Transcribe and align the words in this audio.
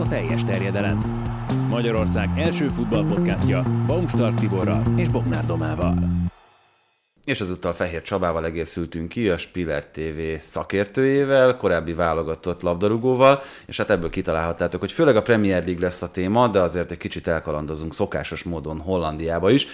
a 0.00 0.08
teljes 0.08 0.44
terjedelem. 0.44 0.98
Magyarország 1.68 2.28
első 2.36 2.68
futballpodcastja 2.68 3.62
Baumstark 3.86 4.38
Tiborral 4.38 4.82
és 4.96 5.08
Bognár 5.08 5.46
Domával. 5.46 5.94
És 7.24 7.40
azuttal 7.40 7.72
Fehér 7.72 8.02
Csabával 8.02 8.44
egészültünk 8.44 9.08
ki, 9.08 9.28
a 9.28 9.38
Spiller 9.38 9.86
TV 9.86 10.20
szakértőjével, 10.40 11.56
korábbi 11.56 11.92
válogatott 11.92 12.62
labdarúgóval, 12.62 13.42
és 13.66 13.76
hát 13.76 13.90
ebből 13.90 14.10
kitalálhattátok, 14.10 14.80
hogy 14.80 14.92
főleg 14.92 15.16
a 15.16 15.22
Premier 15.22 15.64
League 15.64 15.86
lesz 15.86 16.02
a 16.02 16.10
téma, 16.10 16.48
de 16.48 16.60
azért 16.60 16.90
egy 16.90 16.96
kicsit 16.96 17.26
elkalandozunk 17.26 17.94
szokásos 17.94 18.42
módon 18.42 18.78
Hollandiába 18.78 19.50
is. 19.50 19.66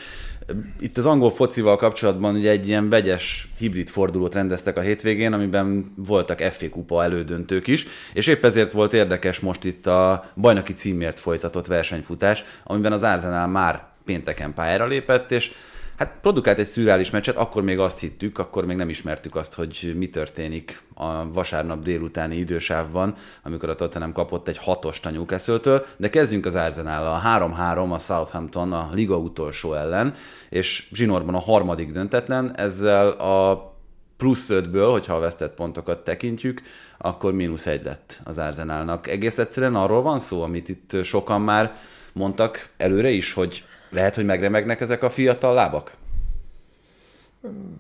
Itt 0.81 0.99
az 0.99 1.07
angol 1.07 1.31
focival 1.31 1.77
kapcsolatban 1.77 2.35
ugye 2.35 2.51
egy 2.51 2.69
ilyen 2.69 2.89
vegyes 2.89 3.49
hibrid 3.59 3.89
fordulót 3.89 4.35
rendeztek 4.35 4.77
a 4.77 4.81
hétvégén, 4.81 5.33
amiben 5.33 5.93
voltak 5.97 6.41
FA 6.41 6.69
kupa 6.69 7.03
elődöntők 7.03 7.67
is, 7.67 7.87
és 8.13 8.27
épp 8.27 8.45
ezért 8.45 8.73
volt 8.73 8.93
érdekes 8.93 9.41
most 9.41 9.65
itt 9.65 9.87
a 9.87 10.31
bajnoki 10.35 10.73
címért 10.73 11.19
folytatott 11.19 11.67
versenyfutás, 11.67 12.45
amiben 12.65 12.93
az 12.93 13.03
Arsenal 13.03 13.47
már 13.47 13.87
pénteken 14.05 14.55
pályára 14.55 14.87
lépett, 14.87 15.31
és 15.31 15.53
Hát 15.97 16.15
produkált 16.21 16.59
egy 16.59 16.67
szürreális 16.67 17.11
meccset, 17.11 17.37
akkor 17.37 17.63
még 17.63 17.79
azt 17.79 17.99
hittük, 17.99 18.39
akkor 18.39 18.67
még 18.67 18.77
nem 18.77 18.89
ismertük 18.89 19.37
azt, 19.37 19.55
hogy 19.55 19.95
mi 19.97 20.09
történik 20.09 20.83
a 20.95 21.33
vasárnap 21.33 21.83
délutáni 21.83 22.37
idősávban, 22.37 23.15
amikor 23.43 23.69
a 23.69 23.75
Tottenham 23.75 24.13
kapott 24.13 24.49
egy 24.49 24.59
hatost 24.59 25.07
a 25.07 25.11
newcastle 25.11 25.83
de 25.97 26.11
kezdjünk 26.11 26.47
az 26.47 26.55
Arsenal 26.55 27.07
a 27.07 27.21
3-3 27.25 27.91
a 27.93 27.99
Southampton 27.99 28.73
a 28.73 28.91
liga 28.93 29.17
utolsó 29.17 29.75
ellen, 29.75 30.15
és 30.49 30.89
zsinórban 30.93 31.35
a 31.35 31.41
harmadik 31.41 31.93
döntetlen, 31.93 32.57
ezzel 32.57 33.09
a 33.09 33.75
plusz 34.17 34.51
ötből, 34.51 34.91
hogyha 34.91 35.15
a 35.15 35.21
vesztett 35.21 35.55
pontokat 35.55 36.05
tekintjük, 36.05 36.63
akkor 36.99 37.33
mínusz 37.33 37.67
egy 37.67 37.85
lett 37.85 38.21
az 38.25 38.39
Arsenalnak. 38.39 39.09
Egész 39.09 39.39
egyszerűen 39.39 39.75
arról 39.75 40.03
van 40.03 40.19
szó, 40.19 40.43
amit 40.43 40.69
itt 40.69 41.05
sokan 41.05 41.41
már 41.41 41.77
mondtak 42.13 42.69
előre 42.77 43.11
is, 43.11 43.33
hogy 43.33 43.65
lehet, 43.97 44.15
hogy 44.15 44.25
megremegnek 44.25 44.81
ezek 44.81 45.03
a 45.03 45.11
fiatal 45.11 45.55
lábak? 45.55 45.95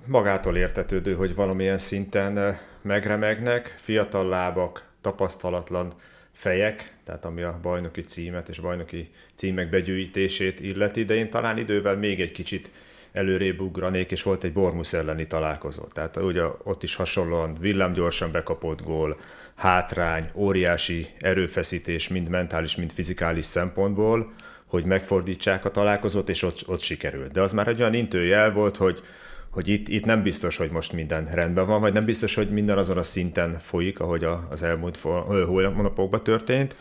Magától 0.06 0.56
értetődő, 0.56 1.14
hogy 1.14 1.34
valamilyen 1.34 1.78
szinten 1.78 2.38
eh, 2.38 2.58
megremegnek, 2.82 3.76
fiatal 3.78 4.28
lábak, 4.28 4.84
tapasztalatlan 5.00 5.92
fejek, 6.32 6.92
tehát 7.04 7.24
ami 7.24 7.42
a 7.42 7.58
bajnoki 7.62 8.02
címet 8.02 8.48
és 8.48 8.58
bajnoki 8.58 9.10
címek 9.34 9.70
begyűjtését 9.70 10.60
illeti, 10.60 11.04
de 11.04 11.14
én 11.14 11.30
talán 11.30 11.58
idővel 11.58 11.96
még 11.96 12.20
egy 12.20 12.32
kicsit 12.32 12.70
előrébb 13.12 13.60
ugranék, 13.60 14.10
és 14.10 14.22
volt 14.22 14.44
egy 14.44 14.52
Bormus 14.52 14.92
elleni 14.92 15.26
találkozó. 15.26 15.82
Tehát 15.82 16.16
ugye 16.16 16.42
ott 16.62 16.82
is 16.82 16.94
hasonlóan 16.94 17.56
villámgyorsan 17.60 18.30
bekapott 18.30 18.82
gól, 18.82 19.20
hátrány, 19.54 20.26
óriási 20.34 21.06
erőfeszítés, 21.18 22.08
mind 22.08 22.28
mentális, 22.28 22.76
mind 22.76 22.92
fizikális 22.92 23.44
szempontból, 23.44 24.32
hogy 24.66 24.84
megfordítsák 24.84 25.64
a 25.64 25.70
találkozót, 25.70 26.28
és 26.28 26.42
ott, 26.42 26.62
ott 26.66 26.80
sikerült. 26.80 27.32
De 27.32 27.40
az 27.40 27.52
már 27.52 27.68
egy 27.68 27.80
olyan 27.80 27.94
intőjel 27.94 28.52
volt, 28.52 28.76
hogy, 28.76 29.02
hogy 29.50 29.68
itt, 29.68 29.88
itt 29.88 30.04
nem 30.04 30.22
biztos, 30.22 30.56
hogy 30.56 30.70
most 30.70 30.92
minden 30.92 31.26
rendben 31.34 31.66
van, 31.66 31.80
vagy 31.80 31.92
nem 31.92 32.04
biztos, 32.04 32.34
hogy 32.34 32.50
minden 32.50 32.78
azon 32.78 32.98
a 32.98 33.02
szinten 33.02 33.58
folyik, 33.58 34.00
ahogy 34.00 34.26
az 34.50 34.62
elmúlt 34.62 34.96
hónapokban 35.46 36.22
történt, 36.22 36.76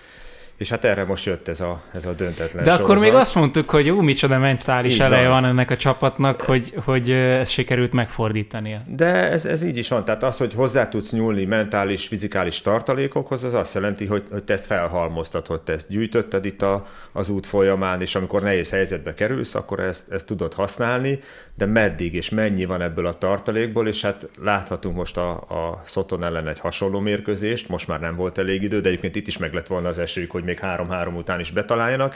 és 0.58 0.70
hát 0.70 0.86
erre 0.86 1.04
most 1.04 1.26
jött 1.26 1.48
ez 1.48 1.60
a, 1.62 1.82
ez 1.94 2.06
a 2.06 2.14
döntetlen 2.14 2.64
De 2.64 2.70
sorozat. 2.70 2.80
akkor 2.80 3.00
még 3.00 3.14
azt 3.14 3.36
mondtuk, 3.36 3.70
hogy 3.70 3.86
jó, 3.86 4.02
micsoda 4.02 4.38
mentális 4.38 4.94
így 4.94 5.00
eleje 5.00 5.28
van. 5.28 5.42
van 5.42 5.50
ennek 5.50 5.72
a 5.72 5.78
csapatnak, 5.78 6.42
hogy, 6.42 6.74
hogy 6.84 7.12
ezt 7.12 7.52
sikerült 7.52 7.94
megfordítania. 7.94 8.82
De 8.88 9.06
ez, 9.32 9.46
ez 9.46 9.64
így 9.64 9.78
is 9.78 9.90
van. 9.90 10.06
Tehát 10.06 10.24
az, 10.24 10.38
hogy 10.38 10.54
hozzá 10.54 10.90
tudsz 10.90 11.12
nyúlni 11.12 11.46
mentális, 11.46 12.08
fizikális 12.08 12.62
tartalékokhoz, 12.62 13.44
az 13.44 13.54
azt 13.54 13.74
jelenti, 13.74 14.06
hogy, 14.06 14.24
hogy 14.32 14.44
te 14.44 14.54
ezt 14.54 14.66
felhalmoztad, 14.66 15.62
te 15.64 15.74
ezt 15.74 15.90
gyűjtötted 15.90 16.46
itt 16.46 16.62
a, 16.62 16.88
az 17.12 17.30
út 17.30 17.46
folyamán, 17.46 18.02
és 18.02 18.16
amikor 18.16 18.42
nehéz 18.42 18.72
helyzetbe 18.72 19.14
kerülsz, 19.14 19.56
akkor 19.56 19.80
ezt, 19.80 20.12
ezt 20.12 20.26
tudod 20.26 20.54
használni, 20.54 21.20
de 21.58 21.66
meddig 21.66 22.14
és 22.14 22.30
mennyi 22.30 22.66
van 22.66 22.82
ebből 22.82 23.06
a 23.06 23.14
tartalékból, 23.14 23.88
és 23.88 24.02
hát 24.02 24.30
láthatunk 24.42 24.96
most 24.96 25.18
a, 25.18 25.32
a 25.32 25.82
Szoton 25.84 26.24
ellen 26.24 26.48
egy 26.48 26.60
hasonló 26.60 27.00
mérkőzést, 27.00 27.70
most 27.70 27.88
már 27.88 28.00
nem 28.00 28.16
volt 28.16 28.38
elég 28.38 28.64
idő, 28.64 28.82
de 28.82 28.88
egyébként 28.88 29.16
itt 29.16 29.28
is 29.28 29.38
meg 29.38 29.54
lett 29.54 29.68
volna 29.68 29.88
az 29.88 30.00
esélyük, 30.00 30.32
hogy 30.32 30.44
még 30.46 30.60
3-3 30.62 31.18
után 31.18 31.40
is 31.40 31.52
betaláljanak, 31.52 32.16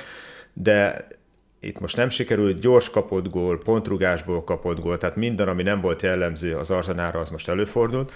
de 0.54 1.08
itt 1.60 1.80
most 1.80 1.96
nem 1.96 2.10
sikerült, 2.10 2.60
gyors 2.60 2.90
kapott 2.90 3.30
gól, 3.30 3.60
pontrugásból 3.60 4.44
kapott 4.44 4.80
gól, 4.80 4.98
tehát 4.98 5.16
minden, 5.16 5.48
ami 5.48 5.64
nem 5.64 5.82
volt 5.82 6.02
jellemző 6.02 6.58
az 6.58 6.72
Arzenára, 6.72 7.20
az 7.20 7.30
most 7.30 7.50
előfordult. 7.50 8.12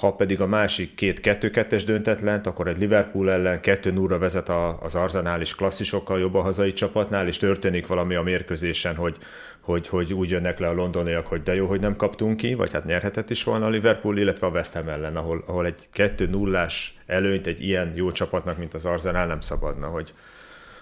Ha 0.00 0.12
pedig 0.12 0.40
a 0.40 0.46
másik 0.46 0.94
két 0.94 1.20
2-2-es 1.22 1.82
döntetlent, 1.86 2.46
akkor 2.46 2.68
egy 2.68 2.78
Liverpool 2.78 3.30
ellen 3.30 3.60
2 3.60 3.90
0 3.90 4.18
vezet 4.18 4.48
az 4.80 4.94
Arzenál 4.94 5.40
is 5.40 5.54
klasszisokkal 5.54 6.18
jobb 6.18 6.34
a 6.34 6.40
hazai 6.40 6.72
csapatnál, 6.72 7.26
és 7.26 7.36
történik 7.36 7.86
valami 7.86 8.14
a 8.14 8.22
mérkőzésen, 8.22 8.94
hogy, 8.94 9.16
hogy, 9.60 9.88
hogy 9.88 10.14
úgy 10.14 10.30
jönnek 10.30 10.58
le 10.58 10.68
a 10.68 10.72
londoniak, 10.72 11.26
hogy 11.26 11.42
de 11.42 11.54
jó, 11.54 11.66
hogy 11.66 11.80
nem 11.80 11.96
kaptunk 11.96 12.36
ki, 12.36 12.54
vagy 12.54 12.72
hát 12.72 12.84
nyerhetett 12.84 13.30
is 13.30 13.44
volna 13.44 13.66
a 13.66 13.68
Liverpool, 13.68 14.18
illetve 14.18 14.46
a 14.46 14.50
West 14.50 14.72
Ham 14.72 14.88
ellen, 14.88 15.16
ahol, 15.16 15.44
ahol 15.46 15.66
egy 15.66 15.88
2-0-ás 15.94 16.74
előnyt 17.06 17.46
egy 17.46 17.62
ilyen 17.62 17.92
jó 17.94 18.12
csapatnak, 18.12 18.58
mint 18.58 18.74
az 18.74 18.84
Arsenal 18.84 19.26
nem 19.26 19.40
szabadna, 19.40 19.86
hogy, 19.86 20.14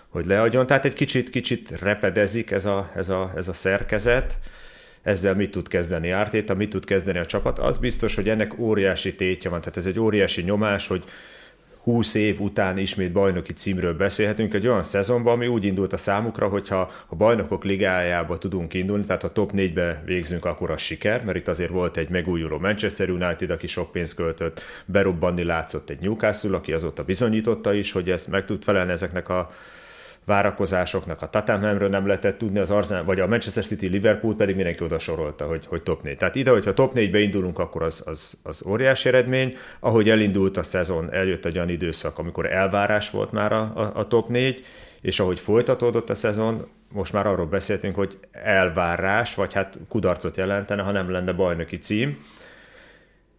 hogy 0.09 0.27
leadjon. 0.27 0.67
Tehát 0.67 0.85
egy 0.85 0.95
kicsit, 0.95 1.31
kicsit 1.31 1.81
repedezik 1.81 2.51
ez 2.51 2.65
a, 2.65 2.91
ez 2.95 3.09
a, 3.09 3.33
ez 3.37 3.49
a 3.49 3.53
szerkezet, 3.53 4.39
ezzel 5.07 5.35
mit 5.35 5.51
tud 5.51 5.69
kezdeni 5.69 6.11
Ártéta, 6.11 6.55
mit 6.55 6.71
tud 6.71 6.85
kezdeni 6.85 7.19
a 7.19 7.27
csapat. 7.27 7.59
Az 7.59 7.79
biztos, 7.79 8.15
hogy 8.15 8.29
ennek 8.29 8.59
óriási 8.59 9.15
tétje 9.15 9.51
van, 9.51 9.61
tehát 9.61 9.77
ez 9.77 9.87
egy 9.87 10.01
óriási 10.01 10.43
nyomás, 10.43 10.87
hogy 10.87 11.05
20 11.83 12.15
év 12.15 12.41
után 12.41 12.79
ismét 12.79 13.13
bajnoki 13.13 13.53
címről 13.53 13.95
beszélhetünk, 13.95 14.55
egy 14.55 14.67
olyan 14.67 14.83
szezonban, 14.83 15.33
ami 15.33 15.47
úgy 15.47 15.65
indult 15.65 15.93
a 15.93 15.97
számukra, 15.97 16.49
hogyha 16.49 16.91
a 17.07 17.17
bajnokok 17.17 17.65
ligájába 17.65 18.39
tudunk 18.39 18.75
indulni, 18.75 19.05
tehát 19.05 19.23
ha 19.23 19.33
top 19.33 19.51
4-be 19.55 20.03
végzünk, 20.05 20.45
akkor 20.45 20.71
a 20.71 20.77
siker, 20.77 21.25
mert 21.25 21.37
itt 21.37 21.49
azért 21.49 21.71
volt 21.71 21.97
egy 21.97 22.09
megújuló 22.09 22.59
Manchester 22.59 23.11
United, 23.11 23.51
aki 23.51 23.67
sok 23.67 23.93
pénzt 23.93 24.15
költött, 24.15 24.61
berobbanni 24.85 25.45
látszott 25.45 25.91
egy 25.91 26.01
Newcastle, 26.01 26.57
aki 26.57 26.73
azóta 26.73 27.05
bizonyította 27.05 27.73
is, 27.73 27.93
hogy 27.93 28.11
ezt 28.11 28.29
meg 28.29 28.45
tud 28.45 28.63
felelni 28.63 28.93
ezeknek 28.93 29.29
a 29.29 29.51
várakozásoknak. 30.27 31.23
A 31.23 31.29
Tottenhamről 31.29 31.89
nem 31.89 32.07
lehetett 32.07 32.39
tudni, 32.39 32.59
az 32.59 32.71
Arsenal, 32.71 33.05
vagy 33.05 33.21
a 33.21 33.27
Manchester 33.27 33.65
City 33.65 33.87
Liverpool 33.87 34.35
pedig 34.37 34.55
mindenki 34.55 34.85
oda 34.85 34.99
sorolta, 34.99 35.47
hogy, 35.47 35.67
hogy 35.67 35.83
top 35.83 36.03
4. 36.03 36.17
Tehát 36.17 36.35
ide, 36.35 36.51
hogyha 36.51 36.75
top 36.75 36.93
4-be 36.95 37.19
indulunk, 37.19 37.59
akkor 37.59 37.83
az, 37.83 38.03
az, 38.07 38.39
az 38.43 38.63
óriási 38.67 39.09
eredmény. 39.09 39.57
Ahogy 39.81 40.09
elindult 40.09 40.57
a 40.57 40.63
szezon, 40.63 41.13
eljött 41.13 41.45
egy 41.45 41.57
olyan 41.57 41.69
időszak, 41.69 42.19
amikor 42.19 42.53
elvárás 42.53 43.11
volt 43.11 43.33
már 43.33 43.53
a, 43.53 43.73
a, 43.75 43.91
a 43.95 44.07
top 44.07 44.29
4, 44.29 44.65
és 45.01 45.21
ahogy 45.21 45.41
folytatódott 45.41 46.11
a 46.11 46.15
szezon, 46.15 46.67
most 46.93 47.13
már 47.13 47.27
arról 47.27 47.47
beszéltünk, 47.47 47.95
hogy 47.95 48.19
elvárás, 48.33 49.35
vagy 49.35 49.53
hát 49.53 49.79
kudarcot 49.89 50.37
jelentene, 50.37 50.83
ha 50.83 50.91
nem 50.91 51.11
lenne 51.11 51.33
bajnoki 51.33 51.79
cím. 51.79 52.25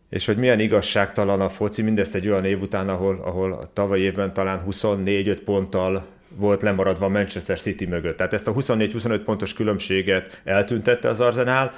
És 0.09 0.25
hogy 0.25 0.37
milyen 0.37 0.59
igazságtalan 0.59 1.41
a 1.41 1.49
foci, 1.49 1.81
mindezt 1.81 2.15
egy 2.15 2.29
olyan 2.29 2.45
év 2.45 2.61
után, 2.61 2.89
ahol, 2.89 3.19
ahol 3.23 3.53
a 3.53 3.69
tavaly 3.73 3.99
évben 3.99 4.33
talán 4.33 4.63
24-5 4.69 5.39
ponttal 5.45 6.05
volt 6.35 6.61
lemaradva 6.61 7.05
a 7.05 7.09
Manchester 7.09 7.59
City 7.59 7.85
mögött. 7.85 8.17
Tehát 8.17 8.33
ezt 8.33 8.47
a 8.47 8.53
24-25 8.53 9.21
pontos 9.25 9.53
különbséget 9.53 10.41
eltüntette 10.43 11.09
az 11.09 11.19
Arsenal, 11.19 11.71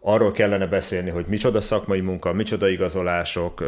arról 0.00 0.32
kellene 0.32 0.66
beszélni, 0.66 1.10
hogy 1.10 1.24
micsoda 1.26 1.60
szakmai 1.60 2.00
munka, 2.00 2.32
micsoda 2.32 2.68
igazolások, 2.68 3.64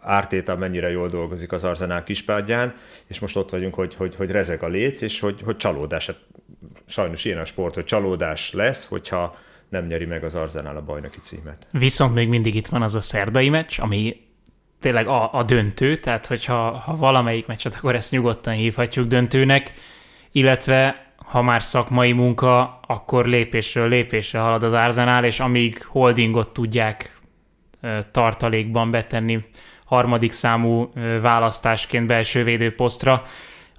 ártéta 0.00 0.56
mennyire 0.56 0.90
jól 0.90 1.08
dolgozik 1.08 1.52
az 1.52 1.64
Arsenal 1.64 2.02
kispádján, 2.02 2.74
és 3.06 3.18
most 3.18 3.36
ott 3.36 3.50
vagyunk, 3.50 3.74
hogy, 3.74 3.94
hogy, 3.94 4.14
hogy 4.14 4.30
rezeg 4.30 4.62
a 4.62 4.68
léc, 4.68 5.00
és 5.00 5.20
hogy, 5.20 5.42
hogy 5.44 5.56
csalódás. 5.56 6.06
Hát 6.06 6.18
sajnos 6.86 7.24
ilyen 7.24 7.38
a 7.38 7.44
sport, 7.44 7.74
hogy 7.74 7.84
csalódás 7.84 8.52
lesz, 8.52 8.86
hogyha 8.86 9.38
nem 9.68 9.86
nyeri 9.86 10.04
meg 10.04 10.24
az 10.24 10.34
Arsenal 10.34 10.76
a 10.76 10.82
bajnoki 10.82 11.18
címet. 11.20 11.66
Viszont 11.72 12.14
még 12.14 12.28
mindig 12.28 12.54
itt 12.54 12.66
van 12.66 12.82
az 12.82 12.94
a 12.94 13.00
szerdai 13.00 13.48
meccs, 13.48 13.80
ami 13.80 14.16
tényleg 14.80 15.06
a, 15.06 15.34
a 15.34 15.42
döntő, 15.42 15.96
tehát 15.96 16.26
hogyha 16.26 16.70
ha 16.70 16.96
valamelyik 16.96 17.46
meccset, 17.46 17.74
akkor 17.74 17.94
ezt 17.94 18.10
nyugodtan 18.10 18.54
hívhatjuk 18.54 19.06
döntőnek, 19.06 19.74
illetve 20.32 21.06
ha 21.16 21.42
már 21.42 21.62
szakmai 21.62 22.12
munka, 22.12 22.80
akkor 22.86 23.26
lépésről 23.26 23.88
lépésre 23.88 24.38
halad 24.38 24.62
az 24.62 24.72
Arsenal, 24.72 25.24
és 25.24 25.40
amíg 25.40 25.84
holdingot 25.86 26.52
tudják 26.52 27.18
tartalékban 28.10 28.90
betenni 28.90 29.44
harmadik 29.84 30.32
számú 30.32 30.92
választásként 31.20 32.06
belső 32.06 32.44
védőposztra, 32.44 33.22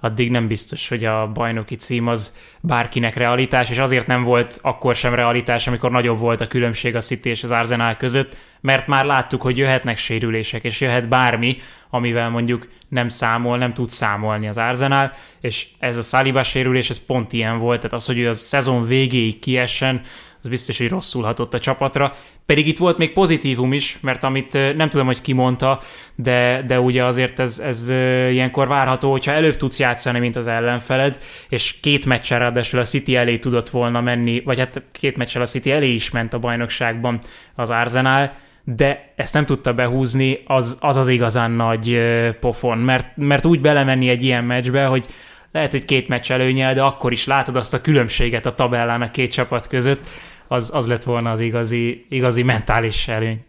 addig 0.04 0.30
nem 0.30 0.46
biztos, 0.46 0.88
hogy 0.88 1.04
a 1.04 1.26
bajnoki 1.32 1.76
cím 1.76 2.08
az 2.08 2.36
bárkinek 2.60 3.16
realitás, 3.16 3.70
és 3.70 3.78
azért 3.78 4.06
nem 4.06 4.22
volt 4.22 4.58
akkor 4.62 4.94
sem 4.94 5.14
realitás, 5.14 5.66
amikor 5.66 5.90
nagyobb 5.90 6.18
volt 6.18 6.40
a 6.40 6.46
különbség 6.46 6.96
a 6.96 7.00
City 7.00 7.28
és 7.28 7.42
az 7.42 7.50
Arsenal 7.50 7.96
között, 7.96 8.36
mert 8.60 8.86
már 8.86 9.04
láttuk, 9.04 9.42
hogy 9.42 9.58
jöhetnek 9.58 9.96
sérülések, 9.96 10.64
és 10.64 10.80
jöhet 10.80 11.08
bármi, 11.08 11.56
amivel 11.90 12.30
mondjuk 12.30 12.68
nem 12.88 13.08
számol, 13.08 13.58
nem 13.58 13.74
tud 13.74 13.90
számolni 13.90 14.48
az 14.48 14.58
Arsenal, 14.58 15.12
és 15.40 15.66
ez 15.78 15.96
a 15.96 16.02
Saliba 16.02 16.42
sérülés, 16.42 16.90
ez 16.90 17.04
pont 17.04 17.32
ilyen 17.32 17.58
volt, 17.58 17.76
tehát 17.76 17.92
az, 17.92 18.06
hogy 18.06 18.18
ő 18.18 18.28
a 18.28 18.34
szezon 18.34 18.86
végéig 18.86 19.38
kiessen, 19.38 20.00
az 20.42 20.48
biztos, 20.48 20.78
hogy 20.78 20.88
rosszul 20.88 21.22
hatott 21.22 21.54
a 21.54 21.58
csapatra. 21.58 22.14
Pedig 22.46 22.66
itt 22.66 22.78
volt 22.78 22.98
még 22.98 23.12
pozitívum 23.12 23.72
is, 23.72 23.98
mert 24.00 24.24
amit 24.24 24.76
nem 24.76 24.88
tudom, 24.88 25.06
hogy 25.06 25.20
ki 25.20 25.32
mondta, 25.32 25.80
de, 26.14 26.64
de 26.66 26.80
ugye 26.80 27.04
azért 27.04 27.38
ez, 27.38 27.58
ez 27.58 27.88
ilyenkor 28.30 28.68
várható, 28.68 29.10
hogyha 29.10 29.32
előbb 29.32 29.56
tudsz 29.56 29.78
játszani, 29.78 30.18
mint 30.18 30.36
az 30.36 30.46
ellenfeled, 30.46 31.18
és 31.48 31.80
két 31.80 32.06
meccsen 32.06 32.38
ráadásul 32.38 32.80
a 32.80 32.84
City 32.84 33.16
elé 33.16 33.38
tudott 33.38 33.70
volna 33.70 34.00
menni, 34.00 34.40
vagy 34.40 34.58
hát 34.58 34.82
két 34.92 35.16
meccsel 35.16 35.42
a 35.42 35.46
City 35.46 35.70
elé 35.70 35.88
is 35.88 36.10
ment 36.10 36.32
a 36.32 36.38
bajnokságban 36.38 37.20
az 37.54 37.70
Arsenal, 37.70 38.32
de 38.64 39.12
ezt 39.16 39.34
nem 39.34 39.44
tudta 39.44 39.74
behúzni, 39.74 40.38
az 40.46 40.76
az, 40.80 40.96
az 40.96 41.08
igazán 41.08 41.50
nagy 41.50 42.00
pofon, 42.40 42.78
mert, 42.78 43.16
mert 43.16 43.44
úgy 43.44 43.60
belemenni 43.60 44.08
egy 44.08 44.22
ilyen 44.22 44.44
meccsbe, 44.44 44.84
hogy 44.84 45.06
lehet, 45.52 45.70
hogy 45.70 45.84
két 45.84 46.08
meccs 46.08 46.30
előnyel, 46.30 46.74
de 46.74 46.82
akkor 46.82 47.12
is 47.12 47.26
látod 47.26 47.56
azt 47.56 47.74
a 47.74 47.80
különbséget 47.80 48.46
a 48.46 48.54
tabellán 48.54 49.02
a 49.02 49.10
két 49.10 49.32
csapat 49.32 49.66
között, 49.66 50.06
az, 50.52 50.70
az 50.72 50.86
lett 50.86 51.02
volna 51.02 51.30
az 51.30 51.40
igazi, 51.40 52.06
igazi 52.08 52.42
mentális 52.42 53.08
előny. 53.08 53.44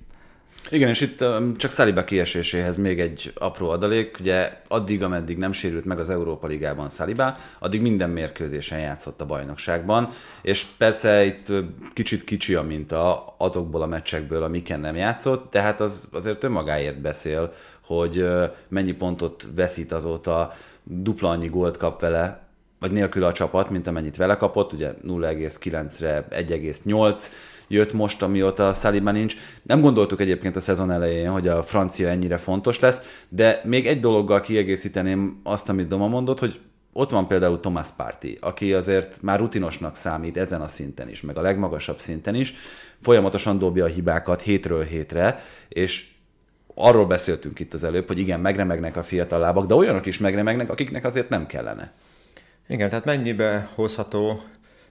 Igen, 0.70 0.90
és 0.90 1.02
itt 1.02 1.24
csak 1.58 1.72
Szaliba 1.72 2.04
kieséséhez 2.04 2.78
még 2.78 3.00
egy 3.00 3.34
apró 3.36 3.70
adalék. 3.70 4.18
Ugye 4.20 4.62
addig, 4.68 5.04
ameddig 5.04 5.38
nem 5.38 5.52
sérült 5.52 5.86
meg 5.86 6.00
az 6.00 6.10
Európa 6.10 6.48
Ligában 6.48 6.90
Szaliba, 6.90 7.38
addig 7.60 7.82
minden 7.82 8.10
mérkőzésen 8.10 8.80
játszott 8.80 9.22
a 9.22 9.26
bajnokságban, 9.26 10.10
és 10.42 10.66
persze 10.78 11.26
itt 11.26 11.48
kicsit 11.94 12.24
kicsi 12.24 12.54
a 12.56 12.62
minta 12.62 13.36
azokból 13.38 13.82
a 13.82 13.88
meccsekből, 13.88 14.44
amiken 14.44 14.80
nem 14.80 14.96
játszott, 14.96 15.52
de 15.52 15.62
hát 15.62 15.80
az 15.80 16.08
azért 16.12 16.44
önmagáért 16.44 17.02
beszél, 17.02 17.54
hogy 17.86 18.26
mennyi 18.68 18.92
pontot 18.92 19.48
veszít 19.56 19.92
azóta, 19.92 20.54
dupla 20.84 21.30
annyi 21.30 21.48
gólt 21.48 21.78
kap 21.78 22.02
vele, 22.02 22.43
vagy 22.84 22.92
nélkül 22.92 23.24
a 23.24 23.32
csapat, 23.32 23.70
mint 23.70 23.88
amennyit 23.88 24.18
vele 24.18 24.36
kapott, 24.36 24.74
ugye 24.74 24.94
0,9-re 25.08 26.28
1,8 26.30 27.26
jött 27.68 27.94
most, 27.94 28.22
amióta 28.22 28.74
Saliba 28.74 29.12
nincs. 29.12 29.36
Nem 29.62 29.82
gondoltuk 29.82 30.22
egyébként 30.22 30.56
a 30.56 30.60
szezon 30.60 30.92
elején, 30.92 31.30
hogy 31.30 31.48
a 31.48 31.64
francia 31.64 32.10
ennyire 32.10 32.38
fontos 32.38 32.80
lesz, 32.80 33.24
de 33.30 33.62
még 33.64 33.88
egy 33.88 34.00
dologgal 34.00 34.42
kiegészíteném 34.42 35.40
azt, 35.44 35.70
amit 35.70 35.88
Doma 35.88 36.08
mondott, 36.08 36.40
hogy 36.40 36.60
ott 36.94 37.10
van 37.10 37.28
például 37.28 37.60
Thomas 37.60 37.88
Party, 37.98 38.38
aki 38.40 38.74
azért 38.74 39.22
már 39.22 39.40
rutinosnak 39.40 39.96
számít 39.96 40.38
ezen 40.38 40.62
a 40.62 40.68
szinten 40.68 41.10
is, 41.10 41.22
meg 41.22 41.38
a 41.38 41.42
legmagasabb 41.42 42.00
szinten 42.00 42.36
is, 42.36 42.54
folyamatosan 43.02 43.60
dobja 43.60 43.84
a 43.84 43.88
hibákat 43.88 44.42
hétről 44.42 44.84
hétre, 44.84 45.44
és 45.70 46.08
arról 46.76 47.06
beszéltünk 47.06 47.60
itt 47.60 47.74
az 47.74 47.84
előbb, 47.84 48.08
hogy 48.08 48.20
igen, 48.20 48.40
megremegnek 48.40 48.98
a 48.98 49.04
fiatal 49.04 49.40
lábak, 49.40 49.66
de 49.66 49.74
olyanok 49.74 50.06
is 50.06 50.20
megremegnek, 50.20 50.70
akiknek 50.70 51.06
azért 51.06 51.30
nem 51.30 51.46
kellene. 51.46 51.94
Igen, 52.68 52.90
tehát 52.90 53.06
mennyibe 53.06 53.70
hozható 53.76 54.44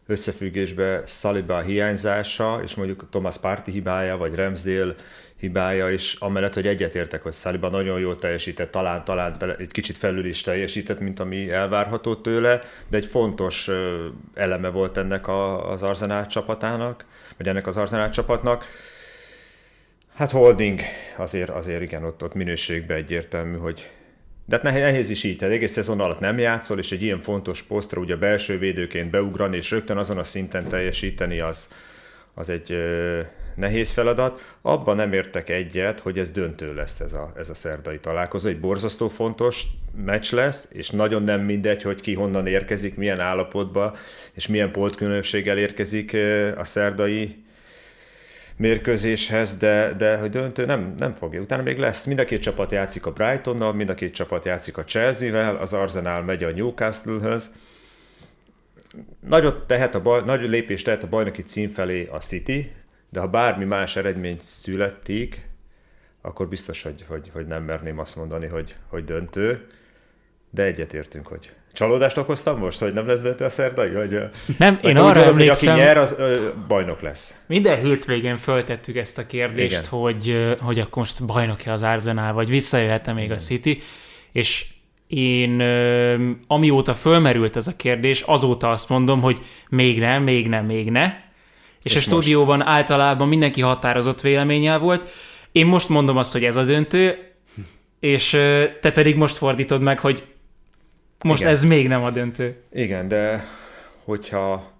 összefüggésbe 0.07 1.03
Saliba 1.07 1.61
hiányzása, 1.61 2.61
és 2.63 2.75
mondjuk 2.75 3.07
Thomas 3.11 3.39
Party 3.39 3.71
hibája, 3.71 4.17
vagy 4.17 4.35
Ramsdale 4.35 4.95
hibája 5.37 5.91
is, 5.91 6.15
amellett, 6.15 6.55
hogy 6.55 6.67
egyetértek, 6.67 7.23
hogy 7.23 7.33
Saliba 7.33 7.69
nagyon 7.69 8.01
jól 8.01 8.19
teljesített, 8.19 8.71
talán, 8.71 9.05
talán 9.05 9.57
egy 9.59 9.71
kicsit 9.71 9.97
felül 9.97 10.25
is 10.25 10.41
teljesített, 10.41 11.01
mint 11.01 11.21
ami 11.21 11.51
elvárható 11.51 12.15
tőle, 12.15 12.61
de 12.89 12.97
egy 12.97 13.07
fontos 13.07 13.71
eleme 14.35 14.69
volt 14.69 14.97
ennek 14.97 15.29
az 15.69 15.83
Arzenál 15.83 16.27
csapatának, 16.27 17.05
vagy 17.37 17.49
ennek 17.49 17.67
az 17.67 17.77
Arzenál 17.77 18.11
csapatnak. 18.11 18.65
Hát 20.15 20.31
holding 20.31 20.81
azért, 21.17 21.51
azért 21.51 21.83
igen, 21.83 22.05
ott, 22.05 22.23
ott 22.23 22.35
minőségben 22.35 22.97
egyértelmű, 22.97 23.57
hogy 23.57 23.89
de 24.45 24.57
hát 24.57 24.63
nehéz 24.63 25.11
is 25.11 25.25
így, 25.25 25.37
tehát 25.37 25.55
egész 25.55 25.73
szezon 25.73 26.01
alatt 26.01 26.21
nem 26.21 26.39
játszol, 26.39 26.79
és 26.79 26.93
egy 26.93 27.03
ilyen 27.03 27.21
fontos 27.21 27.63
posztra 27.63 28.01
ugye 28.01 28.17
belső 28.17 28.59
védőként 28.59 29.11
beugrani, 29.11 29.57
és 29.57 29.71
rögtön 29.71 29.97
azon 29.97 30.19
a 30.19 30.25
szinten 30.25 30.69
teljesíteni, 30.69 31.41
az, 31.41 31.69
az 32.35 32.49
egy 32.49 32.77
nehéz 33.57 33.91
feladat. 33.91 34.57
Abban 34.63 34.97
nem 34.97 35.13
értek 35.13 35.51
egyet, 35.51 36.01
hogy 36.01 36.19
ez 36.19 36.31
döntő 36.31 36.75
lesz 36.75 37.01
ez 37.01 37.13
a, 37.13 37.33
ez 37.37 37.51
a 37.51 37.55
szerdai 37.55 37.99
találkozó. 37.99 38.49
Egy 38.49 38.61
borzasztó 38.61 39.09
fontos 39.09 39.67
meccs 40.05 40.33
lesz, 40.33 40.69
és 40.73 40.91
nagyon 40.91 41.23
nem 41.23 41.41
mindegy, 41.41 41.83
hogy 41.83 42.01
ki 42.01 42.15
honnan 42.15 42.47
érkezik, 42.47 42.97
milyen 42.97 43.21
állapotba, 43.21 43.97
és 44.33 44.47
milyen 44.47 44.71
poltkülönbséggel 44.71 45.59
érkezik 45.59 46.17
a 46.57 46.65
szerdai 46.65 47.45
mérkőzéshez, 48.63 49.57
de, 49.57 49.93
de 49.93 50.17
hogy 50.17 50.31
döntő 50.31 50.65
nem, 50.65 50.95
nem 50.99 51.15
fogja. 51.15 51.41
Utána 51.41 51.63
még 51.63 51.79
lesz, 51.79 52.07
mind 52.07 52.19
a 52.19 52.25
két 52.25 52.43
csapat 52.43 52.71
játszik 52.71 53.07
a 53.07 53.13
Brightonnal, 53.13 53.73
mind 53.73 53.89
a 53.89 53.95
két 53.95 54.15
csapat 54.15 54.45
játszik 54.45 54.77
a 54.77 54.85
Chelsea-vel, 54.85 55.57
az 55.57 55.73
Arsenal 55.73 56.23
megy 56.23 56.45
a 56.45 56.51
Newcastle-höz. 56.51 57.51
Nagyot 59.21 59.67
tehet 59.67 59.95
a 59.95 60.03
baj, 60.03 60.23
nagy 60.25 60.49
lépést 60.49 60.85
tehet 60.85 61.03
a 61.03 61.09
bajnoki 61.09 61.43
cím 61.43 61.69
felé 61.69 62.07
a 62.07 62.19
City, 62.19 62.73
de 63.09 63.21
ha 63.21 63.29
bármi 63.29 63.65
más 63.65 63.97
eredmény 63.97 64.37
születik, 64.41 65.49
akkor 66.21 66.49
biztos, 66.49 66.83
hogy, 66.83 67.05
hogy, 67.09 67.31
hogy 67.33 67.47
nem 67.47 67.65
merném 67.65 67.99
azt 67.99 68.17
mondani, 68.17 68.47
hogy, 68.47 68.77
hogy 68.89 69.05
döntő, 69.05 69.67
de 70.51 70.63
egyetértünk, 70.63 71.27
hogy 71.27 71.53
Csalódást 71.73 72.17
okoztam 72.17 72.59
most, 72.59 72.79
hogy 72.79 72.93
nem 72.93 73.07
lesz 73.07 73.21
döntő 73.21 73.45
a 73.45 73.51
szerdai? 73.51 73.91
Vagy, 73.91 74.19
nem, 74.59 74.79
én 74.83 74.97
arra 74.97 75.05
gondolod, 75.05 75.29
emlékszem, 75.29 75.73
hogy 75.73 75.81
aki 75.81 75.89
nyer, 75.89 75.99
az 75.99 76.15
ö, 76.19 76.49
bajnok 76.69 77.01
lesz. 77.01 77.35
Minden 77.47 77.85
hétvégén 77.85 78.37
föltettük 78.37 78.97
ezt 78.97 79.19
a 79.19 79.27
kérdést, 79.27 79.87
hogy, 79.87 80.55
hogy 80.61 80.79
akkor 80.79 80.97
most 80.97 81.25
bajnok-e 81.25 81.73
az 81.73 81.83
Arsenal, 81.83 82.33
vagy 82.33 82.49
visszajöhet-e 82.49 83.13
még 83.13 83.25
Igen. 83.25 83.37
a 83.37 83.41
City, 83.41 83.83
és 84.33 84.67
én 85.07 85.63
amióta 86.47 86.95
fölmerült 86.95 87.57
ez 87.57 87.67
a 87.67 87.77
kérdés, 87.77 88.21
azóta 88.21 88.71
azt 88.71 88.89
mondom, 88.89 89.21
hogy 89.21 89.39
még 89.69 89.99
nem, 89.99 90.23
még 90.23 90.49
nem, 90.49 90.65
még 90.65 90.91
ne. 90.91 91.15
És, 91.83 91.93
és 91.93 91.97
a 91.97 92.01
stúdióban 92.01 92.59
most? 92.59 92.69
általában 92.69 93.29
mindenki 93.29 93.61
határozott 93.61 94.21
véleménnyel 94.21 94.79
volt. 94.79 95.11
Én 95.53 95.67
most 95.67 95.89
mondom 95.89 96.17
azt, 96.17 96.33
hogy 96.33 96.45
ez 96.45 96.57
a 96.57 96.65
döntő, 96.65 97.33
és 98.01 98.31
te 98.81 98.93
pedig 98.93 99.17
most 99.17 99.37
fordítod 99.37 99.81
meg, 99.81 99.99
hogy 99.99 100.23
most 101.25 101.41
Igen. 101.41 101.53
ez 101.53 101.65
még 101.65 101.89
nem 101.89 102.05
a 102.05 102.11
döntő. 102.11 102.57
Igen, 102.73 103.09
de 103.09 103.45
hogyha 104.05 104.73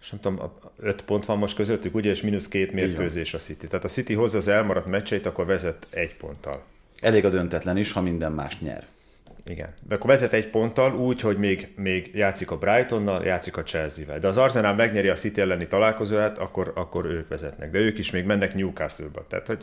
és 0.00 0.10
nem 0.10 0.20
tudom, 0.20 0.52
öt 0.80 1.02
pont 1.02 1.24
van 1.24 1.38
most 1.38 1.54
közöttük, 1.54 1.94
ugye, 1.94 2.10
és 2.10 2.22
mínusz 2.22 2.48
két 2.48 2.72
mérkőzés 2.72 3.34
a 3.34 3.38
City. 3.38 3.66
Tehát 3.66 3.84
a 3.84 3.88
City 3.88 4.14
hozza 4.14 4.38
az 4.38 4.48
elmaradt 4.48 4.86
meccseit, 4.86 5.26
akkor 5.26 5.46
vezet 5.46 5.86
egy 5.90 6.16
ponttal. 6.16 6.62
Elég 7.00 7.24
a 7.24 7.28
döntetlen 7.28 7.76
is, 7.76 7.92
ha 7.92 8.00
minden 8.00 8.32
más 8.32 8.58
nyer. 8.58 8.86
Igen. 9.46 9.68
De 9.88 9.94
akkor 9.94 10.10
vezet 10.10 10.32
egy 10.32 10.46
ponttal 10.46 10.94
úgy, 10.94 11.20
hogy 11.20 11.38
még, 11.38 11.68
még 11.76 12.10
játszik 12.14 12.50
a 12.50 12.58
Brightonnal, 12.58 13.24
játszik 13.24 13.56
a 13.56 13.62
Chelsea-vel. 13.62 14.18
De 14.18 14.28
az 14.28 14.36
Arsenal 14.36 14.74
megnyeri 14.74 15.08
a 15.08 15.14
City 15.14 15.40
elleni 15.40 15.66
találkozóját, 15.66 16.38
akkor, 16.38 16.72
akkor 16.74 17.04
ők 17.04 17.28
vezetnek. 17.28 17.70
De 17.70 17.78
ők 17.78 17.98
is 17.98 18.10
még 18.10 18.24
mennek 18.24 18.54
Newcastle-ba. 18.54 19.26
Tehát, 19.28 19.46
hogy 19.46 19.62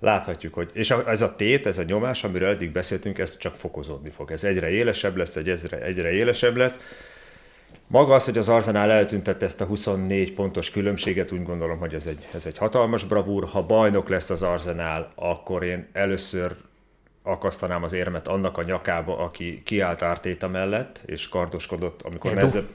láthatjuk, 0.00 0.54
hogy, 0.54 0.70
és 0.72 0.90
ez 0.90 1.22
a 1.22 1.36
tét, 1.36 1.66
ez 1.66 1.78
a 1.78 1.82
nyomás, 1.82 2.24
amiről 2.24 2.48
eddig 2.48 2.72
beszéltünk, 2.72 3.18
ez 3.18 3.36
csak 3.36 3.54
fokozódni 3.54 4.10
fog. 4.10 4.30
Ez 4.30 4.44
egyre 4.44 4.68
élesebb 4.68 5.16
lesz, 5.16 5.36
egyre, 5.36 5.82
egyre 5.82 6.10
élesebb 6.10 6.56
lesz. 6.56 6.80
Maga 7.86 8.14
az, 8.14 8.24
hogy 8.24 8.38
az 8.38 8.48
Arsenal 8.48 8.90
eltüntette 8.90 9.44
ezt 9.44 9.60
a 9.60 9.64
24 9.64 10.32
pontos 10.32 10.70
különbséget, 10.70 11.32
úgy 11.32 11.42
gondolom, 11.42 11.78
hogy 11.78 11.94
ez 11.94 12.06
egy, 12.06 12.28
ez 12.34 12.46
egy 12.46 12.58
hatalmas 12.58 13.04
bravúr. 13.04 13.44
Ha 13.44 13.62
bajnok 13.62 14.08
lesz 14.08 14.30
az 14.30 14.42
Arsenal, 14.42 15.12
akkor 15.14 15.64
én 15.64 15.88
először 15.92 16.56
akasztanám 17.22 17.82
az 17.82 17.92
érmet 17.92 18.28
annak 18.28 18.58
a 18.58 18.62
nyakába, 18.62 19.18
aki 19.18 19.62
kiállt 19.64 20.02
Ártéta 20.02 20.48
mellett, 20.48 21.00
és 21.06 21.28
kardoskodott, 21.28 22.02
amikor 22.02 22.34
nehezebb, 22.34 22.68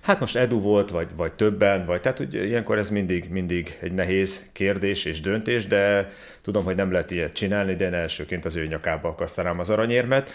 Hát 0.00 0.20
most 0.20 0.36
Edu 0.36 0.60
volt, 0.60 0.90
vagy, 0.90 1.08
vagy 1.16 1.32
többen, 1.32 1.86
vagy 1.86 2.00
tehát 2.00 2.18
hogy 2.18 2.34
ilyenkor 2.34 2.78
ez 2.78 2.88
mindig, 2.88 3.30
mindig 3.30 3.78
egy 3.80 3.92
nehéz 3.92 4.50
kérdés 4.52 5.04
és 5.04 5.20
döntés, 5.20 5.66
de 5.66 6.12
tudom, 6.42 6.64
hogy 6.64 6.74
nem 6.76 6.92
lehet 6.92 7.10
ilyet 7.10 7.32
csinálni, 7.32 7.74
de 7.74 7.84
én 7.84 7.94
elsőként 7.94 8.44
az 8.44 8.56
ő 8.56 8.66
nyakába 8.66 9.08
akasztanám 9.08 9.58
az 9.58 9.70
aranyérmet. 9.70 10.30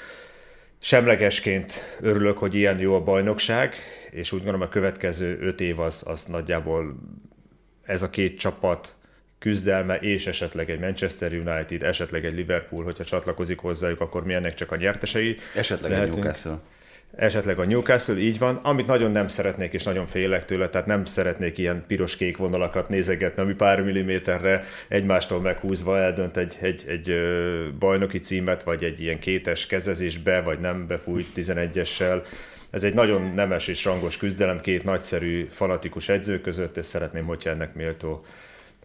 Semlegesként 0.80 1.98
örülök, 2.02 2.38
hogy 2.38 2.56
ilyen 2.56 2.80
jó 2.80 2.96
a 2.96 3.04
bajnokság, 3.04 3.76
és 4.10 4.32
úgy 4.32 4.40
gondolom 4.40 4.62
a 4.62 4.70
következő 4.70 5.40
öt 5.42 5.62
év 5.62 5.80
az, 5.80 6.04
az 6.06 6.24
nagyjából 6.24 6.96
ez 7.84 8.02
a 8.02 8.10
két 8.10 8.40
csapat 8.40 8.96
küzdelme, 9.40 9.96
és 9.96 10.28
esetleg 10.28 10.70
egy 10.70 10.80
Manchester 10.80 11.34
United, 11.34 11.84
esetleg 11.84 12.26
egy 12.26 12.36
Liverpool, 12.36 12.84
hogyha 12.84 13.04
csatlakozik 13.04 13.60
hozzájuk, 13.60 14.02
akkor 14.02 14.26
mi 14.26 14.34
ennek 14.34 14.54
csak 14.54 14.72
a 14.72 14.76
nyertesei. 14.76 15.38
Esetleg 15.56 15.92
lehetünk. 15.92 16.16
egy 16.16 16.22
Newcastle 16.22 16.60
esetleg 17.16 17.60
a 17.60 17.66
Newcastle, 17.66 18.18
így 18.18 18.40
van, 18.40 18.56
amit 18.56 18.86
nagyon 18.88 19.12
nem 19.12 19.28
szeretnék, 19.28 19.74
és 19.74 19.84
nagyon 19.84 20.06
félek 20.06 20.46
tőle, 20.46 20.70
tehát 20.70 20.88
nem 20.88 21.06
szeretnék 21.06 21.58
ilyen 21.58 21.84
piros-kék 21.88 22.38
vonalakat 22.38 22.90
nézegetni, 22.90 23.42
ami 23.42 23.54
pár 23.54 23.82
milliméterre 23.82 24.64
egymástól 24.88 25.42
meghúzva 25.42 26.00
eldönt 26.00 26.38
egy, 26.38 26.58
egy, 26.62 26.84
egy 26.88 27.14
bajnoki 27.80 28.20
címet, 28.20 28.64
vagy 28.64 28.84
egy 28.84 29.02
ilyen 29.02 29.20
kétes 29.20 29.68
kezezésbe, 29.68 30.42
vagy 30.42 30.60
nem 30.60 30.88
befújt 30.88 31.28
11-essel. 31.36 32.26
Ez 32.70 32.84
egy 32.84 32.94
nagyon 32.94 33.32
nemes 33.36 33.68
és 33.68 33.86
rangos 33.86 34.18
küzdelem 34.18 34.62
két 34.62 34.84
nagyszerű, 34.84 35.48
fanatikus 35.50 36.10
edző 36.10 36.42
között, 36.42 36.78
és 36.78 36.86
szeretném, 36.86 37.26
hogyha 37.26 37.50
ennek 37.50 37.74
méltó 37.74 38.26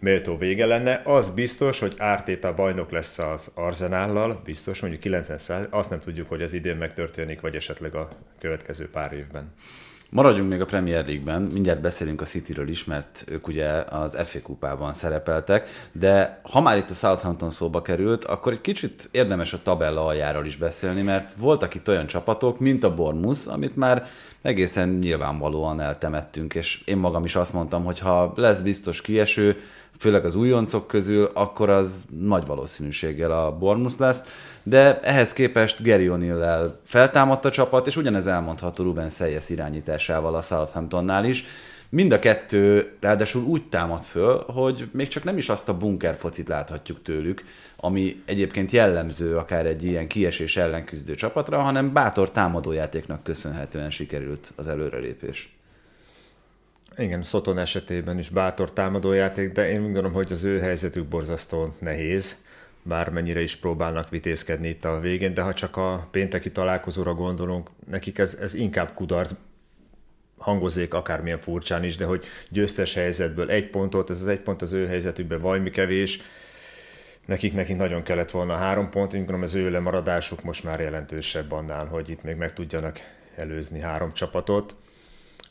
méltó 0.01 0.37
vége 0.37 0.67
lenne. 0.67 1.03
Az 1.05 1.31
biztos, 1.31 1.79
hogy 1.79 1.95
Ártéta 1.99 2.55
bajnok 2.55 2.91
lesz 2.91 3.19
az 3.19 3.51
Arzenállal, 3.55 4.41
biztos, 4.45 4.81
mondjuk 4.81 5.03
90 5.03 5.67
azt 5.71 5.91
nem 5.91 6.01
tudjuk, 6.01 6.29
hogy 6.29 6.43
ez 6.43 6.53
idén 6.53 6.77
megtörténik, 6.77 7.41
vagy 7.41 7.55
esetleg 7.55 7.95
a 7.95 8.09
következő 8.39 8.91
pár 8.91 9.13
évben. 9.13 9.53
Maradjunk 10.13 10.51
még 10.51 10.61
a 10.61 10.65
Premier 10.65 11.07
League-ben, 11.07 11.43
mindjárt 11.43 11.81
beszélünk 11.81 12.21
a 12.21 12.25
Cityről 12.25 12.69
is, 12.69 12.85
mert 12.85 13.25
ők 13.29 13.47
ugye 13.47 13.69
az 13.91 14.17
FA 14.25 14.43
kupában 14.43 14.95
szerepeltek, 14.95 15.69
de 15.93 16.41
ha 16.43 16.61
már 16.61 16.77
itt 16.77 16.91
a 16.91 16.95
Southampton 16.95 17.51
szóba 17.51 17.83
került, 17.83 18.25
akkor 18.25 18.53
egy 18.53 18.61
kicsit 18.61 19.09
érdemes 19.11 19.53
a 19.53 19.63
tabella 19.63 20.05
aljáról 20.05 20.47
is 20.47 20.57
beszélni, 20.57 21.03
mert 21.03 21.33
voltak 21.37 21.75
itt 21.75 21.89
olyan 21.89 22.07
csapatok, 22.07 22.59
mint 22.59 22.85
a 22.85 22.95
Bournemouth, 22.95 23.53
amit 23.53 23.77
már 23.77 24.07
egészen 24.43 24.89
nyilvánvalóan 24.89 25.81
eltemettünk, 25.81 26.55
és 26.55 26.83
én 26.85 26.97
magam 26.97 27.25
is 27.25 27.37
azt 27.37 27.53
mondtam, 27.53 27.85
hogy 27.85 27.99
ha 27.99 28.33
lesz 28.37 28.61
biztos 28.61 29.01
kieső, 29.01 29.57
főleg 30.01 30.25
az 30.25 30.35
újoncok 30.35 30.87
közül, 30.87 31.31
akkor 31.35 31.71
az 31.71 32.05
nagy 32.21 32.47
valószínűséggel 32.47 33.31
a 33.31 33.57
Bournemouth 33.59 34.01
lesz, 34.01 34.23
de 34.63 35.01
ehhez 35.01 35.33
képest 35.33 35.83
Gary 35.83 36.09
o'Neill 36.11 36.71
feltámadt 36.85 37.45
a 37.45 37.51
csapat, 37.51 37.87
és 37.87 37.97
ugyanez 37.97 38.27
elmondható 38.27 38.85
Ruben 38.85 39.11
Seyes 39.11 39.49
irányításával 39.49 40.35
a 40.35 40.41
Southamptonnál 40.41 41.25
is. 41.25 41.45
Mind 41.89 42.13
a 42.13 42.19
kettő 42.19 42.93
ráadásul 43.01 43.43
úgy 43.43 43.69
támad 43.69 44.05
föl, 44.05 44.45
hogy 44.47 44.89
még 44.93 45.09
csak 45.09 45.25
nem 45.25 45.37
is 45.37 45.49
azt 45.49 45.69
a 45.69 45.77
bunker 45.77 46.17
focit 46.17 46.49
láthatjuk 46.49 47.03
tőlük, 47.03 47.45
ami 47.77 48.23
egyébként 48.27 48.71
jellemző 48.71 49.37
akár 49.37 49.67
egy 49.67 49.85
ilyen 49.85 50.09
kiesés 50.09 50.57
ellen 50.57 50.85
küzdő 50.85 51.15
csapatra, 51.15 51.61
hanem 51.61 51.93
bátor 51.93 52.31
támadójátéknak 52.31 53.23
köszönhetően 53.23 53.91
sikerült 53.91 54.53
az 54.57 54.69
előrelépés. 54.69 55.60
Igen, 56.97 57.23
Szoton 57.23 57.59
esetében 57.59 58.19
is 58.19 58.29
bátor 58.29 58.73
támadójáték, 58.73 59.53
de 59.53 59.71
én 59.71 59.83
gondolom, 59.83 60.13
hogy 60.13 60.33
az 60.33 60.45
ő 60.45 60.61
helyzetük 60.61 61.07
borzasztó 61.07 61.75
nehéz, 61.79 62.37
bármennyire 62.83 63.41
is 63.41 63.57
próbálnak 63.57 64.11
vitézkedni 64.11 64.69
itt 64.69 64.85
a 64.85 65.01
végén, 65.01 65.35
de 65.35 65.43
ha 65.43 65.53
csak 65.53 65.77
a 65.77 66.09
pénteki 66.11 66.51
találkozóra 66.53 67.15
gondolunk, 67.15 67.71
nekik 67.91 68.19
ez, 68.19 68.39
ez 68.41 68.55
inkább 68.55 68.95
kudarc, 68.95 69.33
hangozzék 70.39 70.95
akármilyen 70.95 71.39
furcsán 71.39 71.85
is, 71.85 71.97
de 71.97 72.05
hogy 72.05 72.25
győztes 72.49 72.95
helyzetből 72.95 73.51
egy 73.51 73.71
pontot, 73.71 74.11
ez 74.11 74.21
az 74.21 74.29
egy 74.29 74.41
pont 74.41 74.63
az 74.63 74.73
ő 74.73 74.87
helyzetükben 74.87 75.41
valami 75.41 75.71
kevés, 75.71 76.21
nekik, 77.27 77.55
nekik 77.55 77.77
nagyon 77.77 78.03
kellett 78.03 78.31
volna 78.31 78.57
három 78.57 78.91
pont, 78.91 79.13
én 79.13 79.19
gondolom 79.19 79.43
az 79.43 79.55
ő 79.55 79.71
lemaradásuk 79.71 80.43
most 80.43 80.65
már 80.65 80.81
jelentősebb 80.81 81.53
annál, 81.53 81.87
hogy 81.87 82.09
itt 82.09 82.23
még 82.23 82.37
meg 82.37 82.53
tudjanak 82.53 82.99
előzni 83.37 83.81
három 83.81 84.13
csapatot. 84.13 84.77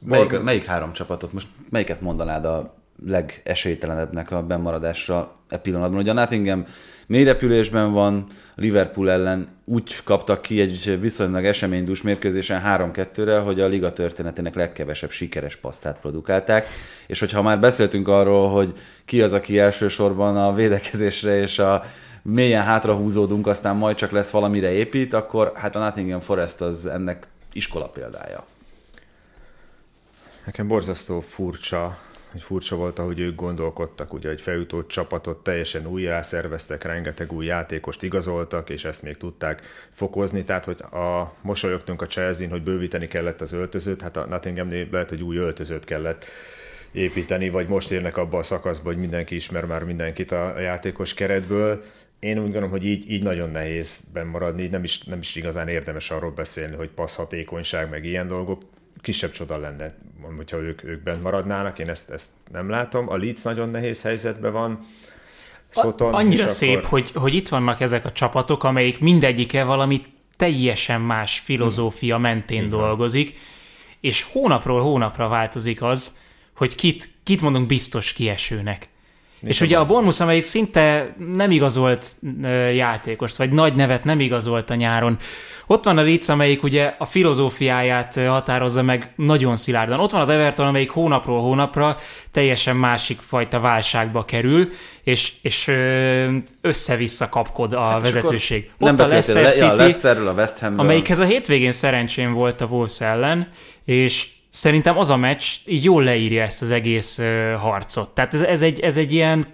Melyik, 0.06 0.42
melyik 0.42 0.66
három 0.66 0.94
csapatot? 0.94 1.34
Most 1.34 1.48
melyiket 1.70 2.02
mondanád 2.02 2.46
a 2.46 2.74
legesélytelenebbnek 3.06 4.32
a 4.32 4.44
bemaradásra 4.44 5.36
e 5.50 5.58
pillanatban? 5.58 6.00
Ugye 6.00 6.12
a 6.12 6.14
Nottingham 6.14 6.66
mélyrepülésben 7.08 7.92
van, 7.92 8.26
Liverpool 8.56 9.12
ellen 9.12 9.48
úgy 9.66 10.04
kaptak 10.04 10.42
ki 10.42 10.62
egy 10.62 11.00
viszonylag 11.00 11.46
eseménydús 11.46 12.02
mérkőzésen 12.02 12.62
3-2-re, 12.66 13.40
hogy 13.40 13.60
a 13.60 13.68
liga 13.68 13.94
történetének 13.94 14.56
legkevesebb 14.56 15.12
sikeres 15.12 15.56
passzát 15.56 16.00
produkálták, 16.00 16.66
és 17.08 17.20
hogyha 17.20 17.42
már 17.42 17.60
beszéltünk 17.60 18.08
arról, 18.08 18.50
hogy 18.50 18.74
ki 19.06 19.22
az, 19.22 19.34
aki 19.34 19.60
elsősorban 19.60 20.38
a 20.38 20.54
védekezésre 20.54 21.42
és 21.42 21.60
a 21.60 21.84
mélyen 22.22 22.64
hátra 22.64 22.96
húzódunk, 22.96 23.48
aztán 23.48 23.76
majd 23.76 23.96
csak 23.96 24.12
lesz 24.12 24.30
valamire 24.30 24.72
épít, 24.72 25.14
akkor 25.14 25.52
hát 25.56 25.76
a 25.76 25.80
Nottingham 25.80 26.20
Forest 26.20 26.62
az 26.62 26.86
ennek 26.86 27.28
iskola 27.54 27.88
példája. 27.88 28.46
Nekem 30.50 30.68
borzasztó 30.68 31.20
furcsa, 31.20 32.00
hogy 32.32 32.42
furcsa 32.42 32.76
volt, 32.76 33.00
ahogy 33.00 33.20
ők 33.20 33.36
gondolkodtak, 33.36 34.14
ugye 34.14 34.30
egy 34.30 34.42
feljutott 34.42 34.88
csapatot 34.88 35.44
teljesen 35.44 35.86
újjá 35.86 36.22
szerveztek, 36.22 36.84
rengeteg 36.84 37.32
új 37.32 37.46
játékost 37.46 38.04
igazoltak, 38.04 38.70
és 38.70 38.86
ezt 38.86 39.02
még 39.02 39.18
tudták 39.18 39.62
fokozni, 39.94 40.44
tehát 40.44 40.66
hogy 40.66 40.82
a 40.82 41.34
mosolyogtunk 41.42 42.02
a 42.02 42.06
chelsea 42.06 42.50
hogy 42.50 42.64
bővíteni 42.64 43.08
kellett 43.08 43.42
az 43.42 43.52
öltözőt, 43.52 44.02
hát 44.02 44.18
a 44.18 44.26
Nottinghamnél 44.26 44.88
lehet, 44.92 45.10
hogy 45.10 45.24
új 45.24 45.38
öltözőt 45.38 45.86
kellett 45.86 46.26
építeni, 46.92 47.50
vagy 47.50 47.68
most 47.68 47.92
érnek 47.92 48.18
abba 48.18 48.38
a 48.38 48.44
szakaszba, 48.44 48.90
hogy 48.90 49.00
mindenki 49.00 49.36
ismer 49.36 49.66
már 49.66 49.84
mindenkit 49.84 50.32
a 50.32 50.60
játékos 50.60 51.14
keretből. 51.14 51.84
Én 52.20 52.38
úgy 52.38 52.44
gondolom, 52.44 52.70
hogy 52.70 52.86
így, 52.86 53.12
így 53.12 53.24
nagyon 53.24 53.50
nehéz 53.50 54.00
maradni, 54.32 54.68
nem 54.68 54.84
is, 54.84 55.04
nem 55.04 55.20
is 55.20 55.36
igazán 55.36 55.68
érdemes 55.68 56.12
arról 56.12 56.32
beszélni, 56.32 56.76
hogy 56.76 56.90
passzhatékonyság, 56.90 57.90
meg 57.90 58.06
ilyen 58.06 58.28
dolgok 58.28 58.62
kisebb 59.02 59.32
csoda 59.32 59.58
lenne, 59.58 59.96
hogyha 60.38 60.58
ők, 60.58 60.84
ők 60.84 61.04
bent 61.04 61.24
maradnának, 61.24 61.80
én 61.80 61.90
ezt, 61.90 62.10
ezt 62.10 62.32
nem 62.52 62.70
látom. 62.70 63.10
A 63.10 63.18
Leeds 63.18 63.42
nagyon 63.42 63.70
nehéz 63.70 64.02
helyzetben 64.02 64.52
van, 64.52 64.88
Szoton, 65.70 66.14
Annyira 66.14 66.48
szép, 66.48 66.78
akkor... 66.78 66.90
hogy, 66.90 67.12
hogy 67.12 67.34
itt 67.34 67.48
vannak 67.48 67.82
ezek 67.82 68.06
a 68.06 68.12
csapatok, 68.12 68.64
amelyik 68.64 69.00
mindegyike 69.00 69.64
valami 69.64 70.06
teljesen 70.38 71.02
más 71.02 71.40
filozófia 71.40 72.14
hmm. 72.14 72.24
mentén 72.24 72.58
Igen. 72.58 72.70
dolgozik, 72.70 73.40
és 74.00 74.24
hónapról 74.24 74.82
hónapra 74.82 75.28
változik 75.28 75.82
az, 75.82 76.18
hogy 76.56 76.76
kit, 76.76 77.10
kit 77.24 77.42
mondunk 77.42 77.68
biztos 77.68 78.14
kiesőnek. 78.14 78.89
Mi 79.42 79.50
és 79.50 79.62
ugye 79.62 79.78
a 79.78 79.86
Bournemouth, 79.86 80.22
amelyik 80.22 80.44
szinte 80.44 81.16
nem 81.26 81.52
igazolt 81.52 82.16
játékost, 82.74 83.38
vagy 83.38 83.52
nagy 83.52 83.76
nevet 83.76 84.04
nem 84.04 84.20
igazolt 84.20 84.70
a 84.70 84.76
nyáron, 84.76 85.18
ott 85.72 85.84
van 85.84 85.98
a 85.98 86.02
Leeds, 86.02 86.30
amelyik 86.30 86.64
ugye 86.64 86.96
a 86.98 87.06
filozófiáját 87.06 88.20
határozza 88.28 88.82
meg 88.82 89.12
nagyon 89.16 89.58
szilárdan. 89.58 90.00
Ott 90.00 90.12
van 90.12 90.22
az 90.22 90.30
Everton, 90.30 90.68
amelyik 90.68 90.90
hónapról 90.90 91.42
hónapra 91.42 91.98
teljesen 92.32 92.76
másik 92.76 93.20
fajta 93.20 93.60
válságba 93.60 94.26
kerül, 94.26 94.70
és, 95.04 95.34
és 95.42 95.72
össze-vissza 96.62 97.30
kapkod 97.30 97.74
a 97.74 97.80
hát 97.82 98.02
vezetőség. 98.02 98.72
Ott 98.80 98.80
nem 98.80 99.06
a 99.06 99.08
Leicester 99.08 99.44
le, 99.44 99.50
City, 99.50 99.64
ja, 99.64 99.72
a 99.72 99.76
Leicesterről, 99.76 100.28
a 100.28 100.34
West 100.34 100.60
Hamről. 100.60 100.80
amelyikhez 100.80 101.20
a 101.20 101.24
hétvégén 101.24 101.72
szerencsém 101.72 102.34
volt 102.34 102.62
a 102.62 102.66
Wolves 102.66 103.02
ellen, 103.02 103.50
és 103.86 104.28
szerintem 104.50 104.98
az 104.98 105.10
a 105.10 105.18
meccs 105.18 105.46
így 105.66 105.84
jól 105.84 106.04
leírja 106.04 106.44
ezt 106.44 106.62
az 106.62 106.72
egész 106.72 107.20
harcot. 107.60 108.10
Tehát 108.10 108.34
ez, 108.34 108.42
ez, 108.42 108.62
egy, 108.62 108.80
ez 108.80 108.98
egy 108.98 109.14
ilyen 109.14 109.46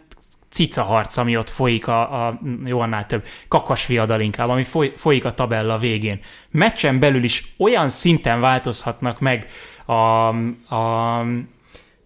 cica 0.50 0.84
harc, 0.84 1.18
ami 1.18 1.38
ott 1.38 1.50
folyik 1.50 1.88
a, 1.88 2.28
a 2.28 2.40
jó 2.66 2.80
annál 2.80 3.06
több, 3.06 3.25
kakasviadal 3.48 4.22
inkább, 4.22 4.50
ami 4.50 4.64
foly, 4.64 4.94
folyik 4.96 5.25
a 5.25 5.34
tabella 5.34 5.78
végén. 5.78 6.20
Meccsen 6.52 7.00
belül 7.00 7.24
is 7.24 7.54
olyan 7.58 7.90
szinten 7.90 8.40
változhatnak 8.40 9.20
meg 9.20 9.48
a, 9.86 10.28
a 10.75 11.25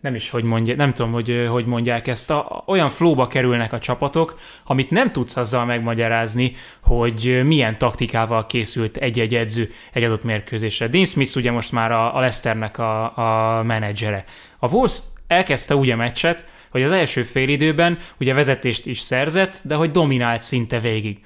nem 0.01 0.15
is, 0.15 0.29
hogy 0.29 0.43
mondja, 0.43 0.75
nem 0.75 0.93
tudom, 0.93 1.11
hogy 1.11 1.47
hogy 1.49 1.65
mondják 1.65 2.07
ezt, 2.07 2.31
a, 2.31 2.63
olyan 2.65 2.89
flóba 2.89 3.27
kerülnek 3.27 3.73
a 3.73 3.79
csapatok, 3.79 4.39
amit 4.65 4.89
nem 4.89 5.11
tudsz 5.11 5.37
azzal 5.37 5.65
megmagyarázni, 5.65 6.55
hogy 6.83 7.41
milyen 7.45 7.77
taktikával 7.77 8.45
készült 8.45 8.97
egy-egy 8.97 9.35
edző 9.35 9.71
egy 9.93 10.03
adott 10.03 10.23
mérkőzésre. 10.23 10.87
Dean 10.87 11.05
Smith 11.05 11.37
ugye 11.37 11.51
most 11.51 11.71
már 11.71 11.91
a, 11.91 12.15
a 12.15 12.19
Leicesternek 12.19 12.77
a, 12.77 13.17
a 13.17 13.63
menedzsere. 13.63 14.23
A 14.59 14.67
Wolves 14.67 14.99
elkezdte 15.27 15.75
úgy 15.75 15.89
a 15.89 15.95
meccset, 15.95 16.45
hogy 16.71 16.83
az 16.83 16.91
első 16.91 17.23
félidőben 17.23 17.97
ugye 18.19 18.33
vezetést 18.33 18.85
is 18.85 18.99
szerzett, 18.99 19.61
de 19.63 19.75
hogy 19.75 19.91
dominált 19.91 20.41
szinte 20.41 20.79
végig. 20.79 21.19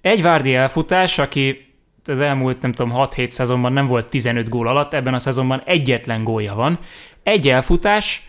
Egy 0.00 0.22
Várdi 0.22 0.54
elfutás, 0.54 1.18
aki 1.18 1.70
az 2.04 2.20
elmúlt, 2.20 2.62
nem 2.62 2.72
tudom, 2.72 2.92
6-7 2.96 3.30
szezonban 3.30 3.72
nem 3.72 3.86
volt 3.86 4.06
15 4.06 4.48
gól 4.48 4.68
alatt, 4.68 4.94
ebben 4.94 5.14
a 5.14 5.18
szezonban 5.18 5.62
egyetlen 5.64 6.24
gólja 6.24 6.54
van. 6.54 6.78
Egy 7.22 7.48
elfutás, 7.48 8.22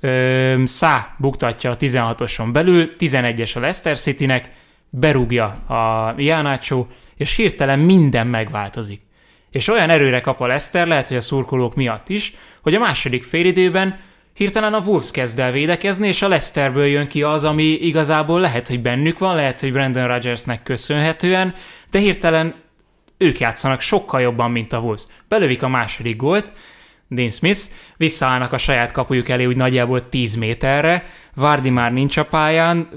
ö, 0.00 0.62
Szá 0.64 1.14
buktatja 1.18 1.70
a 1.70 1.76
16-oson 1.76 2.52
belül, 2.52 2.94
11-es 2.98 3.56
a 3.56 3.60
Leicester 3.60 3.98
Citynek, 3.98 4.50
berúgja 4.90 5.44
a 5.46 6.14
Jánácsó, 6.16 6.88
és 7.16 7.36
hirtelen 7.36 7.78
minden 7.78 8.26
megváltozik. 8.26 9.00
És 9.50 9.68
olyan 9.68 9.90
erőre 9.90 10.20
kap 10.20 10.40
a 10.40 10.46
Leicester, 10.46 10.86
lehet, 10.86 11.08
hogy 11.08 11.16
a 11.16 11.20
szurkolók 11.20 11.74
miatt 11.74 12.08
is, 12.08 12.34
hogy 12.62 12.74
a 12.74 12.78
második 12.78 13.24
félidőben 13.24 13.98
hirtelen 14.36 14.74
a 14.74 14.78
Wolves 14.78 15.10
kezd 15.10 15.38
el 15.38 15.52
védekezni, 15.52 16.08
és 16.08 16.22
a 16.22 16.28
Leicesterből 16.28 16.86
jön 16.86 17.08
ki 17.08 17.22
az, 17.22 17.44
ami 17.44 17.64
igazából 17.64 18.40
lehet, 18.40 18.68
hogy 18.68 18.82
bennük 18.82 19.18
van, 19.18 19.34
lehet, 19.34 19.60
hogy 19.60 19.72
Brandon 19.72 20.06
Rodgersnek 20.06 20.62
köszönhetően, 20.62 21.54
de 21.90 21.98
hirtelen 21.98 22.54
ők 23.18 23.38
játszanak 23.38 23.80
sokkal 23.80 24.20
jobban, 24.20 24.50
mint 24.50 24.72
a 24.72 24.78
Wolves. 24.78 25.04
Belövik 25.28 25.62
a 25.62 25.68
második 25.68 26.16
gólt, 26.16 26.52
Dean 27.08 27.30
Smith, 27.30 27.60
visszaállnak 27.96 28.52
a 28.52 28.58
saját 28.58 28.92
kapujuk 28.92 29.28
elé 29.28 29.44
úgy 29.44 29.56
nagyjából 29.56 30.08
10 30.08 30.34
méterre, 30.34 31.04
Várdi 31.34 31.70
már 31.70 31.92
nincs 31.92 32.16
a 32.16 32.24
pályán, 32.24 32.88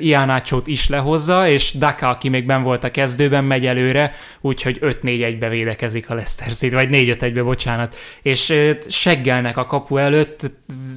Iánácsót 0.00 0.66
is 0.66 0.88
lehozza, 0.88 1.48
és 1.48 1.72
Daka, 1.72 2.08
aki 2.08 2.28
még 2.28 2.46
ben 2.46 2.62
volt 2.62 2.84
a 2.84 2.90
kezdőben, 2.90 3.44
megy 3.44 3.66
előre, 3.66 4.14
úgyhogy 4.40 4.78
5-4-1-be 4.80 5.48
védekezik 5.48 6.10
a 6.10 6.14
Leicester 6.14 6.52
City, 6.52 6.74
vagy 6.74 6.88
4-5-1-be, 6.90 7.42
bocsánat, 7.42 7.96
és 8.22 8.54
seggelnek 8.88 9.56
a 9.56 9.66
kapu 9.66 9.96
előtt, 9.96 10.50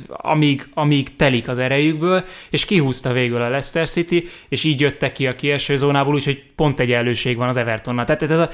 amíg, 0.07 0.67
amíg 0.74 1.15
telik 1.15 1.47
az 1.47 1.57
erejükből, 1.57 2.25
és 2.50 2.65
kihúzta 2.65 3.12
végül 3.12 3.41
a 3.41 3.50
Leicester 3.50 3.88
City, 3.88 4.27
és 4.50 4.63
így 4.63 4.81
jöttek 4.81 5.12
ki 5.12 5.27
a 5.27 5.35
kieső 5.35 5.77
zónából, 5.77 6.13
úgyhogy 6.13 6.43
pont 6.55 6.79
egyenlőség 6.79 7.38
van 7.38 7.47
az 7.47 7.57
Evertonnal. 7.57 8.05
Tehát 8.05 8.21
ez 8.21 8.39
a 8.39 8.50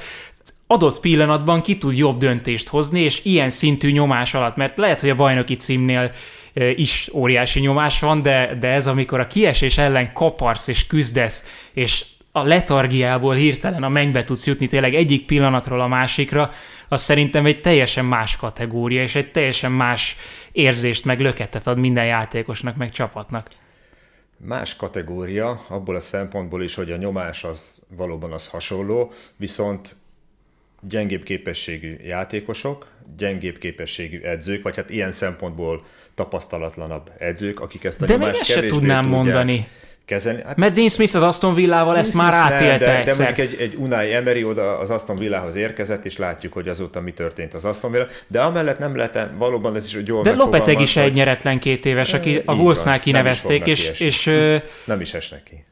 adott 0.72 1.00
pillanatban 1.00 1.62
ki 1.62 1.78
tud 1.78 1.96
jobb 1.96 2.18
döntést 2.18 2.68
hozni, 2.68 3.00
és 3.00 3.24
ilyen 3.24 3.50
szintű 3.50 3.90
nyomás 3.90 4.34
alatt, 4.34 4.56
mert 4.56 4.78
lehet, 4.78 5.00
hogy 5.00 5.10
a 5.10 5.14
bajnoki 5.14 5.56
címnél 5.56 6.10
is 6.74 7.10
óriási 7.12 7.60
nyomás 7.60 8.00
van, 8.00 8.22
de, 8.22 8.56
de 8.60 8.68
ez 8.68 8.86
amikor 8.86 9.20
a 9.20 9.26
kiesés 9.26 9.78
ellen 9.78 10.12
kaparsz 10.12 10.68
és 10.68 10.86
küzdesz, 10.86 11.44
és 11.72 12.04
a 12.32 12.42
letargiából 12.42 13.34
hirtelen 13.34 13.82
a 13.82 13.88
mennybe 13.88 14.24
tudsz 14.24 14.46
jutni 14.46 14.66
tényleg 14.66 14.94
egyik 14.94 15.26
pillanatról 15.26 15.80
a 15.80 15.86
másikra, 15.86 16.50
az 16.88 17.02
szerintem 17.02 17.46
egy 17.46 17.60
teljesen 17.60 18.04
más 18.04 18.36
kategória, 18.36 19.02
és 19.02 19.14
egy 19.14 19.30
teljesen 19.30 19.72
más 19.72 20.16
érzést, 20.52 21.04
meg 21.04 21.20
löketet 21.20 21.66
ad 21.66 21.78
minden 21.78 22.04
játékosnak, 22.04 22.76
meg 22.76 22.90
csapatnak. 22.90 23.50
Más 24.36 24.76
kategória, 24.76 25.60
abból 25.68 25.94
a 25.94 26.00
szempontból 26.00 26.62
is, 26.62 26.74
hogy 26.74 26.90
a 26.90 26.96
nyomás 26.96 27.44
az 27.44 27.82
valóban 27.96 28.32
az 28.32 28.48
hasonló, 28.48 29.12
viszont 29.36 29.96
gyengébb 30.88 31.22
képességű 31.22 31.96
játékosok, 32.04 32.86
gyengébb 33.16 33.58
képességű 33.58 34.20
edzők, 34.20 34.62
vagy 34.62 34.76
hát 34.76 34.90
ilyen 34.90 35.10
szempontból 35.10 35.84
tapasztalatlanabb 36.14 37.10
edzők, 37.18 37.60
akik 37.60 37.84
ezt 37.84 38.02
a 38.02 38.06
De 38.06 38.28
ezt 38.28 38.44
se 38.44 38.66
tudnám 38.66 39.02
tudják. 39.02 39.22
mondani 39.22 39.68
kezelni. 40.04 40.42
Hát, 40.42 40.56
Mert 40.56 40.74
Dean 40.74 40.88
Smith 40.88 41.16
az 41.16 41.22
Aston 41.22 41.54
Villával 41.54 41.96
ezt 41.96 42.14
már 42.14 42.32
átélte 42.32 42.84
de, 42.84 42.98
egyszer. 42.98 43.16
De 43.16 43.24
mondjuk 43.24 43.48
egy, 43.48 43.60
egy 43.60 43.74
Unai 43.74 44.12
Emery 44.12 44.44
oda 44.44 44.78
az 44.78 44.90
Aston 44.90 45.16
Villahoz 45.16 45.56
érkezett, 45.56 46.04
és 46.04 46.16
látjuk, 46.16 46.52
hogy 46.52 46.68
azóta 46.68 47.00
mi 47.00 47.12
történt 47.12 47.54
az 47.54 47.64
Aston 47.64 47.90
Villa. 47.90 48.06
De 48.26 48.40
amellett 48.40 48.78
nem 48.78 48.96
lehet, 48.96 49.28
valóban 49.36 49.76
ez 49.76 49.86
is 49.86 49.98
jól 50.06 50.22
De 50.22 50.32
Lopetegui 50.32 50.82
is 50.82 50.96
egy 50.96 51.12
nyeretlen 51.12 51.58
két 51.58 51.86
éves, 51.86 52.12
aki 52.12 52.42
a 52.44 52.54
Wolfsnál 52.54 53.00
kinevezték, 53.00 53.66
és, 53.66 54.00
és... 54.00 54.30
Nem 54.84 55.00
is 55.00 55.14
es 55.14 55.28
neki 55.28 55.64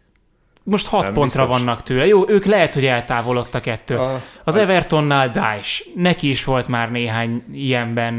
most 0.62 0.86
hat 0.86 1.02
nem 1.02 1.12
pontra 1.12 1.46
biztos. 1.46 1.62
vannak 1.62 1.82
tőle. 1.82 2.06
Jó, 2.06 2.28
ők 2.28 2.44
lehet, 2.44 2.74
hogy 2.74 2.86
eltávolodtak 2.86 3.66
ettől. 3.66 3.98
A, 3.98 4.20
az 4.44 4.54
a... 4.54 4.60
Evertonnál 4.60 5.30
Daesh. 5.30 5.86
Neki 5.96 6.28
is 6.28 6.44
volt 6.44 6.68
már 6.68 6.90
néhány 6.90 7.44
ilyenben 7.52 8.14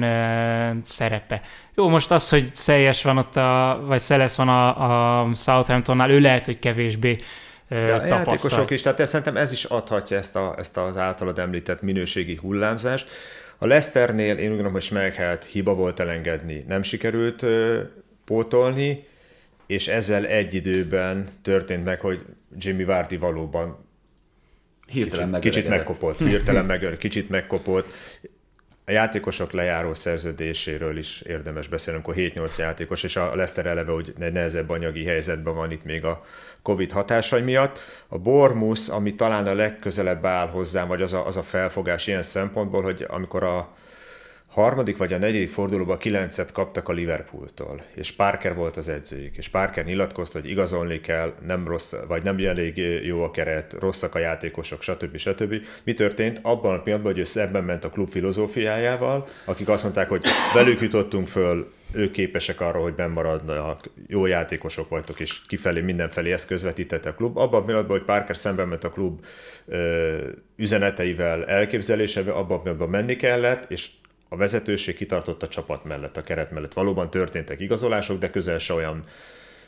uh, 0.75 0.83
szerepe. 0.83 1.41
Jó, 1.75 1.89
most 1.89 2.11
az, 2.11 2.29
hogy 2.29 2.53
Szeles 2.53 3.03
van 3.03 3.17
ott, 3.17 3.35
a, 3.35 3.81
vagy 3.85 3.99
Szeles 3.99 4.35
van 4.35 4.49
a, 4.49 5.21
a 5.21 5.35
Southamptonnál, 5.35 6.09
ő 6.09 6.19
lehet, 6.19 6.45
hogy 6.45 6.59
kevésbé 6.59 7.15
de 7.71 7.93
a 7.93 8.05
játékosok 8.05 8.71
is, 8.71 8.81
tehát 8.81 9.05
szerintem 9.05 9.37
ez 9.37 9.51
is 9.51 9.63
adhatja 9.63 10.17
ezt, 10.17 10.35
a, 10.35 10.55
ezt 10.57 10.77
az 10.77 10.97
általad 10.97 11.39
említett 11.39 11.81
minőségi 11.81 12.35
hullámzást. 12.41 13.07
A 13.57 13.65
Leicesternél 13.65 14.35
én 14.35 14.43
úgy 14.43 14.47
gondolom, 14.47 14.71
hogy 14.71 14.81
Schmeichelt 14.81 15.45
hiba 15.45 15.73
volt 15.73 15.99
elengedni, 15.99 16.65
nem 16.67 16.81
sikerült 16.81 17.41
ö, 17.41 17.79
pótolni, 18.25 19.07
és 19.71 19.87
ezzel 19.87 20.25
egy 20.25 20.53
időben 20.53 21.27
történt 21.41 21.83
meg, 21.83 21.99
hogy 21.99 22.25
Jimmy 22.57 22.83
Vardy 22.83 23.17
valóban 23.17 23.85
hirtelen 24.87 25.31
kicsit, 25.31 25.53
kicsit 25.53 25.69
megkopott, 25.69 26.17
hirtelen 26.17 26.65
meg, 26.65 26.95
kicsit 26.99 27.29
megkopott. 27.29 27.93
A 28.85 28.91
játékosok 28.91 29.51
lejáró 29.51 29.93
szerződéséről 29.93 30.97
is 30.97 31.21
érdemes 31.21 31.67
beszélni, 31.67 32.01
amikor 32.03 32.23
7-8 32.47 32.57
játékos, 32.57 33.03
és 33.03 33.15
a 33.15 33.35
Leszter 33.35 33.65
eleve, 33.65 33.91
hogy 33.91 34.13
nehezebb 34.17 34.69
anyagi 34.69 35.05
helyzetben 35.05 35.55
van 35.55 35.71
itt 35.71 35.83
még 35.83 36.05
a 36.05 36.25
Covid 36.61 36.91
hatásai 36.91 37.41
miatt. 37.41 37.79
A 38.07 38.17
Bormus, 38.17 38.87
ami 38.87 39.15
talán 39.15 39.47
a 39.47 39.53
legközelebb 39.53 40.25
áll 40.25 40.47
hozzám, 40.47 40.87
vagy 40.87 41.01
az 41.01 41.13
a, 41.13 41.25
az 41.25 41.37
a 41.37 41.43
felfogás 41.43 42.07
ilyen 42.07 42.21
szempontból, 42.21 42.81
hogy 42.81 43.05
amikor 43.07 43.43
a 43.43 43.75
harmadik 44.51 44.97
vagy 44.97 45.13
a 45.13 45.17
negyedik 45.17 45.49
fordulóban 45.49 45.97
kilencet 45.97 46.51
kaptak 46.51 46.89
a 46.89 46.93
Liverpooltól, 46.93 47.81
és 47.93 48.11
Parker 48.11 48.55
volt 48.55 48.77
az 48.77 48.87
edzőjük, 48.87 49.37
és 49.37 49.49
Parker 49.49 49.85
nyilatkozta, 49.85 50.39
hogy 50.39 50.49
igazolni 50.49 51.01
kell, 51.01 51.33
nem 51.45 51.67
rossz, 51.67 51.93
vagy 52.07 52.23
nem 52.23 52.37
elég 52.37 52.77
jó 53.05 53.23
a 53.23 53.31
keret, 53.31 53.75
rosszak 53.79 54.15
a 54.15 54.19
játékosok, 54.19 54.81
stb. 54.81 55.17
stb. 55.17 55.55
Mi 55.83 55.93
történt? 55.93 56.39
Abban 56.41 56.75
a 56.75 56.81
pillanatban, 56.81 57.11
hogy 57.11 57.21
ő 57.21 57.23
szemben 57.23 57.63
ment 57.63 57.83
a 57.83 57.89
klub 57.89 58.07
filozófiájával, 58.07 59.27
akik 59.45 59.69
azt 59.69 59.83
mondták, 59.83 60.09
hogy 60.09 60.23
velük 60.53 60.81
jutottunk 60.81 61.27
föl, 61.27 61.71
ők 61.93 62.11
képesek 62.11 62.61
arra, 62.61 62.79
hogy 62.79 62.93
bennmaradnak, 62.93 63.89
jó 64.07 64.25
játékosok 64.25 64.89
voltak, 64.89 65.19
és 65.19 65.45
kifelé 65.47 65.81
mindenfelé 65.81 66.31
ezt 66.31 66.47
közvetítette 66.47 67.09
a 67.09 67.13
klub. 67.13 67.37
Abban 67.37 67.61
a 67.61 67.65
pillanatban, 67.65 67.97
hogy 67.97 68.05
Parker 68.05 68.37
szemben 68.37 68.67
ment 68.67 68.83
a 68.83 68.89
klub 68.89 69.25
ö, 69.65 70.17
üzeneteivel, 70.55 71.45
elképzelésevel, 71.45 72.35
abban 72.35 72.57
a 72.57 72.61
pillanatban 72.61 72.89
menni 72.89 73.15
kellett, 73.15 73.71
és 73.71 73.89
a 74.33 74.37
vezetőség 74.37 74.95
kitartott 74.95 75.43
a 75.43 75.47
csapat 75.47 75.83
mellett, 75.83 76.17
a 76.17 76.21
keret 76.21 76.51
mellett. 76.51 76.73
Valóban 76.73 77.09
történtek 77.09 77.59
igazolások, 77.59 78.19
de 78.19 78.29
közel 78.29 78.57
se 78.57 78.73
olyan 78.73 79.03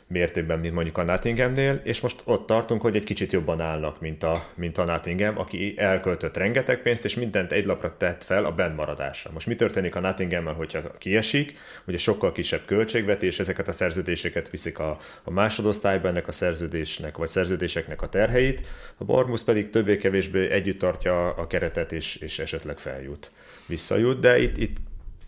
mértékben, 0.06 0.58
mint 0.58 0.74
mondjuk 0.74 0.98
a 0.98 1.02
Nottinghamnél, 1.02 1.80
és 1.84 2.00
most 2.00 2.20
ott 2.24 2.46
tartunk, 2.46 2.82
hogy 2.82 2.96
egy 2.96 3.04
kicsit 3.04 3.32
jobban 3.32 3.60
állnak, 3.60 4.00
mint 4.00 4.22
a, 4.22 4.44
mint 4.54 4.78
a 4.78 4.84
Nottingham, 4.84 5.38
aki 5.38 5.74
elköltött 5.76 6.36
rengeteg 6.36 6.82
pénzt, 6.82 7.04
és 7.04 7.14
mindent 7.14 7.52
egy 7.52 7.64
lapra 7.64 7.96
tett 7.96 8.24
fel 8.24 8.44
a 8.44 8.52
bennmaradásra. 8.52 9.30
Most 9.32 9.46
mi 9.46 9.54
történik 9.54 9.96
a 9.96 10.00
Nottinghammel, 10.00 10.54
hogyha 10.54 10.80
kiesik, 10.98 11.58
ugye 11.86 11.98
sokkal 11.98 12.32
kisebb 12.32 12.64
költségvetés, 12.64 13.38
ezeket 13.38 13.68
a 13.68 13.72
szerződéseket 13.72 14.50
viszik 14.50 14.78
a, 14.78 14.98
a 15.24 15.30
másodosztályba 15.30 16.08
ennek 16.08 16.28
a 16.28 16.32
szerződésnek, 16.32 17.16
vagy 17.16 17.28
szerződéseknek 17.28 18.02
a 18.02 18.08
terheit, 18.08 18.66
a 18.96 19.04
Bormus 19.04 19.42
pedig 19.42 19.70
többé-kevésbé 19.70 20.50
együtt 20.50 20.78
tartja 20.78 21.34
a 21.34 21.46
keretet, 21.46 21.92
és, 21.92 22.16
és 22.16 22.38
esetleg 22.38 22.78
feljut 22.78 23.30
visszajut, 23.66 24.20
de 24.20 24.42
itt, 24.42 24.56
itt 24.56 24.76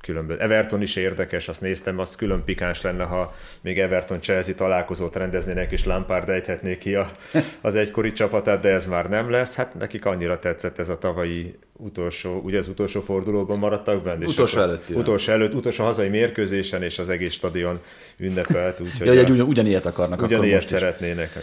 különböző. 0.06 0.40
Everton 0.40 0.82
is 0.82 0.96
érdekes, 0.96 1.48
azt 1.48 1.60
néztem, 1.60 1.98
az 1.98 2.16
külön 2.16 2.44
pikáns 2.44 2.80
lenne, 2.82 3.04
ha 3.04 3.34
még 3.60 3.78
Everton-Chelsea 3.78 4.54
találkozót 4.54 5.16
rendeznének, 5.16 5.72
és 5.72 5.84
Lampard 5.84 6.28
ejthetné 6.28 6.78
ki 6.78 6.94
a, 6.94 7.10
az 7.60 7.76
egykori 7.76 8.12
csapatát, 8.12 8.60
de 8.60 8.68
ez 8.68 8.86
már 8.86 9.08
nem 9.08 9.30
lesz. 9.30 9.54
Hát 9.54 9.74
nekik 9.74 10.04
annyira 10.04 10.38
tetszett 10.38 10.78
ez 10.78 10.88
a 10.88 10.98
tavalyi 10.98 11.58
utolsó, 11.72 12.40
ugye 12.44 12.58
az 12.58 12.68
utolsó 12.68 13.00
fordulóban 13.00 13.58
maradtak 13.58 14.02
benne. 14.02 14.26
Utolsó 14.26 14.60
előtt. 14.60 14.90
Utolsó 14.90 15.32
előtt, 15.32 15.54
utolsó 15.54 15.84
hazai 15.84 16.08
mérkőzésen, 16.08 16.82
és 16.82 16.98
az 16.98 17.08
egész 17.08 17.32
stadion 17.32 17.80
ünnepelt. 18.16 18.80
Úgyhogy 18.80 19.06
ja, 19.06 19.12
a, 19.12 19.30
ugyan, 19.30 19.46
ugyanilyet 19.46 19.86
akarnak. 19.86 20.22
Ugyanilyet 20.22 20.66
szeretnének. 20.66 21.30
Is. 21.36 21.42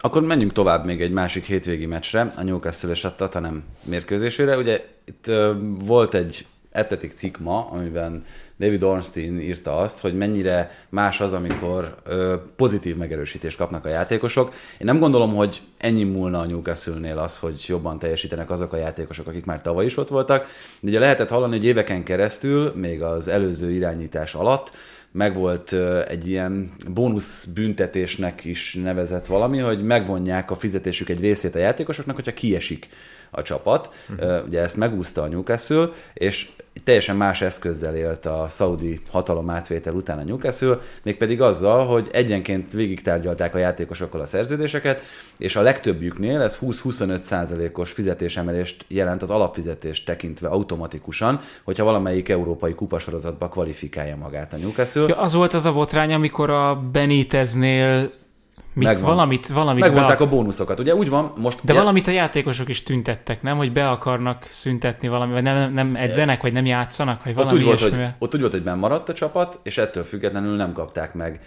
Akkor 0.00 0.22
menjünk 0.22 0.52
tovább 0.52 0.84
még 0.84 1.02
egy 1.02 1.10
másik 1.10 1.44
hétvégi 1.44 1.86
meccsre, 1.86 2.32
a 2.36 2.42
Newcastle 2.42 2.90
és 2.90 3.04
a 3.04 3.14
Tatanem 3.14 3.64
mérkőzésére. 3.84 4.56
Ugye 4.56 4.84
itt 5.04 5.26
uh, 5.28 5.50
volt 5.84 6.14
egy 6.14 6.46
Ettetik 6.70 7.12
cikk 7.12 7.36
ma, 7.36 7.68
amiben 7.70 8.24
David 8.58 8.82
Ornstein 8.82 9.40
írta 9.40 9.76
azt, 9.76 10.00
hogy 10.00 10.16
mennyire 10.16 10.70
más 10.88 11.20
az, 11.20 11.32
amikor 11.32 11.94
ö, 12.04 12.34
pozitív 12.56 12.96
megerősítést 12.96 13.56
kapnak 13.56 13.84
a 13.84 13.88
játékosok. 13.88 14.52
Én 14.52 14.86
nem 14.86 14.98
gondolom, 14.98 15.34
hogy 15.34 15.62
ennyi 15.78 16.04
múlna 16.04 16.40
a 16.40 16.46
Newcastle-nél 16.46 17.18
az, 17.18 17.38
hogy 17.38 17.64
jobban 17.66 17.98
teljesítenek 17.98 18.50
azok 18.50 18.72
a 18.72 18.76
játékosok, 18.76 19.26
akik 19.26 19.44
már 19.44 19.62
tavaly 19.62 19.84
is 19.84 19.96
ott 19.96 20.08
voltak. 20.08 20.46
De 20.80 20.88
ugye 20.88 20.98
lehetett 20.98 21.28
hallani, 21.28 21.56
hogy 21.56 21.64
éveken 21.64 22.02
keresztül, 22.02 22.72
még 22.74 23.02
az 23.02 23.28
előző 23.28 23.70
irányítás 23.70 24.34
alatt, 24.34 24.70
megvolt 25.12 25.72
egy 26.08 26.28
ilyen 26.28 26.70
bónusz 26.90 27.44
büntetésnek 27.44 28.44
is 28.44 28.74
nevezett 28.74 29.26
valami, 29.26 29.58
hogy 29.58 29.82
megvonják 29.82 30.50
a 30.50 30.54
fizetésük 30.54 31.08
egy 31.08 31.20
részét 31.20 31.54
a 31.54 31.58
játékosoknak, 31.58 32.14
hogyha 32.14 32.32
kiesik 32.32 32.88
a 33.30 33.42
csapat. 33.42 34.04
Uh-huh. 34.10 34.46
Ugye 34.46 34.60
ezt 34.60 34.76
megúszta 34.76 35.22
a 35.22 35.28
Newcastle, 35.28 35.88
és 36.14 36.50
teljesen 36.84 37.16
más 37.16 37.42
eszközzel 37.42 37.96
élt 37.96 38.26
a 38.26 38.46
szaudi 38.48 39.00
hatalom 39.10 39.50
átvétel 39.50 39.94
után 39.94 40.18
a 40.18 40.24
Newcastle, 40.24 40.78
mégpedig 41.02 41.40
azzal, 41.40 41.86
hogy 41.86 42.08
egyenként 42.12 42.72
végig 42.72 43.00
tárgyalták 43.02 43.54
a 43.54 43.58
játékosokkal 43.58 44.20
a 44.20 44.26
szerződéseket, 44.26 45.00
és 45.38 45.56
a 45.56 45.62
legtöbbjüknél 45.62 46.40
ez 46.40 46.58
20-25 46.60 47.20
százalékos 47.20 47.90
fizetésemelést 47.90 48.84
jelent 48.88 49.22
az 49.22 49.30
alapfizetést 49.30 50.04
tekintve 50.04 50.48
automatikusan, 50.48 51.40
hogyha 51.62 51.84
valamelyik 51.84 52.28
európai 52.28 52.74
kupasorozatba 52.74 53.48
kvalifikálja 53.48 54.16
magát 54.16 54.52
a 54.52 54.56
Newcastle. 54.56 55.06
Ja, 55.08 55.16
az 55.20 55.32
volt 55.32 55.54
az 55.54 55.64
a 55.64 55.72
botrány, 55.72 56.12
amikor 56.12 56.50
a 56.50 56.74
Beniteznél 56.92 58.12
Mit, 58.78 58.86
Megvan. 58.86 59.04
valamit, 59.04 59.46
valamit 59.46 59.82
Megvonták 59.82 60.18
be... 60.18 60.24
a 60.24 60.28
bónuszokat. 60.28 60.78
Ugye 60.78 60.94
úgy 60.94 61.08
van, 61.08 61.30
most... 61.36 61.58
De 61.62 61.72
valamit 61.72 62.06
a 62.06 62.10
játékosok 62.10 62.68
is 62.68 62.82
tüntettek, 62.82 63.42
nem? 63.42 63.56
Hogy 63.56 63.72
be 63.72 63.90
akarnak 63.90 64.46
szüntetni 64.50 65.08
valami, 65.08 65.32
vagy 65.32 65.42
nem, 65.42 65.72
nem 65.72 65.96
edzenek, 65.96 66.42
vagy 66.42 66.52
nem 66.52 66.66
játszanak, 66.66 67.24
vagy 67.24 67.34
valami 67.34 67.52
ott 67.52 67.58
úgy, 67.58 67.64
volt, 67.64 67.80
hogy, 67.80 68.06
ott 68.18 68.34
úgy 68.34 68.40
volt, 68.40 68.52
hogy 68.52 68.62
maradt 68.62 69.08
a 69.08 69.12
csapat, 69.12 69.60
és 69.62 69.78
ettől 69.78 70.02
függetlenül 70.02 70.56
nem 70.56 70.72
kapták 70.72 71.14
meg 71.14 71.40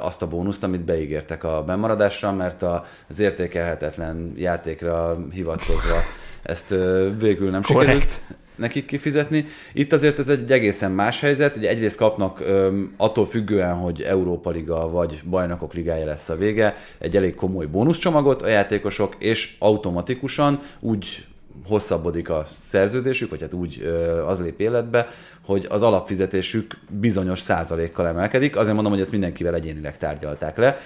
azt 0.00 0.22
a 0.22 0.28
bónuszt, 0.28 0.62
amit 0.62 0.84
beígértek 0.84 1.44
a 1.44 1.62
bemaradásra, 1.66 2.32
mert 2.32 2.62
az 3.08 3.18
értékelhetetlen 3.18 4.32
játékra 4.36 5.16
hivatkozva 5.30 5.96
ezt 6.42 6.74
végül 7.18 7.50
nem 7.50 7.62
Correct. 7.62 7.90
sikerült 7.90 8.20
nekik 8.56 8.86
kifizetni. 8.86 9.46
Itt 9.72 9.92
azért 9.92 10.18
ez 10.18 10.28
egy 10.28 10.52
egészen 10.52 10.92
más 10.92 11.20
helyzet. 11.20 11.56
Ugye 11.56 11.68
egyrészt 11.68 11.96
kapnak 11.96 12.40
öm, 12.40 12.94
attól 12.96 13.26
függően, 13.26 13.74
hogy 13.74 14.02
Európa 14.02 14.50
Liga 14.50 14.88
vagy 14.88 15.22
Bajnokok 15.30 15.74
Ligája 15.74 16.04
lesz 16.04 16.28
a 16.28 16.36
vége, 16.36 16.76
egy 16.98 17.16
elég 17.16 17.34
komoly 17.34 17.66
bónuszcsomagot 17.66 18.42
a 18.42 18.48
játékosok, 18.48 19.16
és 19.18 19.56
automatikusan 19.58 20.60
úgy 20.80 21.26
hosszabbodik 21.66 22.30
a 22.30 22.46
szerződésük, 22.54 23.30
vagy 23.30 23.40
hát 23.40 23.52
úgy 23.52 23.80
ö, 23.84 24.26
az 24.26 24.40
lép 24.40 24.60
életbe, 24.60 25.08
hogy 25.44 25.66
az 25.68 25.82
alapfizetésük 25.82 26.78
bizonyos 26.88 27.40
százalékkal 27.40 28.06
emelkedik. 28.06 28.56
Azért 28.56 28.74
mondom, 28.74 28.92
hogy 28.92 29.00
ezt 29.00 29.10
mindenkivel 29.10 29.54
egyénileg 29.54 29.98
tárgyalták 29.98 30.56
le. 30.56 30.76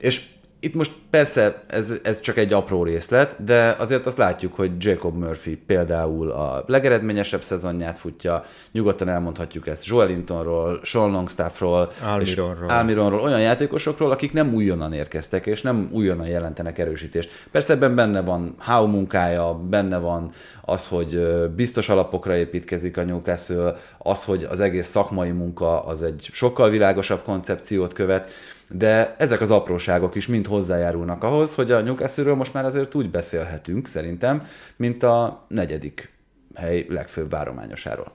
És 0.00 0.22
itt 0.60 0.74
most 0.74 0.92
persze 1.10 1.64
ez, 1.66 1.94
ez 2.02 2.20
csak 2.20 2.36
egy 2.36 2.52
apró 2.52 2.84
részlet, 2.84 3.44
de 3.44 3.74
azért 3.78 4.06
azt 4.06 4.18
látjuk, 4.18 4.54
hogy 4.54 4.70
Jacob 4.78 5.16
Murphy 5.16 5.56
például 5.56 6.30
a 6.30 6.64
legeredményesebb 6.66 7.42
szezonját 7.42 7.98
futja, 7.98 8.44
nyugodtan 8.72 9.08
elmondhatjuk 9.08 9.66
ezt 9.66 9.86
Joelintonról, 9.86 10.80
Sean 10.82 11.10
Longstaffról, 11.10 11.92
Almironról. 12.04 12.70
Almironról, 12.70 13.20
olyan 13.20 13.40
játékosokról, 13.40 14.10
akik 14.10 14.32
nem 14.32 14.54
újonnan 14.54 14.92
érkeztek, 14.92 15.46
és 15.46 15.62
nem 15.62 15.88
újonnan 15.92 16.26
jelentenek 16.26 16.78
erősítést. 16.78 17.46
Persze 17.50 17.72
ebben 17.72 17.94
benne 17.94 18.20
van 18.20 18.54
Howe 18.58 18.86
munkája, 18.86 19.54
benne 19.54 19.98
van 19.98 20.30
az, 20.60 20.88
hogy 20.88 21.20
biztos 21.56 21.88
alapokra 21.88 22.36
építkezik 22.36 22.96
a 22.96 23.04
Newcastle, 23.04 23.76
az, 23.98 24.24
hogy 24.24 24.46
az 24.50 24.60
egész 24.60 24.88
szakmai 24.88 25.30
munka 25.30 25.84
az 25.84 26.02
egy 26.02 26.28
sokkal 26.32 26.70
világosabb 26.70 27.22
koncepciót 27.22 27.92
követ, 27.92 28.30
de 28.70 29.14
ezek 29.18 29.40
az 29.40 29.50
apróságok 29.50 30.14
is 30.14 30.26
mind 30.26 30.46
hozzájárulnak 30.46 31.22
ahhoz, 31.22 31.54
hogy 31.54 31.70
a 31.70 31.80
newcastle 31.80 32.34
most 32.34 32.54
már 32.54 32.64
azért 32.64 32.94
úgy 32.94 33.10
beszélhetünk 33.10 33.86
szerintem, 33.86 34.46
mint 34.76 35.02
a 35.02 35.44
negyedik 35.48 36.12
hely 36.54 36.86
legfőbb 36.88 37.30
várományosáról. 37.30 38.12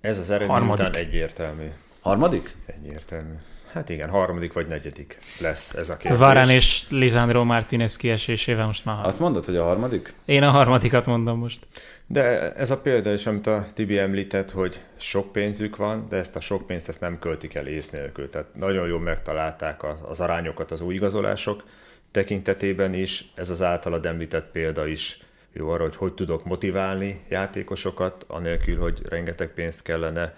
Ez 0.00 0.18
az 0.18 0.30
eredmény 0.30 0.50
Harmadik. 0.50 0.86
után 0.86 1.02
egyértelmű. 1.02 1.66
Harmadik? 2.00 2.56
Egyértelmű. 2.66 3.34
Hát 3.72 3.88
igen, 3.88 4.08
harmadik 4.08 4.52
vagy 4.52 4.66
negyedik 4.66 5.18
lesz 5.40 5.74
ez 5.74 5.88
a 5.88 5.96
kérdés. 5.96 6.18
Varane 6.18 6.54
és 6.54 6.86
Lisandro 6.88 7.44
Martinez 7.44 7.96
kiesésével 7.96 8.66
most 8.66 8.84
már. 8.84 9.06
Azt 9.06 9.18
mondod, 9.18 9.44
hogy 9.44 9.56
a 9.56 9.64
harmadik? 9.64 10.14
Én 10.24 10.42
a 10.42 10.50
harmadikat 10.50 11.06
mondom 11.06 11.38
most. 11.38 11.66
De 12.06 12.52
ez 12.52 12.70
a 12.70 12.78
példa 12.78 13.12
is, 13.12 13.26
amit 13.26 13.46
a 13.46 13.66
Tibi 13.74 13.98
említett, 13.98 14.50
hogy 14.50 14.80
sok 14.96 15.32
pénzük 15.32 15.76
van, 15.76 16.06
de 16.08 16.16
ezt 16.16 16.36
a 16.36 16.40
sok 16.40 16.66
pénzt 16.66 16.88
ezt 16.88 17.00
nem 17.00 17.18
költik 17.18 17.54
el 17.54 17.66
ész 17.66 17.90
nélkül. 17.90 18.30
Tehát 18.30 18.54
nagyon 18.54 18.88
jól 18.88 19.00
megtalálták 19.00 19.84
az, 19.84 19.98
az 20.08 20.20
arányokat 20.20 20.70
az 20.70 20.80
új 20.80 20.94
igazolások 20.94 21.64
tekintetében 22.10 22.94
is. 22.94 23.24
Ez 23.34 23.50
az 23.50 23.62
általad 23.62 24.06
említett 24.06 24.50
példa 24.50 24.86
is 24.86 25.18
jó 25.52 25.68
arra, 25.68 25.82
hogy 25.82 25.96
hogy 25.96 26.14
tudok 26.14 26.44
motiválni 26.44 27.20
játékosokat, 27.28 28.24
anélkül, 28.28 28.78
hogy 28.78 29.00
rengeteg 29.08 29.48
pénzt 29.48 29.82
kellene 29.82 30.34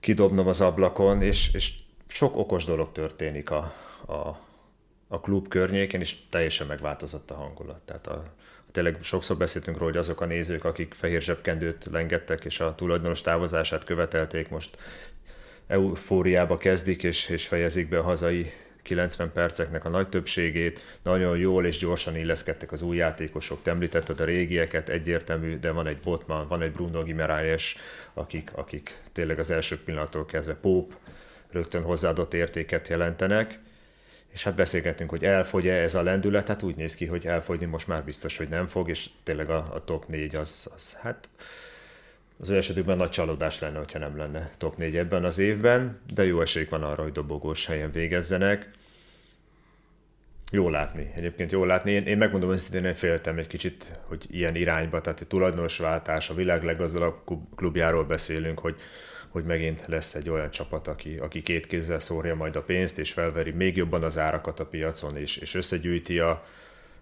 kidobnom 0.00 0.46
az 0.46 0.60
ablakon, 0.60 1.22
és, 1.22 1.54
és 1.54 1.72
sok 2.10 2.36
okos 2.36 2.64
dolog 2.64 2.92
történik 2.92 3.50
a, 3.50 3.74
a, 4.06 4.38
a 5.08 5.20
klub 5.20 5.48
környékén, 5.48 6.00
és 6.00 6.16
teljesen 6.30 6.66
megváltozott 6.66 7.30
a 7.30 7.34
hangulat. 7.34 7.82
Tehát 7.82 8.06
a, 8.06 8.24
tényleg 8.72 8.96
sokszor 9.02 9.36
beszéltünk 9.36 9.78
róla, 9.78 9.90
hogy 9.90 10.00
azok 10.00 10.20
a 10.20 10.24
nézők, 10.24 10.64
akik 10.64 10.94
fehér 10.94 11.22
zsebkendőt 11.22 11.88
lengettek, 11.90 12.44
és 12.44 12.60
a 12.60 12.74
tulajdonos 12.74 13.20
távozását 13.20 13.84
követelték, 13.84 14.48
most 14.48 14.78
eufóriába 15.66 16.56
kezdik, 16.56 17.02
és, 17.02 17.28
és 17.28 17.46
fejezik 17.46 17.88
be 17.88 17.98
a 17.98 18.02
hazai 18.02 18.52
90 18.82 19.32
perceknek 19.32 19.84
a 19.84 19.88
nagy 19.88 20.08
többségét, 20.08 20.98
nagyon 21.02 21.38
jól 21.38 21.66
és 21.66 21.78
gyorsan 21.78 22.16
illeszkedtek 22.16 22.72
az 22.72 22.82
új 22.82 22.96
játékosok. 22.96 23.62
Te 23.62 23.70
említetted 23.70 24.20
a 24.20 24.24
régieket, 24.24 24.88
egyértelmű, 24.88 25.58
de 25.58 25.70
van 25.70 25.86
egy 25.86 25.98
Botman, 25.98 26.48
van 26.48 26.62
egy 26.62 26.72
Bruno 26.72 27.02
Gimaraes, 27.02 27.76
akik, 28.14 28.50
akik 28.54 29.02
tényleg 29.12 29.38
az 29.38 29.50
első 29.50 29.78
pillanattól 29.84 30.26
kezdve 30.26 30.54
Pope, 30.54 30.94
rögtön 31.52 31.82
hozzáadott 31.82 32.34
értéket 32.34 32.88
jelentenek. 32.88 33.58
És 34.32 34.44
hát 34.44 34.54
beszélgetünk, 34.54 35.10
hogy 35.10 35.24
elfogy-e 35.24 35.74
ez 35.74 35.94
a 35.94 36.02
lendület, 36.02 36.48
hát 36.48 36.62
úgy 36.62 36.76
néz 36.76 36.94
ki, 36.94 37.06
hogy 37.06 37.26
elfogyni 37.26 37.66
most 37.66 37.86
már 37.86 38.04
biztos, 38.04 38.36
hogy 38.36 38.48
nem 38.48 38.66
fog, 38.66 38.88
és 38.88 39.10
tényleg 39.22 39.50
a, 39.50 39.74
a 39.74 39.84
top 39.84 40.08
4 40.08 40.34
az, 40.34 40.70
az 40.74 40.96
hát 41.00 41.28
az 42.40 42.48
ő 42.48 42.56
esetükben 42.56 42.96
nagy 42.96 43.10
csalódás 43.10 43.60
lenne, 43.60 43.78
hogyha 43.78 43.98
nem 43.98 44.16
lenne 44.16 44.50
top 44.58 44.76
4 44.76 44.96
ebben 44.96 45.24
az 45.24 45.38
évben, 45.38 46.00
de 46.14 46.24
jó 46.24 46.40
esély 46.40 46.66
van 46.70 46.82
arra, 46.82 47.02
hogy 47.02 47.12
dobogós 47.12 47.66
helyen 47.66 47.90
végezzenek. 47.90 48.70
Jó 50.50 50.68
látni, 50.68 51.12
egyébként 51.14 51.50
jó 51.50 51.64
látni. 51.64 51.90
Én, 51.90 52.06
én 52.06 52.18
megmondom 52.18 52.52
őszintén, 52.52 52.84
én 52.84 52.94
féltem 52.94 53.38
egy 53.38 53.46
kicsit, 53.46 53.98
hogy 54.02 54.26
ilyen 54.30 54.54
irányba, 54.54 55.00
tehát 55.00 55.20
egy 55.20 55.26
tulajdonosváltás, 55.26 56.30
a 56.30 56.34
világ 56.34 56.64
leggazdagabb 56.64 57.14
klubjáról 57.56 58.04
beszélünk, 58.04 58.58
hogy, 58.58 58.76
hogy 59.30 59.44
megint 59.44 59.82
lesz 59.86 60.14
egy 60.14 60.28
olyan 60.28 60.50
csapat, 60.50 60.88
aki, 60.88 61.16
aki 61.16 61.42
két 61.42 61.66
kézzel 61.66 61.98
szórja 61.98 62.34
majd 62.34 62.56
a 62.56 62.62
pénzt, 62.62 62.98
és 62.98 63.12
felveri 63.12 63.50
még 63.50 63.76
jobban 63.76 64.02
az 64.02 64.18
árakat 64.18 64.60
a 64.60 64.66
piacon, 64.66 65.16
és, 65.16 65.36
és 65.36 65.54
összegyűjti 65.54 66.18
a, 66.18 66.44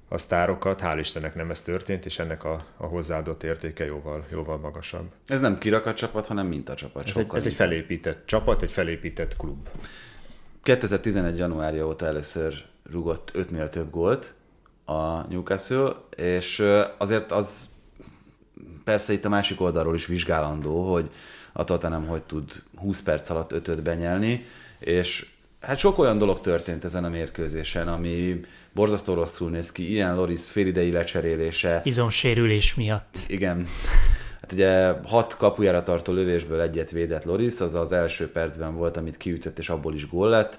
a 0.09 0.19
sztárokat. 0.19 0.81
Hál' 0.83 0.97
Istennek 0.99 1.35
nem 1.35 1.51
ez 1.51 1.63
történt, 1.63 2.07
és 2.07 2.19
ennek 2.19 2.45
a, 2.45 2.61
a 2.77 2.87
hozzáadott 2.87 3.43
értéke 3.43 3.85
jóval, 3.85 4.25
jóval 4.31 4.59
magasabb. 4.59 5.11
Ez 5.27 5.41
nem 5.41 5.59
kirakat 5.59 5.97
csapat, 5.97 6.27
hanem 6.27 6.47
mintacsapat. 6.47 7.09
Ez 7.09 7.17
egy, 7.17 7.27
ez 7.33 7.47
egy 7.47 7.53
felépített 7.55 8.27
csapat, 8.27 8.63
egy 8.63 8.71
felépített 8.71 9.37
klub. 9.37 9.69
2011. 10.63 11.39
januárja 11.39 11.87
óta 11.87 12.07
először 12.07 12.65
rugott 12.91 13.31
ötnél 13.35 13.69
több 13.69 13.91
gólt 13.91 14.35
a 14.85 15.27
Newcastle, 15.29 15.93
és 16.17 16.65
azért 16.99 17.33
az 17.33 17.69
persze 18.85 19.13
itt 19.13 19.25
a 19.25 19.29
másik 19.29 19.61
oldalról 19.61 19.95
is 19.95 20.07
vizsgálandó, 20.07 20.93
hogy 20.93 21.11
a 21.59 21.65
Tottenham 21.65 22.07
hogy 22.07 22.23
tud 22.23 22.63
20 22.77 23.03
perc 23.03 23.31
alatt 23.31 23.53
ötöt 23.53 23.83
benyelni, 23.83 24.45
és 24.79 25.27
hát 25.61 25.79
sok 25.79 25.99
olyan 25.99 26.19
dolog 26.19 26.41
történt 26.41 26.85
ezen 26.85 27.05
a 27.05 27.09
mérkőzésen, 27.09 27.89
ami 27.89 28.41
borzasztó 28.73 29.15
rosszul 29.15 29.51
néz 29.51 29.73
ki, 29.73 29.91
ilyen 29.91 30.15
Loris 30.15 30.45
félidei 30.49 30.91
lecserélése. 30.91 31.81
Izomsérülés 31.85 32.75
miatt. 32.75 33.19
Igen. 33.27 33.67
Hát 34.41 34.53
ugye 34.53 34.93
hat 35.05 35.37
kapujára 35.37 35.83
tartó 35.83 36.13
lövésből 36.13 36.61
egyet 36.61 36.91
védett 36.91 37.25
Loris, 37.25 37.61
az 37.61 37.75
az 37.75 37.93
első 37.93 38.31
percben 38.31 38.77
volt, 38.77 38.97
amit 38.97 39.17
kiütött, 39.17 39.59
és 39.59 39.69
abból 39.69 39.95
is 39.95 40.09
gól 40.09 40.29
lett. 40.29 40.59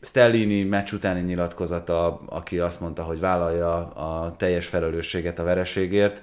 Stellini 0.00 0.62
meccs 0.62 0.92
utáni 0.92 1.20
nyilatkozata, 1.20 2.20
aki 2.26 2.58
azt 2.58 2.80
mondta, 2.80 3.02
hogy 3.02 3.20
vállalja 3.20 3.76
a 3.86 4.36
teljes 4.36 4.66
felelősséget 4.66 5.38
a 5.38 5.44
vereségért, 5.44 6.20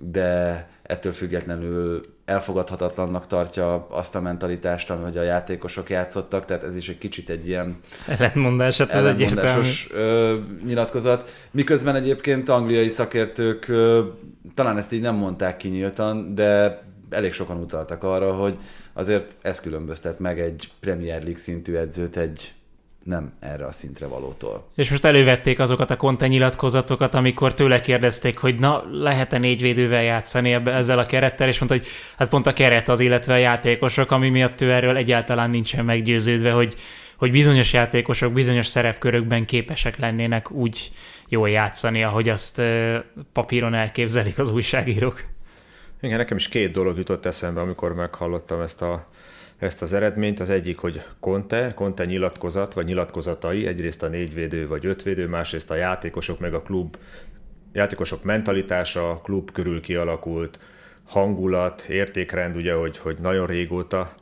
de 0.00 0.68
ettől 0.82 1.12
függetlenül 1.12 2.00
elfogadhatatlannak 2.24 3.26
tartja 3.26 3.86
azt 3.90 4.14
a 4.14 4.20
mentalitást, 4.20 4.88
hogy 4.88 5.16
a 5.16 5.22
játékosok 5.22 5.90
játszottak, 5.90 6.44
tehát 6.44 6.62
ez 6.62 6.76
is 6.76 6.88
egy 6.88 6.98
kicsit 6.98 7.30
egy 7.30 7.46
ilyen 7.46 7.80
ellentmondás, 8.06 8.78
hát 8.78 8.90
ez 8.90 8.96
ellentmondásos 8.96 9.88
ö, 9.92 10.36
nyilatkozat. 10.66 11.30
Miközben 11.50 11.94
egyébként 11.94 12.48
angliai 12.48 12.88
szakértők 12.88 13.68
ö, 13.68 14.04
talán 14.54 14.78
ezt 14.78 14.92
így 14.92 15.00
nem 15.00 15.14
mondták 15.14 15.56
ki 15.56 15.68
nyíltan, 15.68 16.34
de 16.34 16.82
elég 17.10 17.32
sokan 17.32 17.56
utaltak 17.56 18.04
arra, 18.04 18.32
hogy 18.32 18.58
azért 18.92 19.36
ez 19.42 19.60
különböztet 19.60 20.18
meg 20.18 20.40
egy 20.40 20.70
Premier 20.80 21.22
League 21.22 21.40
szintű 21.40 21.74
edzőt 21.74 22.16
egy 22.16 22.54
nem 23.06 23.32
erre 23.40 23.66
a 23.66 23.72
szintre 23.72 24.06
valótól. 24.06 24.66
És 24.76 24.90
most 24.90 25.04
elővették 25.04 25.58
azokat 25.58 25.90
a 25.90 25.96
Conte 25.96 26.26
nyilatkozatokat, 26.26 27.14
amikor 27.14 27.54
tőle 27.54 27.80
kérdezték, 27.80 28.38
hogy 28.38 28.58
na, 28.58 28.84
lehet-e 28.90 29.38
négy 29.38 29.60
védővel 29.60 30.02
játszani 30.02 30.52
ebbe, 30.52 30.72
ezzel 30.72 30.98
a 30.98 31.06
kerettel, 31.06 31.48
és 31.48 31.58
mondta, 31.58 31.76
hogy 31.76 31.86
hát 32.16 32.28
pont 32.28 32.46
a 32.46 32.52
keret 32.52 32.88
az, 32.88 33.00
illetve 33.00 33.32
a 33.32 33.36
játékosok, 33.36 34.10
ami 34.10 34.28
miatt 34.28 34.60
ő 34.60 34.72
erről 34.72 34.96
egyáltalán 34.96 35.50
nincsen 35.50 35.84
meggyőződve, 35.84 36.50
hogy, 36.50 36.74
hogy 37.16 37.30
bizonyos 37.30 37.72
játékosok 37.72 38.32
bizonyos 38.32 38.66
szerepkörökben 38.66 39.44
képesek 39.44 39.98
lennének 39.98 40.50
úgy 40.50 40.90
jól 41.28 41.50
játszani, 41.50 42.02
ahogy 42.02 42.28
azt 42.28 42.62
papíron 43.32 43.74
elképzelik 43.74 44.38
az 44.38 44.50
újságírók. 44.50 45.24
Igen, 46.00 46.16
nekem 46.16 46.36
is 46.36 46.48
két 46.48 46.72
dolog 46.72 46.96
jutott 46.96 47.26
eszembe, 47.26 47.60
amikor 47.60 47.94
meghallottam 47.94 48.60
ezt 48.60 48.82
a 48.82 49.06
ezt 49.58 49.82
az 49.82 49.92
eredményt. 49.92 50.40
Az 50.40 50.50
egyik, 50.50 50.78
hogy 50.78 51.02
Conte, 51.20 51.72
Conte 51.74 52.04
nyilatkozat, 52.04 52.74
vagy 52.74 52.84
nyilatkozatai, 52.84 53.66
egyrészt 53.66 54.02
a 54.02 54.08
négyvédő 54.08 54.68
vagy 54.68 54.86
ötvédő, 54.86 55.28
másrészt 55.28 55.70
a 55.70 55.74
játékosok, 55.74 56.38
meg 56.38 56.54
a 56.54 56.62
klub, 56.62 56.96
játékosok 57.72 58.24
mentalitása, 58.24 59.20
klub 59.22 59.50
körül 59.52 59.80
kialakult 59.80 60.58
hangulat, 61.06 61.80
értékrend, 61.88 62.56
ugye, 62.56 62.72
hogy, 62.72 62.98
hogy 62.98 63.18
nagyon 63.20 63.46
régóta 63.46 64.14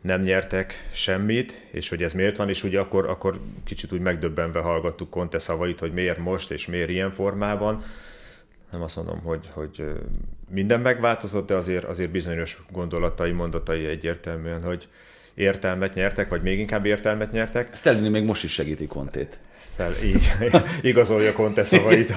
nem 0.00 0.22
nyertek 0.22 0.88
semmit, 0.92 1.66
és 1.70 1.88
hogy 1.88 2.02
ez 2.02 2.12
miért 2.12 2.36
van, 2.36 2.48
és 2.48 2.64
ugye 2.64 2.80
akkor, 2.80 3.08
akkor 3.08 3.40
kicsit 3.64 3.92
úgy 3.92 4.00
megdöbbenve 4.00 4.60
hallgattuk 4.60 5.10
Conte 5.10 5.38
szavait, 5.38 5.80
hogy 5.80 5.92
miért 5.92 6.18
most, 6.18 6.50
és 6.50 6.66
miért 6.66 6.88
ilyen 6.88 7.12
formában. 7.12 7.82
Nem 8.72 8.82
azt 8.82 8.96
mondom, 8.96 9.20
hogy, 9.20 9.48
hogy 9.52 9.84
minden 10.50 10.80
megváltozott, 10.80 11.46
de 11.46 11.54
azért, 11.54 11.84
azért 11.84 12.10
bizonyos 12.10 12.62
gondolatai, 12.70 13.30
mondatai 13.30 13.86
egyértelműen, 13.86 14.62
hogy 14.62 14.88
értelmet 15.34 15.94
nyertek, 15.94 16.28
vagy 16.28 16.42
még 16.42 16.58
inkább 16.58 16.86
értelmet 16.86 17.32
nyertek. 17.32 17.74
Stellini 17.74 18.08
még 18.08 18.24
most 18.24 18.44
is 18.44 18.52
segíti 18.52 18.86
Kontét. 18.86 19.40
Fel, 19.52 19.92
így, 20.04 20.30
igazolja 20.90 21.32
Conte 21.32 21.62
szavait. 21.62 22.14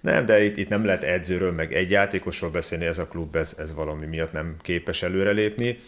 nem, 0.00 0.26
de 0.26 0.44
itt, 0.44 0.56
itt 0.56 0.68
nem 0.68 0.84
lehet 0.84 1.02
edzőről, 1.02 1.52
meg 1.52 1.74
egy 1.74 1.90
játékosról 1.90 2.50
beszélni, 2.50 2.84
ez 2.84 2.98
a 2.98 3.06
klub, 3.06 3.36
ez, 3.36 3.54
ez 3.58 3.74
valami 3.74 4.06
miatt 4.06 4.32
nem 4.32 4.56
képes 4.62 5.02
előrelépni. 5.02 5.78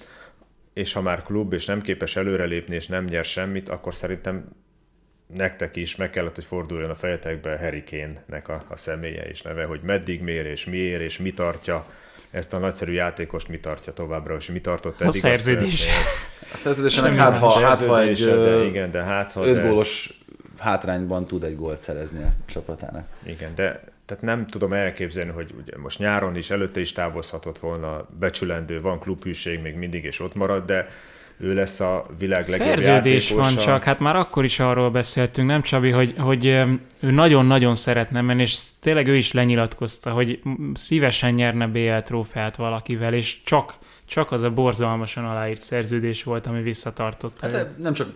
És 0.72 0.92
ha 0.92 1.02
már 1.02 1.22
klub, 1.22 1.52
és 1.52 1.64
nem 1.64 1.80
képes 1.80 2.16
előrelépni, 2.16 2.74
és 2.74 2.86
nem 2.86 3.04
nyer 3.04 3.24
semmit, 3.24 3.68
akkor 3.68 3.94
szerintem 3.94 4.48
nektek 5.26 5.76
is 5.76 5.96
meg 5.96 6.10
kellett, 6.10 6.34
hogy 6.34 6.44
forduljon 6.44 6.90
a 6.90 6.94
fejetekbe 6.94 7.58
Harry 7.58 7.84
Kane-nek 7.90 8.48
a, 8.48 8.64
a 8.68 8.76
személye 8.76 9.22
és 9.22 9.42
neve, 9.42 9.64
hogy 9.64 9.80
meddig 9.82 10.22
mér, 10.22 10.46
és 10.46 10.64
miért, 10.64 11.00
és 11.00 11.18
mi 11.18 11.32
tartja 11.32 11.86
ezt 12.30 12.54
a 12.54 12.58
nagyszerű 12.58 12.92
játékost, 12.92 13.48
mi 13.48 13.58
tartja 13.58 13.92
továbbra, 13.92 14.36
és 14.36 14.50
mi 14.50 14.60
tartott 14.60 15.00
eddig. 15.00 15.08
A 15.08 15.12
szerződés. 15.12 15.86
A 16.52 16.56
szerződésének 16.56 17.16
hát 17.16 17.36
ha, 17.36 17.60
hát, 17.60 17.86
ha 17.86 18.00
egy 18.00 18.24
de 18.24 18.64
igen, 18.64 18.90
de 18.90 19.02
hát 19.02 19.32
ha... 19.32 19.46
öt 19.46 19.54
de- 19.54 19.68
gólos 19.68 20.20
hátrányban 20.58 21.26
tud 21.26 21.44
egy 21.44 21.56
gólt 21.56 21.80
szerezni 21.80 22.22
a 22.22 22.32
csapatának. 22.46 23.06
Igen, 23.22 23.54
de 23.54 23.84
tehát 24.06 24.22
nem 24.22 24.46
tudom 24.46 24.72
elképzelni, 24.72 25.30
hogy 25.30 25.54
ugye 25.62 25.78
most 25.78 25.98
nyáron 25.98 26.36
is, 26.36 26.50
előtte 26.50 26.80
is 26.80 26.92
távozhatott 26.92 27.58
volna, 27.58 28.06
becsülendő, 28.18 28.80
van 28.80 28.98
klubhűség 28.98 29.60
még 29.60 29.74
mindig, 29.74 30.04
és 30.04 30.20
ott 30.20 30.34
marad, 30.34 30.64
de 30.64 30.88
ő 31.38 31.54
lesz 31.54 31.80
a 31.80 32.06
világ 32.18 32.44
legjobb 32.48 32.68
Szerződés 32.78 33.30
van 33.30 33.42
játékosa. 33.42 33.66
csak, 33.66 33.82
hát 33.84 33.98
már 33.98 34.16
akkor 34.16 34.44
is 34.44 34.58
arról 34.60 34.90
beszéltünk, 34.90 35.48
nem 35.48 35.62
Csabi, 35.62 35.90
hogy, 35.90 36.14
hogy 36.18 36.46
ő 36.46 37.10
nagyon-nagyon 37.10 37.74
szeretne 37.74 38.20
menni, 38.20 38.42
és 38.42 38.58
tényleg 38.80 39.06
ő 39.08 39.16
is 39.16 39.32
lenyilatkozta, 39.32 40.10
hogy 40.10 40.40
szívesen 40.74 41.34
nyerne 41.34 41.66
BL 41.66 41.96
trófeát 42.04 42.56
valakivel, 42.56 43.14
és 43.14 43.42
csak, 43.44 43.74
csak 44.04 44.32
az 44.32 44.42
a 44.42 44.50
borzalmasan 44.50 45.24
aláírt 45.24 45.60
szerződés 45.60 46.22
volt, 46.22 46.46
ami 46.46 46.62
visszatartotta 46.62 47.46
Hát 47.50 47.52
őt. 47.66 47.78
nem 47.78 47.92
csak 47.92 48.08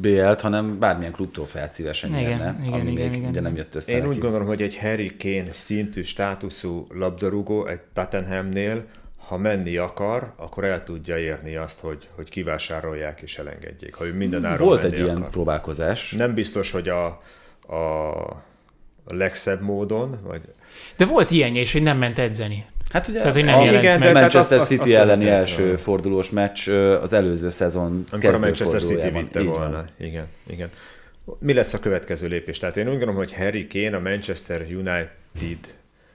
BL-t, 0.00 0.40
hanem 0.40 0.78
bármilyen 0.78 1.12
klubtrófeát 1.12 1.72
szívesen 1.72 2.10
Igen, 2.10 2.22
nyerne, 2.22 2.56
igen, 2.62 2.80
ami 2.80 2.90
igen, 2.90 3.08
még 3.08 3.16
igen. 3.16 3.30
ugye 3.30 3.40
nem 3.40 3.56
jött 3.56 3.74
össze 3.74 3.92
Én 3.92 3.98
neki. 3.98 4.08
úgy 4.10 4.18
gondolom, 4.18 4.46
hogy 4.46 4.62
egy 4.62 4.78
Harry 4.78 5.16
Kane 5.18 5.52
szintű 5.52 6.02
státuszú 6.02 6.86
labdarúgó 6.94 7.66
egy 7.66 7.80
Tottenhamnél, 7.92 8.84
ha 9.30 9.36
menni 9.36 9.76
akar, 9.76 10.32
akkor 10.36 10.64
el 10.64 10.82
tudja 10.84 11.18
érni 11.18 11.56
azt, 11.56 11.80
hogy, 11.80 12.08
hogy 12.14 12.28
kivásárolják 12.28 13.20
és 13.20 13.38
elengedjék. 13.38 13.94
Ha 13.94 14.06
ő 14.06 14.14
minden 14.14 14.44
áron 14.44 14.66
Volt 14.66 14.82
menni 14.82 14.94
egy 14.96 15.00
ilyen 15.02 15.16
akar. 15.16 15.30
próbálkozás. 15.30 16.12
Nem 16.12 16.34
biztos, 16.34 16.70
hogy 16.70 16.88
a, 16.88 17.06
a, 17.74 18.42
legszebb 19.06 19.60
módon, 19.60 20.18
vagy 20.22 20.40
De 20.96 21.04
volt 21.06 21.30
ilyenje 21.30 21.60
is, 21.60 21.72
hogy 21.72 21.82
nem 21.82 21.98
ment 21.98 22.18
edzeni. 22.18 22.64
Hát 22.92 23.08
ugye 23.08 23.18
Tehát, 23.18 23.34
hogy 23.34 23.44
nem 23.44 23.58
a 23.58 23.64
jelent 23.64 23.82
igen, 23.82 23.98
meg. 23.98 24.12
de- 24.12 24.20
Manchester 24.20 24.42
tehát 24.42 24.62
azt- 24.62 24.70
azt- 24.72 24.80
City 24.80 24.94
azt 24.94 25.02
elleni 25.02 25.24
lehet 25.24 25.38
első 25.38 25.62
volna. 25.62 25.78
fordulós 25.78 26.30
meccs 26.30 26.68
az 27.02 27.12
előző 27.12 27.48
szezon 27.50 28.04
Amikor 28.10 28.34
a 28.34 28.38
Manchester 28.38 28.82
City 28.82 29.08
vitte 29.10 29.40
Így 29.40 29.46
van. 29.46 29.54
volna. 29.58 29.84
Igen, 29.98 30.26
igen. 30.46 30.70
Mi 31.38 31.52
lesz 31.52 31.74
a 31.74 31.78
következő 31.78 32.26
lépés? 32.26 32.58
Tehát 32.58 32.76
én 32.76 32.84
úgy 32.84 32.90
gondolom, 32.90 33.14
hogy 33.14 33.34
Harry 33.34 33.66
Kane 33.66 33.96
a 33.96 34.00
Manchester 34.00 34.60
United 34.60 35.58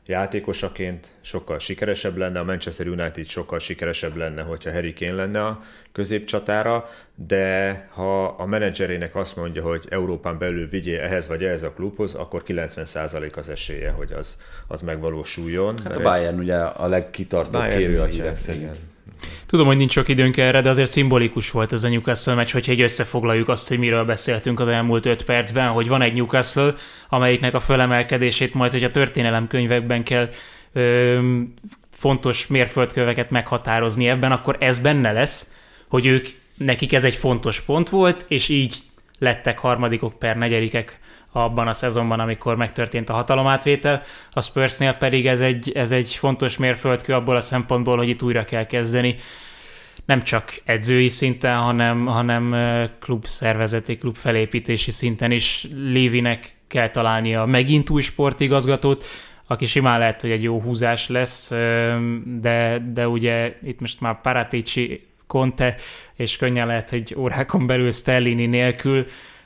játékosaként 0.06 1.08
sokkal 1.22 1.60
sikeresebb 1.60 2.18
lenne, 2.18 2.39
a 2.39 2.44
Manchester 2.44 2.88
United 2.88 3.26
sokkal 3.26 3.60
sikeresebb 3.60 4.15
lenne, 4.15 4.41
hogyha 4.41 4.72
Harry 4.72 4.94
Kane 4.94 5.13
lenne 5.13 5.46
a 5.46 5.63
középcsatára, 5.91 6.89
de 7.15 7.88
ha 7.94 8.26
a 8.26 8.46
menedzserének 8.46 9.15
azt 9.15 9.36
mondja, 9.36 9.63
hogy 9.63 9.86
Európán 9.89 10.38
belül 10.38 10.70
vigyél 10.70 11.00
ehhez 11.00 11.28
vagy 11.28 11.44
ehhez 11.44 11.63
a 11.63 11.72
klubhoz, 11.72 12.15
akkor 12.15 12.44
90% 12.48 13.36
az 13.36 13.50
esélye, 13.50 13.89
hogy 13.89 14.12
az, 14.12 14.38
az 14.68 14.82
megvalósuljon. 14.82 15.76
Hát 15.84 15.96
a 15.96 16.02
Bayern 16.02 16.39
ugye 16.39 16.58
a 16.58 16.88
legkitartóbb 16.88 17.68
kérő 17.68 18.02
a 18.02 18.06
hívek 18.06 18.36
szerint. 18.36 18.63
igen. 18.63 18.94
Tudom, 19.45 19.65
hogy 19.67 19.77
nincs 19.77 19.91
sok 19.91 20.08
időnk 20.08 20.38
erre, 20.38 20.62
de 20.62 20.69
azért 20.69 20.91
szimbolikus 20.91 21.51
volt 21.51 21.73
ez 21.73 21.84
a 21.84 21.89
Newcastle 21.89 22.34
meccs, 22.34 22.51
hogyha 22.51 22.71
egy 22.71 22.81
összefoglaljuk 22.81 23.49
azt, 23.49 23.67
hogy 23.67 23.79
miről 23.79 24.05
beszéltünk 24.05 24.60
az 24.60 24.67
elmúlt 24.67 25.05
öt 25.05 25.23
percben, 25.23 25.69
hogy 25.69 25.88
van 25.88 26.01
egy 26.01 26.13
Newcastle, 26.13 26.73
amelyiknek 27.10 27.53
a 27.53 27.60
fölemelkedését 27.60 28.53
majd, 28.53 28.71
hogy 28.71 28.84
a 28.84 28.91
történelemkönyvekben 28.91 30.03
kell 30.03 30.29
ö, 30.73 31.19
fontos 31.91 32.47
mérföldköveket 32.47 33.29
meghatározni 33.29 34.08
ebben, 34.08 34.31
akkor 34.31 34.58
ez 34.60 34.77
benne 34.77 35.12
lesz, 35.12 35.51
hogy 35.88 36.05
ők, 36.05 36.27
nekik 36.58 36.93
ez 36.93 37.03
egy 37.03 37.15
fontos 37.15 37.62
pont 37.62 37.89
volt, 37.89 38.25
és 38.27 38.49
így 38.49 38.77
lettek 39.19 39.60
harmadikok 39.60 40.19
per 40.19 40.38
negyedikek 40.38 40.99
abban 41.36 41.67
a 41.67 41.74
szezonban, 41.74 42.19
amikor 42.19 42.56
megtörtént 42.56 43.10
a 43.10 43.13
hatalomátvétel. 43.13 44.02
A 44.32 44.41
Spursnél 44.41 44.93
pedig 44.93 45.28
ez 45.28 45.41
egy, 45.41 45.71
ez 45.71 45.91
egy 45.91 46.13
fontos 46.13 46.58
mérföldkő 46.58 47.13
abból 47.13 47.36
a 47.36 47.41
szempontból, 47.41 47.98
hogy 47.98 48.10
itt 48.10 48.24
újra 48.24 48.45
kell 48.45 48.65
kezdeni. 48.65 49.15
Nem 50.06 50.24
csak 50.24 50.62
edzői 50.65 51.10
szinten, 51.10 51.58
hanem, 51.58 52.06
hanem 52.06 52.52
ö, 52.52 52.84
klubszervezeti, 53.00 53.98
klubfelépítési 53.98 54.91
szinten 54.91 55.32
is 55.32 55.67
Lévinek 55.74 56.56
kell 56.67 56.89
találnia 56.89 57.45
megint 57.45 57.89
új 57.89 58.02
sportigazgatót, 58.02 59.06
aki 59.48 59.65
simán 59.65 60.00
lehet, 60.00 60.21
hogy 60.21 60.32
egy 60.32 60.43
jó 60.43 60.62
húzás 60.62 61.10
lesz, 61.10 61.50
de, 62.41 62.84
de 62.93 63.08
ugye 63.08 63.58
itt 63.63 63.80
most 63.80 64.02
már 64.02 64.21
Paratici, 64.21 65.08
Conte, 65.28 65.76
és 66.15 66.38
könnyen 66.38 66.67
lehet, 66.67 66.89
hogy 66.89 67.15
órákon 67.17 67.67
belül 67.67 67.91
Stellini 67.91 68.45
nélkül 68.45 69.06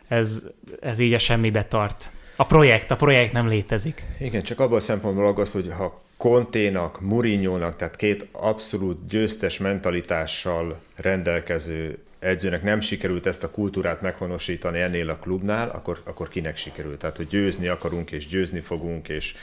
ez, 0.10 0.44
ez 0.82 1.00
így 1.00 1.14
a 1.14 1.20
semmibe 1.20 1.66
tart. 1.66 2.12
A 2.36 2.46
projekt, 2.46 2.92
a 2.92 2.96
projekt 2.96 3.34
nem 3.34 3.48
létezik. 3.48 4.04
Igen, 4.20 4.42
csak 4.42 4.60
abban 4.60 4.78
a 4.78 4.82
szempontból 4.82 5.26
aggaszt, 5.26 5.54
hogy 5.54 5.72
ha 5.78 6.02
Conténak, 6.18 7.02
Mourinho-nak, 7.02 7.76
tehát 7.76 7.96
két 7.96 8.28
abszolút 8.32 9.08
győztes 9.08 9.58
mentalitással 9.58 10.80
rendelkező 10.96 11.98
edzőnek 12.20 12.64
nem 12.64 12.80
sikerült 12.80 13.26
ezt 13.26 13.44
a 13.44 13.52
kultúrát 13.52 14.02
meghonosítani 14.02 14.80
ennél 14.80 15.10
a 15.10 15.16
klubnál, 15.16 15.70
akkor, 15.70 16.02
akkor 16.06 16.28
kinek 16.28 16.58
sikerült? 16.58 17.00
Tehát, 17.00 17.18
hogy 17.18 17.28
győzni 17.28 17.68
akarunk, 17.68 18.12
és 18.12 18.28
győzni 18.28 18.60
fogunk, 18.60 19.10
és 19.10 19.36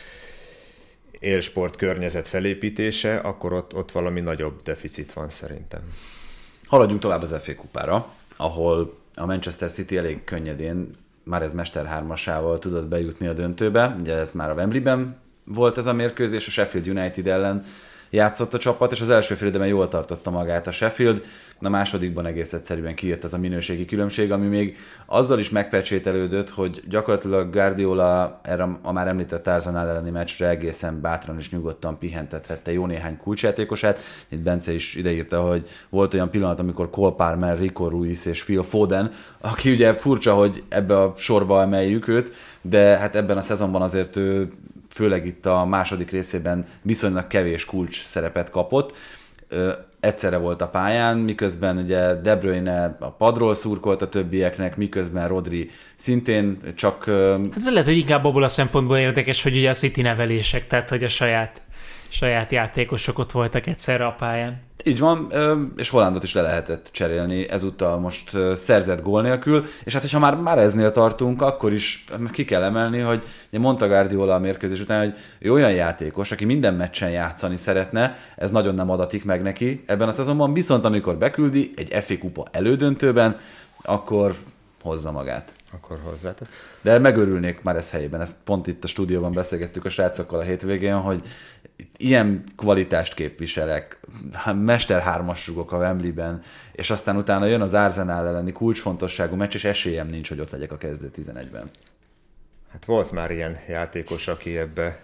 élsport 1.19 1.77
környezet 1.77 2.29
felépítése, 2.29 3.17
akkor 3.17 3.53
ott, 3.53 3.75
ott 3.75 3.93
valami 3.93 4.21
nagyobb 4.21 4.61
deficit 4.63 5.13
van 5.13 5.29
szerintem. 5.29 5.81
Haladjunk 6.67 7.01
tovább 7.01 7.23
az 7.23 7.37
FA 7.41 7.55
kupára, 7.55 8.13
ahol 8.37 8.99
a 9.17 9.27
Manchester 9.27 9.71
City 9.71 9.97
elég 9.97 10.25
könnyedén, 10.25 10.91
már 11.23 11.43
ez 11.43 11.53
Mester 11.53 11.87
hármasával 11.87 12.59
tudott 12.59 12.87
bejutni 12.87 13.27
a 13.27 13.33
döntőbe. 13.33 13.97
Ugye 14.01 14.15
ez 14.15 14.31
már 14.33 14.51
a 14.51 14.55
Wembleyben 14.55 15.17
volt 15.45 15.79
ez 15.79 15.87
a 15.87 15.93
mérkőzés, 15.93 16.47
a 16.47 16.51
Sheffield 16.51 16.87
United 16.87 17.27
ellen 17.27 17.65
játszott 18.11 18.55
a 18.55 18.59
csapat, 18.59 18.92
és 18.92 19.01
az 19.01 19.11
első 19.11 19.35
fél 19.35 19.49
időben 19.49 19.69
jól 19.69 19.88
tartotta 19.88 20.31
magát 20.31 20.66
a 20.66 20.71
Sheffield, 20.71 21.25
a 21.61 21.69
másodikban 21.69 22.27
egész 22.27 22.53
egyszerűen 22.53 22.95
kijött 22.95 23.25
ez 23.25 23.33
a 23.33 23.38
minőségi 23.38 23.85
különbség, 23.85 24.33
ami 24.33 24.47
még 24.47 24.77
azzal 25.07 25.38
is 25.38 25.51
megpecsételődött, 25.51 26.51
hogy 26.51 26.83
gyakorlatilag 26.88 27.53
Guardiola 27.53 28.40
erre 28.42 28.79
a 28.83 28.92
már 28.92 29.09
említett 29.09 29.47
Arsenal 29.47 29.88
elleni 29.88 30.11
meccsre 30.11 30.49
egészen 30.49 31.01
bátran 31.01 31.38
és 31.38 31.51
nyugodtan 31.51 31.99
pihentethette 31.99 32.73
jó 32.73 32.87
néhány 32.87 33.16
kulcsjátékosát. 33.16 33.99
Itt 34.29 34.40
Bence 34.40 34.73
is 34.73 34.95
ideírta, 34.95 35.40
hogy 35.40 35.69
volt 35.88 36.14
olyan 36.14 36.31
pillanat, 36.31 36.61
amikor 36.61 36.90
Cole 36.90 37.14
Palmer, 37.14 37.59
Rico 37.59 37.88
Ruiz 37.88 38.27
és 38.27 38.45
Phil 38.45 38.62
Foden, 38.62 39.11
aki 39.40 39.71
ugye 39.71 39.95
furcsa, 39.95 40.35
hogy 40.35 40.64
ebbe 40.69 41.01
a 41.01 41.14
sorba 41.16 41.61
emeljük 41.61 42.09
őt, 42.09 42.33
de 42.62 42.99
hát 42.99 43.16
ebben 43.16 43.37
a 43.37 43.42
szezonban 43.42 43.83
azért 43.83 44.16
ő 44.16 44.53
főleg 44.97 45.27
itt 45.27 45.47
a 45.47 45.65
második 45.65 46.11
részében 46.11 46.67
viszonylag 46.83 47.27
kevés 47.27 47.65
kulcs 47.65 48.05
szerepet 48.05 48.51
kapott. 48.51 48.97
Ö, 49.49 49.73
egyszerre 50.01 50.37
volt 50.37 50.63
a 50.63 50.69
pályán, 50.69 51.19
miközben 51.19 51.77
ugye 51.77 52.15
De 52.15 52.37
Bruyne 52.37 52.97
a 53.01 53.11
padról 53.11 53.55
szurkolt 53.55 54.03
a 54.03 54.09
többieknek, 54.09 54.77
miközben 54.77 55.29
Rodri 55.29 55.71
szintén 55.97 56.61
csak 56.75 57.05
Hát 57.05 57.57
ez 57.57 57.71
lehet, 57.71 57.85
hogy 57.85 57.97
inkább 57.97 58.25
abból 58.25 58.43
a 58.43 58.49
szempontból 58.49 58.99
érdekes, 58.99 59.43
hogy 59.43 59.57
ugye 59.57 59.71
a 59.71 59.75
City 59.75 60.03
nevelések, 60.03 60.67
tehát 60.67 60.89
hogy 60.89 61.05
a 61.05 61.09
saját, 61.09 61.63
saját 62.09 62.53
játékosok 62.53 63.19
ott 63.19 63.33
voltak 63.33 63.66
egyszerre 63.66 64.07
a 64.07 64.12
pályán. 64.12 64.64
Így 64.85 64.99
van, 64.99 65.33
és 65.77 65.88
Hollandot 65.88 66.23
is 66.23 66.35
le 66.35 66.40
lehetett 66.40 66.88
cserélni 66.92 67.51
ezúttal 67.51 67.99
most 67.99 68.31
szerzett 68.57 69.03
gól 69.03 69.23
nélkül, 69.23 69.64
és 69.85 69.92
hát 69.92 70.03
hogyha 70.03 70.19
már, 70.19 70.37
már 70.37 70.59
eznél 70.59 70.90
tartunk, 70.90 71.42
akkor 71.42 71.73
is 71.73 72.05
ki 72.33 72.45
kell 72.45 72.62
emelni, 72.62 72.99
hogy 72.99 73.25
ugye 73.49 73.59
mondta 73.59 73.87
Guardiola 73.87 74.35
a 74.35 74.38
mérkőzés 74.38 74.81
után, 74.81 75.05
hogy 75.05 75.14
ő 75.38 75.53
olyan 75.53 75.73
játékos, 75.73 76.33
aki 76.33 76.45
minden 76.45 76.75
meccsen 76.75 77.11
játszani 77.11 77.57
szeretne, 77.57 78.19
ez 78.37 78.51
nagyon 78.51 78.75
nem 78.75 78.90
adatik 78.90 79.25
meg 79.25 79.42
neki 79.42 79.83
ebben 79.87 80.09
a 80.09 80.12
szezonban, 80.12 80.53
viszont 80.53 80.85
amikor 80.85 81.16
beküldi 81.16 81.73
egy 81.77 82.05
FA 82.05 82.19
kupa 82.19 82.45
elődöntőben, 82.51 83.38
akkor 83.83 84.35
hozza 84.83 85.12
magát. 85.12 85.55
Akkor 85.73 85.99
hozzá. 86.05 86.35
De 86.83 86.99
megörülnék 86.99 87.62
már 87.62 87.77
ez 87.77 87.90
helyében, 87.90 88.21
ezt 88.21 88.37
pont 88.45 88.66
itt 88.66 88.85
a 88.85 88.87
stúdióban 88.87 89.33
beszélgettük 89.33 89.85
a 89.85 89.88
srácokkal 89.88 90.38
a 90.38 90.42
hétvégén, 90.42 90.95
hogy 90.95 91.21
ilyen 91.97 92.45
kvalitást 92.57 93.15
képviselek, 93.15 93.99
mester 94.55 95.01
hármas 95.01 95.47
rugok 95.47 95.73
a 95.73 95.77
Wembleyben, 95.77 96.43
és 96.73 96.91
aztán 96.91 97.17
utána 97.17 97.47
jön 97.47 97.61
az 97.61 97.75
Arsenal 97.75 98.27
elleni 98.27 98.53
kulcsfontosságú 98.53 99.37
meccs, 99.37 99.55
és 99.55 99.65
esélyem 99.65 100.09
nincs, 100.09 100.29
hogy 100.29 100.41
ott 100.41 100.51
legyek 100.51 100.73
a 100.73 100.79
kezdő 100.79 101.11
11-ben. 101.17 101.69
Hát 102.73 102.85
volt 102.85 103.11
már 103.11 103.31
ilyen 103.31 103.59
játékos, 103.69 104.29
aki 104.29 104.57
ebbe 104.57 105.01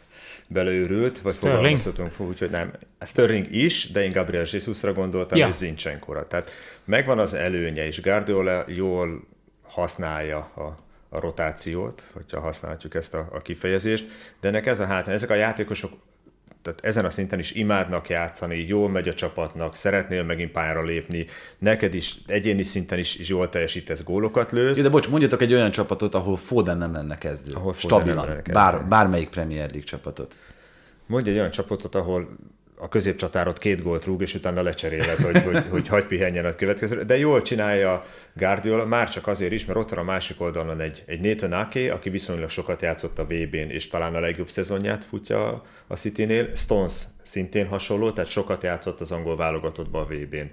beleőrült, 0.47 1.21
vagy 1.21 1.37
fogalmazhatunk, 1.37 2.21
úgyhogy 2.21 2.51
nem. 2.51 2.73
Sterling 3.01 3.47
is, 3.53 3.91
de 3.91 4.03
én 4.03 4.13
Gabriel 4.13 4.47
Jesusra 4.53 4.93
gondoltam, 4.93 5.39
ja. 5.39 5.49
és 5.49 5.55
Zincsenkora. 5.55 6.27
Tehát 6.27 6.51
megvan 6.85 7.19
az 7.19 7.35
előnye, 7.35 7.87
és 7.87 8.03
Guardiola 8.03 8.65
jól 8.67 9.25
használja 9.63 10.39
a, 10.39 10.79
a 11.09 11.21
rotációt, 11.21 12.03
hogyha 12.13 12.41
használhatjuk 12.41 12.95
ezt 12.95 13.15
a, 13.15 13.29
a 13.33 13.43
kifejezést, 13.43 14.07
de 14.41 14.49
ennek 14.49 14.67
ez 14.67 14.81
a 14.81 14.87
hátrány. 14.87 15.15
Ezek 15.15 15.31
a 15.31 15.35
játékosok 15.35 15.93
tehát 16.63 16.85
ezen 16.85 17.05
a 17.05 17.11
szinten 17.11 17.39
is 17.39 17.53
imádnak 17.53 18.09
játszani, 18.09 18.65
jól 18.67 18.89
megy 18.89 19.09
a 19.09 19.15
csapatnak, 19.15 19.75
szeretnél 19.75 20.23
megint 20.23 20.53
pályára 20.53 20.83
lépni, 20.83 21.27
neked 21.59 21.95
is 21.95 22.17
egyéni 22.27 22.63
szinten 22.63 22.99
is, 22.99 23.17
is 23.17 23.29
jól 23.29 23.49
teljesítesz, 23.49 24.05
gólokat 24.05 24.53
lősz. 24.53 24.83
De 24.83 24.89
bocs, 24.89 25.09
mondjatok 25.09 25.41
egy 25.41 25.53
olyan 25.53 25.71
csapatot, 25.71 26.15
ahol 26.15 26.37
Foden 26.37 26.79
nem 26.79 26.93
lenne 26.93 27.19
kezdő. 27.19 27.53
Ahol 27.53 27.73
Foden 27.73 27.99
nem 27.99 28.07
Stabilan. 28.07 28.29
lenne 28.29 28.43
kezdő. 28.43 28.53
Bár, 28.53 28.87
bármelyik 28.89 29.29
Premier 29.29 29.69
League 29.69 29.85
csapatot. 29.85 30.37
Mondj 31.07 31.31
egy 31.31 31.37
olyan 31.37 31.51
csapatot, 31.51 31.95
ahol 31.95 32.37
a 32.77 32.89
középcsatárot 32.89 33.59
két 33.59 33.83
gólt 33.83 34.05
rúg, 34.05 34.23
és 34.23 34.35
utána 34.35 34.63
lecseréled, 34.63 35.17
hogy, 35.17 35.43
hogy, 35.43 35.65
hogy 35.71 35.89
hagyj 35.89 36.07
pihenjen 36.07 36.45
a 36.45 36.55
következő. 36.55 37.03
De 37.03 37.19
jól 37.19 37.43
csinálja 37.43 38.05
Guardiola, 38.33 38.85
már 38.85 39.09
csak 39.11 39.27
azért 39.27 39.53
is, 39.53 39.65
mert 39.65 39.79
ott 39.79 39.91
van 39.91 39.99
a 39.99 40.03
másik 40.03 40.41
oldalon 40.41 40.81
egy, 40.81 41.03
egy 41.07 41.21
Nathan 41.21 41.53
Ake, 41.53 41.93
aki 41.93 42.11
viszonylag 42.11 42.51
sokat 42.51 42.83
játszott 42.83 43.19
a 43.19 43.25
VB-n, 43.25 43.71
és 43.71 43.89
talán 43.89 44.15
a 44.15 44.21
legjobb 44.21 44.49
szezonját 44.49 45.05
futja 45.05 45.63
a 45.87 45.97
City-nél. 45.97 46.55
Stones 46.55 47.03
szintén 47.23 47.67
hasonló, 47.67 48.11
tehát 48.11 48.31
sokat 48.31 48.63
játszott 48.63 49.01
az 49.01 49.13
angol 49.13 49.37
válogatottban 49.37 50.03
a 50.03 50.07
VB-n 50.07 50.51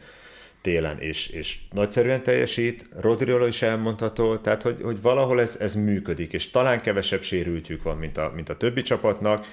télen, 0.62 1.00
és, 1.00 1.28
és 1.28 1.58
nagyszerűen 1.72 2.24
teljesít, 2.24 2.86
Rodriolo 3.00 3.46
is 3.46 3.62
elmondható, 3.62 4.38
tehát 4.38 4.62
hogy, 4.62 4.78
hogy 4.84 5.02
valahol 5.02 5.42
ez, 5.42 5.58
ez 5.60 5.76
működik, 5.76 6.34
és 6.34 6.50
talán 6.50 6.82
kevesebb 6.82 7.22
sérültjük 7.22 7.84
van, 7.84 7.98
mint 7.98 8.18
a, 8.18 8.32
mint 8.36 8.50
a 8.50 8.58
többi 8.58 8.82
csapatnak, 8.82 9.46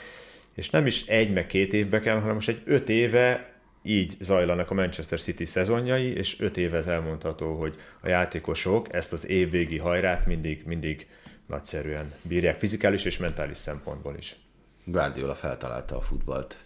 és 0.57 0.71
nem 0.71 0.87
is 0.87 1.07
egy 1.07 1.33
meg 1.33 1.47
két 1.47 1.73
évbe 1.73 2.01
kell, 2.01 2.21
hanem 2.21 2.35
most 2.35 2.49
egy 2.49 2.63
öt 2.65 2.89
éve 2.89 3.55
így 3.83 4.17
zajlanak 4.21 4.71
a 4.71 4.75
Manchester 4.75 5.21
City 5.21 5.45
szezonjai, 5.45 6.17
és 6.17 6.41
öt 6.41 6.57
éve 6.57 6.77
ez 6.77 6.87
elmondható, 6.87 7.59
hogy 7.59 7.75
a 8.01 8.09
játékosok 8.09 8.95
ezt 8.95 9.13
az 9.13 9.29
évvégi 9.29 9.79
hajrát 9.79 10.27
mindig, 10.27 10.63
mindig 10.65 11.07
nagyszerűen 11.47 12.13
bírják 12.23 12.59
fizikális 12.59 13.05
és 13.05 13.19
mentális 13.19 13.57
szempontból 13.57 14.15
is. 14.19 14.37
Guardiola 14.85 15.35
feltalálta 15.35 15.97
a 15.97 16.01
futballt. 16.01 16.59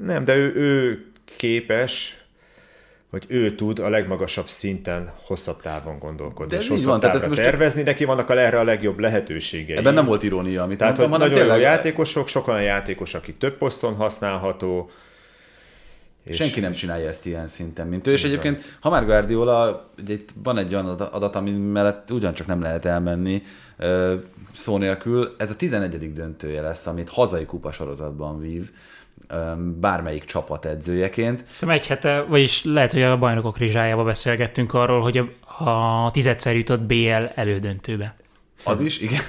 Nem, 0.00 0.24
de 0.24 0.34
ő, 0.34 0.54
ő 0.54 1.04
képes 1.36 2.21
hogy 3.12 3.24
ő 3.28 3.54
tud 3.54 3.78
a 3.78 3.88
legmagasabb 3.88 4.48
szinten 4.48 5.12
hosszabb 5.16 5.60
távon 5.60 5.98
gondolkodni, 5.98 6.54
De 6.54 6.62
és 6.62 6.68
hosszabb 6.68 6.86
van, 6.86 7.00
tehát 7.00 7.16
ez 7.16 7.24
most 7.24 7.42
tervezni, 7.42 7.82
neki 7.82 8.04
vannak 8.04 8.30
a 8.30 8.38
erre 8.38 8.58
a 8.58 8.64
legjobb 8.64 8.98
lehetőségei. 8.98 9.76
Ebben 9.76 9.94
nem 9.94 10.04
volt 10.04 10.22
irónia, 10.22 10.62
amit 10.62 10.78
Tehát, 10.78 10.98
mondtam, 10.98 11.20
nagyon 11.20 11.34
jó 11.36 11.42
tényleg 11.42 11.60
játékosok, 11.60 12.28
sok 12.28 12.48
olyan 12.48 12.62
játékos, 12.62 13.14
aki 13.14 13.34
több 13.34 13.56
poszton 13.56 13.94
használható, 13.94 14.90
és 16.24 16.36
senki 16.36 16.60
nem 16.60 16.72
csinálja 16.72 17.08
ezt 17.08 17.26
ilyen 17.26 17.46
szinten, 17.46 17.86
mint 17.86 18.06
ő. 18.06 18.12
És 18.12 18.24
egyébként, 18.24 18.76
ha 18.80 18.90
már 18.90 19.04
Guardiola, 19.04 19.90
ugye 20.02 20.12
itt 20.12 20.28
van 20.42 20.58
egy 20.58 20.74
olyan 20.74 20.86
adat, 20.86 21.36
ami 21.36 21.50
mellett 21.50 22.10
ugyancsak 22.10 22.46
nem 22.46 22.62
lehet 22.62 22.84
elmenni 22.84 23.42
szó 24.54 24.76
nélkül, 24.76 25.34
ez 25.38 25.50
a 25.50 25.56
11. 25.56 26.12
döntője 26.12 26.60
lesz, 26.60 26.86
amit 26.86 27.08
hazai 27.08 27.44
kupasorozatban 27.44 28.40
vív 28.40 28.70
bármelyik 29.80 30.24
csapat 30.24 30.64
edzőjeként. 30.64 31.44
Szerintem 31.52 31.70
egy 31.70 31.86
hete, 31.86 32.20
vagyis 32.28 32.64
lehet, 32.64 32.92
hogy 32.92 33.02
a 33.02 33.18
bajnokok 33.18 33.58
rizsájába 33.58 34.04
beszélgettünk 34.04 34.74
arról, 34.74 35.00
hogy 35.00 35.18
a, 35.18 35.64
a 35.64 36.10
tizedszer 36.10 36.56
jutott 36.56 36.80
BL 36.80 37.24
elődöntőbe. 37.34 38.14
Az 38.64 38.80
is, 38.80 39.00
igen. 39.00 39.22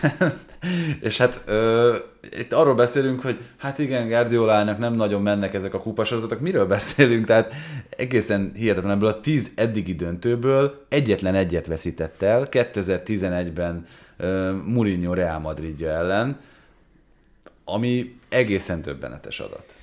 és 1.01 1.17
hát 1.17 1.41
ö, 1.45 1.95
itt 2.37 2.53
arról 2.53 2.75
beszélünk, 2.75 3.21
hogy 3.21 3.39
hát 3.57 3.79
igen, 3.79 4.07
Guardiolának 4.07 4.77
nem 4.77 4.93
nagyon 4.93 5.21
mennek 5.21 5.53
ezek 5.53 5.73
a 5.73 5.79
kupasorozatok. 5.79 6.39
Miről 6.39 6.65
beszélünk? 6.65 7.25
Tehát 7.25 7.53
egészen 7.89 8.51
hihetetlen 8.55 8.91
ebből 8.91 9.09
a 9.09 9.19
tíz 9.19 9.51
eddigi 9.55 9.93
döntőből 9.93 10.85
egyetlen 10.89 11.35
egyet 11.35 11.67
veszített 11.67 12.21
el 12.21 12.47
2011-ben 12.51 13.85
ö, 14.17 14.51
Mourinho 14.65 15.13
Real 15.13 15.39
Madridja 15.39 15.89
ellen, 15.89 16.39
ami 17.65 18.15
egészen 18.29 18.81
többenetes 18.81 19.39
adat. 19.39 19.77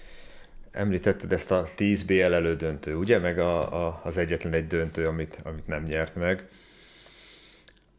Említetted 0.73 1.33
ezt 1.33 1.51
a 1.51 1.69
10 1.75 2.03
BL 2.03 2.23
elődöntő, 2.23 2.95
ugye? 2.97 3.19
Meg 3.19 3.39
a, 3.39 3.87
a, 3.87 4.01
az 4.05 4.17
egyetlen 4.17 4.53
egy 4.53 4.67
döntő, 4.67 5.07
amit, 5.07 5.39
amit 5.45 5.67
nem 5.67 5.85
nyert 5.85 6.15
meg. 6.15 6.49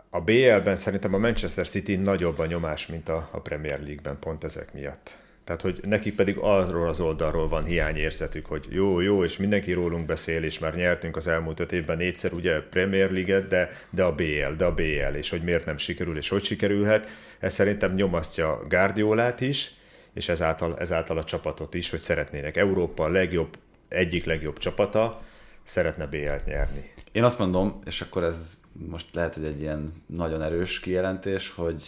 A 0.09 0.21
BL-ben 0.21 0.75
szerintem 0.75 1.13
a 1.13 1.17
Manchester 1.17 1.67
City 1.67 1.95
nagyobb 1.95 2.39
a 2.39 2.45
nyomás, 2.45 2.87
mint 2.87 3.09
a, 3.09 3.29
a 3.31 3.39
Premier 3.39 3.79
League-ben 3.79 4.19
pont 4.19 4.43
ezek 4.43 4.73
miatt. 4.73 5.17
Tehát, 5.43 5.61
hogy 5.61 5.79
nekik 5.83 6.15
pedig 6.15 6.37
arról 6.37 6.87
az 6.87 6.99
oldalról 6.99 7.47
van 7.47 7.63
hiányérzetük, 7.63 8.45
hogy 8.45 8.65
jó, 8.69 8.99
jó, 8.99 9.23
és 9.23 9.37
mindenki 9.37 9.71
rólunk 9.71 10.05
beszél, 10.05 10.43
és 10.43 10.59
már 10.59 10.75
nyertünk 10.75 11.15
az 11.15 11.27
elmúlt 11.27 11.59
öt 11.59 11.71
évben 11.71 11.97
négyszer 11.97 12.33
ugye 12.33 12.59
Premier 12.59 13.11
League-et, 13.11 13.47
de, 13.47 13.69
de 13.89 14.03
a 14.03 14.15
BL, 14.15 14.53
de 14.57 14.65
a 14.65 14.73
BL, 14.73 15.15
és 15.15 15.29
hogy 15.29 15.41
miért 15.41 15.65
nem 15.65 15.77
sikerül, 15.77 16.17
és 16.17 16.29
hogy 16.29 16.43
sikerülhet. 16.43 17.09
Ez 17.39 17.53
szerintem 17.53 17.93
nyomasztja 17.93 18.65
Guardiolát 18.69 19.41
is, 19.41 19.71
és 20.13 20.29
ezáltal, 20.29 20.77
ezáltal 20.77 21.17
a 21.17 21.23
csapatot 21.23 21.73
is, 21.73 21.89
hogy 21.89 21.99
szeretnének 21.99 22.57
Európa 22.57 23.07
legjobb, 23.07 23.57
egyik 23.87 24.25
legjobb 24.25 24.57
csapata, 24.57 25.21
szeretne 25.63 26.05
BL-t 26.05 26.45
nyerni. 26.45 26.91
Én 27.11 27.23
azt 27.23 27.37
mondom, 27.37 27.79
és 27.85 28.01
akkor 28.01 28.23
ez 28.23 28.57
most 28.89 29.05
lehet, 29.13 29.35
hogy 29.35 29.43
egy 29.43 29.61
ilyen 29.61 29.91
nagyon 30.05 30.41
erős 30.41 30.79
kijelentés, 30.79 31.51
hogy 31.51 31.83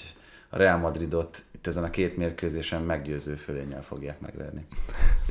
a 0.49 0.57
Real 0.57 0.77
Madridot 0.77 1.43
itt 1.55 1.67
ezen 1.67 1.83
a 1.83 1.89
két 1.89 2.17
mérkőzésen 2.17 2.81
meggyőző 2.81 3.35
fölényel 3.35 3.81
fogják 3.81 4.19
megverni. 4.19 4.65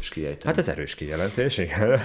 És 0.01 0.09
kiejteni. 0.09 0.45
Hát 0.45 0.59
ez 0.59 0.69
erős 0.69 0.95
kijelentés, 0.95 1.59
igen. 1.59 2.01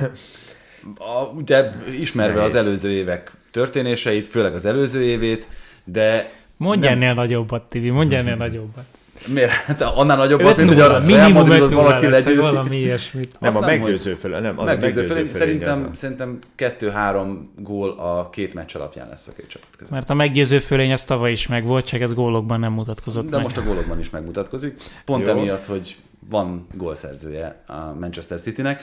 A, 0.97 1.23
ugye 1.35 1.71
ismerve 1.91 2.39
Nehéz. 2.39 2.55
az 2.55 2.65
előző 2.65 2.89
évek 2.89 3.31
történéseit, 3.51 4.27
főleg 4.27 4.53
az 4.53 4.65
előző 4.65 5.03
évét, 5.03 5.47
de... 5.83 6.31
Mondj 6.57 6.87
nem... 6.87 6.93
ennél 6.93 7.13
nagyobbat, 7.13 7.69
Tibi, 7.69 7.89
mondj 7.89 8.15
ennél 8.15 8.35
nagyobbat. 8.35 8.85
Miért? 9.25 9.49
Hát 9.51 9.81
annál 9.81 10.17
nagyobb 10.17 10.41
mint 10.41 10.69
hogy 10.69 10.79
a 10.79 10.99
Real 10.99 11.29
Madridot 11.29 11.71
valaki 11.71 12.07
legyőzni. 12.07 12.41
Valami 12.41 12.77
ilyesmit. 12.77 13.35
Nem, 13.39 13.55
a 13.55 13.59
meggyőző 13.59 14.15
fel, 14.15 14.39
nem, 14.39 14.59
az 14.59 14.65
meggyőző, 14.65 15.07
meggyőző 15.07 15.39
Szerintem, 15.39 15.89
szerintem 15.93 16.39
kettő-három 16.55 17.51
gól 17.57 17.89
a 17.89 18.29
két 18.29 18.53
meccs 18.53 18.75
alapján 18.75 19.07
lesz 19.09 19.27
a 19.27 19.31
két 19.37 19.47
csapat 19.47 19.69
között. 19.77 19.93
Mert 19.93 20.09
a 20.09 20.13
meggyőző 20.13 20.59
fölény 20.59 20.91
az 20.91 21.03
tavaly 21.03 21.31
is 21.31 21.47
meg 21.47 21.65
volt, 21.65 21.85
csak 21.85 22.01
ez 22.01 22.13
gólokban 22.13 22.59
nem 22.59 22.73
mutatkozott 22.73 23.29
De 23.29 23.35
meg. 23.35 23.43
most 23.43 23.57
a 23.57 23.63
gólokban 23.63 23.99
is 23.99 24.09
megmutatkozik. 24.09 24.81
Pont 25.05 25.25
Jó. 25.25 25.31
emiatt, 25.31 25.65
hogy 25.65 25.97
van 26.29 26.67
gólszerzője 26.73 27.63
a 27.67 27.93
Manchester 27.99 28.41
Citynek. 28.41 28.81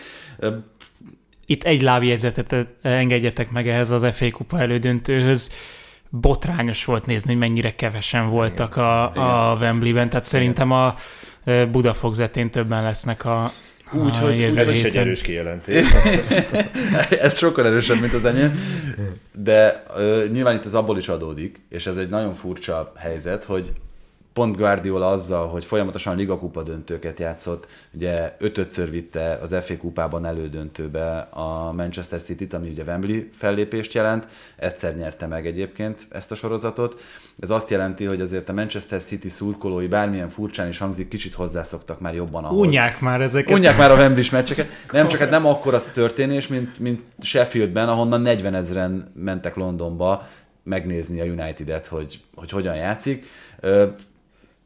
Itt 1.47 1.65
egy 1.65 1.83
lábjegyzetet 1.83 2.57
engedjetek 2.83 3.51
meg 3.51 3.69
ehhez 3.69 3.91
az 3.91 4.07
FA 4.13 4.31
Kupa 4.31 4.59
elődöntőhöz 4.59 5.51
botrányos 6.21 6.85
volt 6.85 7.07
nézni, 7.07 7.31
hogy 7.31 7.41
mennyire 7.41 7.75
kevesen 7.75 8.29
voltak 8.29 8.77
a, 8.77 9.51
a 9.51 9.57
Wembley-ben, 9.57 10.09
tehát 10.09 10.25
szerintem 10.25 10.71
a 10.71 10.95
Budafogzetén 11.71 12.51
többen 12.51 12.83
lesznek 12.83 13.25
a, 13.25 13.53
úgy, 13.93 14.17
hogy 14.17 14.43
ez 14.43 14.71
is 14.71 14.85
egy 14.85 14.97
erős 14.97 15.23
kijelentés. 15.23 15.87
ez 17.21 17.39
sokkal 17.39 17.67
erősebb, 17.67 18.01
mint 18.01 18.13
az 18.13 18.25
enyém. 18.25 18.59
De 19.33 19.83
uh, 19.97 20.31
nyilván 20.33 20.55
itt 20.55 20.65
ez 20.65 20.75
abból 20.75 20.99
is 20.99 21.09
adódik, 21.09 21.61
és 21.69 21.87
ez 21.87 21.97
egy 21.97 22.09
nagyon 22.09 22.35
furcsa 22.35 22.93
helyzet, 22.97 23.45
hogy 23.45 23.73
pont 24.35 24.57
Guardiola 24.57 25.09
azzal, 25.09 25.49
hogy 25.49 25.65
folyamatosan 25.65 26.17
ligakupa 26.17 26.63
döntőket 26.63 27.21
játszott, 27.21 27.67
ugye 27.93 28.37
ötötször 28.39 28.91
vitte 28.91 29.39
az 29.43 29.57
FA 29.63 29.77
kupában 29.77 30.27
elődöntőbe 30.27 31.19
a 31.31 31.73
Manchester 31.73 32.23
City-t, 32.23 32.53
ami 32.53 32.69
ugye 32.69 32.83
Wembley 32.83 33.23
fellépést 33.33 33.93
jelent, 33.93 34.27
egyszer 34.57 34.97
nyerte 34.97 35.27
meg 35.27 35.47
egyébként 35.47 36.07
ezt 36.11 36.31
a 36.31 36.35
sorozatot. 36.35 37.01
Ez 37.39 37.51
azt 37.51 37.71
jelenti, 37.71 38.05
hogy 38.05 38.21
azért 38.21 38.49
a 38.49 38.53
Manchester 38.53 39.03
City 39.03 39.29
szurkolói 39.29 39.87
bármilyen 39.87 40.29
furcsán 40.29 40.69
is 40.69 40.79
hangzik, 40.79 41.09
kicsit 41.09 41.35
hozzászoktak 41.35 42.01
már 42.01 42.15
jobban 42.15 42.45
ahhoz. 42.45 42.67
Unják 42.67 43.01
már 43.01 43.21
ezeket. 43.21 43.57
Unják 43.57 43.79
már 43.79 43.91
a 43.91 43.95
Wembley 43.95 44.25
meccseket. 44.31 44.69
Nem 44.93 45.09
csak 45.09 45.21
hát 45.21 45.31
nem 45.31 45.47
akkora 45.47 45.83
történés, 45.93 46.49
mint, 46.49 46.79
mint 46.79 47.03
Sheffieldben, 47.21 47.89
ahonnan 47.89 48.21
40 48.21 48.55
ezeren 48.55 49.13
mentek 49.15 49.57
Londonba 49.57 50.29
megnézni 50.63 51.21
a 51.21 51.25
United-et, 51.25 51.87
hogy, 51.87 52.21
hogy 52.35 52.51
hogyan 52.51 52.77
játszik 52.77 53.27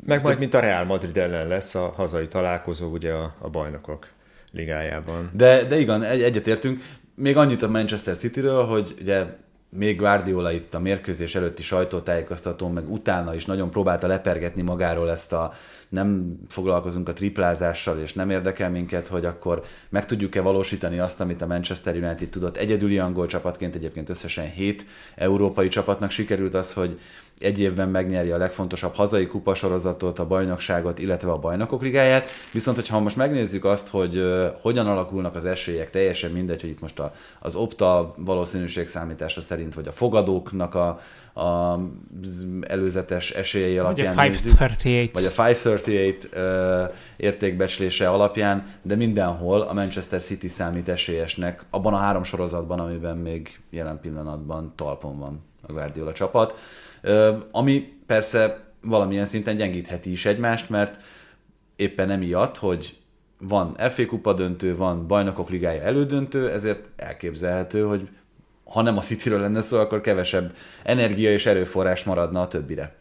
meg 0.07 0.23
majd, 0.23 0.39
mint 0.39 0.55
a 0.55 0.61
Real 0.61 0.85
Madrid 0.85 1.17
ellen 1.17 1.49
lesz 1.49 1.75
a 1.75 1.93
hazai 1.97 2.29
találkozó 2.29 2.91
ugye 2.91 3.13
a, 3.13 3.35
a 3.39 3.49
bajnokok 3.49 4.09
ligájában. 4.53 5.31
De, 5.33 5.65
de 5.65 5.79
igen, 5.79 6.03
egy, 6.03 6.23
egyetértünk. 6.23 6.83
Még 7.15 7.37
annyit 7.37 7.63
a 7.63 7.69
Manchester 7.69 8.17
Cityről, 8.17 8.65
hogy 8.65 8.95
ugye 9.01 9.25
még 9.71 9.99
Guardiola 9.99 10.53
itt 10.53 10.75
a 10.75 10.79
mérkőzés 10.79 11.35
előtti 11.35 11.63
sajtótájékoztatón, 11.63 12.73
meg 12.73 12.91
utána 12.91 13.35
is 13.35 13.45
nagyon 13.45 13.71
próbálta 13.71 14.07
lepergetni 14.07 14.63
magáról 14.63 15.11
ezt 15.11 15.33
a 15.33 15.53
nem 15.89 16.39
foglalkozunk 16.49 17.09
a 17.09 17.13
triplázással, 17.13 17.99
és 17.99 18.13
nem 18.13 18.31
érdekel 18.31 18.71
minket, 18.71 19.09
hogy 19.09 19.25
akkor 19.25 19.63
meg 19.89 20.07
tudjuk-e 20.07 20.41
valósítani 20.41 20.99
azt, 20.99 21.21
amit 21.21 21.43
a 21.43 21.47
Manchester 21.47 21.97
United 21.97 22.29
tudott. 22.29 22.57
Egyedüli 22.57 22.99
angol 22.99 23.27
csapatként 23.27 23.75
egyébként 23.75 24.09
összesen 24.09 24.51
hét 24.51 24.87
európai 25.15 25.69
csapatnak 25.69 26.11
sikerült 26.11 26.55
az, 26.55 26.73
hogy 26.73 26.99
egy 27.41 27.61
évben 27.61 27.89
megnyeri 27.89 28.31
a 28.31 28.37
legfontosabb 28.37 28.95
hazai 28.95 29.27
kupasorozatot, 29.27 30.19
a 30.19 30.27
bajnokságot, 30.27 30.99
illetve 30.99 31.31
a 31.31 31.37
bajnokok 31.39 31.83
ligáját. 31.83 32.27
Viszont, 32.53 32.77
hogyha 32.77 33.01
most 33.01 33.17
megnézzük 33.17 33.65
azt, 33.65 33.89
hogy 33.89 34.23
hogyan 34.61 34.87
alakulnak 34.87 35.35
az 35.35 35.45
esélyek, 35.45 35.91
teljesen 35.91 36.31
mindegy, 36.31 36.61
hogy 36.61 36.71
itt 36.71 36.81
most 36.81 36.99
a, 36.99 37.15
az 37.39 37.55
opta 37.55 38.15
valószínűség 38.17 38.89
számítása 38.89 39.41
szerint, 39.41 39.75
vagy 39.75 39.87
a 39.87 39.93
fogadóknak 39.93 40.75
a, 40.75 41.01
a 41.41 41.79
előzetes 42.61 43.31
esélyei 43.31 43.79
alapján 43.79 44.15
vagy 44.15 44.27
a 44.27 44.33
538. 44.35 45.15
vagy 45.15 45.25
a 45.25 45.31
538 45.87 46.25
uh, 46.25 46.97
értékbecslése 47.17 48.09
alapján, 48.09 48.67
de 48.83 48.95
mindenhol 48.95 49.61
a 49.61 49.73
Manchester 49.73 50.23
City 50.23 50.49
számít 50.49 50.89
esélyesnek 50.89 51.65
abban 51.71 51.95
a 51.95 51.99
három 51.99 52.25
sorozatban, 52.25 52.79
amiben 52.81 53.17
még 53.17 53.61
jelen 53.71 54.01
pillanatban 54.01 54.73
talpon 54.77 55.19
van 55.19 55.43
a 55.63 55.73
Guardiola 55.73 56.13
csapat 56.13 56.55
ami 57.51 57.99
persze 58.07 58.65
valamilyen 58.81 59.27
szinten 59.27 59.57
gyengítheti 59.57 60.11
is 60.11 60.27
egymást, 60.27 60.69
mert 60.69 61.01
éppen 61.77 62.11
emiatt, 62.11 62.57
hogy 62.57 62.97
van 63.39 63.75
FA 63.91 64.07
kupa 64.07 64.33
döntő, 64.33 64.77
van 64.77 65.07
bajnokok 65.07 65.51
ligája 65.51 65.83
elődöntő, 65.83 66.51
ezért 66.51 66.89
elképzelhető, 66.97 67.83
hogy 67.83 68.09
ha 68.65 68.83
nem 68.83 68.97
a 68.97 69.01
Cityről 69.01 69.41
lenne 69.41 69.63
szó, 69.63 69.79
akkor 69.79 70.01
kevesebb 70.01 70.55
energia 70.83 71.33
és 71.33 71.47
erőforrás 71.47 72.05
maradna 72.05 72.41
a 72.41 72.49
többire. 72.49 72.97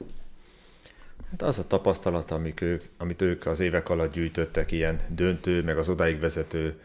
Hát 1.31 1.41
az 1.41 1.59
a 1.59 1.67
tapasztalat, 1.67 2.31
amik 2.31 2.61
ők, 2.61 2.83
amit 2.97 3.21
ők 3.21 3.45
az 3.45 3.59
évek 3.59 3.89
alatt 3.89 4.13
gyűjtöttek 4.13 4.71
ilyen 4.71 4.99
döntő, 5.07 5.63
meg 5.63 5.77
az 5.77 5.89
odáig 5.89 6.19
vezető 6.19 6.79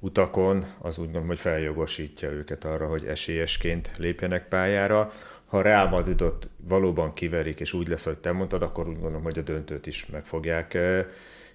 utakon, 0.00 0.64
az 0.78 0.98
úgy 0.98 1.04
gondolom, 1.04 1.28
hogy 1.28 1.38
feljogosítja 1.38 2.30
őket 2.30 2.64
arra, 2.64 2.86
hogy 2.86 3.06
esélyesként 3.06 3.90
lépjenek 3.98 4.48
pályára. 4.48 5.12
Ha 5.46 5.62
Real 5.62 5.88
Madridot 5.88 6.48
valóban 6.56 7.12
kiverik, 7.12 7.60
és 7.60 7.72
úgy 7.72 7.88
lesz, 7.88 8.04
hogy 8.04 8.18
te 8.18 8.32
mondtad, 8.32 8.62
akkor 8.62 8.88
úgy 8.88 8.98
gondolom, 8.98 9.22
hogy 9.22 9.38
a 9.38 9.42
döntőt 9.42 9.86
is 9.86 10.06
meg 10.06 10.24
fogják 10.26 10.78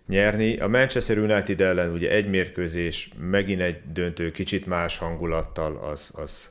nyerni. 0.07 0.57
A 0.57 0.67
Manchester 0.67 1.17
United 1.17 1.61
ellen 1.61 1.91
ugye 1.91 2.09
egy 2.11 2.29
mérkőzés, 2.29 3.09
megint 3.19 3.61
egy 3.61 3.81
döntő, 3.91 4.31
kicsit 4.31 4.65
más 4.65 4.97
hangulattal, 4.97 5.75
az, 5.75 6.11
az 6.15 6.49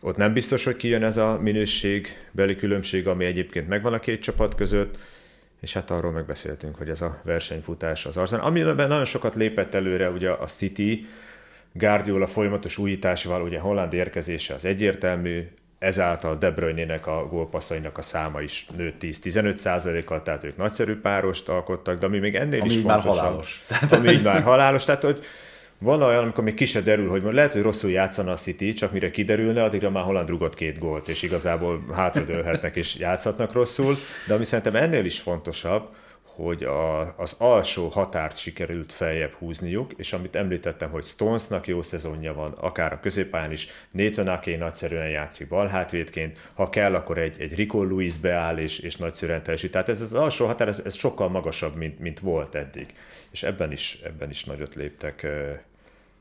ott 0.00 0.16
nem 0.16 0.32
biztos, 0.32 0.64
hogy 0.64 0.76
kijön 0.76 1.04
ez 1.04 1.16
a 1.16 1.38
minőségbeli 1.42 2.56
különbség, 2.56 3.06
ami 3.06 3.24
egyébként 3.24 3.68
megvan 3.68 3.92
a 3.92 3.98
két 3.98 4.22
csapat 4.22 4.54
között, 4.54 4.98
és 5.60 5.72
hát 5.72 5.90
arról 5.90 6.12
megbeszéltünk, 6.12 6.76
hogy 6.76 6.88
ez 6.88 7.02
a 7.02 7.20
versenyfutás 7.24 8.06
az 8.06 8.16
Arsenal, 8.16 8.46
amiben 8.46 8.88
nagyon 8.88 9.04
sokat 9.04 9.34
lépett 9.34 9.74
előre 9.74 10.10
ugye 10.10 10.30
a 10.30 10.46
City, 10.46 11.06
Guardiola 11.72 12.26
folyamatos 12.26 12.78
újításával, 12.78 13.42
ugye 13.42 13.58
Holland 13.58 13.92
érkezése 13.92 14.54
az 14.54 14.64
egyértelmű, 14.64 15.48
ezáltal 15.78 16.36
De 16.36 16.50
Bruyne-nek 16.50 17.06
a 17.06 17.26
gólpasszainak 17.26 17.98
a 17.98 18.02
száma 18.02 18.40
is 18.40 18.66
nőtt 18.76 19.00
10-15 19.00 19.54
százalékkal, 19.54 20.22
tehát 20.22 20.44
ők 20.44 20.56
nagyszerű 20.56 20.96
párost 20.96 21.48
alkottak, 21.48 21.98
de 21.98 22.06
ami 22.06 22.18
még 22.18 22.34
ennél 22.34 22.60
ami 22.60 22.70
is 22.70 22.82
már 22.82 23.02
fontosabb, 23.02 23.24
halálos. 23.24 23.62
ami 23.90 24.10
így 24.10 24.22
már 24.22 24.42
halálos, 24.42 24.84
tehát 24.84 25.04
hogy 25.04 25.24
van 25.82 26.02
olyan, 26.02 26.22
amikor 26.22 26.44
még 26.44 26.54
ki 26.54 26.80
derül, 26.80 27.08
hogy 27.08 27.22
lehet, 27.22 27.52
hogy 27.52 27.62
rosszul 27.62 27.90
játszana 27.90 28.32
a 28.32 28.36
City, 28.36 28.72
csak 28.72 28.92
mire 28.92 29.10
kiderülne, 29.10 29.62
addigra 29.62 29.90
már 29.90 30.04
Holland 30.04 30.28
rugott 30.28 30.54
két 30.54 30.78
gólt, 30.78 31.08
és 31.08 31.22
igazából 31.22 31.80
hátradőlhetnek 31.94 32.76
és 32.76 32.96
játszhatnak 32.96 33.52
rosszul, 33.52 33.96
de 34.26 34.34
ami 34.34 34.44
szerintem 34.44 34.76
ennél 34.76 35.04
is 35.04 35.20
fontosabb, 35.20 35.88
hogy 36.22 36.64
a, 36.64 37.14
az 37.16 37.36
alsó 37.38 37.88
határt 37.88 38.38
sikerült 38.38 38.92
feljebb 38.92 39.32
húzniuk, 39.32 39.92
és 39.96 40.12
amit 40.12 40.36
említettem, 40.36 40.90
hogy 40.90 41.04
Stonesnak 41.04 41.66
jó 41.66 41.82
szezonja 41.82 42.34
van, 42.34 42.52
akár 42.52 42.92
a 42.92 43.00
középpályán 43.00 43.52
is, 43.52 43.68
Nathan 43.90 44.28
Ake 44.28 44.56
nagyszerűen 44.56 45.08
játszik 45.08 45.48
balhátvédként, 45.48 46.50
ha 46.54 46.70
kell, 46.70 46.94
akkor 46.94 47.18
egy, 47.18 47.40
egy 47.40 47.54
Rico 47.54 47.82
Luis 47.82 48.16
beáll, 48.16 48.58
és, 48.58 48.78
és 48.78 48.96
nagyszerűen 48.96 49.42
teljesít. 49.42 49.70
Tehát 49.70 49.88
ez 49.88 50.00
az 50.00 50.14
alsó 50.14 50.46
határ, 50.46 50.68
ez, 50.68 50.82
ez 50.84 50.94
sokkal 50.96 51.28
magasabb, 51.28 51.76
mint, 51.76 51.98
mint 51.98 52.20
volt 52.20 52.54
eddig. 52.54 52.86
És 53.30 53.42
ebben 53.42 53.72
is, 53.72 53.98
ebben 54.04 54.30
is 54.30 54.44
nagyot 54.44 54.74
léptek 54.74 55.26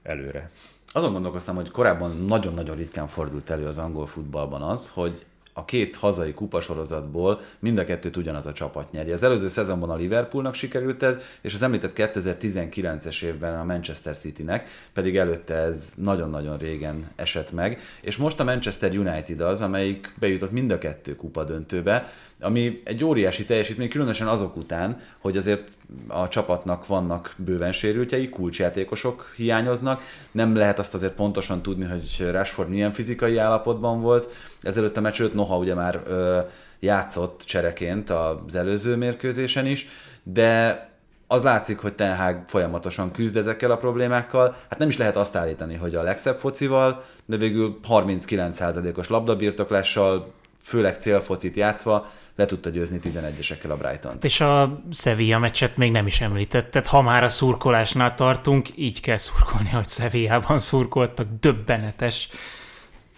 előre. 0.09 0.49
Azon 0.91 1.11
gondolkoztam, 1.11 1.55
hogy 1.55 1.71
korábban 1.71 2.17
nagyon-nagyon 2.17 2.75
ritkán 2.75 3.07
fordult 3.07 3.49
elő 3.49 3.65
az 3.65 3.77
angol 3.77 4.05
futballban 4.05 4.61
az, 4.61 4.89
hogy 4.89 5.25
a 5.59 5.65
két 5.65 5.95
hazai 5.95 6.33
kupasorozatból 6.33 7.41
mind 7.59 7.77
a 7.77 7.85
kettőt 7.85 8.17
ugyanaz 8.17 8.45
a 8.45 8.51
csapat 8.51 8.91
nyeri. 8.91 9.11
Az 9.11 9.23
előző 9.23 9.47
szezonban 9.47 9.89
a 9.89 9.95
Liverpoolnak 9.95 10.53
sikerült 10.53 11.03
ez, 11.03 11.17
és 11.41 11.53
az 11.53 11.61
említett 11.61 11.91
2019-es 11.95 13.23
évben 13.23 13.59
a 13.59 13.63
Manchester 13.63 14.17
Citynek, 14.17 14.69
pedig 14.93 15.17
előtte 15.17 15.53
ez 15.53 15.93
nagyon-nagyon 15.95 16.57
régen 16.57 17.11
esett 17.15 17.51
meg, 17.51 17.79
és 18.01 18.17
most 18.17 18.39
a 18.39 18.43
Manchester 18.43 18.97
United 18.97 19.41
az, 19.41 19.61
amelyik 19.61 20.13
bejutott 20.19 20.51
mind 20.51 20.71
a 20.71 20.77
kettő 20.77 21.15
kupa 21.15 21.43
döntőbe, 21.43 22.11
ami 22.39 22.81
egy 22.83 23.03
óriási 23.03 23.45
teljesítmény, 23.45 23.89
különösen 23.89 24.27
azok 24.27 24.55
után, 24.55 24.99
hogy 25.17 25.37
azért 25.37 25.71
a 26.07 26.27
csapatnak 26.27 26.87
vannak 26.87 27.33
bőven 27.37 27.71
sérültjei, 27.71 28.29
kulcsjátékosok 28.29 29.31
hiányoznak, 29.35 30.01
nem 30.31 30.55
lehet 30.55 30.79
azt 30.79 30.93
azért 30.93 31.13
pontosan 31.13 31.61
tudni, 31.61 31.85
hogy 31.85 32.29
Rashford 32.31 32.69
milyen 32.69 32.91
fizikai 32.91 33.37
állapotban 33.37 34.01
volt. 34.01 34.31
Ezelőtt 34.61 34.97
a 34.97 35.01
meccs 35.01 35.21
noha 35.33 35.57
ugye 35.57 35.73
már 35.73 36.01
ö, 36.07 36.39
játszott 36.79 37.43
csereként 37.45 38.09
az 38.09 38.55
előző 38.55 38.95
mérkőzésen 38.95 39.65
is, 39.65 39.87
de 40.23 40.87
az 41.27 41.43
látszik, 41.43 41.79
hogy 41.79 41.93
Ten 41.93 42.15
Hag 42.15 42.37
folyamatosan 42.47 43.11
küzd 43.11 43.35
ezekkel 43.35 43.71
a 43.71 43.77
problémákkal. 43.77 44.55
Hát 44.69 44.79
nem 44.79 44.87
is 44.87 44.97
lehet 44.97 45.15
azt 45.15 45.35
állítani, 45.35 45.75
hogy 45.75 45.95
a 45.95 46.01
legszebb 46.01 46.37
focival, 46.37 47.03
de 47.25 47.37
végül 47.37 47.79
39%-os 47.89 49.09
labdabirtoklással, 49.09 50.33
főleg 50.61 50.99
célfocit 50.99 51.55
játszva 51.55 52.09
le 52.39 52.45
tudta 52.45 52.69
győzni 52.69 52.99
11-esekkel 53.03 53.69
a 53.69 53.75
brighton 53.75 54.19
-t. 54.19 54.23
És 54.23 54.41
a 54.41 54.81
Sevilla 54.91 55.39
meccset 55.39 55.77
még 55.77 55.91
nem 55.91 56.07
is 56.07 56.21
említetted, 56.21 56.85
ha 56.85 57.01
már 57.01 57.23
a 57.23 57.29
szurkolásnál 57.29 58.13
tartunk, 58.13 58.67
így 58.75 59.01
kell 59.01 59.17
szurkolni, 59.17 59.69
hogy 59.69 59.87
Sevillában 59.87 60.59
szurkoltak, 60.59 61.27
döbbenetes. 61.39 62.29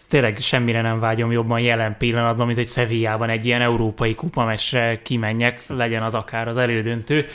Tényleg 0.09 0.39
semmire 0.39 0.81
nem 0.81 0.99
vágyom 0.99 1.31
jobban 1.31 1.59
jelen 1.59 1.97
pillanatban, 1.97 2.45
mint 2.45 2.57
hogy 2.57 2.67
Sevillában 2.67 3.29
egy 3.29 3.45
ilyen 3.45 3.61
európai 3.61 4.15
kupamesre 4.15 5.01
kimenjek, 5.01 5.63
legyen 5.67 6.03
az 6.03 6.13
akár 6.13 6.47
az 6.47 6.57
elődöntő. 6.57 7.25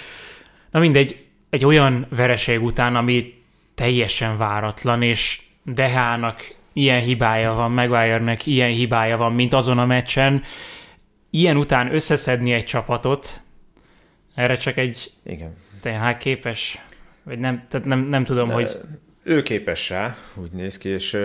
Na 0.70 0.78
mindegy, 0.78 1.24
egy 1.50 1.64
olyan 1.64 2.06
vereség 2.08 2.62
után, 2.62 2.96
ami 2.96 3.42
teljesen 3.74 4.36
váratlan, 4.36 5.02
és 5.02 5.40
Dehának 5.62 6.54
ilyen 6.72 7.00
hibája 7.00 7.52
van, 7.52 7.72
Maguire-nek 7.72 8.46
ilyen 8.46 8.70
hibája 8.70 9.16
van, 9.16 9.32
mint 9.32 9.52
azon 9.52 9.78
a 9.78 9.86
meccsen, 9.86 10.42
ilyen 11.38 11.56
után 11.56 11.94
összeszedni 11.94 12.52
egy 12.52 12.64
csapatot, 12.64 13.40
erre 14.34 14.56
csak 14.56 14.76
egy 14.76 15.12
Igen. 15.22 15.56
TH 15.80 16.18
képes? 16.18 16.78
Vagy 17.22 17.38
nem, 17.38 17.64
tehát 17.68 17.86
nem, 17.86 18.00
nem 18.00 18.24
tudom, 18.24 18.48
De 18.48 18.54
hogy... 18.54 18.80
Ő 19.22 19.42
képes 19.42 19.90
rá, 19.90 20.16
úgy 20.34 20.52
néz 20.52 20.78
ki, 20.78 20.88
és 20.88 21.18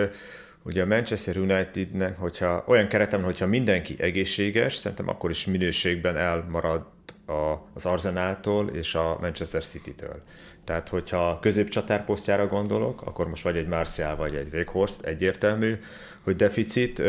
ugye 0.62 0.82
a 0.82 0.86
Manchester 0.86 1.36
Unitednek, 1.36 2.18
hogyha 2.18 2.64
olyan 2.66 2.88
keretem, 2.88 3.22
hogyha 3.22 3.46
mindenki 3.46 3.94
egészséges, 3.98 4.74
szerintem 4.74 5.08
akkor 5.08 5.30
is 5.30 5.46
minőségben 5.46 6.16
elmarad 6.16 6.86
a, 7.26 7.54
az 7.74 7.86
Arsenáltól 7.86 8.68
és 8.68 8.94
a 8.94 9.18
Manchester 9.20 9.64
City-től. 9.64 10.22
Tehát, 10.64 10.88
hogyha 10.88 11.38
középcsatárposztjára 11.40 12.46
gondolok, 12.46 13.02
akkor 13.02 13.28
most 13.28 13.42
vagy 13.42 13.56
egy 13.56 13.66
Martial, 13.66 14.16
vagy 14.16 14.34
egy 14.34 14.48
Weghorst, 14.52 15.04
egyértelmű, 15.04 15.74
hogy 16.22 16.36
deficit, 16.36 17.02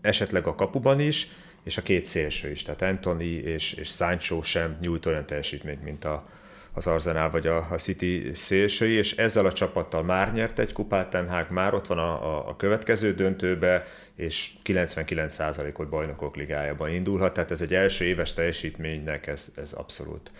esetleg 0.00 0.46
a 0.46 0.54
kapuban 0.54 1.00
is, 1.00 1.28
és 1.62 1.76
a 1.76 1.82
két 1.82 2.04
szélső 2.04 2.50
is, 2.50 2.62
tehát 2.62 2.82
Anthony 2.82 3.20
és, 3.22 3.72
és 3.72 3.88
Sancho 3.88 4.42
sem 4.42 4.76
nyújt 4.80 5.06
olyan 5.06 5.26
teljesítményt, 5.26 5.84
mint 5.84 6.04
a, 6.04 6.28
az 6.72 6.86
Arsenal 6.86 7.30
vagy 7.30 7.46
a, 7.46 7.66
a 7.70 7.74
City 7.74 8.30
szélsői, 8.34 8.92
és 8.92 9.16
ezzel 9.16 9.46
a 9.46 9.52
csapattal 9.52 10.02
már 10.02 10.32
nyert 10.32 10.58
egy 10.58 10.72
kupát, 10.72 11.10
Ten 11.10 11.46
már 11.50 11.74
ott 11.74 11.86
van 11.86 11.98
a, 11.98 12.36
a, 12.36 12.48
a 12.48 12.56
következő 12.56 13.14
döntőbe, 13.14 13.86
és 14.16 14.50
99%-ot 14.64 15.88
bajnokok 15.88 16.36
ligájában 16.36 16.90
indulhat, 16.90 17.32
tehát 17.32 17.50
ez 17.50 17.60
egy 17.60 17.74
első 17.74 18.04
éves 18.04 18.34
teljesítménynek 18.34 19.26
ez, 19.26 19.52
ez 19.56 19.72
abszolút, 19.72 20.30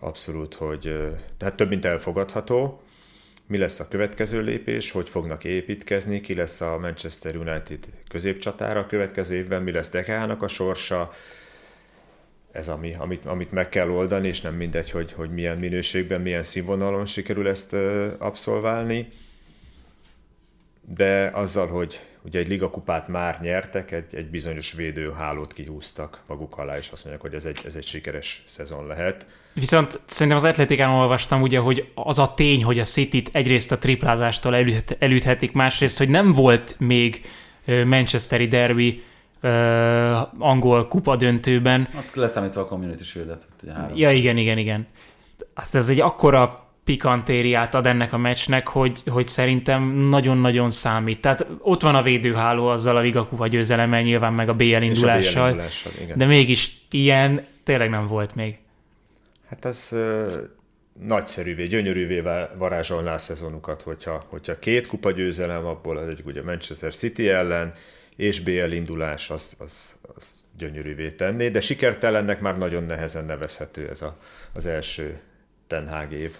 abszolút, 0.00 0.54
hogy 0.54 0.98
tehát 1.38 1.54
több 1.54 1.68
mint 1.68 1.84
elfogadható 1.84 2.82
mi 3.50 3.58
lesz 3.58 3.80
a 3.80 3.88
következő 3.88 4.42
lépés, 4.42 4.90
hogy 4.90 5.08
fognak 5.08 5.44
építkezni, 5.44 6.20
ki 6.20 6.34
lesz 6.34 6.60
a 6.60 6.78
Manchester 6.78 7.36
United 7.36 7.78
középcsatára 8.08 8.80
a 8.80 8.86
következő 8.86 9.34
évben, 9.34 9.62
mi 9.62 9.72
lesz 9.72 9.90
Dekának 9.90 10.42
a 10.42 10.48
sorsa, 10.48 11.12
ez 12.52 12.68
ami, 12.68 12.94
amit, 12.98 13.26
amit 13.26 13.52
meg 13.52 13.68
kell 13.68 13.90
oldani, 13.90 14.28
és 14.28 14.40
nem 14.40 14.54
mindegy, 14.54 14.90
hogy, 14.90 15.12
hogy 15.12 15.30
milyen 15.30 15.58
minőségben, 15.58 16.20
milyen 16.20 16.42
színvonalon 16.42 17.06
sikerül 17.06 17.48
ezt 17.48 17.72
abszolválni. 18.18 19.12
De 20.80 21.30
azzal, 21.34 21.66
hogy 21.66 22.00
ugye 22.22 22.38
egy 22.38 22.48
ligakupát 22.48 23.08
már 23.08 23.40
nyertek, 23.40 23.90
egy, 23.90 24.14
egy 24.14 24.30
bizonyos 24.30 24.72
védőhálót 24.72 25.52
kihúztak 25.52 26.22
maguk 26.26 26.58
alá, 26.58 26.76
és 26.76 26.90
azt 26.90 27.04
mondják, 27.04 27.24
hogy 27.24 27.34
ez 27.34 27.44
egy, 27.44 27.60
ez 27.66 27.76
egy 27.76 27.86
sikeres 27.86 28.42
szezon 28.46 28.86
lehet. 28.86 29.26
Viszont 29.52 30.00
szerintem 30.06 30.36
az 30.36 30.44
atletikán 30.44 30.90
olvastam 30.90 31.42
ugye, 31.42 31.58
hogy 31.58 31.88
az 31.94 32.18
a 32.18 32.34
tény, 32.34 32.64
hogy 32.64 32.78
a 32.78 32.84
City-t 32.84 33.28
egyrészt 33.32 33.72
a 33.72 33.78
triplázástól 33.78 34.56
elüthetik, 34.98 35.52
másrészt, 35.52 35.98
hogy 35.98 36.08
nem 36.08 36.32
volt 36.32 36.76
még 36.78 37.24
Manchesteri 37.84 38.46
derby 38.46 39.02
uh, 39.42 39.50
angol 40.38 40.88
kupa 40.88 41.16
döntőben. 41.16 41.88
Hát 41.94 42.16
leszámítva 42.16 42.60
a 42.60 42.64
Community 42.64 43.02
shield 43.02 43.36
Ja, 43.94 44.10
igen, 44.10 44.36
igen, 44.36 44.58
igen. 44.58 44.86
Hát 45.54 45.74
ez 45.74 45.88
egy 45.88 46.00
akkora 46.00 46.64
pikantériát 46.84 47.74
ad 47.74 47.86
ennek 47.86 48.12
a 48.12 48.18
meccsnek, 48.18 48.68
hogy, 48.68 49.02
hogy 49.06 49.28
szerintem 49.28 49.82
nagyon-nagyon 49.90 50.70
számít. 50.70 51.20
Tehát 51.20 51.46
ott 51.58 51.82
van 51.82 51.94
a 51.94 52.02
védőháló 52.02 52.66
azzal 52.66 52.96
a 52.96 53.00
Liga 53.00 53.26
Kupa 53.26 53.46
győzelemmel, 53.46 54.02
nyilván 54.02 54.32
meg 54.32 54.48
a 54.48 54.54
BL 54.54 54.64
indulással, 54.64 55.42
a 55.42 55.46
BL 55.46 55.50
indulással 55.50 55.92
de 56.14 56.24
mégis 56.24 56.80
ilyen 56.90 57.44
tényleg 57.64 57.90
nem 57.90 58.06
volt 58.06 58.34
még. 58.34 58.58
Hát 59.50 59.64
ez 59.64 59.88
uh, 59.92 60.32
nagyszerűvé, 60.92 61.66
gyönyörűvé 61.66 62.22
varázsolná 62.56 63.14
a 63.14 63.18
szezonukat, 63.18 63.82
hogyha, 63.82 64.22
hogyha 64.28 64.58
két 64.58 64.86
kupa 64.86 65.10
győzelem, 65.10 65.66
abból 65.66 65.96
az 65.96 66.08
egyik 66.08 66.26
ugye 66.26 66.42
Manchester 66.42 66.94
City 66.94 67.28
ellen, 67.28 67.72
és 68.16 68.40
BL 68.40 68.70
indulás 68.70 69.30
az, 69.30 69.56
az, 69.58 69.94
az 70.14 70.44
gyönyörűvé 70.58 71.10
tenné, 71.10 71.48
de 71.48 71.60
sikertelennek 71.60 72.40
már 72.40 72.58
nagyon 72.58 72.82
nehezen 72.82 73.24
nevezhető 73.24 73.88
ez 73.88 74.02
a, 74.02 74.16
az 74.52 74.66
első 74.66 75.20
Ten 75.66 76.12
év. 76.12 76.36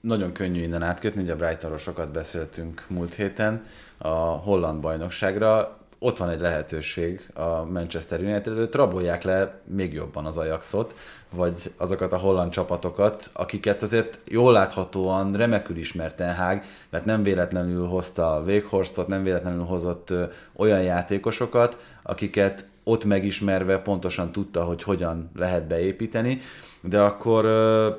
Nagyon 0.00 0.32
könnyű 0.32 0.62
innen 0.62 0.82
átkötni, 0.82 1.22
ugye 1.22 1.34
Brightonról 1.34 1.78
sokat 1.78 2.12
beszéltünk 2.12 2.84
múlt 2.88 3.14
héten 3.14 3.64
a 3.98 4.08
holland 4.18 4.80
bajnokságra. 4.80 5.78
Ott 5.98 6.16
van 6.18 6.28
egy 6.28 6.40
lehetőség 6.40 7.30
a 7.34 7.64
Manchester 7.64 8.20
United 8.20 8.52
előtt, 8.52 8.74
rabolják 8.74 9.22
le 9.22 9.60
még 9.64 9.92
jobban 9.92 10.26
az 10.26 10.36
Ajaxot, 10.36 10.94
vagy 11.34 11.72
azokat 11.76 12.12
a 12.12 12.16
holland 12.16 12.50
csapatokat, 12.50 13.30
akiket 13.32 13.82
azért 13.82 14.20
jól 14.28 14.52
láthatóan 14.52 15.32
remekül 15.32 15.76
ismert 15.76 16.16
Ten 16.16 16.34
Hag, 16.34 16.62
mert 16.90 17.04
nem 17.04 17.22
véletlenül 17.22 17.86
hozta 17.86 18.34
a 18.34 18.40
Weghorsztot, 18.40 19.06
nem 19.06 19.22
véletlenül 19.22 19.64
hozott 19.64 20.14
olyan 20.56 20.82
játékosokat, 20.82 21.76
akiket 22.02 22.68
ott 22.84 23.04
megismerve 23.04 23.78
pontosan 23.78 24.32
tudta, 24.32 24.64
hogy 24.64 24.82
hogyan 24.82 25.30
lehet 25.36 25.66
beépíteni, 25.66 26.38
de 26.82 27.00
akkor 27.00 27.46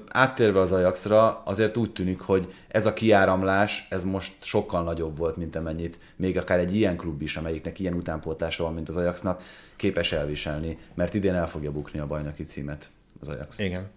áttérve 0.09 0.59
az 0.59 0.71
Ajaxra 0.71 1.41
azért 1.45 1.77
úgy 1.77 1.91
tűnik, 1.91 2.19
hogy 2.19 2.53
ez 2.67 2.85
a 2.85 2.93
kiáramlás, 2.93 3.87
ez 3.89 4.03
most 4.03 4.33
sokkal 4.43 4.83
nagyobb 4.83 5.17
volt, 5.17 5.37
mint 5.37 5.55
amennyit 5.55 5.99
még 6.15 6.37
akár 6.37 6.59
egy 6.59 6.75
ilyen 6.75 6.97
klub 6.97 7.21
is, 7.21 7.37
amelyiknek 7.37 7.79
ilyen 7.79 7.93
utánpótlása 7.93 8.63
van, 8.63 8.73
mint 8.73 8.89
az 8.89 8.95
Ajaxnak, 8.95 9.41
képes 9.75 10.11
elviselni, 10.11 10.77
mert 10.93 11.13
idén 11.13 11.33
el 11.33 11.47
fogja 11.47 11.71
bukni 11.71 11.99
a 11.99 12.07
bajnoki 12.07 12.43
címet 12.43 12.89
az 13.21 13.27
Ajax. 13.27 13.59
Igen. 13.59 13.89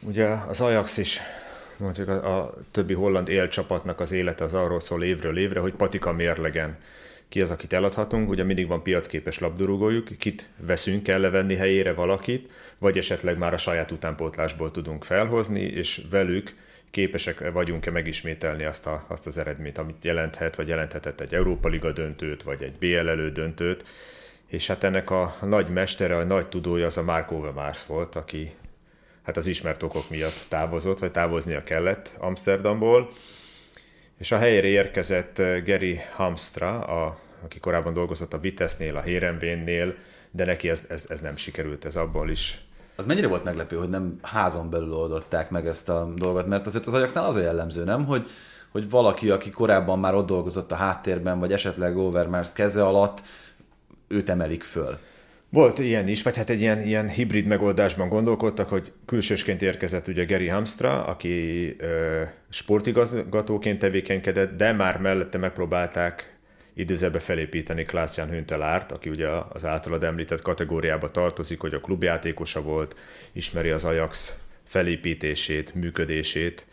Ugye 0.00 0.26
az 0.26 0.60
Ajax 0.60 0.96
is 0.96 1.20
mondjuk 1.76 2.08
a, 2.08 2.38
a 2.38 2.54
többi 2.70 2.94
holland 2.94 3.28
élcsapatnak 3.28 4.00
az 4.00 4.12
élete 4.12 4.44
az 4.44 4.54
arról 4.54 4.80
szól 4.80 5.04
évről 5.04 5.38
évre, 5.38 5.60
hogy 5.60 5.72
patika 5.72 6.12
mérlegen 6.12 6.78
ki 7.28 7.40
az, 7.40 7.50
akit 7.50 7.72
eladhatunk, 7.72 8.28
ugye 8.28 8.42
mindig 8.42 8.66
van 8.66 8.82
piacképes 8.82 9.38
labdarúgójuk, 9.38 10.08
kit 10.18 10.48
veszünk, 10.56 11.02
kell 11.02 11.20
levenni 11.20 11.56
helyére 11.56 11.92
valakit, 11.92 12.50
vagy 12.78 12.98
esetleg 12.98 13.38
már 13.38 13.54
a 13.54 13.56
saját 13.56 13.90
utánpótlásból 13.90 14.70
tudunk 14.70 15.04
felhozni, 15.04 15.60
és 15.60 16.02
velük 16.10 16.54
képesek 16.90 17.50
vagyunk-e 17.52 17.90
megismételni 17.90 18.64
azt, 18.64 18.86
a, 18.86 19.04
azt 19.08 19.26
az 19.26 19.38
eredményt, 19.38 19.78
amit 19.78 20.04
jelenthet, 20.04 20.56
vagy 20.56 20.68
jelenthetett 20.68 21.20
egy 21.20 21.34
Európa 21.34 21.68
Liga 21.68 21.92
döntőt, 21.92 22.42
vagy 22.42 22.62
egy 22.62 22.78
BL 22.78 23.08
elődöntőt, 23.08 23.84
és 24.50 24.66
hát 24.66 24.84
ennek 24.84 25.10
a 25.10 25.34
nagy 25.42 25.68
mestere, 25.68 26.16
a 26.16 26.24
nagy 26.24 26.48
tudója 26.48 26.86
az 26.86 26.96
a 26.96 27.02
Mark 27.02 27.30
Overmars 27.30 27.86
volt, 27.86 28.16
aki 28.16 28.54
hát 29.22 29.36
az 29.36 29.46
ismert 29.46 29.82
okok 29.82 30.10
miatt 30.10 30.46
távozott, 30.48 30.98
vagy 30.98 31.10
távoznia 31.10 31.64
kellett 31.64 32.10
Amsterdamból, 32.18 33.10
és 34.18 34.32
a 34.32 34.38
helyére 34.38 34.66
érkezett 34.66 35.38
eh, 35.38 35.62
Gary 35.64 36.00
Hamstra, 36.12 36.80
a, 36.80 37.18
aki 37.44 37.60
korábban 37.60 37.92
dolgozott 37.92 38.32
a 38.32 38.38
Vitesnél, 38.38 38.96
a 38.96 39.00
Hérenvénnél, 39.00 39.94
de 40.30 40.44
neki 40.44 40.68
ez, 40.68 40.86
ez, 40.88 41.06
ez 41.08 41.20
nem 41.20 41.36
sikerült, 41.36 41.84
ez 41.84 41.96
abból 41.96 42.30
is. 42.30 42.64
Az 42.96 43.06
mennyire 43.06 43.26
volt 43.26 43.44
meglepő, 43.44 43.76
hogy 43.76 43.88
nem 43.88 44.18
házon 44.22 44.70
belül 44.70 44.94
oldották 44.94 45.50
meg 45.50 45.66
ezt 45.66 45.88
a 45.88 46.12
dolgot, 46.16 46.46
mert 46.46 46.66
azért 46.66 46.86
az 46.86 46.94
Ajaxnál 46.94 47.24
az 47.24 47.36
a 47.36 47.40
jellemző, 47.40 47.84
nem, 47.84 48.04
hogy, 48.04 48.28
hogy 48.70 48.90
valaki, 48.90 49.30
aki 49.30 49.50
korábban 49.50 49.98
már 49.98 50.14
ott 50.14 50.26
dolgozott 50.26 50.72
a 50.72 50.74
háttérben, 50.74 51.38
vagy 51.38 51.52
esetleg 51.52 51.96
Overmars 51.96 52.52
keze 52.52 52.84
alatt, 52.84 53.22
őt 54.10 54.30
emelik 54.30 54.62
föl. 54.62 54.98
Volt 55.48 55.78
ilyen 55.78 56.08
is, 56.08 56.22
vagy 56.22 56.36
hát 56.36 56.50
egy 56.50 56.60
ilyen, 56.60 56.80
ilyen 56.80 57.08
hibrid 57.08 57.46
megoldásban 57.46 58.08
gondolkodtak, 58.08 58.68
hogy 58.68 58.92
külsősként 59.06 59.62
érkezett 59.62 60.08
ugye 60.08 60.24
Gary 60.24 60.48
Hamstra, 60.48 61.04
aki 61.04 61.66
ö, 61.78 62.22
sportigazgatóként 62.50 63.78
tevékenykedett, 63.78 64.56
de 64.56 64.72
már 64.72 64.98
mellette 64.98 65.38
megpróbálták 65.38 66.38
időzebe 66.74 67.18
felépíteni 67.18 67.84
Klaas-Jan 67.84 68.28
Hüntelárt, 68.28 68.92
aki 68.92 69.08
ugye 69.08 69.28
az 69.28 69.64
általad 69.64 70.04
említett 70.04 70.42
kategóriába 70.42 71.10
tartozik, 71.10 71.60
hogy 71.60 71.74
a 71.74 71.80
klubjátékosa 71.80 72.62
volt, 72.62 72.96
ismeri 73.32 73.70
az 73.70 73.84
Ajax 73.84 74.40
felépítését, 74.64 75.74
működését, 75.74 76.66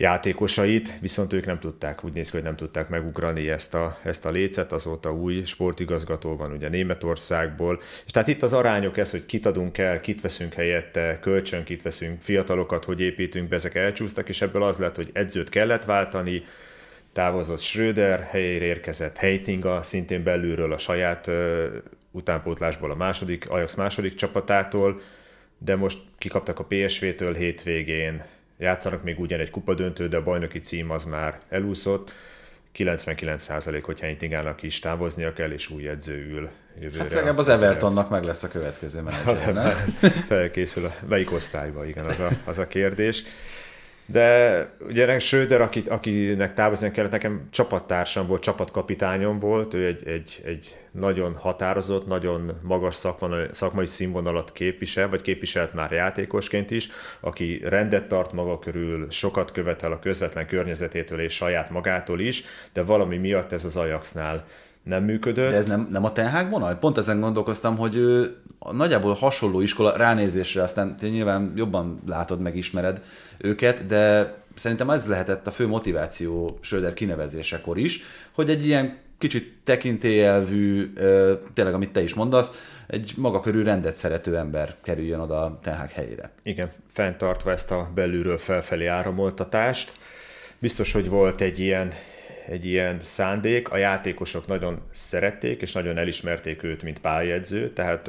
játékosait, 0.00 0.98
viszont 1.00 1.32
ők 1.32 1.46
nem 1.46 1.58
tudták, 1.58 2.04
úgy 2.04 2.12
néz 2.12 2.30
ki, 2.30 2.36
hogy 2.36 2.44
nem 2.44 2.56
tudták 2.56 2.88
megugrani 2.88 3.48
ezt 3.48 3.74
a, 3.74 3.98
ezt 4.02 4.26
a 4.26 4.30
lécet, 4.30 4.72
azóta 4.72 5.14
új 5.14 5.42
sportigazgató 5.44 6.36
van 6.36 6.52
ugye 6.52 6.68
Németországból, 6.68 7.80
és 8.04 8.10
tehát 8.10 8.28
itt 8.28 8.42
az 8.42 8.52
arányok 8.52 8.96
ez, 8.96 9.10
hogy 9.10 9.26
kit 9.26 9.46
adunk 9.46 9.78
el, 9.78 10.00
kit 10.00 10.20
veszünk 10.20 10.54
helyette, 10.54 11.18
kölcsön 11.20 11.64
kit 11.64 11.82
veszünk, 11.82 12.20
fiatalokat, 12.20 12.84
hogy 12.84 13.00
építünk 13.00 13.48
be, 13.48 13.56
ezek 13.56 13.74
elcsúsztak, 13.74 14.28
és 14.28 14.42
ebből 14.42 14.62
az 14.62 14.78
lett, 14.78 14.96
hogy 14.96 15.10
edzőt 15.12 15.48
kellett 15.48 15.84
váltani, 15.84 16.42
távozott 17.12 17.60
Schröder, 17.60 18.20
helyére 18.30 18.64
érkezett 18.64 19.16
Heitinga, 19.16 19.82
szintén 19.82 20.22
belülről 20.22 20.72
a 20.72 20.78
saját 20.78 21.26
ö, 21.26 21.66
utánpótlásból 22.10 22.90
a 22.90 22.96
második, 22.96 23.50
Ajax 23.50 23.74
második 23.74 24.14
csapatától, 24.14 25.00
de 25.58 25.76
most 25.76 25.98
kikaptak 26.18 26.58
a 26.58 26.64
PSV-től 26.68 27.34
hétvégén, 27.34 28.22
játszanak 28.60 29.02
még 29.02 29.20
ugyan 29.20 29.40
egy 29.40 29.50
kupadöntő, 29.50 30.08
de 30.08 30.16
a 30.16 30.22
bajnoki 30.22 30.60
cím 30.60 30.90
az 30.90 31.04
már 31.04 31.40
elúszott. 31.48 32.12
99% 32.76 33.80
hogyha 33.82 34.06
Intigának 34.06 34.62
is 34.62 34.78
távoznia 34.78 35.32
kell, 35.32 35.50
és 35.50 35.70
új 35.70 35.88
edző 35.88 36.14
ül 36.14 36.48
jövőre. 36.80 37.02
Hát 37.02 37.12
legalább 37.12 37.38
az 37.38 37.48
Evertonnak 37.48 38.10
meg 38.10 38.24
lesz 38.24 38.42
a 38.42 38.48
következő 38.48 39.00
menedzser, 39.00 39.74
Felkészül 40.26 40.84
a 40.84 40.94
melyik 41.08 41.32
osztályba, 41.32 41.86
igen, 41.86 42.04
az 42.04 42.20
a, 42.20 42.28
az 42.44 42.58
a 42.58 42.66
kérdés. 42.66 43.22
De 44.12 44.68
ugye 44.80 45.18
Schröder, 45.18 45.60
akit, 45.60 45.88
akinek 45.88 46.54
távozni 46.54 46.90
kellett, 46.90 47.10
nekem 47.10 47.48
csapattársam 47.50 48.26
volt, 48.26 48.42
csapatkapitányom 48.42 49.38
volt, 49.38 49.74
ő 49.74 49.86
egy, 49.86 50.08
egy, 50.08 50.40
egy 50.44 50.76
nagyon 50.90 51.34
határozott, 51.34 52.06
nagyon 52.06 52.52
magas 52.62 52.94
szakmai, 52.94 53.46
szakmai 53.52 53.86
színvonalat 53.86 54.52
képvisel, 54.52 55.08
vagy 55.08 55.22
képviselt 55.22 55.74
már 55.74 55.92
játékosként 55.92 56.70
is, 56.70 56.88
aki 57.20 57.60
rendet 57.64 58.08
tart 58.08 58.32
maga 58.32 58.58
körül, 58.58 59.10
sokat 59.10 59.52
követel 59.52 59.92
a 59.92 59.98
közvetlen 59.98 60.46
környezetétől 60.46 61.20
és 61.20 61.34
saját 61.34 61.70
magától 61.70 62.20
is, 62.20 62.44
de 62.72 62.82
valami 62.82 63.16
miatt 63.16 63.52
ez 63.52 63.64
az 63.64 63.76
Ajaxnál 63.76 64.46
nem 64.82 65.04
működött. 65.04 65.50
De 65.50 65.56
ez 65.56 65.66
nem, 65.66 65.88
nem 65.90 66.04
a 66.04 66.12
Ten 66.12 66.48
vonal? 66.48 66.74
Pont 66.74 66.98
ezen 66.98 67.20
gondolkoztam, 67.20 67.76
hogy 67.76 67.96
ő 67.96 68.36
nagyjából 68.72 69.14
hasonló 69.14 69.60
iskola 69.60 69.96
ránézésre, 69.96 70.62
aztán 70.62 70.96
te 70.96 71.08
nyilván 71.08 71.52
jobban 71.56 72.00
látod, 72.06 72.40
megismered 72.40 73.02
őket, 73.38 73.86
de 73.86 74.34
szerintem 74.54 74.90
ez 74.90 75.06
lehetett 75.06 75.46
a 75.46 75.50
fő 75.50 75.66
motiváció 75.66 76.58
Söder 76.60 76.94
kinevezésekor 76.94 77.78
is, 77.78 78.02
hogy 78.32 78.50
egy 78.50 78.66
ilyen 78.66 78.98
kicsit 79.18 79.54
tekintélyelvű, 79.64 80.92
tényleg 81.54 81.74
amit 81.74 81.92
te 81.92 82.02
is 82.02 82.14
mondasz, 82.14 82.50
egy 82.86 83.12
maga 83.16 83.40
körül 83.40 83.64
rendet 83.64 83.94
szerető 83.94 84.36
ember 84.36 84.76
kerüljön 84.82 85.20
oda 85.20 85.44
a 85.44 85.58
Ten 85.62 85.88
helyére. 85.94 86.30
Igen, 86.42 86.68
fenntartva 86.88 87.50
ezt 87.50 87.70
a 87.70 87.90
belülről 87.94 88.38
felfelé 88.38 88.86
áramoltatást. 88.86 89.96
Biztos, 90.58 90.92
hogy 90.92 91.08
volt 91.08 91.40
egy 91.40 91.58
ilyen 91.58 91.92
egy 92.50 92.66
ilyen 92.66 92.98
szándék, 93.02 93.70
a 93.70 93.76
játékosok 93.76 94.46
nagyon 94.46 94.82
szerették, 94.92 95.62
és 95.62 95.72
nagyon 95.72 95.98
elismerték 95.98 96.62
őt, 96.62 96.82
mint 96.82 97.00
pályedző, 97.00 97.72
tehát 97.72 98.08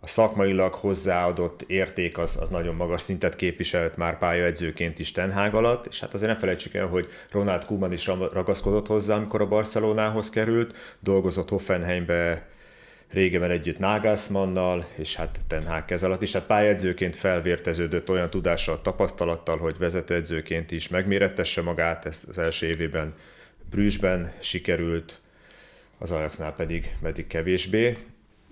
a 0.00 0.06
szakmailag 0.06 0.74
hozzáadott 0.74 1.62
érték 1.62 2.18
az, 2.18 2.36
az 2.40 2.48
nagyon 2.48 2.74
magas 2.74 3.00
szintet 3.00 3.36
képviselt 3.36 3.96
már 3.96 4.18
pályaedzőként 4.18 4.98
is 4.98 5.12
Tenhág 5.12 5.54
alatt, 5.54 5.86
és 5.86 6.00
hát 6.00 6.14
azért 6.14 6.32
ne 6.32 6.38
felejtsük 6.38 6.74
el, 6.74 6.86
hogy 6.86 7.08
Ronald 7.30 7.64
Koeman 7.64 7.92
is 7.92 8.06
ragaszkodott 8.06 8.86
hozzá, 8.86 9.16
amikor 9.16 9.40
a 9.40 9.48
Barcelonához 9.48 10.30
került, 10.30 10.76
dolgozott 11.00 11.48
Hoffenheimbe 11.48 12.48
régebben 13.12 13.50
együtt 13.50 13.78
Nagelsmannnal, 13.78 14.86
és 14.96 15.16
hát 15.16 15.40
Ten 15.46 15.66
Hag 15.66 15.84
kez 15.84 16.02
alatt 16.02 16.22
is, 16.22 16.32
hát 16.32 16.46
pályedzőként 16.46 17.16
felvérteződött 17.16 18.10
olyan 18.10 18.30
tudással, 18.30 18.82
tapasztalattal, 18.82 19.56
hogy 19.56 19.78
vezetőedzőként 19.78 20.70
is 20.70 20.88
megmérettesse 20.88 21.62
magát, 21.62 22.06
ezt 22.06 22.28
az 22.28 22.38
első 22.38 22.66
évében 22.66 23.14
Brüsszben 23.70 24.32
sikerült, 24.40 25.20
az 25.98 26.10
Ajaxnál 26.10 26.54
pedig, 26.54 26.96
pedig 27.02 27.26
kevésbé, 27.26 27.96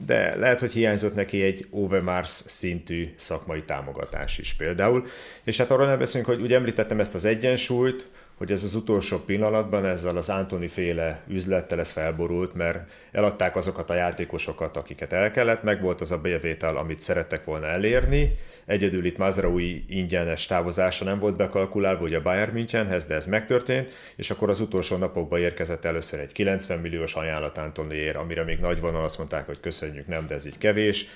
de 0.06 0.36
lehet, 0.36 0.60
hogy 0.60 0.72
hiányzott 0.72 1.14
neki 1.14 1.42
egy 1.42 1.66
Overmars 1.70 2.30
szintű 2.30 3.14
szakmai 3.16 3.62
támogatás 3.62 4.38
is 4.38 4.54
például. 4.54 5.06
És 5.42 5.56
hát 5.56 5.70
arról 5.70 5.86
nem 5.86 5.98
beszélünk, 5.98 6.30
hogy 6.30 6.40
ugye 6.40 6.56
említettem 6.56 7.00
ezt 7.00 7.14
az 7.14 7.24
egyensúlyt, 7.24 8.06
hogy 8.38 8.50
ez 8.50 8.62
az 8.62 8.74
utolsó 8.74 9.18
pillanatban 9.18 9.84
ezzel 9.84 10.16
az 10.16 10.28
Antoni 10.28 10.68
féle 10.68 11.22
üzlettel 11.28 11.78
ez 11.78 11.90
felborult, 11.90 12.54
mert 12.54 12.90
eladták 13.12 13.56
azokat 13.56 13.90
a 13.90 13.94
játékosokat, 13.94 14.76
akiket 14.76 15.12
el 15.12 15.30
kellett, 15.30 15.62
meg 15.62 15.82
volt 15.82 16.00
az 16.00 16.12
a 16.12 16.18
bevétel, 16.18 16.76
amit 16.76 17.00
szerettek 17.00 17.44
volna 17.44 17.66
elérni. 17.66 18.34
Egyedül 18.66 19.04
itt 19.04 19.16
Mazraoui 19.16 19.84
ingyenes 19.88 20.46
távozása 20.46 21.04
nem 21.04 21.18
volt 21.18 21.36
bekalkulálva, 21.36 22.02
ugye 22.02 22.16
a 22.16 22.22
Bayern 22.22 22.52
Münchenhez, 22.52 23.06
de 23.06 23.14
ez 23.14 23.26
megtörtént, 23.26 23.90
és 24.16 24.30
akkor 24.30 24.50
az 24.50 24.60
utolsó 24.60 24.96
napokban 24.96 25.40
érkezett 25.40 25.84
először 25.84 26.20
egy 26.20 26.32
90 26.32 26.78
milliós 26.78 27.14
ajánlat 27.14 27.58
Antoniért, 27.58 28.16
amire 28.16 28.44
még 28.44 28.58
nagy 28.58 28.80
vonal 28.80 29.04
azt 29.04 29.18
mondták, 29.18 29.46
hogy 29.46 29.60
köszönjük, 29.60 30.06
nem, 30.06 30.26
de 30.26 30.34
ez 30.34 30.46
így 30.46 30.58
kevés 30.58 31.06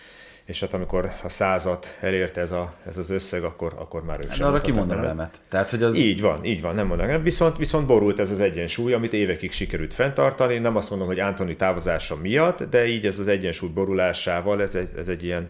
és 0.45 0.61
hát 0.61 0.75
amikor 0.75 1.13
a 1.23 1.29
százat 1.29 1.97
elérte 2.01 2.41
ez, 2.41 2.53
a, 2.53 2.75
ez 2.87 2.99
az 2.99 3.11
összeg, 3.11 3.45
akkor, 3.45 3.75
akkor 3.79 4.05
már 4.05 4.19
ők 4.19 4.29
hát, 4.29 4.37
sem 4.37 4.47
arra 4.47 4.61
kimondom 4.61 4.99
elemet. 4.99 5.41
Tehát, 5.49 5.71
hogy 5.71 5.83
az... 5.83 5.95
Így 5.97 6.21
van, 6.21 6.45
így 6.45 6.61
van, 6.61 6.75
nem 6.75 6.87
mondom. 6.87 7.23
Viszont, 7.23 7.57
viszont 7.57 7.87
borult 7.87 8.19
ez 8.19 8.31
az 8.31 8.41
egyensúly, 8.41 8.93
amit 8.93 9.13
évekig 9.13 9.53
sikerült 9.53 9.95
fenntartani. 9.95 10.59
Nem 10.59 10.77
azt 10.77 10.91
mondom, 10.91 11.09
hogy 11.09 11.21
Antoni 11.21 11.57
távozása 11.57 12.17
miatt, 12.17 12.63
de 12.63 12.87
így 12.87 13.07
ez 13.07 13.19
az 13.19 13.29
egyensúly 13.29 13.69
borulásával, 13.69 14.61
ez, 14.61 14.75
ez, 14.75 14.95
ez 14.95 15.09
egy 15.09 15.25
ilyen 15.25 15.49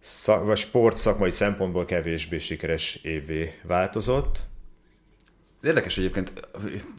szak, 0.00 0.44
vagy 0.44 0.56
sport 0.56 0.96
szakmai 0.96 1.30
szempontból 1.30 1.84
kevésbé 1.84 2.38
sikeres 2.38 2.94
évvé 2.94 3.54
változott. 3.62 4.38
Ez 5.62 5.68
érdekes 5.68 5.98
egyébként, 5.98 6.32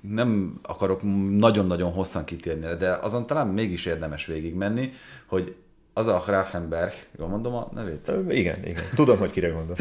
nem 0.02 0.60
akarok 0.62 1.02
nagyon-nagyon 1.38 1.92
hosszan 1.92 2.26
kitérni, 2.26 2.76
de 2.76 2.92
azon 2.92 3.26
talán 3.28 3.48
mégis 3.48 3.86
érdemes 3.86 4.26
végigmenni, 4.26 4.92
hogy 5.26 5.56
az 5.94 6.08
a 6.08 6.24
Grafenberg, 6.26 6.94
jól 7.20 7.28
mondom 7.28 7.54
a 7.54 7.70
nevét? 7.74 8.12
Igen, 8.30 8.66
igen. 8.66 8.84
Tudom, 8.96 9.18
hogy 9.18 9.32
kire 9.32 9.50
gondolsz. 9.50 9.80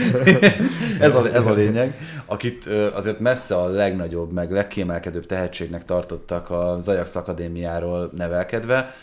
ez, 1.00 1.14
a, 1.14 1.34
ez 1.34 1.46
a 1.46 1.52
lényeg, 1.52 1.98
akit 2.26 2.66
azért 2.66 3.20
messze 3.20 3.56
a 3.56 3.66
legnagyobb, 3.66 4.32
meg 4.32 4.50
legkiemelkedőbb 4.50 5.26
tehetségnek 5.26 5.84
tartottak 5.84 6.50
a 6.50 6.76
Zajax 6.80 7.16
Akadémiáról 7.16 8.10
nevelkedve. 8.16 8.94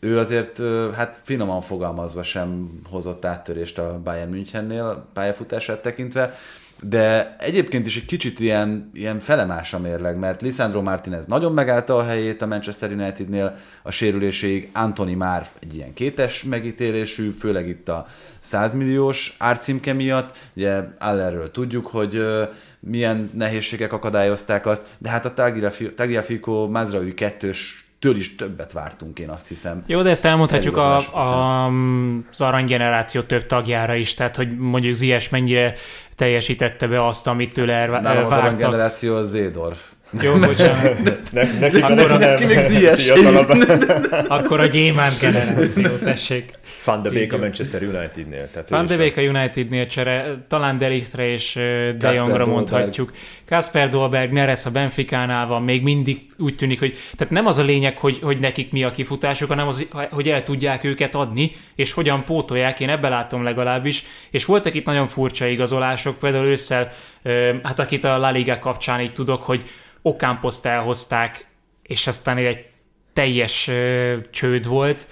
Ő 0.00 0.18
azért, 0.18 0.62
hát 0.94 1.20
finoman 1.22 1.60
fogalmazva 1.60 2.22
sem 2.22 2.80
hozott 2.90 3.24
áttörést 3.24 3.78
a 3.78 4.00
Bayern 4.04 4.30
Münchennél 4.30 5.06
pályafutását 5.12 5.82
tekintve, 5.82 6.34
de 6.82 7.36
egyébként 7.38 7.86
is 7.86 7.96
egy 7.96 8.04
kicsit 8.04 8.40
ilyen, 8.40 8.90
ilyen 8.94 9.18
felemás 9.18 9.74
a 9.74 9.78
mérleg, 9.78 10.18
mert 10.18 10.42
Lisandro 10.42 10.82
Martinez 10.82 11.26
nagyon 11.26 11.52
megállta 11.52 11.96
a 11.96 12.04
helyét 12.04 12.42
a 12.42 12.46
Manchester 12.46 12.92
Unitednél 12.92 13.56
a 13.82 13.90
sérüléséig, 13.90 14.70
Antoni 14.72 15.14
már 15.14 15.48
egy 15.60 15.74
ilyen 15.74 15.92
kétes 15.92 16.42
megítélésű, 16.42 17.30
főleg 17.30 17.68
itt 17.68 17.88
a 17.88 18.06
100 18.38 18.72
milliós 18.72 19.34
árcímke 19.38 19.92
miatt, 19.92 20.36
ugye 20.54 20.82
Allerről 20.98 21.50
tudjuk, 21.50 21.86
hogy 21.86 22.22
milyen 22.80 23.30
nehézségek 23.34 23.92
akadályozták 23.92 24.66
azt, 24.66 24.82
de 24.98 25.08
hát 25.08 25.24
a 25.24 25.34
Tagliafico 25.94 26.68
Mazraoui 26.68 27.14
kettős 27.14 27.87
től 27.98 28.16
is 28.16 28.36
többet 28.36 28.72
vártunk, 28.72 29.18
én 29.18 29.28
azt 29.28 29.48
hiszem. 29.48 29.82
Jó, 29.86 30.02
de 30.02 30.10
ezt 30.10 30.24
elmondhatjuk 30.24 30.76
a, 30.76 30.96
a, 30.96 31.66
az 32.30 32.40
aranygeneráció 32.40 33.20
több 33.20 33.46
tagjára 33.46 33.94
is, 33.94 34.14
tehát 34.14 34.36
hogy 34.36 34.56
mondjuk 34.56 34.94
Zies 34.94 35.28
mennyire 35.28 35.72
teljesítette 36.14 36.86
be 36.86 37.06
azt, 37.06 37.26
amit 37.26 37.52
tőle 37.52 37.72
elvá- 37.72 38.02
Nálam 38.02 38.24
az 38.24 38.32
aranygeneráció 38.32 39.14
az 39.16 39.30
Zédorf. 39.30 39.80
Jó, 40.20 40.38
bocsánat. 40.38 40.98
Ne, 41.32 41.58
neki, 41.60 41.80
akkor 41.86 42.10
a, 42.10 42.16
neki 42.16 42.44
még 42.44 42.58
Zies. 42.58 43.08
akkor 44.28 44.60
a 44.60 44.66
gyémánt 44.66 45.18
generáció, 45.18 45.96
tessék. 45.96 46.50
Van 46.84 47.02
de 47.02 47.10
Beek 47.10 47.32
a 47.32 47.38
Manchester 47.38 47.82
Unitednél. 47.82 48.50
Tehát 48.50 48.68
Van 48.68 48.86
de 48.86 48.96
Beek 48.96 49.16
a 49.16 49.20
Unitednél 49.20 49.86
csere, 49.86 50.44
talán 50.48 50.78
Delichtre 50.78 51.32
és 51.32 51.52
De 51.98 52.12
Jongra 52.12 52.46
mondhatjuk. 52.46 53.12
Kasper 53.46 53.88
Dolberg, 53.88 54.32
Neres 54.32 54.66
a 54.66 54.70
Benficánál 54.70 55.46
van, 55.46 55.62
még 55.62 55.82
mindig 55.82 56.20
úgy 56.38 56.54
tűnik, 56.54 56.78
hogy 56.78 56.96
tehát 57.16 57.32
nem 57.32 57.46
az 57.46 57.58
a 57.58 57.62
lényeg, 57.62 57.98
hogy, 57.98 58.18
hogy 58.22 58.38
nekik 58.38 58.72
mi 58.72 58.84
a 58.84 58.90
kifutásuk, 58.90 59.48
hanem 59.48 59.66
az, 59.66 59.86
hogy 60.10 60.28
el 60.28 60.42
tudják 60.42 60.84
őket 60.84 61.14
adni, 61.14 61.50
és 61.74 61.92
hogyan 61.92 62.24
pótolják, 62.24 62.80
én 62.80 62.88
ebbe 62.88 63.08
látom 63.08 63.42
legalábbis. 63.42 64.04
És 64.30 64.44
voltak 64.44 64.74
itt 64.74 64.86
nagyon 64.86 65.06
furcsa 65.06 65.46
igazolások, 65.46 66.18
például 66.18 66.46
ősszel, 66.46 66.88
hát 67.62 67.78
akit 67.78 68.04
a 68.04 68.18
La 68.18 68.30
Liga 68.30 68.58
kapcsán 68.58 69.00
így 69.00 69.12
tudok, 69.12 69.42
hogy 69.42 69.64
Okámposzt 70.02 70.66
elhozták, 70.66 71.46
és 71.82 72.06
aztán 72.06 72.36
egy 72.36 72.66
teljes 73.12 73.70
csőd 74.30 74.66
volt 74.66 75.06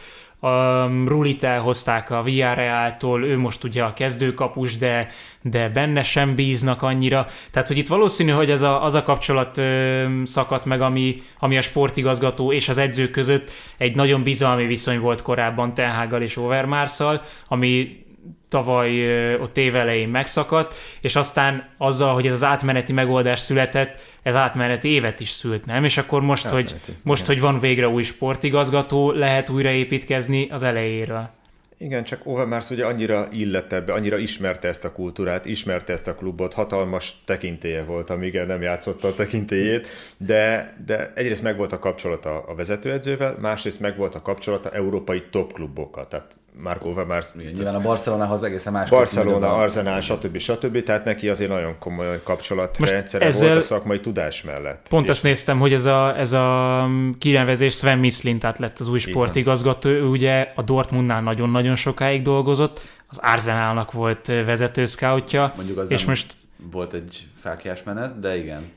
a 0.47 0.87
Rulit 1.07 1.43
elhozták 1.43 2.11
a 2.11 2.23
Villarreal-tól, 2.23 3.25
ő 3.25 3.39
most 3.39 3.65
ugye 3.65 3.83
a 3.83 3.93
kezdőkapus, 3.93 4.77
de, 4.77 5.09
de 5.43 5.69
benne 5.69 6.03
sem 6.03 6.35
bíznak 6.35 6.83
annyira. 6.83 7.27
Tehát, 7.51 7.69
hogy 7.69 7.77
itt 7.79 7.89
valószínű, 7.89 8.31
hogy 8.31 8.51
ez 8.51 8.61
a, 8.61 8.85
az 8.85 8.95
a 8.95 9.03
kapcsolat 9.03 9.59
ö, 9.59 10.05
szakadt 10.25 10.65
meg, 10.65 10.81
ami, 10.81 11.23
ami 11.39 11.57
a 11.57 11.61
sportigazgató 11.61 12.53
és 12.53 12.69
az 12.69 12.79
edző 12.79 13.11
között 13.11 13.51
egy 13.77 13.95
nagyon 13.95 14.23
bizalmi 14.23 14.67
viszony 14.67 15.01
volt 15.01 15.23
korábban 15.23 15.75
Tenhággal 15.75 16.23
és 16.23 16.37
Overmarszal, 16.37 17.23
ami 17.49 18.05
tavaly 18.49 19.35
ott 19.35 19.57
évelején 19.57 20.09
megszakadt, 20.09 20.75
és 21.01 21.17
aztán 21.17 21.69
azzal, 21.79 22.15
hogy 22.15 22.27
ez 22.27 22.33
az 22.33 22.45
átmeneti 22.45 22.93
megoldás 22.93 23.41
született, 23.41 24.01
ez 24.23 24.35
átmeneti 24.35 24.89
évet 24.89 25.21
is 25.21 25.31
szült, 25.31 25.67
nem? 25.67 25.85
És 25.85 25.97
akkor 25.97 26.23
most, 26.23 26.47
átmeneti, 26.47 26.73
hogy, 26.85 26.97
most 27.03 27.27
hogy 27.27 27.41
van 27.41 27.59
végre 27.59 27.89
új 27.89 28.03
sportigazgató, 28.03 29.11
lehet 29.11 29.51
újraépítkezni 29.51 30.49
az 30.51 30.63
elejéről. 30.63 31.31
Igen, 31.79 32.05
csak 32.05 32.27
Overmars 32.27 32.71
ugye 32.71 32.85
annyira 32.85 33.29
illette 33.33 33.81
be, 33.81 33.93
annyira 33.93 34.19
ismerte 34.19 34.69
ezt 34.69 34.85
a 34.85 34.93
kultúrát, 34.93 35.47
ismerte 35.47 35.93
ezt 35.93 36.09
a 36.09 36.15
klubot, 36.15 36.55
hatalmas 36.55 37.23
tekintélye 37.25 37.83
volt, 37.83 38.11
amíg 38.11 38.35
nem 38.35 38.63
játszotta 38.63 39.09
a 39.09 39.15
tekintélyét, 39.15 39.89
de, 40.17 40.75
de 40.87 41.13
egyrészt 41.15 41.43
megvolt 41.43 41.73
a 41.73 41.79
kapcsolata 41.79 42.45
a 42.47 42.55
vezetőedzővel, 42.55 43.37
másrészt 43.41 43.81
megvolt 43.81 44.15
a 44.15 44.23
kapcsolata 44.23 44.71
európai 44.71 45.23
top 45.31 45.53
klubokkal, 45.53 46.09
tehát 46.09 46.37
Marco 46.63 46.89
Overmars. 46.89 47.35
Igen, 47.39 47.53
nyilván 47.53 47.75
a 47.75 47.81
Barcelonához 47.81 48.43
egészen 48.43 48.73
más. 48.73 48.91
Barcelona, 48.91 49.57
Arsenal, 49.57 50.01
stb. 50.01 50.39
stb. 50.39 50.83
Tehát 50.83 51.05
neki 51.05 51.29
azért 51.29 51.51
nagyon 51.51 51.79
komoly 51.79 52.21
kapcsolatrendszere 52.23 53.25
ezzel... 53.25 53.49
volt 53.49 53.61
a 53.61 53.65
szakmai 53.65 54.01
tudás 54.01 54.43
mellett. 54.43 54.87
Pont 54.89 55.05
és... 55.05 55.11
azt 55.11 55.23
néztem, 55.23 55.59
hogy 55.59 55.73
ez 55.73 55.85
a, 55.85 56.19
ez 56.19 56.33
a 56.33 56.89
kinevezés 57.19 57.75
Sven 57.75 57.99
Mislint 57.99 58.59
lett 58.59 58.79
az 58.79 58.89
új 58.89 58.99
sportigazgató. 58.99 59.89
Ő 59.89 60.05
ugye 60.05 60.53
a 60.55 60.63
Dortmundnál 60.63 61.23
nagyon-nagyon 61.23 61.77
sokáig 61.77 62.23
dolgozott, 62.23 62.81
az 63.07 63.19
Arsenalnak 63.23 63.93
volt 63.93 64.27
vezető 64.27 64.87
scoutja. 64.87 65.53
Mondjuk 65.57 65.79
az 65.79 65.91
és 65.91 66.05
most 66.05 66.35
volt 66.71 66.93
egy 66.93 67.27
fákjás 67.41 67.83
menet, 67.83 68.21
de 68.21 68.37
igen. 68.37 68.73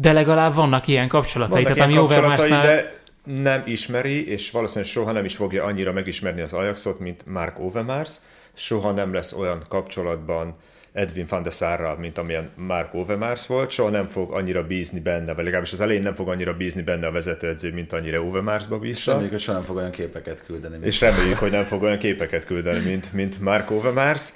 De 0.00 0.12
legalább 0.12 0.54
vannak 0.54 0.88
ilyen 0.88 1.08
kapcsolatai. 1.08 1.62
Vannak 1.62 1.76
tehát 1.76 1.90
ilyen 1.90 2.02
ami 2.02 2.08
kapcsolatai, 2.08 2.50
de 2.50 3.01
nem 3.24 3.62
ismeri, 3.66 4.28
és 4.28 4.50
valószínűleg 4.50 4.90
soha 4.90 5.12
nem 5.12 5.24
is 5.24 5.36
fogja 5.36 5.64
annyira 5.64 5.92
megismerni 5.92 6.40
az 6.40 6.52
Ajaxot, 6.52 6.98
mint 6.98 7.26
Mark 7.26 7.60
Overmars. 7.60 8.16
Soha 8.54 8.92
nem 8.92 9.12
lesz 9.12 9.32
olyan 9.32 9.62
kapcsolatban 9.68 10.56
Edwin 10.92 11.26
van 11.28 11.42
der 11.42 11.52
Sarral, 11.52 11.96
mint 11.96 12.18
amilyen 12.18 12.50
Mark 12.54 12.94
Overmars 12.94 13.46
volt, 13.46 13.70
soha 13.70 13.90
nem 13.90 14.06
fog 14.06 14.32
annyira 14.32 14.66
bízni 14.66 15.00
benne, 15.00 15.34
vagy 15.34 15.44
legalábbis 15.44 15.72
az 15.72 15.80
elején 15.80 16.02
nem 16.02 16.14
fog 16.14 16.28
annyira 16.28 16.56
bízni 16.56 16.82
benne 16.82 17.06
a 17.06 17.10
vezetőedző, 17.10 17.72
mint 17.72 17.92
annyira 17.92 18.20
Overmarsba 18.20 18.78
bízta. 18.78 19.10
reméljük, 19.10 19.32
hogy 19.32 19.42
soha 19.42 19.56
nem 19.56 19.66
fog 19.66 19.76
olyan 19.76 19.90
képeket 19.90 20.44
küldeni. 20.44 20.74
Mint 20.74 20.86
és 20.86 21.00
reméljük, 21.00 21.38
hogy 21.38 21.50
nem 21.50 21.64
fog 21.64 21.82
olyan 21.82 21.98
képeket 21.98 22.44
küldeni, 22.44 22.88
mint, 22.88 23.12
mint 23.12 23.40
Mark 23.40 23.70
Overmars. 23.70 24.32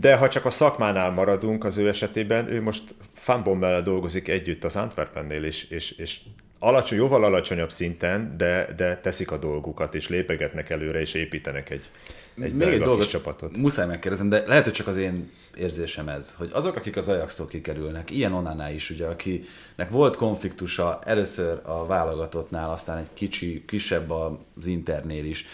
De 0.00 0.14
ha 0.14 0.28
csak 0.28 0.44
a 0.44 0.50
szakmánál 0.50 1.10
maradunk 1.10 1.64
az 1.64 1.78
ő 1.78 1.88
esetében, 1.88 2.52
ő 2.52 2.62
most 2.62 2.94
Fanbommel 3.14 3.82
dolgozik 3.82 4.28
együtt 4.28 4.64
az 4.64 4.76
Antwerpennél, 4.76 5.44
és, 5.44 5.70
és, 5.70 5.90
és 5.90 6.20
alacsony, 6.62 6.98
jóval 6.98 7.24
alacsonyabb 7.24 7.70
szinten, 7.70 8.34
de, 8.36 8.74
de 8.76 8.96
teszik 8.96 9.30
a 9.30 9.36
dolgukat, 9.36 9.94
és 9.94 10.08
lépegetnek 10.08 10.70
előre, 10.70 11.00
és 11.00 11.14
építenek 11.14 11.70
egy, 11.70 11.90
egy 12.42 12.54
Még 12.54 12.68
egy 12.68 12.80
dolgot 12.80 13.08
csapatot. 13.08 13.56
Muszáj 13.56 13.86
megkérdezem, 13.86 14.28
de 14.28 14.42
lehet, 14.46 14.64
hogy 14.64 14.72
csak 14.72 14.86
az 14.86 14.96
én 14.96 15.30
érzésem 15.56 16.08
ez, 16.08 16.34
hogy 16.34 16.50
azok, 16.52 16.76
akik 16.76 16.96
az 16.96 17.08
Ajax-tól 17.08 17.46
kikerülnek, 17.46 18.10
ilyen 18.10 18.32
Onaná 18.32 18.70
is, 18.70 18.90
ugye, 18.90 19.06
akinek 19.06 19.90
volt 19.90 20.16
konfliktusa 20.16 20.98
először 21.04 21.60
a 21.62 21.86
válogatottnál, 21.86 22.70
aztán 22.70 22.98
egy 22.98 23.08
kicsi, 23.14 23.64
kisebb 23.66 24.10
az 24.10 24.66
Internél 24.66 25.24
is, 25.24 25.46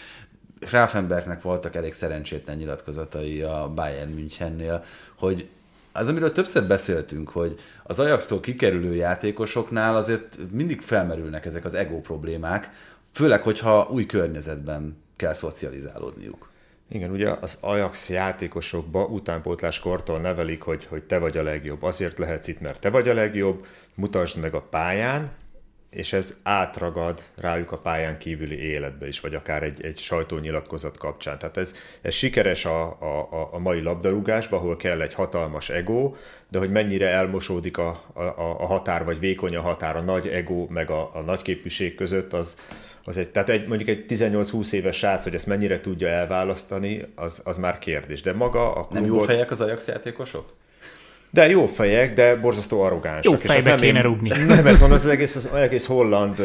Grafenbergnek 0.59 1.41
voltak 1.41 1.75
elég 1.75 1.93
szerencsétlen 1.93 2.57
nyilatkozatai 2.57 3.41
a 3.41 3.71
Bayern 3.75 4.11
Münchennél, 4.11 4.83
hogy 5.15 5.47
az, 5.97 6.07
amiről 6.07 6.31
többször 6.31 6.67
beszéltünk, 6.67 7.29
hogy 7.29 7.55
az 7.83 7.99
Ajax-tól 7.99 8.39
kikerülő 8.39 8.95
játékosoknál 8.95 9.95
azért 9.95 10.37
mindig 10.51 10.81
felmerülnek 10.81 11.45
ezek 11.45 11.65
az 11.65 11.73
ego 11.73 11.99
problémák, 12.01 12.69
főleg, 13.11 13.41
hogyha 13.41 13.87
új 13.91 14.05
környezetben 14.05 14.97
kell 15.15 15.33
szocializálódniuk. 15.33 16.49
Igen, 16.89 17.11
ugye 17.11 17.29
az 17.41 17.57
Ajax 17.61 18.09
játékosokba 18.09 19.05
utánpótláskortól 19.05 20.19
nevelik, 20.19 20.61
hogy, 20.61 20.85
hogy 20.85 21.03
te 21.03 21.17
vagy 21.17 21.37
a 21.37 21.43
legjobb. 21.43 21.83
Azért 21.83 22.17
lehetsz 22.17 22.47
itt, 22.47 22.61
mert 22.61 22.81
te 22.81 22.89
vagy 22.89 23.09
a 23.09 23.13
legjobb, 23.13 23.65
mutasd 23.93 24.37
meg 24.37 24.53
a 24.53 24.61
pályán, 24.61 25.31
és 25.97 26.13
ez 26.13 26.37
átragad 26.43 27.23
rájuk 27.35 27.71
a 27.71 27.77
pályán 27.77 28.17
kívüli 28.17 28.59
életbe 28.59 29.07
is, 29.07 29.19
vagy 29.19 29.35
akár 29.35 29.63
egy, 29.63 29.85
egy 29.85 29.97
sajtónyilatkozat 29.97 30.97
kapcsán. 30.97 31.37
Tehát 31.37 31.57
ez, 31.57 31.75
ez 32.01 32.13
sikeres 32.13 32.65
a, 32.65 32.83
a, 32.83 33.49
a 33.51 33.57
mai 33.57 33.81
labdarúgásban, 33.81 34.59
ahol 34.59 34.77
kell 34.77 35.01
egy 35.01 35.13
hatalmas 35.13 35.69
ego, 35.69 36.15
de 36.49 36.59
hogy 36.59 36.71
mennyire 36.71 37.07
elmosódik 37.07 37.77
a, 37.77 38.03
a, 38.13 38.21
a 38.37 38.65
határ, 38.65 39.05
vagy 39.05 39.19
vékony 39.19 39.55
a 39.55 39.61
határ 39.61 39.95
a 39.95 40.01
nagy 40.01 40.27
ego, 40.27 40.65
meg 40.69 40.89
a, 40.89 41.11
a 41.13 41.19
nagy 41.19 41.41
képviség 41.41 41.95
között, 41.95 42.33
az, 42.33 42.57
az 43.03 43.17
egy, 43.17 43.29
tehát 43.29 43.49
egy, 43.49 43.67
mondjuk 43.67 43.89
egy 43.89 44.05
18-20 44.09 44.71
éves 44.71 44.97
srác, 44.97 45.23
hogy 45.23 45.33
ezt 45.33 45.47
mennyire 45.47 45.81
tudja 45.81 46.07
elválasztani, 46.07 47.01
az, 47.15 47.41
az 47.43 47.57
már 47.57 47.77
kérdés. 47.77 48.21
De 48.21 48.33
maga 48.33 48.69
a 48.69 48.81
klubot... 48.81 48.93
Nem 48.93 49.05
jó 49.05 49.17
fejek 49.17 49.51
az 49.51 49.61
Ajax 49.61 49.87
játékosok? 49.87 50.53
De 51.29 51.49
jó 51.49 51.65
fejek, 51.65 52.13
de 52.13 52.35
borzasztó 52.35 52.81
arrogánsak. 52.81 53.31
Jó 53.31 53.37
fejbe 53.37 53.69
nem 53.69 53.79
kéne 53.79 53.97
én, 53.97 54.03
rúgni. 54.03 54.29
Nem, 54.47 54.67
ez 54.67 54.79
van, 54.79 54.91
az 54.91 55.07
egész, 55.07 55.35
az 55.35 55.45
egész 55.45 55.85
Holland, 55.85 56.37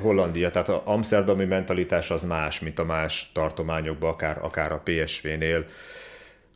Hollandia, 0.00 0.50
tehát 0.50 0.68
az 0.68 0.80
amsterdami 0.84 1.44
mentalitás 1.44 2.10
az 2.10 2.24
más, 2.24 2.60
mint 2.60 2.78
a 2.78 2.84
más 2.84 3.30
tartományokban, 3.34 4.10
akár, 4.10 4.38
akár 4.42 4.72
a 4.72 4.82
PSV-nél, 4.84 5.64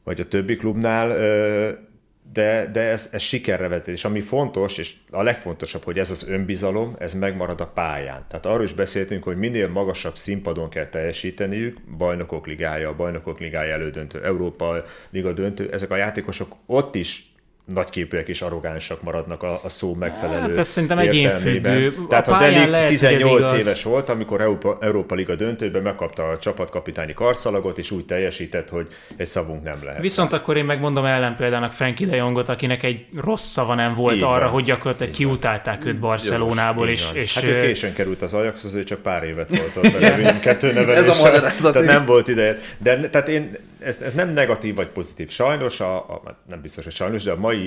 vagy 0.05 0.20
a 0.20 0.24
többi 0.24 0.57
klubnál. 0.57 1.09
De, 2.33 2.70
de 2.72 2.81
ez, 2.81 3.09
ez 3.12 3.22
sikerre 3.22 3.68
vet, 3.68 3.89
és 3.89 4.05
ami 4.05 4.20
fontos, 4.20 4.78
és 4.78 4.93
a 5.11 5.22
legfontosabb, 5.22 5.85
hogy 5.85 5.99
ez 5.99 6.11
az 6.11 6.28
önbizalom, 6.28 6.97
ez 6.99 7.14
megmarad 7.14 7.61
a 7.61 7.66
pályán. 7.66 8.24
Tehát 8.28 8.47
arról 8.47 8.64
is 8.64 8.72
beszéltünk, 8.72 9.22
hogy 9.22 9.37
minél 9.37 9.68
magasabb 9.68 10.16
színpadon 10.16 10.68
kell 10.68 10.87
teljesíteniük, 10.87 11.81
bajnokok 11.97 12.47
ligája, 12.47 12.97
bajnokok 12.97 13.41
ligája 13.41 13.72
elődöntő, 13.72 14.24
Európa 14.24 14.85
liga 15.11 15.33
döntő, 15.33 15.68
ezek 15.72 15.91
a 15.91 15.97
játékosok 15.97 16.57
ott 16.66 16.95
is 16.95 17.30
nagyképűek 17.75 18.29
és 18.29 18.43
arrogánsak 18.43 19.03
maradnak 19.03 19.43
a, 19.43 19.61
a 19.62 19.68
szó 19.68 19.95
megfelelő 19.95 20.41
Hát 20.41 20.59
ez 20.59 20.68
szerintem 20.68 20.99
egyénfüggő. 20.99 21.95
Tehát 22.09 22.29
A 22.29 22.33
a 22.33 22.37
pályán 22.37 22.55
Delik 22.55 22.71
lehet, 22.71 22.87
hogy 22.87 22.95
ez 22.95 23.01
18 23.01 23.39
igaz. 23.39 23.66
éves 23.66 23.83
volt, 23.83 24.09
amikor 24.09 24.41
Európa, 24.41 24.77
Európa 24.81 25.14
Liga 25.14 25.35
döntőben 25.35 25.83
megkapta 25.83 26.29
a 26.29 26.39
csapatkapitányi 26.39 27.12
karszalagot, 27.12 27.79
és 27.79 27.91
úgy 27.91 28.05
teljesített, 28.05 28.68
hogy 28.68 28.87
egy 29.16 29.27
szavunk 29.27 29.62
nem 29.62 29.79
lehet. 29.85 30.01
Viszont 30.01 30.33
akkor 30.33 30.57
én 30.57 30.64
megmondom 30.64 31.05
ellenpéldának 31.05 31.73
Frankie 31.73 32.07
de 32.07 32.16
Jongot, 32.16 32.49
akinek 32.49 32.83
egy 32.83 33.07
rossz 33.16 33.49
szava 33.49 33.75
nem 33.75 33.95
volt 33.95 34.14
Így 34.14 34.23
arra, 34.23 34.45
van. 34.45 34.53
hogy 34.53 34.64
gyakorlatilag 34.64 35.12
kiutálták 35.12 35.85
őt 35.85 35.99
Barcelonából, 35.99 36.89
Így 36.89 36.93
és, 36.93 37.07
és 37.12 37.35
hát 37.35 37.45
ő 37.45 37.61
későn 37.61 37.93
került 37.93 38.23
az 38.23 38.35
Ajaxhoz, 38.35 38.75
ő 38.75 38.85
csak 38.85 39.03
pár 39.03 39.25
évet 39.25 39.57
volt 39.57 39.77
ott. 39.77 39.85
Ez 40.91 41.21
a 41.21 41.23
magyarázat, 41.23 41.73
Tehát 41.73 41.89
nem 41.89 42.05
volt 42.05 42.29
ideje. 42.29 42.59
De 42.79 43.09
tehát 43.09 43.29
én, 43.29 43.57
ez, 43.79 44.01
ez 44.01 44.12
nem 44.12 44.31
negatív 44.31 44.75
vagy 44.75 44.89
pozitív. 44.89 45.31
Sajnos, 45.31 45.81
a, 45.81 45.97
a, 45.97 46.37
nem 46.49 46.61
biztos, 46.61 46.85
hogy 46.85 46.93
sajnos, 46.93 47.23
de 47.23 47.31
a 47.31 47.37
mai 47.37 47.60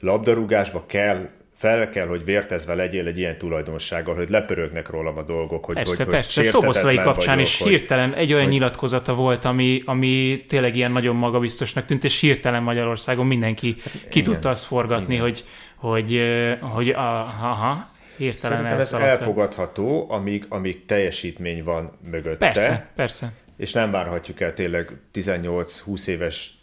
labdarúgásba 0.00 0.84
kell 0.86 1.28
fel 1.56 1.90
kell, 1.90 2.06
hogy 2.06 2.24
vértezve 2.24 2.74
legyél 2.74 3.06
egy 3.06 3.18
ilyen 3.18 3.38
tulajdonsággal, 3.38 4.14
hogy 4.14 4.30
lepörögnek 4.30 4.90
rólam 4.90 5.18
a 5.18 5.22
dolgok, 5.22 5.64
hogy, 5.64 5.74
Persze, 5.74 6.04
hogy, 6.04 6.12
persze. 6.12 6.40
hogy 6.40 6.50
Szoboszlai 6.50 6.96
kapcsán 6.96 7.34
vagyok, 7.34 7.50
is 7.50 7.58
hogy- 7.58 7.70
hirtelen 7.70 8.14
egy 8.14 8.32
olyan 8.32 8.44
hogy- 8.44 8.52
nyilatkozata 8.52 9.14
volt, 9.14 9.44
ami, 9.44 9.82
ami 9.84 10.44
tényleg 10.48 10.76
ilyen 10.76 10.92
nagyon 10.92 11.16
magabiztosnak 11.16 11.84
tűnt, 11.84 12.04
és 12.04 12.20
hirtelen 12.20 12.62
Magyarországon 12.62 13.26
mindenki 13.26 13.76
ki 14.10 14.22
tudta 14.22 14.48
azt 14.48 14.64
forgatni, 14.64 15.16
hogy, 15.16 15.44
hogy, 15.76 16.14
ö, 16.14 16.52
hogy 16.60 16.88
a, 16.88 17.20
aha, 17.20 17.90
hirtelen 18.16 18.56
Szerintem 18.56 18.80
ez 18.80 18.92
elfogadható, 18.92 20.06
amíg, 20.10 20.44
amíg 20.48 20.84
teljesítmény 20.86 21.64
van 21.64 21.98
mögötte. 22.10 22.36
Persze, 22.36 22.90
persze. 22.96 23.32
és 23.56 23.72
nem 23.72 23.90
várhatjuk 23.90 24.40
el 24.40 24.54
tényleg 24.54 24.90
18-20 25.12 26.06
éves 26.06 26.55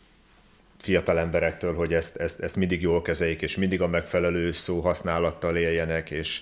fiatal 0.83 1.19
emberektől, 1.19 1.75
hogy 1.75 1.93
ezt, 1.93 2.17
ezt, 2.17 2.39
ezt 2.39 2.55
mindig 2.55 2.81
jól 2.81 3.01
kezeljék, 3.01 3.41
és 3.41 3.57
mindig 3.57 3.81
a 3.81 3.87
megfelelő 3.87 4.51
szó 4.51 4.79
használattal 4.79 5.57
éljenek, 5.57 6.11
és 6.11 6.41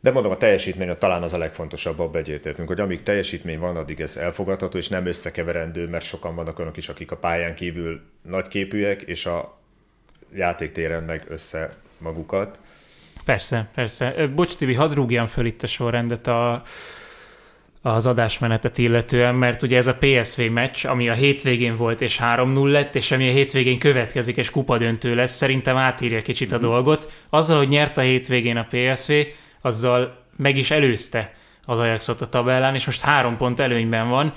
de 0.00 0.10
mondom, 0.10 0.32
a 0.32 0.36
teljesítmény 0.36 0.98
talán 0.98 1.22
az 1.22 1.32
a 1.32 1.38
legfontosabb, 1.38 1.98
abba 1.98 2.18
egyértelműen, 2.18 2.66
hogy 2.66 2.80
amíg 2.80 3.02
teljesítmény 3.02 3.58
van, 3.58 3.76
addig 3.76 4.00
ez 4.00 4.16
elfogadható, 4.16 4.78
és 4.78 4.88
nem 4.88 5.06
összekeverendő, 5.06 5.88
mert 5.88 6.04
sokan 6.04 6.34
vannak 6.34 6.58
olyanok 6.58 6.76
is, 6.76 6.88
akik 6.88 7.10
a 7.10 7.16
pályán 7.16 7.54
kívül 7.54 8.00
nagyképűek, 8.22 9.02
és 9.02 9.26
a 9.26 9.58
játéktéren 10.34 11.02
meg 11.02 11.24
össze 11.28 11.68
magukat. 11.98 12.58
Persze, 13.24 13.68
persze. 13.74 14.26
Bocs, 14.34 14.56
Tibi, 14.56 14.74
hadd 14.74 14.94
rúgjam 14.94 15.26
föl 15.26 15.46
itt 15.46 15.62
a 15.62 15.66
sorrendet 15.66 16.26
a, 16.26 16.62
az 17.82 18.06
adásmenetet 18.06 18.78
illetően, 18.78 19.34
mert 19.34 19.62
ugye 19.62 19.76
ez 19.76 19.86
a 19.86 19.98
PSV 20.00 20.40
meccs, 20.40 20.86
ami 20.86 21.08
a 21.08 21.12
hétvégén 21.12 21.76
volt 21.76 22.00
és 22.00 22.20
3-0 22.22 22.70
lett, 22.70 22.94
és 22.94 23.10
ami 23.10 23.28
a 23.28 23.32
hétvégén 23.32 23.78
következik 23.78 24.36
és 24.36 24.50
kupadöntő 24.50 25.14
lesz, 25.14 25.36
szerintem 25.36 25.76
átírja 25.76 26.22
kicsit 26.22 26.52
a 26.52 26.58
dolgot. 26.58 27.12
Azzal, 27.30 27.58
hogy 27.58 27.68
nyert 27.68 27.96
a 27.96 28.00
hétvégén 28.00 28.56
a 28.56 28.66
PSV, 28.70 29.12
azzal 29.60 30.24
meg 30.36 30.56
is 30.56 30.70
előzte 30.70 31.34
az 31.64 31.78
Ajaxot 31.78 32.20
a 32.20 32.28
tabellán, 32.28 32.74
és 32.74 32.86
most 32.86 33.00
három 33.00 33.36
pont 33.36 33.60
előnyben 33.60 34.08
van. 34.08 34.32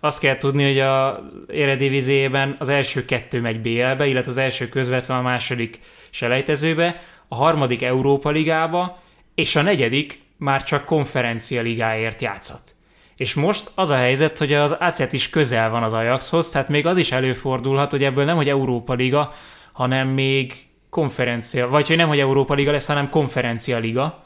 Azt 0.00 0.20
kell 0.20 0.36
tudni, 0.36 0.64
hogy 0.64 0.78
az 0.78 1.36
Erediviziében 1.48 2.56
az 2.58 2.68
első 2.68 3.04
kettő 3.04 3.40
megy 3.40 3.60
BL-be, 3.60 4.06
illetve 4.06 4.30
az 4.30 4.36
első 4.36 4.68
közvetlen 4.68 5.18
a 5.18 5.22
második 5.22 5.80
selejtezőbe, 6.10 7.00
a 7.28 7.34
harmadik 7.34 7.82
Európa 7.82 8.30
Ligába, 8.30 9.02
és 9.34 9.56
a 9.56 9.62
negyedik 9.62 10.22
már 10.36 10.62
csak 10.62 10.84
konferencia 10.84 11.62
ligáért 11.62 12.22
játszhat. 12.22 12.76
És 13.18 13.34
most 13.34 13.70
az 13.74 13.90
a 13.90 13.96
helyzet, 13.96 14.38
hogy 14.38 14.52
az 14.52 14.70
ACET 14.70 15.12
is 15.12 15.30
közel 15.30 15.70
van 15.70 15.82
az 15.82 15.92
Ajaxhoz, 15.92 16.50
tehát 16.50 16.68
még 16.68 16.86
az 16.86 16.96
is 16.96 17.12
előfordulhat, 17.12 17.90
hogy 17.90 18.04
ebből 18.04 18.24
nem, 18.24 18.36
hogy 18.36 18.48
Európa 18.48 18.94
Liga, 18.94 19.32
hanem 19.72 20.08
még 20.08 20.66
konferencia, 20.90 21.68
vagy 21.68 21.86
hogy 21.86 21.96
nem, 21.96 22.08
hogy 22.08 22.18
Európa 22.18 22.54
Liga 22.54 22.70
lesz, 22.70 22.86
hanem 22.86 23.08
konferencia 23.08 23.78
liga, 23.78 24.22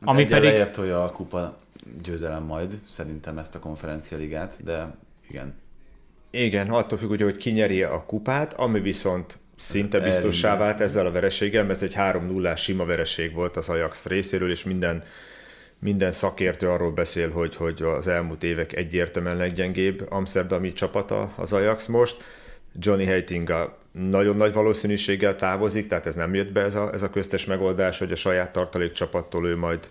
ami 0.00 0.22
Egyel 0.22 0.40
pedig... 0.40 0.54
leértolja 0.54 1.04
a 1.04 1.10
kupa 1.10 1.58
győzelem 2.02 2.42
majd, 2.42 2.80
szerintem 2.88 3.38
ezt 3.38 3.54
a 3.54 3.58
konferencia 3.58 4.18
ligát, 4.18 4.64
de 4.64 4.96
igen. 5.28 5.54
Igen, 6.30 6.70
attól 6.70 6.98
függ, 6.98 7.10
ugye, 7.10 7.24
hogy 7.24 7.36
ki 7.36 7.50
nyeri 7.50 7.82
a 7.82 8.04
kupát, 8.06 8.52
ami 8.52 8.80
viszont 8.80 9.38
szinte 9.56 10.00
biztossá 10.00 10.56
vált 10.56 10.80
ezzel 10.80 11.06
a 11.06 11.10
vereséggel, 11.10 11.62
mert 11.62 11.74
ez 11.74 11.82
egy 11.82 11.94
3 11.94 12.26
0 12.26 12.56
sima 12.56 12.84
vereség 12.84 13.34
volt 13.34 13.56
az 13.56 13.68
Ajax 13.68 14.06
részéről, 14.06 14.50
és 14.50 14.64
minden, 14.64 15.02
minden 15.86 16.12
szakértő 16.12 16.68
arról 16.68 16.90
beszél, 16.90 17.30
hogy, 17.30 17.56
hogy 17.56 17.82
az 17.82 18.08
elmúlt 18.08 18.42
évek 18.42 18.72
egyértelműen 18.72 19.36
leggyengébb 19.36 20.06
amsterdami 20.08 20.72
csapata 20.72 21.32
az 21.36 21.52
Ajax 21.52 21.86
most. 21.86 22.16
Johnny 22.78 23.04
Heitinga 23.04 23.78
nagyon 23.92 24.36
nagy 24.36 24.52
valószínűséggel 24.52 25.36
távozik, 25.36 25.88
tehát 25.88 26.06
ez 26.06 26.14
nem 26.14 26.34
jött 26.34 26.52
be 26.52 26.60
ez 26.60 26.74
a, 26.74 26.92
ez 26.92 27.02
a 27.02 27.10
köztes 27.10 27.44
megoldás, 27.44 27.98
hogy 27.98 28.12
a 28.12 28.14
saját 28.14 28.52
tartalék 28.52 28.92
csapattól 28.92 29.46
ő 29.46 29.56
majd 29.56 29.88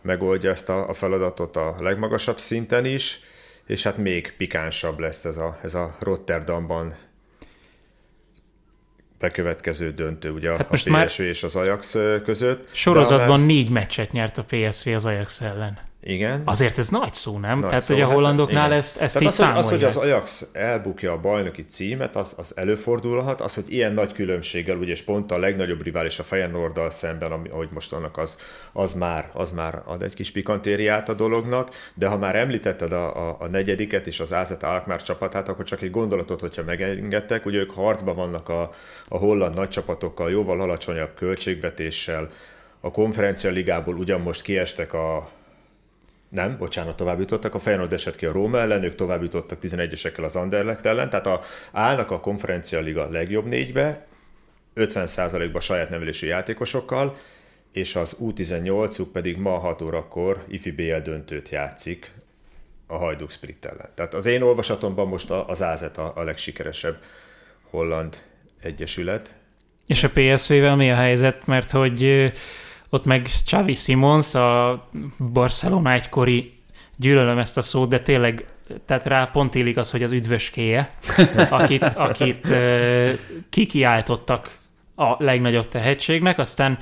megoldja 0.00 0.50
ezt 0.50 0.68
a, 0.68 0.88
a 0.88 0.92
feladatot 0.92 1.56
a 1.56 1.74
legmagasabb 1.78 2.38
szinten 2.38 2.84
is, 2.84 3.20
és 3.66 3.82
hát 3.82 3.96
még 3.96 4.34
pikánsabb 4.36 4.98
lesz 4.98 5.24
ez 5.24 5.36
a, 5.36 5.58
ez 5.62 5.74
a 5.74 5.96
Rotterdamban 6.00 6.94
bekövetkező 9.22 9.90
döntő, 9.90 10.30
ugye 10.30 10.50
Hát 10.50 10.70
most 10.70 10.86
a 10.86 10.90
már- 10.90 11.06
PSV 11.06 11.20
és 11.22 11.42
az 11.42 11.56
Ajax 11.56 11.96
között. 12.24 12.68
Sorozatban 12.72 13.40
De 13.40 13.46
négy 13.46 13.68
meccset 13.70 14.12
nyert 14.12 14.38
a 14.38 14.44
PSV 14.44 14.88
az 14.88 15.04
Ajax 15.04 15.40
ellen. 15.40 15.78
Igen. 16.04 16.42
Azért 16.44 16.78
ez 16.78 16.88
nagy 16.88 17.14
szó, 17.14 17.38
nem? 17.38 17.58
Nagy 17.58 17.68
Tehát, 17.68 17.84
szó, 17.84 17.92
hogy 17.94 18.02
a 18.02 18.06
hát 18.06 18.14
hollandoknál 18.14 18.66
igen. 18.66 18.78
ezt, 18.78 19.00
ezt 19.00 19.18
Tehát 19.18 19.34
így 19.34 19.40
az, 19.40 19.46
hogy, 19.46 19.56
az, 19.56 19.70
hogy 19.70 19.80
számolják. 19.80 19.88
az 19.88 19.96
Ajax 19.96 20.48
elbukja 20.52 21.12
a 21.12 21.20
bajnoki 21.20 21.64
címet, 21.64 22.16
az, 22.16 22.34
az 22.36 22.52
előfordulhat, 22.56 23.40
az, 23.40 23.54
hogy 23.54 23.64
ilyen 23.68 23.92
nagy 23.92 24.12
különbséggel, 24.12 24.76
ugye, 24.76 24.90
és 24.90 25.02
pont 25.02 25.32
a 25.32 25.38
legnagyobb 25.38 25.82
rivális 25.82 26.18
a 26.18 26.22
Feyenoorddal 26.22 26.90
szemben, 26.90 27.32
ami, 27.32 27.48
ahogy 27.48 27.68
most 27.72 27.92
annak 27.92 28.18
az, 28.18 28.36
az, 28.72 28.92
már, 28.92 29.30
az 29.32 29.52
már 29.52 29.82
ad 29.84 30.02
egy 30.02 30.14
kis 30.14 30.30
pikantériát 30.30 31.08
a 31.08 31.14
dolognak, 31.14 31.74
de 31.94 32.06
ha 32.06 32.18
már 32.18 32.36
említetted 32.36 32.92
a, 32.92 33.28
a, 33.28 33.36
a 33.40 33.46
negyediket 33.46 34.06
és 34.06 34.20
az 34.20 34.32
AZ 34.32 34.56
Alkmaar 34.60 35.02
csapatát, 35.02 35.48
akkor 35.48 35.64
csak 35.64 35.82
egy 35.82 35.90
gondolatot, 35.90 36.40
hogyha 36.40 36.62
megengedtek, 36.64 37.46
ugye 37.46 37.58
ők 37.58 37.70
harcban 37.70 38.16
vannak 38.16 38.48
a, 38.48 38.70
a 39.08 39.16
holland 39.16 39.54
nagy 39.54 39.68
csapatokkal, 39.68 40.30
jóval 40.30 40.60
alacsonyabb 40.60 41.14
költségvetéssel, 41.14 42.30
a 42.80 42.90
konferencia 42.90 43.50
ligából 43.50 43.94
ugyan 43.96 44.20
most 44.20 44.42
kiestek 44.42 44.92
a, 44.92 45.30
nem, 46.32 46.56
bocsánat, 46.58 46.96
tovább 46.96 47.18
jutottak. 47.18 47.54
A 47.54 47.58
Feyenoord 47.58 47.92
esett 47.92 48.16
ki 48.16 48.26
a 48.26 48.32
Róma 48.32 48.58
ellen, 48.58 48.82
ők 48.82 48.94
tovább 48.94 49.22
jutottak 49.22 49.58
11-esekkel 49.62 50.24
az 50.24 50.36
Anderlecht 50.36 50.86
ellen, 50.86 51.10
tehát 51.10 51.26
a, 51.26 51.40
állnak 51.72 52.10
a 52.10 52.20
konferencia 52.20 52.80
liga 52.80 53.10
legjobb 53.10 53.46
négybe, 53.46 54.06
50%-ba 54.76 55.60
saját 55.60 55.90
nevelésű 55.90 56.26
játékosokkal, 56.26 57.16
és 57.72 57.96
az 57.96 58.16
U18-uk 58.20 59.06
pedig 59.12 59.36
ma 59.36 59.58
6 59.58 59.82
órakor 59.82 60.44
IFI 60.48 60.70
BL 60.70 60.96
döntőt 60.96 61.48
játszik 61.48 62.12
a 62.86 62.96
Hajduk 62.96 63.30
Split 63.30 63.64
ellen. 63.64 63.88
Tehát 63.94 64.14
az 64.14 64.26
én 64.26 64.42
olvasatomban 64.42 65.08
most 65.08 65.30
az 65.30 65.60
AZ 65.60 65.82
a, 65.82 66.12
a 66.14 66.22
legsikeresebb 66.22 66.96
holland 67.70 68.16
egyesület. 68.62 69.34
És 69.86 70.04
a 70.04 70.10
PSV-vel 70.14 70.76
mi 70.76 70.90
a 70.90 70.94
helyzet? 70.94 71.46
Mert 71.46 71.70
hogy 71.70 72.32
ott 72.94 73.04
meg 73.04 73.28
Xavi 73.44 73.74
Simons, 73.74 74.34
a 74.34 74.88
Barcelona 75.32 75.92
egykori, 75.92 76.52
gyűlölöm 76.96 77.38
ezt 77.38 77.56
a 77.56 77.62
szót, 77.62 77.88
de 77.88 78.00
tényleg 78.00 78.46
tehát 78.86 79.06
rá 79.06 79.24
pont 79.24 79.54
illik 79.54 79.76
az, 79.76 79.90
hogy 79.90 80.02
az 80.02 80.12
üdvöskéje, 80.12 80.90
akit, 81.50 81.82
akit 81.82 82.48
kikiáltottak 83.50 84.58
a 84.96 85.24
legnagyobb 85.24 85.68
tehetségnek, 85.68 86.38
aztán 86.38 86.78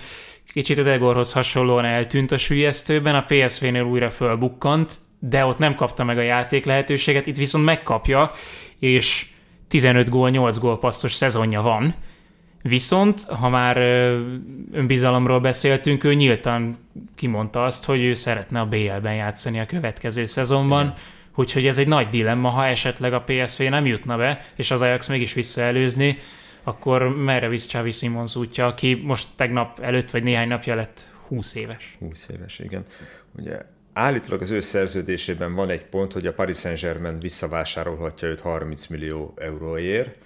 kicsit 0.53 0.79
Ödegorhoz 0.79 1.33
hasonlóan 1.33 1.85
eltűnt 1.85 2.31
a 2.31 2.37
sülyeztőben, 2.37 3.15
a 3.15 3.25
PSV-nél 3.29 3.83
újra 3.83 4.11
fölbukkant, 4.11 4.95
de 5.19 5.45
ott 5.45 5.59
nem 5.59 5.75
kapta 5.75 6.05
meg 6.05 6.19
a 6.19 6.23
játék 6.23 6.65
lehetőséget, 6.65 7.27
itt 7.27 7.37
viszont 7.37 7.65
megkapja, 7.65 8.31
és 8.79 9.27
15 9.69 10.09
gól, 10.09 10.31
8 10.31 10.59
gól 10.59 10.79
passzos 10.79 11.13
szezonja 11.13 11.63
van, 11.63 11.95
Viszont, 12.63 13.23
ha 13.23 13.49
már 13.49 13.77
önbizalomról 14.73 15.41
beszéltünk, 15.41 16.05
ő 16.05 16.15
nyíltan 16.15 16.79
kimondta 17.15 17.65
azt, 17.65 17.85
hogy 17.85 18.01
ő 18.01 18.15
szeretne 18.15 18.61
a 18.61 18.67
BL-ben 18.67 19.15
játszani 19.15 19.61
a 19.61 19.67
következő 19.67 20.27
szezonban, 20.27 20.85
Igen. 20.85 20.97
úgyhogy 21.35 21.67
ez 21.67 21.79
egy 21.79 21.89
nagy 21.89 22.09
dilemma, 22.09 22.49
ha 22.49 22.67
esetleg 22.67 23.13
a 23.13 23.25
PSV 23.27 23.63
nem 23.63 23.87
jutna 23.87 24.17
be, 24.17 24.41
és 24.57 24.71
az 24.71 24.81
Ajax 24.81 25.09
mégis 25.09 25.33
visszaelőzni, 25.33 26.19
akkor 26.63 27.17
merre 27.17 27.49
visz 27.49 27.67
Xavi 27.67 27.91
Simons 27.91 28.37
útja, 28.37 28.67
aki 28.67 29.03
most 29.05 29.29
tegnap 29.37 29.81
előtt, 29.81 30.11
vagy 30.11 30.23
néhány 30.23 30.49
napja 30.49 30.75
lett 30.75 31.05
20 31.29 31.55
éves. 31.55 31.97
20 31.99 32.29
éves, 32.29 32.59
igen. 32.59 32.85
Ugye 33.39 33.59
állítólag 33.93 34.43
az 34.43 34.51
ő 34.51 34.61
szerződésében 34.61 35.55
van 35.55 35.71
egy 35.71 35.85
pont, 35.85 36.13
hogy 36.13 36.27
a 36.27 36.33
Paris 36.33 36.57
Saint-Germain 36.57 37.19
visszavásárolhatja 37.19 38.29
őt 38.29 38.41
30 38.41 38.87
millió 38.87 39.35
euróért, 39.37 40.19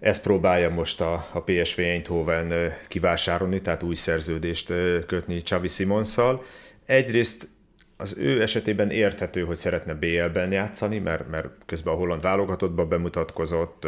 ezt 0.00 0.22
próbálja 0.22 0.70
most 0.70 1.00
a, 1.00 1.26
a 1.32 1.42
PSV 1.42 1.78
Eindhoven 1.80 2.72
kivásárolni, 2.88 3.60
tehát 3.60 3.82
új 3.82 3.94
szerződést 3.94 4.72
kötni 5.06 5.42
Csavi 5.42 5.68
Simonszal. 5.68 6.44
Egyrészt 6.86 7.48
az 7.96 8.16
ő 8.18 8.42
esetében 8.42 8.90
érthető, 8.90 9.44
hogy 9.44 9.56
szeretne 9.56 9.94
BL-ben 9.94 10.52
játszani, 10.52 10.98
mert, 10.98 11.30
mert 11.30 11.48
közben 11.66 11.94
a 11.94 11.96
holland 11.96 12.22
válogatottban 12.22 12.88
bemutatkozott 12.88 13.86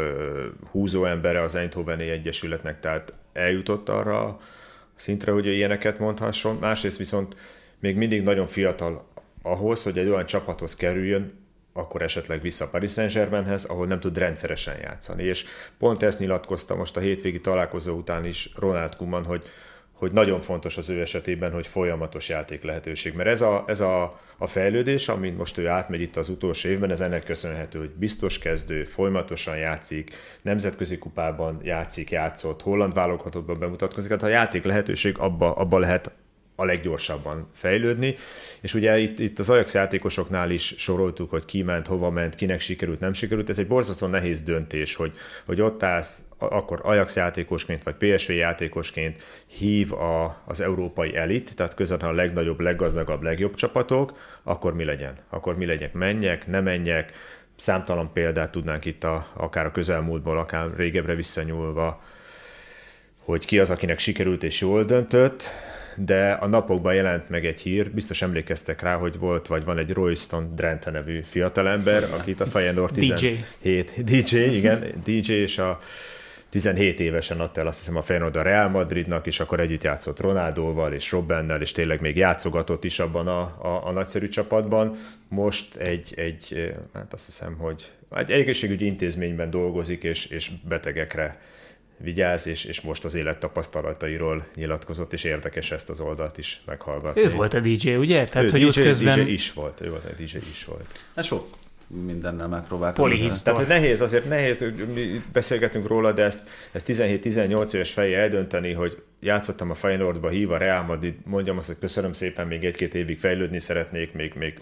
húzó 0.70 1.04
embere 1.04 1.42
az 1.42 1.54
Eindhoveni 1.54 2.08
Egyesületnek, 2.08 2.80
tehát 2.80 3.12
eljutott 3.32 3.88
arra 3.88 4.24
a 4.24 4.40
szintre, 4.94 5.32
hogy 5.32 5.46
ő 5.46 5.52
ilyeneket 5.52 5.98
mondhasson. 5.98 6.56
Másrészt 6.60 6.98
viszont 6.98 7.36
még 7.78 7.96
mindig 7.96 8.22
nagyon 8.22 8.46
fiatal 8.46 9.08
ahhoz, 9.42 9.82
hogy 9.82 9.98
egy 9.98 10.08
olyan 10.08 10.26
csapathoz 10.26 10.76
kerüljön, 10.76 11.41
akkor 11.72 12.02
esetleg 12.02 12.40
vissza 12.40 12.68
Paris 12.68 12.92
Saint-Germainhez, 12.92 13.64
ahol 13.64 13.86
nem 13.86 14.00
tud 14.00 14.18
rendszeresen 14.18 14.78
játszani. 14.82 15.22
És 15.22 15.44
pont 15.78 16.02
ezt 16.02 16.18
nyilatkozta 16.18 16.74
most 16.74 16.96
a 16.96 17.00
hétvégi 17.00 17.40
találkozó 17.40 17.96
után 17.96 18.24
is 18.24 18.50
Ronald 18.56 18.96
Koeman, 18.96 19.24
hogy 19.24 19.44
hogy 20.02 20.12
nagyon 20.12 20.40
fontos 20.40 20.76
az 20.76 20.90
ő 20.90 21.00
esetében, 21.00 21.52
hogy 21.52 21.66
folyamatos 21.66 22.28
játék 22.28 22.62
lehetőség. 22.62 23.14
Mert 23.14 23.28
ez 23.28 23.40
a, 23.40 23.64
ez 23.66 23.80
a, 23.80 24.20
a 24.36 24.46
fejlődés, 24.46 25.08
amit 25.08 25.36
most 25.36 25.58
ő 25.58 25.68
átmegy 25.68 26.00
itt 26.00 26.16
az 26.16 26.28
utolsó 26.28 26.68
évben, 26.68 26.90
ez 26.90 27.00
ennek 27.00 27.24
köszönhető, 27.24 27.78
hogy 27.78 27.90
biztos 27.90 28.38
kezdő, 28.38 28.84
folyamatosan 28.84 29.56
játszik, 29.56 30.10
nemzetközi 30.42 30.98
kupában 30.98 31.60
játszik, 31.62 32.10
játszott, 32.10 32.62
holland 32.62 32.94
válogatottban 32.94 33.58
bemutatkozik, 33.58 34.08
tehát 34.08 34.24
a 34.24 34.28
játék 34.28 34.64
lehetőség 34.64 35.18
abba, 35.18 35.52
abba 35.52 35.78
lehet 35.78 36.12
a 36.56 36.64
leggyorsabban 36.64 37.48
fejlődni, 37.54 38.14
és 38.60 38.74
ugye 38.74 38.98
itt, 38.98 39.18
itt 39.18 39.38
az 39.38 39.50
Ajax 39.50 39.74
játékosoknál 39.74 40.50
is 40.50 40.74
soroltuk, 40.76 41.30
hogy 41.30 41.44
ki 41.44 41.62
ment, 41.62 41.86
hova 41.86 42.10
ment, 42.10 42.34
kinek 42.34 42.60
sikerült, 42.60 43.00
nem 43.00 43.12
sikerült. 43.12 43.48
Ez 43.48 43.58
egy 43.58 43.66
borzasztó 43.66 44.06
nehéz 44.06 44.42
döntés, 44.42 44.94
hogy, 44.94 45.12
hogy 45.46 45.60
ott 45.60 45.82
állsz, 45.82 46.22
akkor 46.38 46.80
Ajax 46.82 47.16
játékosként, 47.16 47.82
vagy 47.82 47.94
PSV 47.94 48.30
játékosként 48.30 49.22
hív 49.46 49.92
a, 49.92 50.42
az 50.44 50.60
európai 50.60 51.16
elit, 51.16 51.54
tehát 51.54 51.74
közvetlenül 51.74 52.18
a 52.18 52.22
legnagyobb, 52.22 52.60
leggazdagabb, 52.60 53.22
legjobb 53.22 53.54
csapatok, 53.54 54.18
akkor 54.42 54.74
mi 54.74 54.84
legyen? 54.84 55.14
Akkor 55.30 55.56
mi 55.56 55.66
legyek? 55.66 55.92
Menjek, 55.92 56.46
ne 56.46 56.60
menjek? 56.60 57.12
Számtalan 57.56 58.12
példát 58.12 58.50
tudnánk 58.50 58.84
itt 58.84 59.04
a, 59.04 59.26
akár 59.32 59.66
a 59.66 59.70
közelmúltból, 59.70 60.38
akár 60.38 60.68
régebbre 60.76 61.14
visszanyúlva, 61.14 62.02
hogy 63.18 63.44
ki 63.44 63.58
az, 63.58 63.70
akinek 63.70 63.98
sikerült 63.98 64.42
és 64.42 64.60
jól 64.60 64.84
döntött, 64.84 65.44
de 65.96 66.30
a 66.30 66.46
napokban 66.46 66.94
jelent 66.94 67.28
meg 67.28 67.46
egy 67.46 67.60
hír, 67.60 67.90
biztos 67.90 68.22
emlékeztek 68.22 68.82
rá, 68.82 68.96
hogy 68.96 69.18
volt, 69.18 69.46
vagy 69.46 69.64
van 69.64 69.78
egy 69.78 69.90
Royston 69.90 70.54
Drenthe 70.54 70.90
nevű 70.90 71.20
fiatalember, 71.22 72.04
akit 72.18 72.40
a 72.40 72.46
Feyenoord 72.46 72.94
17... 72.94 73.44
DJ. 73.62 74.02
DJ, 74.02 74.36
igen, 74.36 74.84
DJ, 75.04 75.32
és 75.32 75.58
a 75.58 75.78
17 76.52 77.00
évesen 77.00 77.40
adta 77.40 77.60
el 77.60 77.66
azt 77.66 77.78
hiszem 77.78 77.96
a 77.96 78.02
Feyenoord 78.02 78.36
a 78.36 78.42
Real 78.42 78.68
Madridnak, 78.68 79.26
és 79.26 79.40
akkor 79.40 79.60
együtt 79.60 79.82
játszott 79.82 80.20
Ronaldóval 80.20 80.92
és 80.92 81.10
Robbennel, 81.10 81.60
és 81.60 81.72
tényleg 81.72 82.00
még 82.00 82.16
játszogatott 82.16 82.84
is 82.84 82.98
abban 82.98 83.26
a, 83.26 83.40
a, 83.40 83.80
a 83.84 83.90
nagyszerű 83.90 84.28
csapatban. 84.28 84.96
Most 85.28 85.76
egy, 85.76 86.12
egy, 86.16 86.74
hát 86.94 87.12
azt 87.12 87.26
hiszem, 87.26 87.56
hogy 87.58 87.92
egy 88.10 88.30
egészségügyi 88.30 88.84
intézményben 88.84 89.50
dolgozik, 89.50 90.02
és, 90.02 90.26
és 90.26 90.50
betegekre 90.68 91.40
vigyáz, 92.02 92.46
és, 92.46 92.64
és 92.64 92.80
most 92.80 93.04
az 93.04 93.14
élettapasztalatairól 93.14 94.46
nyilatkozott, 94.54 95.12
és 95.12 95.24
érdekes 95.24 95.70
ezt 95.70 95.88
az 95.88 96.00
oldalt 96.00 96.38
is 96.38 96.62
meghallgatni. 96.66 97.22
Ő 97.22 97.30
volt 97.30 97.54
a 97.54 97.60
DJ, 97.60 97.94
ugye? 97.94 98.24
Tehát, 98.24 98.46
ő 98.46 98.50
hogy 98.50 98.68
DJ, 98.68 98.82
közben... 98.82 99.24
DJ 99.24 99.32
is 99.32 99.52
volt, 99.52 99.80
ő 99.80 99.90
volt 99.90 100.04
a 100.04 100.12
DJ 100.16 100.36
is 100.50 100.64
volt. 100.64 100.92
Hát 101.14 101.24
sok 101.24 101.56
mindennel 102.04 102.48
megpróbálkozni. 102.48 103.10
Polihisztor. 103.10 103.52
Tehát, 103.52 103.68
hogy 103.68 103.78
nehéz, 103.78 104.00
azért 104.00 104.28
nehéz, 104.28 104.64
mi 104.94 105.22
beszélgetünk 105.32 105.86
róla, 105.86 106.12
de 106.12 106.22
ezt, 106.22 106.48
ezt 106.72 106.88
17-18 106.92 107.72
éves 107.72 107.92
fejjel 107.92 108.20
eldönteni, 108.20 108.72
hogy 108.72 109.02
játszottam 109.20 109.70
a 109.70 109.74
Feyenoordba, 109.74 110.28
hív 110.28 110.50
a 110.50 110.56
Real 110.56 110.82
Madrid, 110.82 111.14
mondjam 111.24 111.58
azt, 111.58 111.66
hogy 111.66 111.78
köszönöm 111.78 112.12
szépen, 112.12 112.46
még 112.46 112.64
egy-két 112.64 112.94
évig 112.94 113.18
fejlődni 113.18 113.58
szeretnék, 113.58 114.12
még, 114.12 114.32
még 114.34 114.58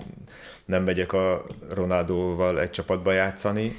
nem 0.65 0.83
megyek 0.83 1.13
a 1.13 1.47
Ronaldóval 1.69 2.61
egy 2.61 2.71
csapatba 2.71 3.13
játszani, 3.13 3.77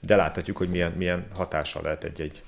de 0.00 0.16
láthatjuk, 0.16 0.56
hogy 0.56 0.68
milyen, 0.68 0.92
milyen 0.92 1.26
hatása 1.34 1.82
lehet 1.82 2.04
egy-egy 2.04 2.42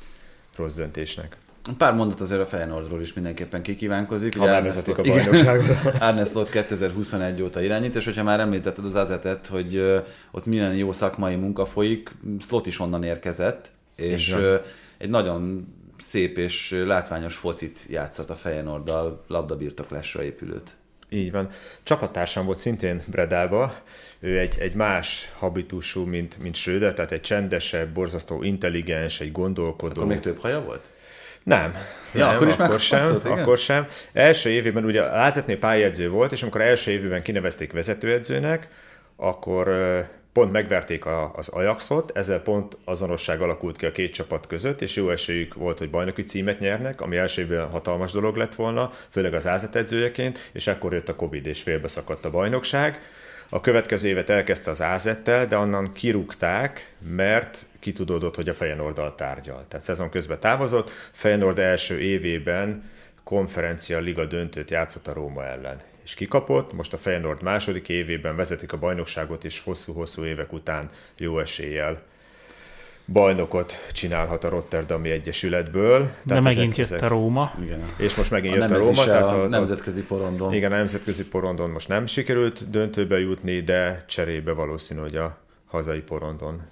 rossz 0.57 0.75
döntésnek. 0.75 1.37
Pár 1.79 1.95
mondat 1.95 2.21
azért 2.21 2.41
a 2.41 2.47
Feyenoordról 2.47 3.01
is 3.01 3.13
mindenképpen 3.13 3.63
kikívánkozik. 3.63 4.37
Ha 4.37 4.45
már 4.45 4.63
vezetik 4.63 4.99
a 4.99 5.03
bajnokságot. 5.03 5.67
Arne 6.01 6.25
Slot 6.25 6.51
2021 6.51 7.43
óta 7.43 7.63
irányít, 7.63 7.95
és 7.97 8.05
hogyha 8.05 8.23
már 8.23 8.41
említetted 8.41 8.85
az 8.85 8.95
azetet, 8.95 9.47
hogy 9.47 10.03
ott 10.31 10.47
milyen 10.47 10.77
jó 10.77 10.93
szakmai 10.93 11.35
munka 11.35 11.65
folyik, 11.65 12.11
Slot 12.41 12.67
is 12.67 12.81
onnan 12.81 13.03
érkezett, 13.03 13.71
és 13.97 14.29
Igen. 14.29 14.61
egy 14.99 15.11
nagyon 15.11 15.69
szép 15.99 16.39
és 16.39 16.83
látványos 16.87 17.37
focit 17.37 17.87
játszott 17.89 18.31
a 18.31 18.35
Feyenoorddal 18.35 19.25
labdabirtoklásra 19.29 20.23
épülőt. 20.23 20.77
Így 21.13 21.31
van. 21.31 21.49
Csapattársam 21.83 22.47
volt 22.47 22.59
szintén 22.59 23.03
Bredába, 23.07 23.75
ő 24.21 24.39
egy, 24.39 24.57
egy 24.59 24.75
más 24.75 25.33
habitusú, 25.39 26.05
mint, 26.05 26.39
mint 26.39 26.55
Schröder, 26.55 26.95
tehát 26.95 27.13
egy 27.13 27.21
csendesebb, 27.21 27.89
borzasztó 27.89 28.43
intelligens, 28.43 29.21
egy 29.21 29.33
gondolkodó. 29.33 29.95
Akkor 29.95 30.07
még 30.07 30.21
több 30.21 30.39
haja 30.39 30.61
volt? 30.61 30.91
Nem. 31.43 31.75
Ja, 32.15 32.27
nem, 32.27 32.35
akkor, 32.35 32.49
is 32.49 32.55
akkor 32.55 32.81
sem, 32.81 32.99
passzolt, 32.99 33.25
akkor 33.25 33.59
sem. 33.59 33.87
Első 34.13 34.51
évében 34.51 34.85
ugye 34.85 35.01
Lázetnél 35.03 35.59
pályedző 35.59 36.09
volt, 36.11 36.33
és 36.33 36.43
amikor 36.43 36.61
első 36.61 36.91
évben 36.91 37.23
kinevezték 37.23 37.73
vezetőedzőnek, 37.73 38.69
akkor 39.17 39.69
pont 40.33 40.53
megverték 40.53 41.05
a, 41.05 41.33
az 41.35 41.49
Ajaxot, 41.49 42.11
ezzel 42.15 42.41
pont 42.41 42.77
azonosság 42.85 43.41
alakult 43.41 43.77
ki 43.77 43.87
a 43.87 43.93
két 43.93 44.13
csapat 44.13 44.47
között, 44.47 44.81
és 44.81 44.97
jó 44.97 45.11
esélyük 45.11 45.55
volt, 45.55 45.79
hogy 45.79 45.91
bajnoki 45.91 46.25
címet 46.25 46.61
nyernek, 46.61 47.01
ami 47.01 47.17
első 47.17 47.43
évben 47.43 47.69
hatalmas 47.69 48.13
dolog 48.13 48.37
lett 48.37 48.55
volna, 48.55 48.93
főleg 49.09 49.35
az 49.35 49.69
edzőjeként, 49.73 50.51
és 50.53 50.67
akkor 50.67 50.93
jött 50.93 51.09
a 51.09 51.17
Covid, 51.17 51.47
és 51.47 51.63
félbeszakadt 51.63 52.25
a 52.25 52.31
bajnokság. 52.31 53.01
A 53.49 53.61
következő 53.61 54.09
évet 54.09 54.31
elkezdte 54.31 54.71
az 54.71 54.83
Ázettel, 54.83 55.47
de 55.47 55.57
onnan 55.57 55.93
kirúgták, 55.93 56.95
mert 56.99 57.67
kitudódott, 57.81 58.37
hogy 58.37 58.49
a 58.49 58.55
Feyenoorddal 58.55 59.15
tárgyal. 59.15 59.65
Tehát 59.69 59.85
szezon 59.85 60.11
közben 60.11 60.41
távozott, 60.41 60.91
Feyenoord 61.11 61.59
első 61.59 62.01
évében 62.01 62.91
konferencia 63.25 63.99
liga 63.99 64.25
döntőt 64.25 64.71
játszott 64.71 65.07
a 65.07 65.13
Róma 65.13 65.45
ellen 65.45 65.92
és 66.05 66.15
kikapott, 66.15 66.73
most 66.73 66.93
a 66.93 66.97
Feyenoord 66.97 67.43
második 67.43 67.89
évében 67.89 68.37
vezetik 68.37 68.73
a 68.73 68.79
bajnokságot, 68.79 69.45
és 69.45 69.61
hosszú-hosszú 69.61 70.25
évek 70.25 70.53
után 70.53 70.91
jó 71.17 71.39
eséllyel 71.39 72.03
bajnokot 73.07 73.73
csinálhat 73.93 74.45
a 74.45 74.49
Rotterdami 74.49 75.11
Egyesületből. 75.11 75.99
De 76.01 76.11
tehát 76.27 76.43
megint 76.43 76.77
jött 76.77 76.87
ezek, 76.87 77.03
a 77.03 77.09
Róma. 77.09 77.53
Igen. 77.63 77.81
És 77.97 78.15
most 78.15 78.31
megint 78.31 78.55
a 78.55 78.57
jött 78.57 78.71
a 78.71 78.77
Róma. 78.79 79.05
Tehát 79.05 79.23
a, 79.23 79.43
a 79.43 79.49
nemzetközi 79.49 80.03
porondon. 80.03 80.53
Igen, 80.53 80.73
a 80.73 80.77
nemzetközi 80.77 81.29
porondon 81.29 81.71
most 81.71 81.89
nem 81.89 82.07
sikerült 82.07 82.71
döntőbe 82.71 83.19
jutni, 83.19 83.61
de 83.61 84.05
cserébe 84.09 84.53
valószínű, 84.53 85.01
hogy 85.01 85.17
a 85.17 85.39
hazai 85.67 86.01
porondon 86.01 86.63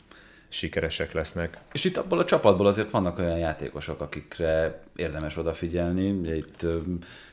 sikeresek 0.48 1.12
lesznek. 1.12 1.58
És 1.72 1.84
itt 1.84 1.96
abból 1.96 2.18
a 2.18 2.24
csapatból 2.24 2.66
azért 2.66 2.90
vannak 2.90 3.18
olyan 3.18 3.38
játékosok, 3.38 4.00
akikre 4.00 4.82
érdemes 4.96 5.36
odafigyelni. 5.36 6.10
Ugye 6.10 6.36
itt 6.36 6.66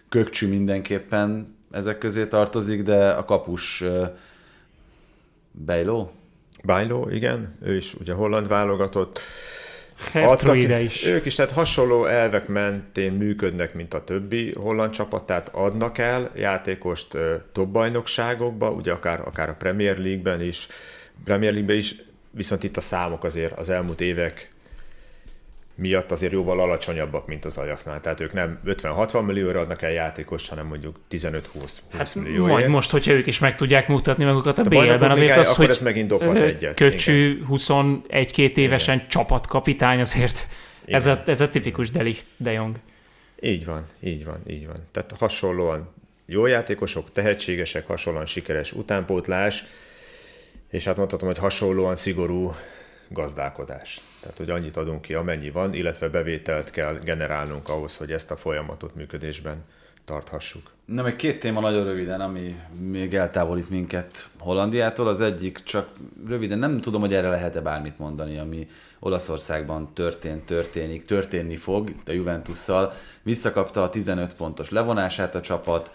Kökcsű 0.10 0.48
mindenképpen 0.48 1.57
ezek 1.72 1.98
közé 1.98 2.26
tartozik, 2.26 2.84
de 2.84 3.10
a 3.10 3.26
kapus 3.26 3.84
Bejló? 5.52 6.12
Bejló, 6.64 7.10
igen, 7.10 7.58
ő 7.62 7.76
is 7.76 7.94
ugye 7.94 8.14
holland 8.14 8.48
válogatott. 8.48 9.20
Adtak, 10.14 10.56
is. 10.56 11.06
Ők 11.06 11.26
is, 11.26 11.36
tehát 11.36 11.52
hasonló 11.52 12.06
elvek 12.06 12.48
mentén 12.48 13.12
működnek, 13.12 13.74
mint 13.74 13.94
a 13.94 14.04
többi 14.04 14.54
holland 14.54 14.92
csapat, 14.92 15.26
tehát 15.26 15.50
adnak 15.50 15.98
el 15.98 16.32
játékost 16.36 17.18
top 17.52 17.68
bajnokságokba, 17.68 18.72
ugye 18.72 18.92
akár, 18.92 19.22
akár 19.26 19.50
a 19.50 19.56
Premier 19.56 19.98
League-ben 19.98 20.42
is, 20.42 20.68
Premier 21.24 21.52
League-ben 21.52 21.78
is, 21.78 21.96
viszont 22.32 22.64
itt 22.64 22.78
a 22.78 22.82
számok 22.82 23.24
azért 23.24 23.58
az 23.58 23.70
elmúlt 23.70 24.02
évek 24.02 24.50
miatt 25.78 26.12
azért 26.12 26.32
jóval 26.32 26.60
alacsonyabbak, 26.60 27.28
mint 27.28 27.46
az 27.46 27.58
Ajaxnál. 27.58 28.00
Tehát 28.00 28.20
ők 28.20 28.34
nem 28.34 28.60
50-60 28.66 29.26
millióra 29.26 29.60
adnak 29.60 29.82
el 29.82 29.92
játékos, 29.92 30.50
hanem 30.50 30.66
mondjuk 30.66 31.00
15-20 31.12 31.42
hát 31.98 32.16
millió. 32.16 32.46
Majd 32.46 32.68
most, 32.68 32.92
hogyha 32.92 33.12
ők 33.12 33.28
is 33.28 33.40
meg 33.40 33.56
tudják 33.56 33.88
mutatni 33.88 34.24
magukat 34.24 34.58
a 34.58 34.64
BL-ben, 34.64 35.12
azért 35.12 35.38
az, 35.38 35.56
hogy 35.56 35.70
ez 35.70 35.82
megint 35.82 36.12
egyet. 36.12 36.76
Köcsű 36.76 37.42
21-2 37.50 38.58
évesen 38.58 38.96
Igen. 38.96 39.08
csapatkapitány, 39.08 40.00
azért 40.00 40.48
ez 40.86 41.06
a, 41.06 41.24
ez 41.26 41.42
a 41.42 41.50
tipikus 41.50 41.90
Delicht 41.90 42.26
de 42.38 42.52
Jong. 42.52 42.76
Így 43.42 43.66
van, 43.66 43.86
így 44.00 44.26
van, 44.26 44.42
így 44.48 44.68
van. 44.68 44.76
Tehát 44.92 45.14
hasonlóan 45.20 45.94
jó 46.26 46.46
játékosok, 46.46 47.12
tehetségesek, 47.12 47.88
hasonlóan 47.88 48.26
sikeres 48.26 48.72
utánpótlás, 48.72 49.66
és 50.70 50.86
hát 50.86 50.98
mondhatom, 50.98 51.28
hogy 51.28 51.38
hasonlóan 51.38 51.96
szigorú 51.96 52.56
gazdálkodás. 53.10 54.02
Tehát, 54.28 54.42
hogy 54.42 54.50
annyit 54.62 54.78
adunk 54.78 55.02
ki, 55.02 55.14
amennyi 55.14 55.50
van, 55.50 55.74
illetve 55.74 56.10
bevételt 56.10 56.70
kell 56.70 57.00
generálnunk 57.00 57.70
ahhoz, 57.70 57.98
hogy 57.98 58.12
ezt 58.12 58.32
a 58.32 58.36
folyamatot 58.36 58.96
működésben 58.96 59.64
tarthassuk. 60.06 60.77
Na, 60.88 61.02
meg 61.02 61.16
két 61.16 61.40
téma 61.40 61.60
nagyon 61.60 61.84
röviden, 61.84 62.22
ami 62.22 62.60
még 62.82 63.14
eltávolít 63.14 63.70
minket 63.70 64.30
Hollandiától. 64.40 65.08
Az 65.08 65.22
egyik 65.22 65.64
csak 65.64 65.90
röviden, 66.28 66.60
nem 66.60 66.82
tudom, 66.82 67.02
hogy 67.02 67.14
erre 67.14 67.30
lehet-e 67.30 67.62
bármit 67.62 68.00
mondani, 68.00 68.38
ami 68.38 68.68
Olaszországban 69.00 69.94
történt, 69.94 70.46
történik, 70.46 71.06
történni 71.06 71.56
fog, 71.56 71.92
a 72.06 72.12
Juventusszal. 72.12 72.94
Visszakapta 73.22 73.84
a 73.84 73.90
15 73.90 74.34
pontos 74.34 74.70
levonását 74.70 75.36
a 75.36 75.42
csapat, 75.42 75.92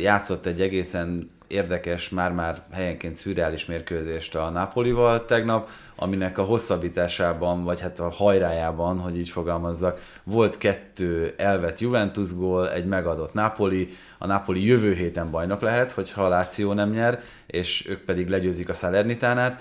játszott 0.00 0.46
egy 0.46 0.60
egészen 0.60 1.30
érdekes, 1.46 2.08
már-már 2.08 2.62
helyenként 2.72 3.14
szürreális 3.14 3.66
mérkőzést 3.66 4.34
a 4.34 4.50
Napolival 4.50 5.24
tegnap, 5.24 5.68
aminek 5.96 6.38
a 6.38 6.42
hosszabbításában, 6.42 7.64
vagy 7.64 7.80
hát 7.80 8.00
a 8.00 8.10
hajrájában, 8.10 8.98
hogy 8.98 9.18
így 9.18 9.28
fogalmazzak, 9.28 10.00
volt 10.24 10.58
kettő 10.58 11.34
elvett 11.36 11.80
Juventus 11.80 12.34
gól, 12.34 12.70
egy 12.70 12.86
megadott 12.86 13.32
Napoli, 13.32 13.88
a 14.18 14.25
Napoli 14.26 14.66
jövő 14.66 14.94
héten 14.94 15.30
bajnok 15.30 15.60
lehet, 15.60 15.92
hogyha 15.92 16.24
a 16.24 16.28
Láció 16.28 16.72
nem 16.72 16.90
nyer, 16.90 17.20
és 17.46 17.88
ők 17.88 18.00
pedig 18.00 18.28
legyőzik 18.28 18.68
a 18.68 18.72
Salernitánát. 18.72 19.60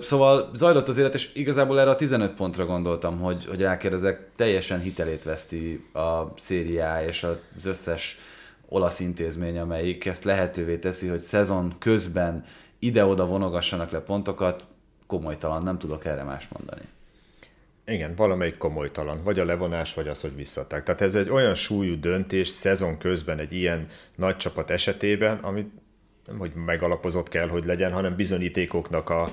Szóval 0.00 0.50
zajlott 0.54 0.88
az 0.88 0.98
élet, 0.98 1.14
és 1.14 1.30
igazából 1.34 1.80
erre 1.80 1.90
a 1.90 1.96
15 1.96 2.34
pontra 2.34 2.66
gondoltam, 2.66 3.18
hogy, 3.18 3.46
hogy 3.46 3.60
rákérdezek, 3.60 4.28
teljesen 4.36 4.80
hitelét 4.80 5.24
veszti 5.24 5.86
a 5.92 6.32
szériá 6.36 7.04
és 7.04 7.22
az 7.22 7.66
összes 7.66 8.18
olasz 8.68 9.00
intézmény, 9.00 9.58
amelyik 9.58 10.06
ezt 10.06 10.24
lehetővé 10.24 10.76
teszi, 10.76 11.06
hogy 11.08 11.20
szezon 11.20 11.74
közben 11.78 12.44
ide-oda 12.78 13.26
vonogassanak 13.26 13.90
le 13.90 14.00
pontokat, 14.00 14.66
komolytalan, 15.06 15.62
nem 15.62 15.78
tudok 15.78 16.04
erre 16.04 16.22
más 16.22 16.48
mondani. 16.48 16.82
Igen, 17.92 18.14
valamelyik 18.14 18.56
komolytalan. 18.56 19.22
Vagy 19.22 19.38
a 19.38 19.44
levonás, 19.44 19.94
vagy 19.94 20.08
az, 20.08 20.20
hogy 20.20 20.36
visszaták. 20.36 20.82
Tehát 20.82 21.00
ez 21.00 21.14
egy 21.14 21.30
olyan 21.30 21.54
súlyú 21.54 22.00
döntés 22.00 22.48
szezon 22.48 22.98
közben 22.98 23.38
egy 23.38 23.52
ilyen 23.52 23.86
nagy 24.16 24.36
csapat 24.36 24.70
esetében, 24.70 25.38
amit 25.38 25.70
nem, 26.26 26.38
hogy 26.38 26.52
megalapozott 26.54 27.28
kell, 27.28 27.48
hogy 27.48 27.64
legyen, 27.64 27.92
hanem 27.92 28.16
bizonyítékoknak 28.16 29.10
a 29.10 29.28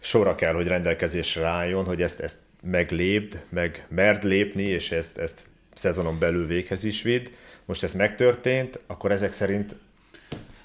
sora 0.00 0.34
kell, 0.34 0.54
hogy 0.54 0.66
rendelkezésre 0.66 1.44
álljon, 1.46 1.84
hogy 1.84 2.02
ezt, 2.02 2.20
ezt 2.20 2.36
meglépd, 2.62 3.44
meg 3.48 3.86
merd 3.88 4.24
lépni, 4.24 4.62
és 4.62 4.92
ezt, 4.92 5.18
ezt 5.18 5.42
szezonon 5.74 6.18
belül 6.18 6.46
véghez 6.46 6.84
is 6.84 7.02
vidd 7.02 7.26
most 7.64 7.82
ez 7.82 7.94
megtörtént, 7.94 8.78
akkor 8.86 9.12
ezek 9.12 9.32
szerint 9.32 9.74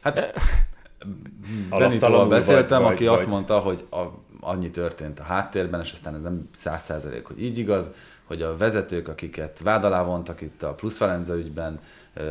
Hát 0.01 0.33
Benitoval 1.69 2.27
beszéltem, 2.27 2.81
vagy, 2.81 2.91
aki 2.91 3.05
vagy, 3.05 3.13
azt 3.13 3.27
mondta, 3.27 3.59
hogy 3.59 3.85
a, 3.89 4.03
annyi 4.39 4.69
történt 4.69 5.19
a 5.19 5.23
háttérben, 5.23 5.81
és 5.81 5.91
aztán 5.91 6.15
ez 6.15 6.21
nem 6.21 6.49
száz 6.55 6.83
százalék, 6.83 7.25
hogy 7.25 7.43
így 7.43 7.57
igaz, 7.57 7.91
hogy 8.23 8.41
a 8.41 8.57
vezetők, 8.57 9.07
akiket 9.07 9.59
vád 9.59 9.83
alá 9.83 10.03
vontak 10.03 10.41
itt 10.41 10.63
a 10.63 10.73
plusz 10.73 10.97
Valenza 10.97 11.37
ügyben, 11.37 11.79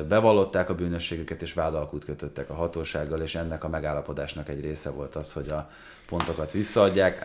bevallották 0.08 0.70
a 0.70 0.74
bűnösségüket, 0.74 1.42
és 1.42 1.52
vádalkút 1.52 2.04
kötöttek 2.04 2.50
a 2.50 2.54
hatósággal, 2.54 3.20
és 3.20 3.34
ennek 3.34 3.64
a 3.64 3.68
megállapodásnak 3.68 4.48
egy 4.48 4.60
része 4.60 4.90
volt 4.90 5.14
az, 5.14 5.32
hogy 5.32 5.48
a 5.48 5.70
pontokat 6.08 6.52
visszaadják. 6.52 7.24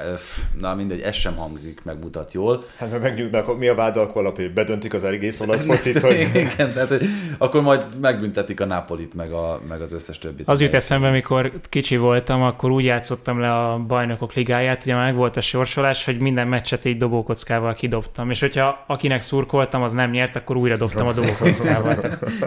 Na 0.59 0.75
mindegy, 0.75 1.01
ez 1.01 1.15
sem 1.15 1.35
hangzik, 1.35 1.81
megmutat 1.83 2.33
jól. 2.33 2.63
Hát 2.77 2.91
mert 2.91 3.01
megnyugnak, 3.01 3.43
akkor 3.43 3.57
mi 3.57 3.67
a 3.67 3.75
vádalkó 3.75 4.19
alap, 4.19 4.35
hogy 4.35 4.53
bedöntik 4.53 4.93
az 4.93 5.03
egész 5.03 5.39
olasz 5.43 5.65
focit, 5.65 5.99
hogy... 5.99 6.19
Igen, 6.33 6.73
tehát 6.73 6.87
hogy 6.87 7.01
akkor 7.37 7.61
majd 7.61 7.99
megbüntetik 8.01 8.59
a 8.59 8.65
Napolit, 8.65 9.13
meg, 9.13 9.31
a, 9.31 9.61
meg 9.67 9.81
az 9.81 9.93
összes 9.93 10.17
többit. 10.17 10.47
Az 10.47 10.61
jut 10.61 10.73
eszembe, 10.73 11.07
amikor 11.07 11.51
kicsi 11.69 11.97
voltam, 11.97 12.41
akkor 12.41 12.71
úgy 12.71 12.83
játszottam 12.83 13.39
le 13.39 13.53
a 13.59 13.77
bajnokok 13.77 14.33
ligáját, 14.33 14.83
ugye 14.83 14.95
meg 14.95 15.15
volt 15.15 15.37
a 15.37 15.41
sorsolás, 15.41 16.05
hogy 16.05 16.19
minden 16.19 16.47
meccset 16.47 16.85
így 16.85 16.97
dobókockával 16.97 17.73
kidobtam, 17.73 18.29
és 18.29 18.39
hogyha 18.39 18.83
akinek 18.87 19.21
szurkoltam, 19.21 19.81
az 19.81 19.91
nem 19.91 20.09
nyert, 20.09 20.35
akkor 20.35 20.55
újra 20.57 20.77
dobtam 20.77 21.07
a 21.07 21.13
dobókockával. 21.13 21.97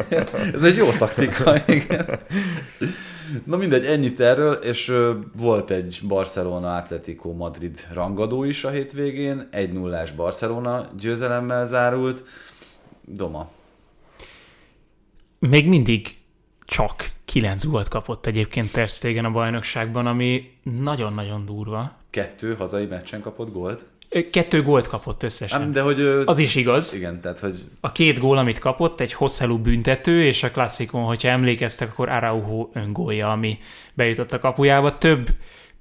Ez 0.55 0.63
egy 0.63 0.77
jó 0.77 0.91
taktika, 0.91 1.55
igen. 1.67 2.19
Na 3.45 3.57
mindegy, 3.57 3.85
ennyit 3.85 4.21
erről, 4.21 4.53
és 4.53 4.93
volt 5.37 5.71
egy 5.71 6.01
Barcelona 6.09 6.77
Atletico 6.77 7.33
Madrid 7.33 7.87
rangadó 7.93 8.45
is 8.45 8.65
a 8.65 8.71
hétvégén, 8.71 9.49
egy 9.51 9.73
nullás 9.73 10.13
Barcelona 10.13 10.89
győzelemmel 10.99 11.67
zárult. 11.67 12.25
Doma. 13.05 13.51
Még 15.39 15.69
mindig 15.69 16.17
csak 16.65 17.11
9 17.25 17.65
gólt 17.65 17.89
kapott 17.89 18.27
egyébként 18.27 18.73
Ter 18.73 18.89
Stegen 18.89 19.25
a 19.25 19.31
bajnokságban, 19.31 20.07
ami 20.07 20.51
nagyon-nagyon 20.63 21.45
durva. 21.45 21.97
Kettő 22.11 22.55
hazai 22.55 22.87
meccsen 22.87 23.21
kapott 23.21 23.53
gólt? 23.53 23.87
Kettő 24.31 24.63
gólt 24.63 24.89
kapott 24.89 25.23
összesen. 25.23 25.61
Nem, 25.61 25.73
de 25.73 25.81
hogy... 25.81 26.01
Az 26.25 26.39
is 26.39 26.55
igaz. 26.55 26.95
Igen, 26.95 27.21
tehát 27.21 27.39
hogy... 27.39 27.55
A 27.81 27.93
két 27.93 28.19
gól, 28.19 28.39
amit 28.39 28.59
kapott, 28.59 29.01
egy 29.01 29.13
hosszú 29.13 29.59
büntető, 29.59 30.25
és 30.25 30.43
a 30.43 30.51
klasszikon, 30.51 31.03
hogyha 31.03 31.29
emlékeztek, 31.29 31.89
akkor 31.89 32.09
Araujo 32.09 32.69
öngólja, 32.73 33.31
ami 33.31 33.59
bejutott 33.95 34.33
a 34.33 34.39
kapujába. 34.39 34.99
Több 34.99 35.29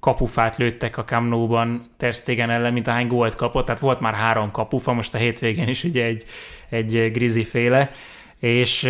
kapufát 0.00 0.56
lőttek 0.56 0.98
a 0.98 1.04
Camp 1.04 1.28
Nou-ban 1.28 1.90
Ter 1.96 2.14
Stegen 2.14 2.50
ellen, 2.50 2.72
mint 2.72 2.88
ahány 2.88 3.06
gólt 3.06 3.34
kapott, 3.34 3.64
tehát 3.66 3.80
volt 3.80 4.00
már 4.00 4.14
három 4.14 4.50
kapufa, 4.50 4.92
most 4.92 5.14
a 5.14 5.18
hétvégén 5.18 5.68
is 5.68 5.84
ugye 5.84 6.04
egy, 6.04 6.24
egy 6.68 7.10
grizi 7.12 7.44
féle, 7.44 7.90
és 8.38 8.88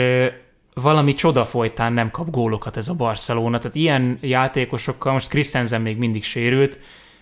valami 0.74 1.12
csoda 1.12 1.44
folytán 1.44 1.92
nem 1.92 2.10
kap 2.10 2.30
gólokat 2.30 2.76
ez 2.76 2.88
a 2.88 2.94
Barcelona, 2.94 3.58
tehát 3.58 3.76
ilyen 3.76 4.18
játékosokkal, 4.20 5.12
most 5.12 5.28
Christensen 5.28 5.80
még 5.80 5.96
mindig 5.96 6.24
sérült, 6.24 6.78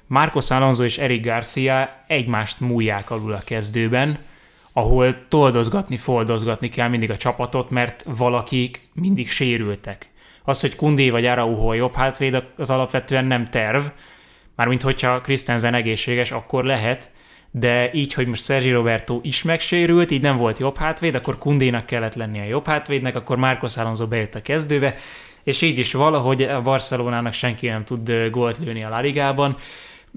Marcos 0.06 0.50
Alonso 0.50 0.84
és 0.84 0.98
Eric 0.98 1.24
Garcia 1.24 2.04
egymást 2.06 2.60
múlják 2.60 3.10
alul 3.10 3.32
a 3.32 3.40
kezdőben, 3.44 4.18
ahol 4.72 5.28
toldozgatni, 5.28 5.96
foldozgatni 5.96 6.68
kell 6.68 6.88
mindig 6.88 7.10
a 7.10 7.16
csapatot, 7.16 7.70
mert 7.70 8.04
valakik 8.16 8.88
mindig 8.92 9.30
sérültek. 9.30 10.10
Az, 10.44 10.60
hogy 10.60 10.76
Kundi 10.76 11.10
vagy 11.10 11.26
Araujo 11.26 11.72
jobb 11.72 11.94
hátvéd, 11.94 12.44
az 12.56 12.70
alapvetően 12.70 13.24
nem 13.24 13.44
terv, 13.44 13.82
mármint 14.56 14.82
hogyha 14.82 15.20
Christensen 15.20 15.74
egészséges, 15.74 16.30
akkor 16.30 16.64
lehet, 16.64 17.10
de 17.50 17.92
így, 17.92 18.12
hogy 18.12 18.26
most 18.26 18.44
Sergi 18.44 18.70
Roberto 18.70 19.20
is 19.22 19.42
megsérült, 19.42 20.10
így 20.10 20.22
nem 20.22 20.36
volt 20.36 20.58
jobb 20.58 20.76
hátvéd, 20.76 21.14
akkor 21.14 21.38
Kundénak 21.38 21.86
kellett 21.86 22.14
lennie 22.14 22.42
a 22.42 22.46
jobb 22.46 22.66
hátvédnek, 22.66 23.16
akkor 23.16 23.36
Marcos 23.36 23.76
Alonso 23.76 24.06
bejött 24.06 24.34
a 24.34 24.42
kezdőbe, 24.42 24.94
és 25.44 25.62
így 25.62 25.78
is 25.78 25.92
valahogy 25.92 26.42
a 26.42 26.62
Barcelonának 26.62 27.32
senki 27.32 27.66
nem 27.66 27.84
tud 27.84 28.28
gólt 28.30 28.58
lőni 28.58 28.84
a 28.84 28.88
La 28.88 29.00
Ligában. 29.00 29.56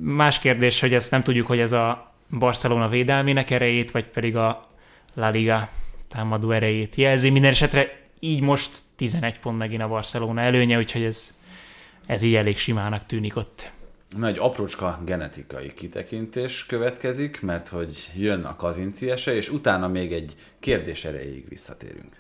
Más 0.02 0.40
kérdés, 0.40 0.80
hogy 0.80 0.94
ezt 0.94 1.12
nem 1.12 1.24
tudjuk, 1.24 1.48
hogy 1.48 1.60
ez 1.60 1.72
a 1.72 2.14
Barcelona 2.40 2.88
védelmének 2.90 3.50
erejét, 3.50 3.92
vagy 3.92 4.06
pedig 4.06 4.36
a 4.36 4.68
La 5.14 5.30
Liga 5.30 5.70
támadó 6.10 6.52
erejét 6.52 6.96
jelzi. 6.96 7.30
Minden 7.30 7.52
esetre 7.52 8.08
így 8.20 8.42
most 8.42 8.80
11 8.96 9.40
pont 9.40 9.58
megint 9.58 9.82
a 9.82 9.88
Barcelona 9.88 10.42
előnye, 10.42 10.78
úgyhogy 10.78 11.04
ez, 11.04 11.36
ez 12.06 12.22
így 12.22 12.36
elég 12.36 12.58
simának 12.58 13.06
tűnik 13.06 13.36
ott. 13.36 13.72
Na, 14.18 14.28
egy 14.28 14.38
aprócska 14.40 15.02
genetikai 15.06 15.74
kitekintés 15.74 16.66
következik, 16.66 17.42
mert 17.42 17.68
hogy 17.68 18.10
jön 18.16 18.44
a 18.44 18.56
kazinciese, 18.56 19.36
és 19.36 19.50
utána 19.50 19.88
még 19.88 20.14
egy 20.14 20.36
kérdés 20.60 21.06
erejéig 21.06 21.50
visszatérünk. 21.50 22.16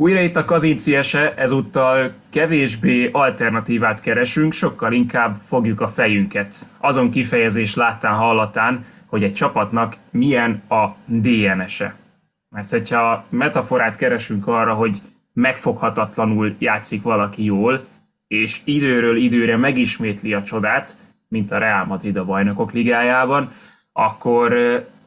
Újra 0.00 0.20
itt 0.20 0.36
a 0.36 0.44
kazinciese, 0.44 1.34
ezúttal 1.34 2.12
kevésbé 2.30 3.08
alternatívát 3.12 4.00
keresünk, 4.00 4.52
sokkal 4.52 4.92
inkább 4.92 5.36
fogjuk 5.46 5.80
a 5.80 5.88
fejünket. 5.88 6.54
Azon 6.78 7.10
kifejezés 7.10 7.74
láttán 7.74 8.14
hallatán, 8.14 8.84
hogy 9.06 9.22
egy 9.22 9.32
csapatnak 9.32 9.96
milyen 10.10 10.62
a 10.68 10.86
DNS-e. 11.04 11.94
Mert 12.48 12.70
hogyha 12.70 13.24
metaforát 13.28 13.96
keresünk 13.96 14.46
arra, 14.46 14.74
hogy 14.74 14.98
megfoghatatlanul 15.32 16.54
játszik 16.58 17.02
valaki 17.02 17.44
jól, 17.44 17.84
és 18.26 18.60
időről 18.64 19.16
időre 19.16 19.56
megismétli 19.56 20.34
a 20.34 20.42
csodát, 20.42 20.96
mint 21.28 21.50
a 21.50 21.58
Real 21.58 21.84
Madrid 21.84 22.16
a 22.16 22.24
bajnokok 22.24 22.72
ligájában, 22.72 23.48
akkor 23.92 24.54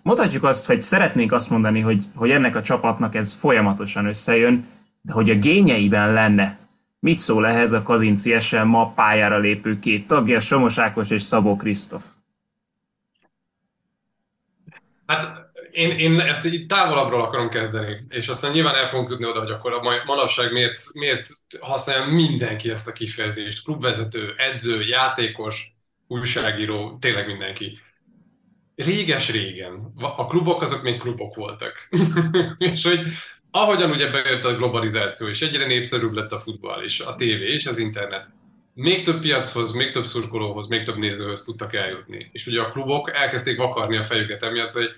mondhatjuk 0.02 0.44
azt, 0.44 0.66
hogy 0.66 0.82
szeretnénk 0.82 1.32
azt 1.32 1.50
mondani, 1.50 1.80
hogy, 1.80 2.04
hogy 2.16 2.32
ennek 2.32 2.56
a 2.56 2.62
csapatnak 2.62 3.16
ez 3.16 3.34
folyamatosan 3.34 4.06
összejön, 4.06 4.66
de 5.06 5.14
hogy 5.14 5.30
a 5.30 5.36
gényeiben 5.36 6.14
lenne, 6.14 6.58
mit 7.00 7.18
szól 7.18 7.48
ehhez 7.48 7.72
a 7.72 7.82
Kazinci 7.84 8.40
SM 8.40 8.66
ma 8.66 8.92
pályára 8.92 9.38
lépő 9.38 9.80
két 9.80 10.08
tagja, 10.08 10.40
Somos 10.40 10.78
Ákos 10.78 11.10
és 11.10 11.22
Szabó 11.22 11.56
Krisztof? 11.56 12.04
Hát 15.06 15.52
én, 15.72 15.90
én 15.90 16.20
ezt 16.20 16.46
így 16.46 16.66
távolabbról 16.66 17.22
akarom 17.22 17.50
kezdeni, 17.50 18.00
és 18.10 18.28
aztán 18.28 18.52
nyilván 18.52 18.76
el 18.76 18.86
fogunk 18.86 19.10
jutni 19.10 19.26
oda, 19.26 19.40
hogy 19.40 19.52
akkor 19.52 19.74
a 19.74 20.04
manapság 20.06 20.52
miért, 20.52 20.80
miért 20.94 21.28
használja 21.60 22.06
mindenki 22.06 22.70
ezt 22.70 22.88
a 22.88 22.92
kifejezést, 22.92 23.64
klubvezető, 23.64 24.34
edző, 24.38 24.82
játékos, 24.82 25.72
újságíró, 26.08 26.98
tényleg 27.02 27.28
mindenki. 27.28 27.80
Réges-régen, 28.76 29.94
a 29.96 30.26
klubok 30.26 30.62
azok 30.62 30.84
még 30.84 31.00
klubok 31.00 31.36
voltak. 31.36 31.90
és 32.58 32.86
hogy 32.86 33.00
ahogyan 33.56 33.92
ugye 33.92 34.10
bejött 34.10 34.44
a 34.44 34.56
globalizáció, 34.56 35.28
és 35.28 35.42
egyre 35.42 35.66
népszerűbb 35.66 36.14
lett 36.14 36.32
a 36.32 36.40
futball, 36.40 36.84
és 36.84 37.00
a 37.00 37.16
tévé, 37.16 37.54
és 37.54 37.66
az 37.66 37.78
internet, 37.78 38.30
még 38.74 39.04
több 39.04 39.20
piachoz, 39.20 39.72
még 39.72 39.92
több 39.92 40.06
szurkolóhoz, 40.06 40.68
még 40.68 40.84
több 40.84 40.98
nézőhöz 40.98 41.44
tudtak 41.44 41.74
eljutni. 41.74 42.30
És 42.32 42.48
ugye 42.48 42.62
a 42.62 42.70
klubok 42.70 43.12
elkezdték 43.14 43.58
vakarni 43.58 43.98
a 43.98 44.02
fejüket 44.02 44.44
emiatt, 44.44 44.72
hogy 44.72 44.90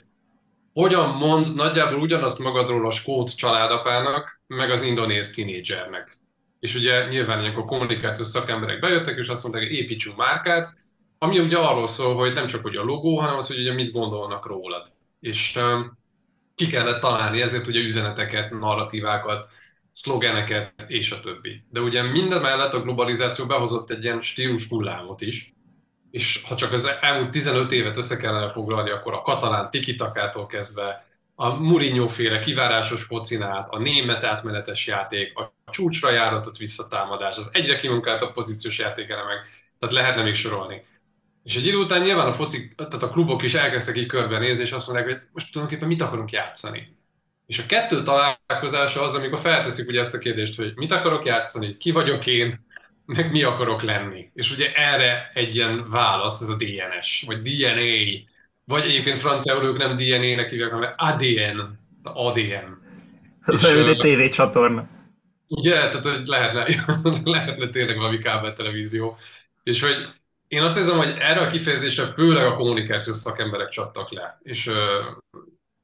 hogyan 0.73 1.09
mond 1.09 1.55
nagyjából 1.55 1.99
ugyanazt 1.99 2.39
magadról 2.39 2.85
a 2.85 2.91
skót 2.91 3.35
családapának, 3.35 4.41
meg 4.47 4.71
az 4.71 4.81
indonéz 4.81 5.31
tinédzsernek. 5.31 6.19
És 6.59 6.75
ugye 6.75 7.07
nyilván 7.07 7.41
ilyenkor 7.41 7.65
kommunikációs 7.65 8.27
szakemberek 8.27 8.79
bejöttek, 8.79 9.17
és 9.17 9.27
azt 9.27 9.43
mondták, 9.43 9.63
hogy 9.63 9.77
építsünk 9.77 10.17
márkát, 10.17 10.73
ami 11.17 11.39
ugye 11.39 11.57
arról 11.57 11.87
szól, 11.87 12.15
hogy 12.15 12.33
nem 12.33 12.47
csak 12.47 12.61
hogy 12.61 12.75
a 12.75 12.83
logó, 12.83 13.17
hanem 13.17 13.35
az, 13.35 13.47
hogy 13.47 13.59
ugye 13.59 13.73
mit 13.73 13.91
gondolnak 13.91 14.47
rólad. 14.47 14.87
És 15.19 15.55
um, 15.55 15.97
ki 16.55 16.67
kellett 16.67 17.01
találni 17.01 17.41
ezért 17.41 17.67
ugye 17.67 17.79
üzeneteket, 17.79 18.51
narratívákat, 18.51 19.47
szlogeneket 19.91 20.73
és 20.87 21.11
a 21.11 21.19
többi. 21.19 21.63
De 21.69 21.79
ugye 21.79 22.01
minden 22.01 22.41
mellett 22.41 22.73
a 22.73 22.81
globalizáció 22.81 23.45
behozott 23.45 23.89
egy 23.89 24.03
ilyen 24.03 24.21
stílus 24.21 24.67
hullámot 24.67 25.21
is, 25.21 25.53
és 26.11 26.43
ha 26.47 26.55
csak 26.55 26.71
az 26.71 26.89
elmúlt 27.01 27.29
15 27.29 27.71
évet 27.71 27.97
össze 27.97 28.17
kellene 28.17 28.49
foglalni, 28.49 28.89
akkor 28.89 29.13
a 29.13 29.21
katalán 29.21 29.69
tikitakától 29.71 30.45
kezdve 30.45 31.05
a 31.35 31.49
Mourinho 31.55 32.07
féle 32.07 32.39
kivárásos 32.39 33.03
focinát, 33.03 33.67
a 33.69 33.79
német 33.79 34.23
átmenetes 34.23 34.87
játék, 34.87 35.37
a 35.37 35.53
csúcsra 35.71 36.11
járatott 36.11 36.57
visszatámadás, 36.57 37.37
az 37.37 37.49
egyre 37.53 37.75
kimunkáltabb 37.75 38.33
pozíciós 38.33 38.79
játékelemek, 38.79 39.47
tehát 39.79 39.95
lehetne 39.95 40.23
még 40.23 40.33
sorolni. 40.33 40.85
És 41.45 41.55
egy 41.55 41.65
idő 41.65 41.77
után 41.77 42.01
nyilván 42.01 42.27
a 42.27 42.33
foci, 42.33 42.75
tehát 42.75 43.03
a 43.03 43.09
klubok 43.09 43.43
is 43.43 43.53
elkezdtek 43.53 43.97
így 43.97 44.05
körbenézni, 44.05 44.63
és 44.63 44.71
azt 44.71 44.87
mondják, 44.87 45.09
hogy 45.09 45.21
most 45.31 45.51
tulajdonképpen 45.51 45.91
mit 45.91 46.01
akarunk 46.01 46.31
játszani. 46.31 46.97
És 47.45 47.59
a 47.59 47.65
kettő 47.67 48.03
találkozása 48.03 49.01
az, 49.01 49.13
amikor 49.13 49.39
felteszik 49.39 49.87
ugye 49.87 49.99
ezt 49.99 50.13
a 50.13 50.17
kérdést, 50.17 50.57
hogy 50.57 50.71
mit 50.75 50.91
akarok 50.91 51.25
játszani, 51.25 51.77
ki 51.77 51.91
vagyok 51.91 52.27
én, 52.27 52.53
meg 53.05 53.31
mi 53.31 53.43
akarok 53.43 53.81
lenni. 53.81 54.29
És 54.33 54.51
ugye 54.51 54.73
erre 54.73 55.31
egy 55.33 55.55
ilyen 55.55 55.89
válasz, 55.89 56.41
ez 56.41 56.49
a 56.49 56.55
DNS, 56.55 57.23
vagy 57.25 57.41
DNA, 57.41 58.29
vagy 58.63 58.83
egyébként 58.83 59.19
franciául 59.19 59.63
ők 59.63 59.77
nem 59.77 59.95
DNA-nek 59.95 60.49
hívják, 60.49 60.71
hanem 60.71 60.93
ADN, 60.97 61.79
ADN. 62.03 62.83
Ez 63.45 63.63
egy 63.63 63.97
tévécsatorna. 63.97 64.87
Ugye, 65.47 65.73
tehát 65.73 66.05
hogy 66.05 66.27
lehetne, 66.27 66.67
lehetne 67.23 67.67
tényleg 67.67 67.97
valami 67.97 68.17
kábel 68.17 68.53
televízió. 68.53 69.17
És 69.63 69.81
hogy 69.81 70.07
én 70.47 70.61
azt 70.61 70.77
hiszem, 70.77 70.97
hogy 70.97 71.15
erre 71.19 71.39
a 71.39 71.47
kifejezésre 71.47 72.05
főleg 72.05 72.45
a 72.45 72.55
kommunikációs 72.55 73.17
szakemberek 73.17 73.69
csattak 73.69 74.11
le. 74.11 74.39
És 74.43 74.71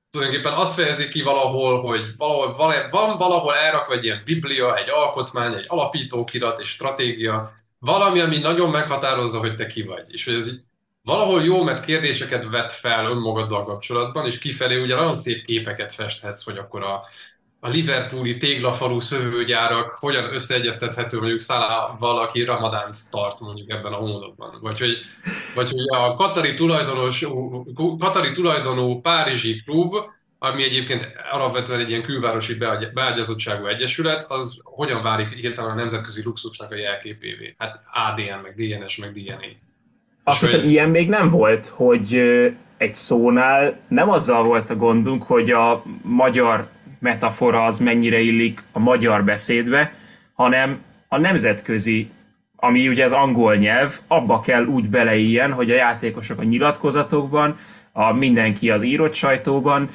tulajdonképpen 0.09 0.53
azt 0.53 0.73
fejezi 0.73 1.09
ki 1.09 1.21
valahol, 1.21 1.81
hogy 1.81 2.07
valahol, 2.17 2.87
van 2.89 3.17
valahol 3.17 3.55
elrakva 3.55 3.93
egy 3.93 4.03
ilyen 4.03 4.21
biblia, 4.25 4.77
egy 4.77 4.89
alkotmány, 4.89 5.53
egy 5.53 5.65
alapítókirat, 5.67 6.59
egy 6.59 6.65
stratégia, 6.65 7.51
valami, 7.79 8.19
ami 8.19 8.37
nagyon 8.37 8.69
meghatározza, 8.69 9.39
hogy 9.39 9.55
te 9.55 9.65
ki 9.65 9.83
vagy. 9.83 10.05
És 10.07 10.25
hogy 10.25 10.33
ez 10.33 10.47
így 10.47 10.59
valahol 11.03 11.43
jó, 11.43 11.63
mert 11.63 11.85
kérdéseket 11.85 12.49
vet 12.49 12.73
fel 12.73 13.05
önmagaddal 13.05 13.65
kapcsolatban, 13.65 14.25
és 14.25 14.37
kifelé 14.37 14.81
ugye 14.81 14.95
nagyon 14.95 15.15
szép 15.15 15.45
képeket 15.45 15.93
festhetsz, 15.93 16.43
hogy 16.43 16.57
akkor 16.57 16.83
a, 16.83 17.05
a 17.63 17.69
Liverpooli 17.69 18.37
téglafalú 18.37 18.99
szövőgyárak 18.99 19.93
hogyan 19.93 20.33
összeegyeztethető 20.33 21.17
mondjuk 21.17 21.39
Szalával, 21.39 22.19
aki 22.19 22.43
Ramadánt 22.43 22.95
tart 23.11 23.39
mondjuk 23.39 23.69
ebben 23.69 23.93
a 23.93 23.95
hónapban. 23.95 24.57
Vagy 24.61 24.79
hogy, 24.79 24.97
vagy 25.55 25.69
hogy 25.69 25.85
a 25.87 26.15
Katari, 26.15 26.53
tulajdonos, 26.53 27.25
Katari 27.99 28.31
tulajdonú 28.31 29.01
Párizsi 29.01 29.61
klub, 29.65 29.95
ami 30.39 30.63
egyébként 30.63 31.11
alapvetően 31.31 31.79
egy 31.79 31.89
ilyen 31.89 32.03
külvárosi 32.03 32.57
beágyazottságú 32.93 33.65
egyesület, 33.65 34.25
az 34.29 34.61
hogyan 34.63 35.01
válik 35.01 35.29
hirtelen 35.29 35.71
a 35.71 35.75
nemzetközi 35.75 36.21
luxusnak 36.23 36.71
a 36.71 36.75
jelképévé? 36.75 37.55
Hát 37.57 37.83
ADN, 37.93 38.39
meg 38.43 38.55
DNS, 38.55 38.97
meg 38.97 39.11
DNA. 39.11 39.37
Azt 40.23 40.39
hiszem, 40.39 40.59
hogy... 40.59 40.69
ilyen 40.69 40.89
még 40.89 41.09
nem 41.09 41.29
volt, 41.29 41.67
hogy 41.67 42.15
egy 42.77 42.95
szónál 42.95 43.79
nem 43.87 44.09
azzal 44.09 44.43
volt 44.43 44.69
a 44.69 44.75
gondunk, 44.75 45.23
hogy 45.23 45.51
a 45.51 45.83
magyar 46.01 46.67
metafora 47.01 47.65
az 47.65 47.79
mennyire 47.79 48.19
illik 48.19 48.63
a 48.71 48.79
magyar 48.79 49.23
beszédbe, 49.23 49.93
hanem 50.33 50.83
a 51.07 51.17
nemzetközi, 51.17 52.09
ami 52.55 52.87
ugye 52.87 53.03
az 53.03 53.11
angol 53.11 53.55
nyelv, 53.55 53.99
abba 54.07 54.39
kell 54.39 54.65
úgy 54.65 54.89
beleiljen, 54.89 55.53
hogy 55.53 55.71
a 55.71 55.75
játékosok 55.75 56.39
a 56.39 56.43
nyilatkozatokban, 56.43 57.55
a 57.91 58.13
mindenki 58.13 58.69
az 58.69 58.83
írott 58.83 59.13
sajtóban 59.13 59.89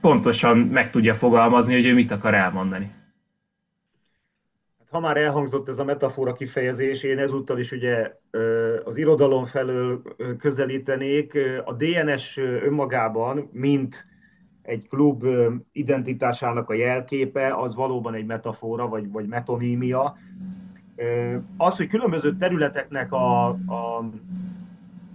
pontosan 0.00 0.58
meg 0.58 0.90
tudja 0.90 1.14
fogalmazni, 1.14 1.74
hogy 1.74 1.86
ő 1.86 1.94
mit 1.94 2.10
akar 2.10 2.34
elmondani. 2.34 2.90
Hát, 4.78 4.88
ha 4.90 5.00
már 5.00 5.16
elhangzott 5.16 5.68
ez 5.68 5.78
a 5.78 5.84
metafora 5.84 6.32
kifejezés, 6.32 7.02
én 7.02 7.18
ezúttal 7.18 7.58
is 7.58 7.72
ugye 7.72 8.12
az 8.84 8.96
irodalom 8.96 9.44
felől 9.44 10.02
közelítenék. 10.38 11.38
A 11.64 11.72
DNS 11.72 12.36
önmagában, 12.36 13.48
mint 13.52 14.04
egy 14.66 14.88
klub 14.88 15.26
identitásának 15.72 16.70
a 16.70 16.74
jelképe, 16.74 17.54
az 17.54 17.74
valóban 17.74 18.14
egy 18.14 18.26
metafora, 18.26 18.88
vagy, 18.88 19.10
vagy 19.10 19.26
metonímia. 19.26 20.16
Az, 21.56 21.76
hogy 21.76 21.88
különböző 21.88 22.36
területeknek 22.36 23.12
a, 23.12 23.48
a 23.48 24.08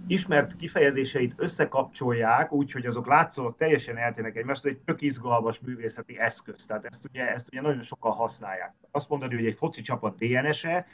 ismert 0.06 0.56
kifejezéseit 0.56 1.34
összekapcsolják, 1.36 2.52
úgyhogy 2.52 2.86
azok 2.86 3.06
látszólag 3.06 3.56
teljesen 3.56 3.96
eltérnek 3.96 4.36
egymást, 4.36 4.64
egy 4.64 4.78
tök 4.78 5.00
izgalmas 5.00 5.60
művészeti 5.60 6.18
eszköz. 6.18 6.66
Tehát 6.66 6.84
ezt 6.84 7.04
ugye, 7.04 7.32
ezt 7.32 7.48
ugye 7.48 7.60
nagyon 7.60 7.82
sokan 7.82 8.12
használják. 8.12 8.74
Azt 8.90 9.08
mondani, 9.08 9.34
hogy 9.34 9.46
egy 9.46 9.56
foci 9.56 9.80
csapat 9.82 10.16
DNS-e, 10.16 10.86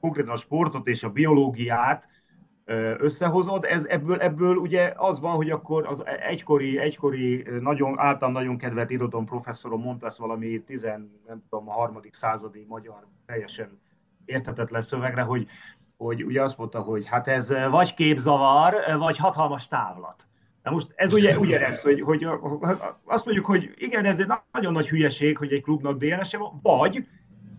konkrétan 0.00 0.32
a 0.32 0.36
sportot 0.36 0.86
és 0.86 1.02
a 1.02 1.10
biológiát 1.10 2.08
összehozod. 2.98 3.64
Ez, 3.64 3.84
ebből, 3.84 4.20
ebből 4.20 4.56
ugye 4.56 4.92
az 4.96 5.20
van, 5.20 5.34
hogy 5.34 5.50
akkor 5.50 5.86
az 5.86 6.02
egykori, 6.28 6.78
egykori 6.78 7.46
nagyon, 7.60 7.98
általam 7.98 8.32
nagyon 8.34 8.58
kedvelt 8.58 8.90
irodalom 8.90 9.26
professzorom 9.26 9.80
mondta 9.80 10.06
ezt 10.06 10.18
valami 10.18 10.62
10, 10.66 10.82
nem 11.26 11.42
tudom, 11.50 11.68
a 11.68 11.72
harmadik 11.72 12.14
századi 12.14 12.64
magyar 12.68 13.06
teljesen 13.26 13.80
érthetetlen 14.24 14.82
szövegre, 14.82 15.22
hogy, 15.22 15.46
hogy 15.96 16.24
ugye 16.24 16.42
azt 16.42 16.58
mondta, 16.58 16.80
hogy 16.80 17.06
hát 17.06 17.28
ez 17.28 17.52
vagy 17.70 17.94
képzavar, 17.94 18.74
vagy 18.98 19.16
hatalmas 19.16 19.68
távlat. 19.68 20.26
Na 20.62 20.70
most 20.70 20.92
ez 20.94 21.12
ugye 21.12 21.38
ugyanez, 21.44 21.80
hogy, 21.80 22.00
hogy 22.00 22.24
azt 23.04 23.24
mondjuk, 23.24 23.46
hogy 23.46 23.74
igen, 23.76 24.04
ez 24.04 24.20
egy 24.20 24.30
nagyon 24.52 24.72
nagy 24.72 24.88
hülyeség, 24.88 25.36
hogy 25.36 25.52
egy 25.52 25.62
klubnak 25.62 25.98
DNS-e 25.98 26.38
van, 26.38 26.60
vagy 26.62 27.06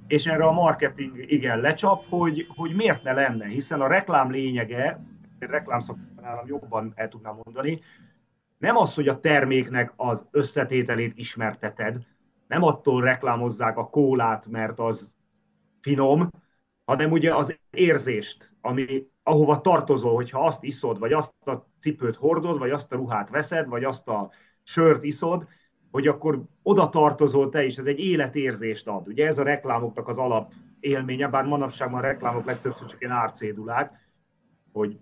és 0.08 0.26
erre 0.26 0.44
a 0.44 0.52
marketing 0.52 1.32
igen 1.32 1.60
lecsap, 1.60 2.06
hogy, 2.10 2.48
hogy 2.56 2.76
miért 2.76 3.04
ne 3.04 3.14
lenne, 3.14 3.46
hiszen 3.46 3.82
a 3.82 3.88
reklám 3.88 4.32
lényege, 4.32 5.00
reklám 5.40 5.80
nálam 6.22 6.48
jobban 6.48 6.92
el 6.96 7.08
tudnám 7.08 7.40
mondani, 7.44 7.82
nem 8.58 8.78
az, 8.78 8.94
hogy 8.94 9.08
a 9.08 9.20
terméknek 9.20 9.94
az 9.96 10.26
összetételét 10.32 11.18
ismerteted, 11.18 11.98
nem 12.48 12.64
attól 12.64 13.02
reklámozzák 13.02 13.78
a 13.78 13.90
kólát, 13.90 14.48
mert 14.48 14.80
az 14.80 15.16
finom, 15.82 16.30
hanem 16.86 17.12
ugye 17.12 17.36
az 17.36 17.60
érzést, 17.70 18.52
ami, 18.62 19.08
ahova 19.24 19.62
tartozol, 19.62 20.16
hogyha 20.16 20.46
azt 20.46 20.64
iszod, 20.64 21.00
vagy 21.00 21.14
azt 21.14 21.34
a 21.46 21.68
cipőt 21.80 22.16
hordod, 22.16 22.60
vagy 22.60 22.72
azt 22.72 22.92
a 22.92 22.96
ruhát 22.96 23.30
veszed, 23.30 23.68
vagy 23.68 23.84
azt 23.84 24.08
a 24.08 24.32
sört 24.64 25.04
iszod, 25.04 25.48
hogy 25.98 26.08
akkor 26.08 26.42
oda 26.64 26.90
tartozol 26.90 27.50
te 27.50 27.66
is, 27.66 27.78
ez 27.78 27.86
egy 27.86 28.00
életérzést 28.00 28.88
ad. 28.88 29.08
Ugye 29.08 29.28
ez 29.28 29.38
a 29.38 29.44
reklámoknak 29.44 30.08
az 30.08 30.18
alap 30.18 30.52
élménye, 30.80 31.28
bár 31.28 31.46
manapság 31.46 31.92
már 31.92 32.04
a 32.04 32.08
reklámok 32.08 32.46
legtöbbször 32.46 32.88
csak 32.88 33.02
ilyen 33.02 33.14
árcédulák, 33.14 34.10
hogy 34.72 34.98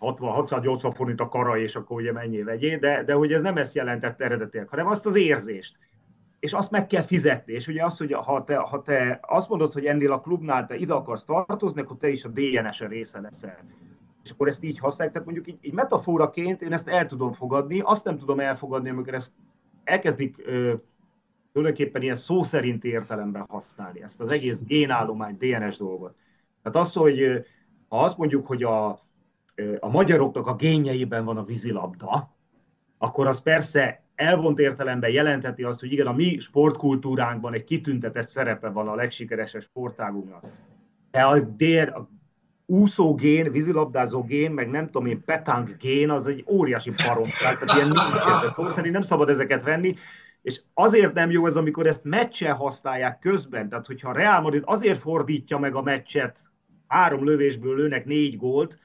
60-680 0.00 0.92
forint 0.94 1.20
a 1.20 1.28
kara, 1.28 1.58
és 1.58 1.76
akkor 1.76 2.00
ugye 2.00 2.12
mennyi 2.12 2.42
vegyé, 2.42 2.76
de, 2.76 3.04
de 3.04 3.12
hogy 3.14 3.32
ez 3.32 3.42
nem 3.42 3.56
ezt 3.56 3.74
jelentett 3.74 4.20
eredetileg, 4.20 4.68
hanem 4.68 4.86
azt 4.86 5.06
az 5.06 5.16
érzést. 5.16 5.76
És 6.38 6.52
azt 6.52 6.70
meg 6.70 6.86
kell 6.86 7.02
fizetni. 7.02 7.52
És 7.52 7.68
ugye 7.68 7.84
az, 7.84 7.98
hogy 7.98 8.12
ha 8.12 8.44
te, 8.44 8.56
ha 8.56 8.82
te 8.82 9.20
azt 9.22 9.48
mondod, 9.48 9.72
hogy 9.72 9.86
ennél 9.86 10.12
a 10.12 10.20
klubnál 10.20 10.66
te 10.66 10.76
ide 10.76 10.94
akarsz 10.94 11.24
tartozni, 11.24 11.80
akkor 11.80 11.96
te 11.96 12.08
is 12.08 12.24
a 12.24 12.28
DNS-e 12.28 12.86
része 12.86 13.20
leszel. 13.20 13.58
És 14.24 14.30
akkor 14.30 14.48
ezt 14.48 14.64
így 14.64 14.78
használják. 14.78 15.12
Tehát 15.16 15.32
mondjuk 15.32 15.54
így, 15.54 15.66
így 15.66 15.74
metaforaként 15.74 16.62
én 16.62 16.72
ezt 16.72 16.88
el 16.88 17.06
tudom 17.06 17.32
fogadni, 17.32 17.80
azt 17.80 18.04
nem 18.04 18.18
tudom 18.18 18.40
elfogadni, 18.40 18.88
amikor 18.88 19.14
ezt 19.14 19.32
elkezdik 19.86 20.36
ö, 20.46 20.74
tulajdonképpen 21.52 22.02
ilyen 22.02 22.16
szó 22.16 22.42
szerinti 22.42 22.88
értelemben 22.88 23.44
használni 23.48 24.02
ezt 24.02 24.20
az 24.20 24.28
egész 24.28 24.62
génállomány, 24.62 25.36
DNS 25.38 25.76
dolgot. 25.76 26.16
Tehát 26.62 26.86
az, 26.86 26.92
hogy 26.92 27.46
ha 27.88 28.02
azt 28.02 28.16
mondjuk, 28.16 28.46
hogy 28.46 28.62
a, 28.62 28.88
a 29.78 29.88
magyaroknak 29.88 30.46
a 30.46 30.54
génjeiben 30.54 31.24
van 31.24 31.36
a 31.36 31.44
vízilabda, 31.44 32.36
akkor 32.98 33.26
az 33.26 33.40
persze 33.40 34.04
elvont 34.14 34.58
értelemben 34.58 35.10
jelentheti 35.10 35.62
azt, 35.62 35.80
hogy 35.80 35.92
igen, 35.92 36.06
a 36.06 36.12
mi 36.12 36.38
sportkultúránkban 36.38 37.52
egy 37.52 37.64
kitüntetett 37.64 38.28
szerepe 38.28 38.68
van 38.68 38.88
a 38.88 38.94
legsikeresebb 38.94 39.62
sportágunknak. 39.62 40.44
De 41.10 41.22
a, 41.22 41.40
dél, 41.40 41.88
a 41.88 42.08
úszó 42.66 43.14
gén, 43.14 43.52
vízilabdázó 43.52 44.22
gén, 44.22 44.50
meg 44.50 44.70
nem 44.70 44.84
tudom 44.86 45.06
én, 45.06 45.24
petang 45.24 45.76
gén, 45.76 46.10
az 46.10 46.26
egy 46.26 46.44
óriási 46.48 46.90
baromság, 47.06 47.58
tehát 47.58 47.76
ilyen 47.76 47.88
nincs 47.88 48.26
érte 48.26 48.48
szó 48.48 48.68
szerint 48.68 48.92
nem 48.92 49.02
szabad 49.02 49.28
ezeket 49.28 49.62
venni, 49.62 49.94
és 50.42 50.60
azért 50.74 51.14
nem 51.14 51.30
jó 51.30 51.46
ez, 51.46 51.56
amikor 51.56 51.86
ezt 51.86 52.04
meccsen 52.04 52.54
használják 52.54 53.18
közben, 53.18 53.68
tehát 53.68 53.86
hogyha 53.86 54.08
a 54.08 54.12
Real 54.12 54.40
Madrid 54.40 54.62
azért 54.64 54.98
fordítja 54.98 55.58
meg 55.58 55.74
a 55.74 55.82
meccset, 55.82 56.36
három 56.86 57.24
lövésből 57.24 57.76
lőnek 57.76 58.04
négy 58.04 58.36
gólt, 58.36 58.78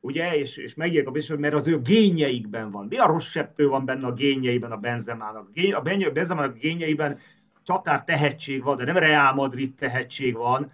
ugye, 0.00 0.36
és, 0.36 0.56
és 0.56 0.74
megírják 0.74 1.06
a 1.06 1.10
biztos, 1.10 1.36
mert 1.38 1.54
az 1.54 1.66
ő 1.66 1.80
génjeikben 1.80 2.70
van. 2.70 2.86
Mi 2.86 2.96
a 2.96 3.06
rossz 3.06 3.26
septő 3.26 3.68
van 3.68 3.84
benne 3.84 4.06
a 4.06 4.12
génjeiben 4.12 4.72
a 4.72 4.76
Benzemának? 4.76 5.50
A 5.72 5.80
Benzemának 6.12 6.58
génjeiben 6.58 7.16
csatár 7.62 8.04
tehetség 8.04 8.62
van, 8.62 8.76
de 8.76 8.84
nem 8.84 8.96
Real 8.96 9.34
Madrid 9.34 9.74
tehetség 9.74 10.36
van. 10.36 10.72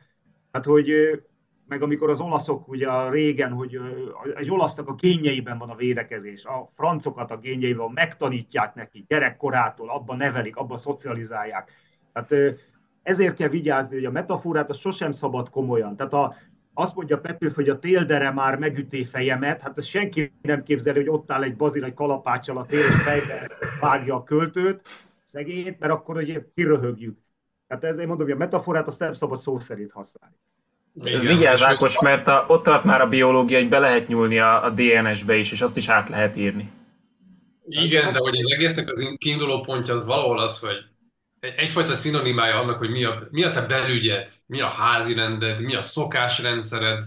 Hát, 0.52 0.64
hogy 0.64 0.90
meg 1.68 1.82
amikor 1.82 2.10
az 2.10 2.20
olaszok 2.20 2.68
ugye 2.68 3.10
régen, 3.10 3.52
hogy 3.52 3.80
egy 4.34 4.50
olasznak 4.50 4.88
a 4.88 4.94
génjeiben 4.94 5.58
van 5.58 5.70
a 5.70 5.74
védekezés, 5.74 6.44
a 6.44 6.70
francokat 6.74 7.30
a 7.30 7.36
génjeiben 7.38 7.90
megtanítják 7.94 8.74
neki 8.74 9.04
gyerekkorától, 9.08 9.90
abban 9.90 10.16
nevelik, 10.16 10.56
abban 10.56 10.76
szocializálják. 10.76 11.70
Tehát 12.12 12.58
ezért 13.02 13.36
kell 13.36 13.48
vigyázni, 13.48 13.94
hogy 13.94 14.04
a 14.04 14.10
metaforát 14.10 14.70
az 14.70 14.78
sosem 14.78 15.12
szabad 15.12 15.50
komolyan. 15.50 15.96
Tehát 15.96 16.12
a, 16.12 16.34
azt 16.74 16.94
mondja 16.94 17.20
Petőf, 17.20 17.54
hogy 17.54 17.68
a 17.68 17.78
téldere 17.78 18.30
már 18.30 18.58
megüté 18.58 19.04
fejemet, 19.04 19.62
hát 19.62 19.78
ez 19.78 19.84
senki 19.84 20.32
nem 20.42 20.62
képzeli, 20.62 20.98
hogy 20.98 21.08
ott 21.08 21.30
áll 21.30 21.42
egy 21.42 21.56
bazil 21.56 21.84
egy 21.84 21.94
kalapáccsal 21.94 22.56
a 22.56 22.66
tél, 22.66 22.78
és 22.78 23.46
vágja 23.80 24.14
a 24.14 24.22
költőt, 24.22 24.88
szegényt, 25.24 25.78
mert 25.78 25.92
akkor 25.92 26.16
ugye 26.16 26.44
kiröhögjük. 26.54 27.18
Tehát 27.66 27.84
ezért 27.84 28.08
mondom, 28.08 28.26
hogy 28.26 28.34
a 28.34 28.38
metaforát 28.38 28.86
azt 28.86 28.98
nem 28.98 29.12
szabad 29.12 29.38
szó 29.38 29.58
szerint 29.58 29.92
használni. 29.92 30.36
Igen, 31.04 31.20
Vigyázz 31.20 31.62
Ákos, 31.62 32.00
mert 32.00 32.28
a, 32.28 32.44
ott 32.48 32.62
tart 32.62 32.84
már 32.84 33.00
a 33.00 33.08
biológia, 33.08 33.58
hogy 33.58 33.68
be 33.68 33.78
lehet 33.78 34.08
nyúlni 34.08 34.38
a, 34.38 34.64
a 34.64 34.70
DNS-be 34.70 35.36
is, 35.36 35.52
és 35.52 35.60
azt 35.60 35.76
is 35.76 35.88
át 35.88 36.08
lehet 36.08 36.36
írni. 36.36 36.70
Igen, 37.68 38.12
de 38.12 38.18
hogy 38.18 38.38
az 38.38 38.52
egésznek 38.52 38.88
az 38.88 39.14
kiinduló 39.18 39.60
pontja 39.60 39.94
az 39.94 40.06
valahol 40.06 40.38
az, 40.38 40.60
hogy 40.60 40.76
egy, 41.40 41.54
egyfajta 41.56 41.94
szinonimája 41.94 42.56
annak, 42.56 42.76
hogy 42.76 42.90
mi 42.90 43.04
a, 43.04 43.14
mi 43.30 43.42
a 43.42 43.50
te 43.50 43.60
belügyed, 43.60 44.28
mi 44.46 44.60
a 44.60 44.68
házi 44.68 45.14
rended, 45.14 45.60
mi 45.60 45.74
a 45.74 45.82
szokásrendszered, 45.82 47.04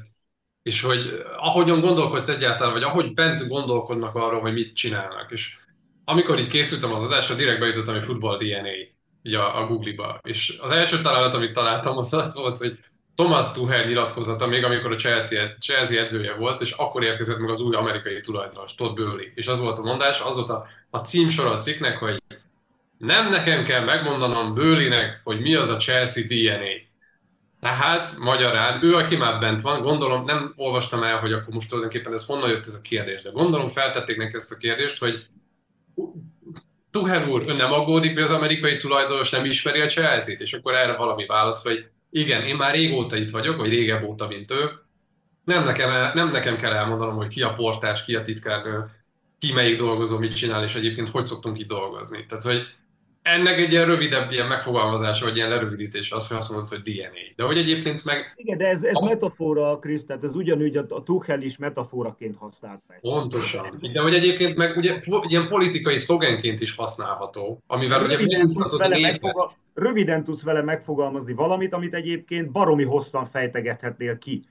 és 0.64 0.82
hogy 0.82 1.24
ahogyan 1.38 1.80
gondolkodsz 1.80 2.30
egyáltalán, 2.30 2.74
vagy 2.74 2.84
ahogy 2.84 3.14
bent 3.14 3.48
gondolkodnak 3.48 4.16
arról, 4.16 4.42
hogy 4.42 4.54
mit 4.54 4.76
csinálnak. 4.76 5.32
És 5.32 5.58
amikor 6.06 6.40
így 6.40 6.48
készültem 6.48 6.94
az 6.94 7.02
adásra, 7.02 7.36
direkt 7.36 7.60
bejutottam, 7.60 7.94
hogy 7.94 8.04
futball 8.04 8.38
DNA 8.38 8.74
így 9.24 9.34
a, 9.34 9.62
a 9.62 9.66
Google-ba. 9.66 10.20
És 10.24 10.58
az 10.62 10.72
első 10.72 11.02
találat, 11.02 11.34
amit 11.34 11.54
találtam, 11.54 11.98
az 11.98 12.14
az 12.14 12.36
volt, 12.36 12.58
hogy 12.58 12.80
Thomas 13.22 13.52
Tuchel 13.52 13.86
nyilatkozata 13.86 14.48
még, 14.48 14.64
amikor 14.64 14.92
a 14.92 14.96
Chelsea, 14.96 15.56
Chelsea 15.60 16.02
edzője 16.02 16.34
volt, 16.34 16.62
és 16.62 16.72
akkor 16.72 17.04
érkezett 17.04 17.40
meg 17.40 17.50
az 17.50 17.62
új 17.62 17.76
amerikai 17.76 18.20
tulajdonos, 18.20 18.76
Todd 18.76 18.96
Bowley. 18.96 19.26
És 19.36 19.48
az 19.48 19.60
volt 19.60 19.78
a 19.78 19.82
mondás, 19.82 20.22
az 20.22 20.36
volt 20.36 20.50
a, 20.50 20.66
a 20.90 20.98
címsor 20.98 21.46
a 21.46 21.58
cikknek, 21.58 21.98
hogy 21.98 22.22
nem 22.98 23.30
nekem 23.30 23.64
kell 23.64 23.84
megmondanom 23.84 24.54
Bőlinek, 24.54 25.22
hogy 25.24 25.40
mi 25.40 25.56
az 25.56 25.70
a 25.70 25.78
Chelsea 25.78 26.24
DNA. 26.28 26.90
Tehát 27.60 28.16
magyarán, 28.20 28.84
ő, 28.84 28.96
aki 28.96 29.16
már 29.16 29.40
bent 29.40 29.62
van, 29.62 29.82
gondolom, 29.82 30.24
nem 30.24 30.54
olvastam 30.56 31.04
el, 31.04 31.20
hogy 31.20 31.34
akkor 31.34 31.54
most 31.54 31.70
tulajdonképpen 31.70 32.14
ez 32.14 32.26
honnan 32.26 32.50
jött 32.50 32.66
ez 32.66 32.74
a 32.74 32.82
kérdés, 32.82 33.22
de 33.22 33.30
gondolom 33.30 33.68
feltették 33.68 34.18
neki 34.18 34.36
ezt 34.36 34.52
a 34.52 34.58
kérdést, 34.58 35.00
hogy 35.00 35.26
Tuchel 36.92 37.28
úr, 37.28 37.44
ön 37.48 37.56
nem 37.56 37.74
aggódik, 37.74 38.14
hogy 38.14 38.24
az 38.24 38.32
amerikai 38.32 38.78
tulajdonos 38.78 39.30
nem 39.30 39.46
ismeri 39.46 39.82
a 39.82 39.88
Chelsea-t, 39.88 40.42
és 40.42 40.54
akkor 40.54 40.74
erre 40.74 40.96
valami 40.96 41.26
válasz, 41.26 41.64
hogy 41.64 41.90
igen, 42.12 42.42
én 42.42 42.56
már 42.56 42.74
régóta 42.74 43.16
itt 43.18 43.30
vagyok, 43.30 43.58
vagy 43.58 43.70
régebb 43.70 44.04
óta, 44.04 44.28
mint 44.28 44.52
ő. 44.52 44.70
Nem 45.44 45.64
nekem, 45.64 46.12
nem 46.14 46.32
nekem 46.32 46.56
kell 46.56 46.74
elmondanom, 46.74 47.16
hogy 47.16 47.28
ki 47.28 47.42
a 47.42 47.54
portás, 47.54 48.06
ki 48.06 48.16
a 48.16 48.22
titkárnő, 48.22 48.86
ki 49.40 49.54
melyik 49.54 49.78
dolgozó, 49.78 50.18
mit 50.18 50.36
csinál, 50.36 50.64
és 50.64 50.76
egyébként 50.76 51.10
hogy 51.10 51.26
szoktunk 51.26 51.60
itt 51.60 51.68
dolgozni. 51.68 52.26
Tehát, 52.26 52.44
hogy 52.44 52.68
ennek 53.22 53.58
egy 53.58 53.72
ilyen 53.72 53.86
rövidebb 53.86 54.32
ilyen 54.32 54.48
megfogalmazása, 54.48 55.26
vagy 55.26 55.36
ilyen 55.36 55.50
lerövidítése 55.50 56.16
az, 56.16 56.28
hogy 56.28 56.38
azt 56.38 56.50
mondod, 56.52 56.70
hogy 56.70 56.82
DNA. 56.82 57.34
De 57.36 57.44
hogy 57.44 57.58
egyébként 57.58 58.06
meg... 58.06 58.34
Igen, 58.36 58.58
de 58.58 58.68
ez, 58.68 58.84
ez 58.84 58.96
a... 58.96 59.06
metafora, 59.06 59.80
Krisz, 59.80 60.06
tehát 60.06 60.24
ez 60.24 60.36
ugyanúgy 60.36 60.78
a, 60.78 60.86
a 60.90 61.04
Tuchel 61.04 61.42
is 61.42 61.58
metaforaként 61.58 62.36
használt 62.38 62.82
fel. 62.88 62.98
Pontosan. 63.02 63.80
De 63.94 64.02
hogy 64.02 64.14
egyébként 64.14 64.56
meg 64.56 64.78
ugye 64.78 65.00
ilyen 65.28 65.48
politikai 65.48 65.98
szlogenként 65.98 66.60
is 66.60 66.76
használható, 66.76 67.64
amivel 67.68 68.04
ugye 68.04 68.16
röviden 68.16 68.52
tudsz, 68.52 68.78
vele 68.78 69.00
megfogal... 69.00 69.60
röviden 69.74 70.24
tudsz 70.24 70.44
vele 70.44 70.62
megfogalmazni 70.62 71.34
valamit, 71.34 71.74
amit 71.74 71.94
egyébként 71.94 72.52
baromi 72.52 72.84
hosszan 72.84 73.26
fejtegethetnél 73.26 74.18
ki. 74.18 74.46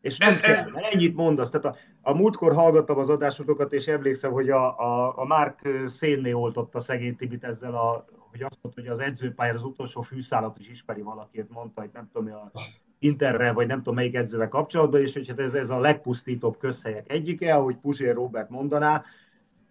És 0.00 0.18
nem 0.18 0.38
ez, 0.42 0.72
kell, 0.72 0.82
ennyit 0.82 1.16
mondasz. 1.16 1.50
Tehát 1.50 1.66
a, 1.66 1.76
a 2.00 2.14
múltkor 2.14 2.54
hallgattam 2.54 2.98
az 2.98 3.08
adásotokat, 3.08 3.72
és 3.72 3.86
emlékszem, 3.86 4.32
hogy 4.32 4.50
a, 4.50 4.78
a, 4.78 5.18
a 5.18 5.24
Márk 5.24 5.68
szénné 5.86 6.32
oltotta 6.32 6.80
szegény 6.80 7.16
Tibit 7.16 7.44
ezzel, 7.44 7.74
a, 7.74 8.04
hogy 8.30 8.42
azt 8.42 8.58
mondta, 8.62 8.80
hogy 8.80 8.90
az 8.90 8.98
edzőpályára 8.98 9.56
az 9.58 9.64
utolsó 9.64 10.00
fűszálat 10.00 10.58
is 10.58 10.68
ismeri 10.68 11.02
valakiért, 11.02 11.50
mondta, 11.50 11.80
hogy 11.80 11.90
nem 11.92 12.08
tudom, 12.12 12.34
a 12.34 12.50
Interre, 12.98 13.52
vagy 13.52 13.66
nem 13.66 13.76
tudom 13.76 13.94
melyik 13.94 14.14
edzővel 14.14 14.48
kapcsolatban, 14.48 15.00
és 15.00 15.12
hogy 15.12 15.28
hát 15.28 15.40
ez, 15.40 15.54
ez 15.54 15.70
a 15.70 15.78
legpusztítóbb 15.78 16.58
közhelyek 16.58 17.12
egyike, 17.12 17.54
ahogy 17.54 17.76
Puzsér 17.76 18.14
Robert 18.14 18.50
mondaná, 18.50 19.04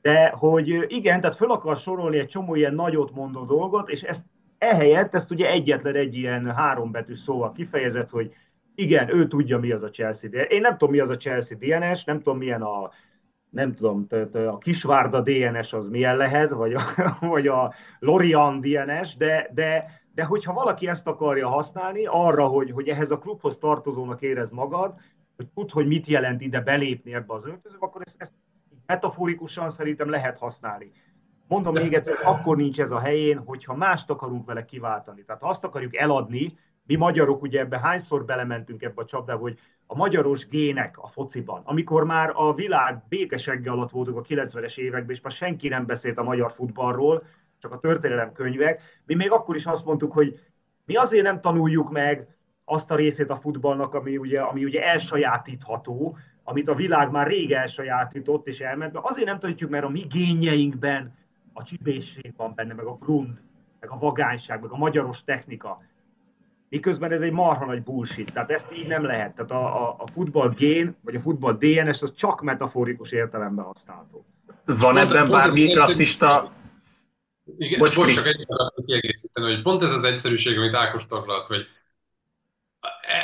de 0.02 0.30
hogy 0.30 0.86
igen, 0.88 1.22
tehát 1.22 1.36
föl 1.36 1.52
akar 1.52 1.78
sorolni 1.78 2.18
egy 2.18 2.28
csomó 2.28 2.56
ilyen 2.56 2.74
nagyot 2.74 3.12
mondó 3.14 3.46
dolgot, 3.46 3.90
és 3.90 4.04
ezt 4.04 4.26
ehelyett 4.58 5.16
ezt 5.16 5.32
ugye 5.32 5.50
egyetlen 5.50 5.96
egy 5.96 6.16
ilyen 6.16 6.54
hárombetű 6.54 7.14
szóval 7.14 7.52
kifejezett, 7.52 8.10
hogy 8.10 8.34
igen, 8.76 9.16
ő 9.16 9.28
tudja, 9.28 9.60
mi 9.60 9.72
az 9.72 9.84
a 9.84 9.90
Chelsea 9.90 10.30
DNS. 10.30 10.48
Én 10.50 10.62
nem 10.62 10.72
tudom, 10.72 10.94
mi 10.94 11.00
az 11.00 11.10
a 11.10 11.18
Chelsea 11.18 11.58
DNS, 11.58 12.04
nem 12.04 12.18
tudom, 12.18 12.38
milyen 12.38 12.62
a, 12.62 12.92
nem 13.50 13.74
tudom, 13.74 14.08
tehát 14.08 14.36
a 14.36 14.58
Kisvárda 14.58 15.22
DNS 15.22 15.74
az 15.74 15.88
milyen 15.88 16.18
lehet, 16.18 16.52
vagy 16.52 16.74
a, 16.74 16.82
vagy 17.20 17.48
a 17.48 17.74
Lorian 18.00 18.62
DNS, 18.62 19.16
de, 19.16 19.50
de, 19.54 20.02
de 20.14 20.24
hogyha 20.24 20.54
valaki 20.54 20.88
ezt 20.88 21.08
akarja 21.08 21.48
használni 21.48 22.06
arra, 22.06 22.48
hogy, 22.48 22.72
hogy 22.72 22.88
ehhez 22.88 23.12
a 23.12 23.18
klubhoz 23.18 23.58
tartozónak 23.58 24.22
érez 24.22 24.52
magad, 24.52 24.94
hogy 25.36 25.48
tud, 25.48 25.72
hogy 25.72 25.88
mit 25.88 26.08
jelent 26.08 26.42
ide 26.42 26.62
belépni 26.62 27.14
ebbe 27.14 27.34
az 27.34 27.46
öltözőbe, 27.46 27.86
akkor 27.86 28.02
ezt, 28.06 28.16
ezt 28.18 28.34
metaforikusan 28.86 29.70
szerintem 29.70 30.10
lehet 30.10 30.38
használni. 30.38 30.92
Mondom 31.48 31.74
még 31.74 31.94
egyszer, 31.94 32.20
akkor 32.24 32.58
nincs 32.58 32.80
ez 32.80 32.92
a 32.92 33.00
helyén, 33.00 33.38
hogyha 33.38 33.76
mást 33.76 34.10
akarunk 34.10 34.46
vele 34.46 34.66
kiváltani. 34.66 35.24
Tehát 35.24 35.42
ha 35.42 35.48
azt 35.48 35.64
akarjuk 35.64 35.96
eladni, 35.96 36.58
mi 36.86 36.96
magyarok 36.96 37.42
ugye 37.42 37.60
ebbe 37.60 37.80
hányszor 37.80 38.26
belementünk 38.26 38.82
ebbe 38.82 39.02
a 39.02 39.06
csapdába, 39.06 39.42
hogy 39.42 39.60
a 39.88 39.96
magyaros 39.96 40.48
gének 40.48 40.98
a 40.98 41.08
fociban, 41.08 41.62
amikor 41.66 42.04
már 42.04 42.32
a 42.34 42.54
világ 42.54 43.04
békesegge 43.10 43.72
alatt 43.72 43.92
voltunk 43.92 44.18
a 44.18 44.22
90-es 44.22 44.78
években, 44.78 45.16
és 45.16 45.22
már 45.22 45.34
senki 45.34 45.68
nem 45.68 45.86
beszélt 45.86 46.18
a 46.18 46.24
magyar 46.24 46.52
futballról, 46.52 47.22
csak 47.60 47.72
a 47.72 47.80
történelem 47.80 48.32
könyvek, 48.32 48.82
mi 49.06 49.16
még 49.16 49.32
akkor 49.32 49.56
is 49.56 49.66
azt 49.66 49.86
mondtuk, 49.86 50.12
hogy 50.12 50.40
mi 50.86 50.96
azért 50.96 51.24
nem 51.24 51.42
tanuljuk 51.42 51.92
meg 51.92 52.28
azt 52.66 52.92
a 52.92 52.96
részét 52.96 53.30
a 53.30 53.36
futballnak, 53.36 53.94
ami 53.94 54.18
ugye, 54.18 54.42
ami 54.42 54.64
ugye 54.64 54.84
elsajátítható, 54.84 56.18
amit 56.44 56.68
a 56.68 56.76
világ 56.76 57.12
már 57.12 57.28
rég 57.28 57.52
elsajátított 57.52 58.48
és 58.48 58.60
elment, 58.60 58.92
de 58.92 59.00
azért 59.02 59.28
nem 59.28 59.40
tanítjuk, 59.40 59.70
mert 59.70 59.84
a 59.84 59.90
mi 59.90 60.00
génjeinkben 60.00 61.14
a 61.58 61.64
csibészség 61.64 62.34
van 62.38 62.54
benne, 62.56 62.74
meg 62.74 62.86
a 62.86 62.98
grund, 62.98 63.42
meg 63.80 63.90
a 63.90 63.98
vagányság, 63.98 64.62
meg 64.62 64.72
a 64.72 64.78
magyaros 64.78 65.24
technika 65.24 65.82
miközben 66.70 67.12
ez 67.12 67.22
egy 67.22 67.32
marha 67.32 67.66
nagy 67.66 67.84
bullshit, 67.84 68.34
tehát 68.34 68.52
ezt 68.52 68.68
így 68.78 68.88
nem 68.88 69.04
lehet. 69.06 69.36
Tehát 69.36 69.52
a, 69.52 69.88
a, 69.88 69.96
a 70.00 70.08
futball 70.14 70.50
gén, 70.50 70.96
vagy 71.02 71.16
a 71.16 71.20
futball 71.20 71.58
DNS, 71.60 72.02
az 72.02 72.14
csak 72.16 72.42
metaforikus 72.42 73.12
értelemben 73.12 73.66
használható. 73.66 74.26
Van 74.66 74.98
ebben 74.98 75.30
bármi 75.30 75.74
rasszista... 75.74 76.52
Igen, 77.58 77.80
Bocs, 77.80 77.96
bocs 77.96 78.14
csak 78.16 78.26
egy 78.26 78.46
kiegészíteni, 78.86 79.54
hogy 79.54 79.62
pont 79.62 79.84
ez 79.84 79.92
az 79.92 80.04
egyszerűség, 80.04 80.58
amit 80.58 80.76
Ákos 80.76 81.06
taglalt, 81.06 81.46
hogy 81.46 81.66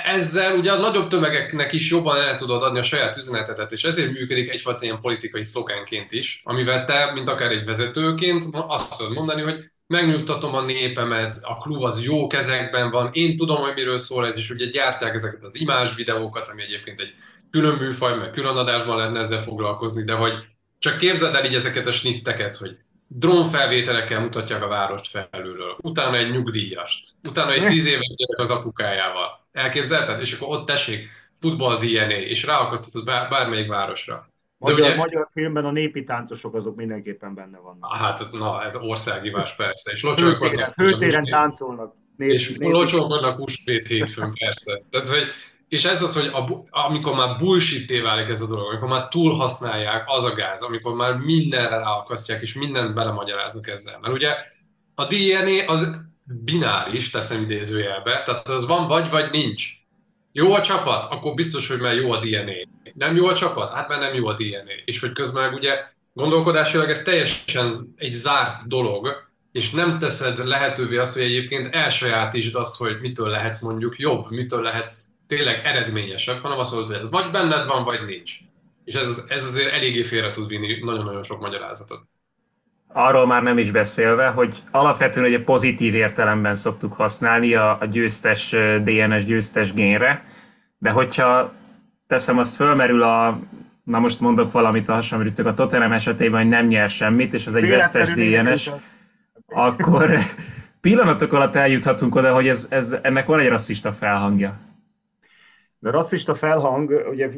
ezzel 0.03 0.57
ugye 0.57 0.71
a 0.71 0.79
nagyobb 0.79 1.07
tömegeknek 1.07 1.73
is 1.73 1.89
jobban 1.89 2.21
el 2.21 2.35
tudod 2.35 2.63
adni 2.63 2.79
a 2.79 2.83
saját 2.83 3.17
üzenetedet, 3.17 3.71
és 3.71 3.83
ezért 3.83 4.11
működik 4.11 4.49
egyfajta 4.49 4.83
ilyen 4.83 4.99
politikai 4.99 5.43
szlogánként 5.43 6.11
is, 6.11 6.41
amivel 6.43 6.85
te, 6.85 7.11
mint 7.13 7.27
akár 7.27 7.51
egy 7.51 7.65
vezetőként 7.65 8.45
azt 8.51 8.97
tudod 8.97 9.13
mondani, 9.13 9.41
hogy 9.41 9.63
megnyugtatom 9.87 10.55
a 10.55 10.61
népemet, 10.61 11.39
a 11.41 11.57
klub 11.57 11.83
az 11.83 12.03
jó 12.03 12.27
kezekben 12.27 12.91
van, 12.91 13.09
én 13.13 13.37
tudom, 13.37 13.57
hogy 13.57 13.73
miről 13.75 13.97
szól 13.97 14.25
ez, 14.25 14.37
és 14.37 14.49
ugye 14.49 14.65
gyártják 14.65 15.13
ezeket 15.13 15.43
az 15.43 15.59
imás 15.59 15.95
videókat, 15.95 16.47
ami 16.47 16.61
egyébként 16.61 16.99
egy 16.99 17.13
külön 17.51 17.77
műfaj, 17.77 18.17
meg 18.17 18.31
külön 18.31 18.57
adásban 18.57 18.97
lehetne 18.97 19.19
ezzel 19.19 19.41
foglalkozni, 19.41 20.03
de 20.03 20.13
hogy 20.13 20.33
csak 20.79 20.97
képzeld 20.97 21.35
el 21.35 21.45
így 21.45 21.55
ezeket 21.55 21.87
a 21.87 21.91
snitteket, 21.91 22.55
hogy 22.55 22.77
drónfelvételekkel 23.07 24.19
mutatják 24.19 24.63
a 24.63 24.67
várost 24.67 25.27
felülről, 25.31 25.77
utána 25.81 26.17
egy 26.17 26.31
nyugdíjast, 26.31 27.05
utána 27.23 27.51
egy 27.51 27.65
tíz 27.65 27.85
éves 27.85 28.13
gyerek 28.15 28.39
az 28.39 28.49
apukájával. 28.49 29.40
Elképzelted? 29.51 30.19
És 30.19 30.33
akkor 30.33 30.57
ott 30.57 30.65
tessék, 30.65 31.09
futball 31.33 31.77
DNA, 31.77 32.19
és 32.19 32.43
ráakasztatod 32.43 33.05
bár, 33.05 33.29
bármelyik 33.29 33.67
városra. 33.67 34.29
Magyar, 34.57 34.79
ugye, 34.79 34.95
magyar 34.95 35.27
filmben 35.31 35.65
a 35.65 35.71
népi 35.71 36.03
táncosok 36.03 36.55
azok 36.55 36.75
mindenképpen 36.75 37.33
benne 37.33 37.57
vannak. 37.57 37.93
Hát 37.93 38.31
na, 38.31 38.63
ez 38.63 38.75
országivás 38.75 39.55
persze. 39.55 39.91
És 39.91 40.01
főtéren, 40.01 40.71
főtéren 40.71 41.25
táncolnak. 41.25 41.93
Népi, 42.15 42.33
és 42.33 42.55
locsolkodnak 42.57 43.37
húsvét 43.37 43.85
hétfőn 43.85 44.33
persze. 44.39 44.81
Tehát, 44.89 45.07
hogy, 45.07 45.23
és 45.67 45.85
ez 45.85 46.03
az, 46.03 46.15
hogy 46.15 46.27
a, 46.27 46.67
amikor 46.69 47.15
már 47.15 47.37
bullshit 47.39 48.01
válik 48.01 48.29
ez 48.29 48.41
a 48.41 48.47
dolog, 48.47 48.67
amikor 48.67 48.89
már 48.89 49.07
túlhasználják 49.07 50.03
az 50.07 50.23
a 50.23 50.33
gáz, 50.33 50.61
amikor 50.61 50.93
már 50.93 51.17
mindenre 51.17 51.77
ráakasztják, 51.77 52.41
és 52.41 52.53
mindent 52.53 52.93
belemagyaráznak 52.93 53.67
ezzel. 53.67 53.99
Mert 54.01 54.13
ugye 54.13 54.35
a 54.95 55.05
DNA 55.05 55.65
az 55.67 55.97
bináris, 56.43 57.09
teszem 57.09 57.41
idézőjelbe, 57.41 58.23
tehát 58.25 58.47
az 58.47 58.67
van 58.67 58.87
vagy, 58.87 59.09
vagy 59.09 59.31
nincs. 59.31 59.67
Jó 60.31 60.53
a 60.53 60.61
csapat, 60.61 61.11
akkor 61.11 61.33
biztos, 61.33 61.67
hogy 61.67 61.79
már 61.79 61.95
jó 61.95 62.11
a 62.11 62.19
DNA. 62.19 62.53
Nem 62.93 63.15
jó 63.15 63.27
a 63.27 63.33
csapat? 63.33 63.69
Hát 63.69 63.87
mert 63.87 64.01
nem 64.01 64.13
jó 64.13 64.27
a 64.27 64.33
DNA. 64.33 64.73
És 64.85 64.99
hogy 64.99 65.11
közben 65.11 65.53
ugye 65.53 65.83
gondolkodásilag 66.13 66.89
ez 66.89 67.01
teljesen 67.01 67.73
egy 67.95 68.11
zárt 68.11 68.67
dolog, 68.67 69.29
és 69.51 69.71
nem 69.71 69.99
teszed 69.99 70.45
lehetővé 70.45 70.97
azt, 70.97 71.13
hogy 71.13 71.23
egyébként 71.23 71.75
elsajátítsd 71.75 72.55
azt, 72.55 72.77
hogy 72.77 72.99
mitől 73.01 73.29
lehetsz 73.29 73.61
mondjuk 73.61 73.99
jobb, 73.99 74.29
mitől 74.29 74.61
lehetsz 74.61 75.01
tényleg 75.27 75.65
eredményesebb, 75.65 76.39
hanem 76.39 76.57
azt 76.57 76.71
mondod, 76.71 76.89
hogy 76.89 76.99
ez 76.99 77.09
vagy 77.09 77.31
benned 77.31 77.65
van, 77.65 77.83
vagy 77.83 78.05
nincs. 78.05 78.37
És 78.83 78.93
ez, 78.93 79.25
ez 79.27 79.45
azért 79.45 79.73
eléggé 79.73 80.03
félre 80.03 80.29
tud 80.29 80.47
vinni 80.47 80.79
nagyon-nagyon 80.79 81.23
sok 81.23 81.41
magyarázatot. 81.41 82.01
Arról 82.93 83.25
már 83.25 83.43
nem 83.43 83.57
is 83.57 83.71
beszélve, 83.71 84.27
hogy 84.27 84.63
alapvetően 84.71 85.33
egy 85.33 85.43
pozitív 85.43 85.93
értelemben 85.93 86.55
szoktuk 86.55 86.93
használni 86.93 87.53
a, 87.53 87.77
a 87.79 87.85
győztes 87.85 88.55
DNS 88.83 89.25
győztes 89.25 89.73
génre, 89.73 90.23
de 90.77 90.89
hogyha 90.89 91.53
teszem, 92.07 92.37
azt 92.37 92.55
fölmerül 92.55 93.01
a, 93.01 93.39
na 93.83 93.99
most 93.99 94.19
mondok 94.19 94.51
valamit 94.51 94.89
a 94.89 94.93
hasonlítők 94.93 95.45
a 95.45 95.53
Tottenham 95.53 95.91
esetében, 95.91 96.41
hogy 96.41 96.49
nem 96.49 96.67
nyer 96.67 96.89
semmit, 96.89 97.33
és 97.33 97.47
az 97.47 97.55
egy 97.55 97.69
vesztes 97.69 98.11
DNS, 98.11 98.71
akkor 99.45 100.17
pillanatok 100.81 101.33
alatt 101.33 101.55
eljuthatunk 101.55 102.15
oda, 102.15 102.33
hogy 102.33 102.47
ez, 102.47 102.67
ez, 102.69 102.95
ennek 103.01 103.25
van 103.25 103.39
egy 103.39 103.47
rasszista 103.47 103.91
felhangja. 103.91 104.59
De 105.79 105.89
rasszista 105.91 106.35
felhang, 106.35 106.91
ugye 107.09 107.29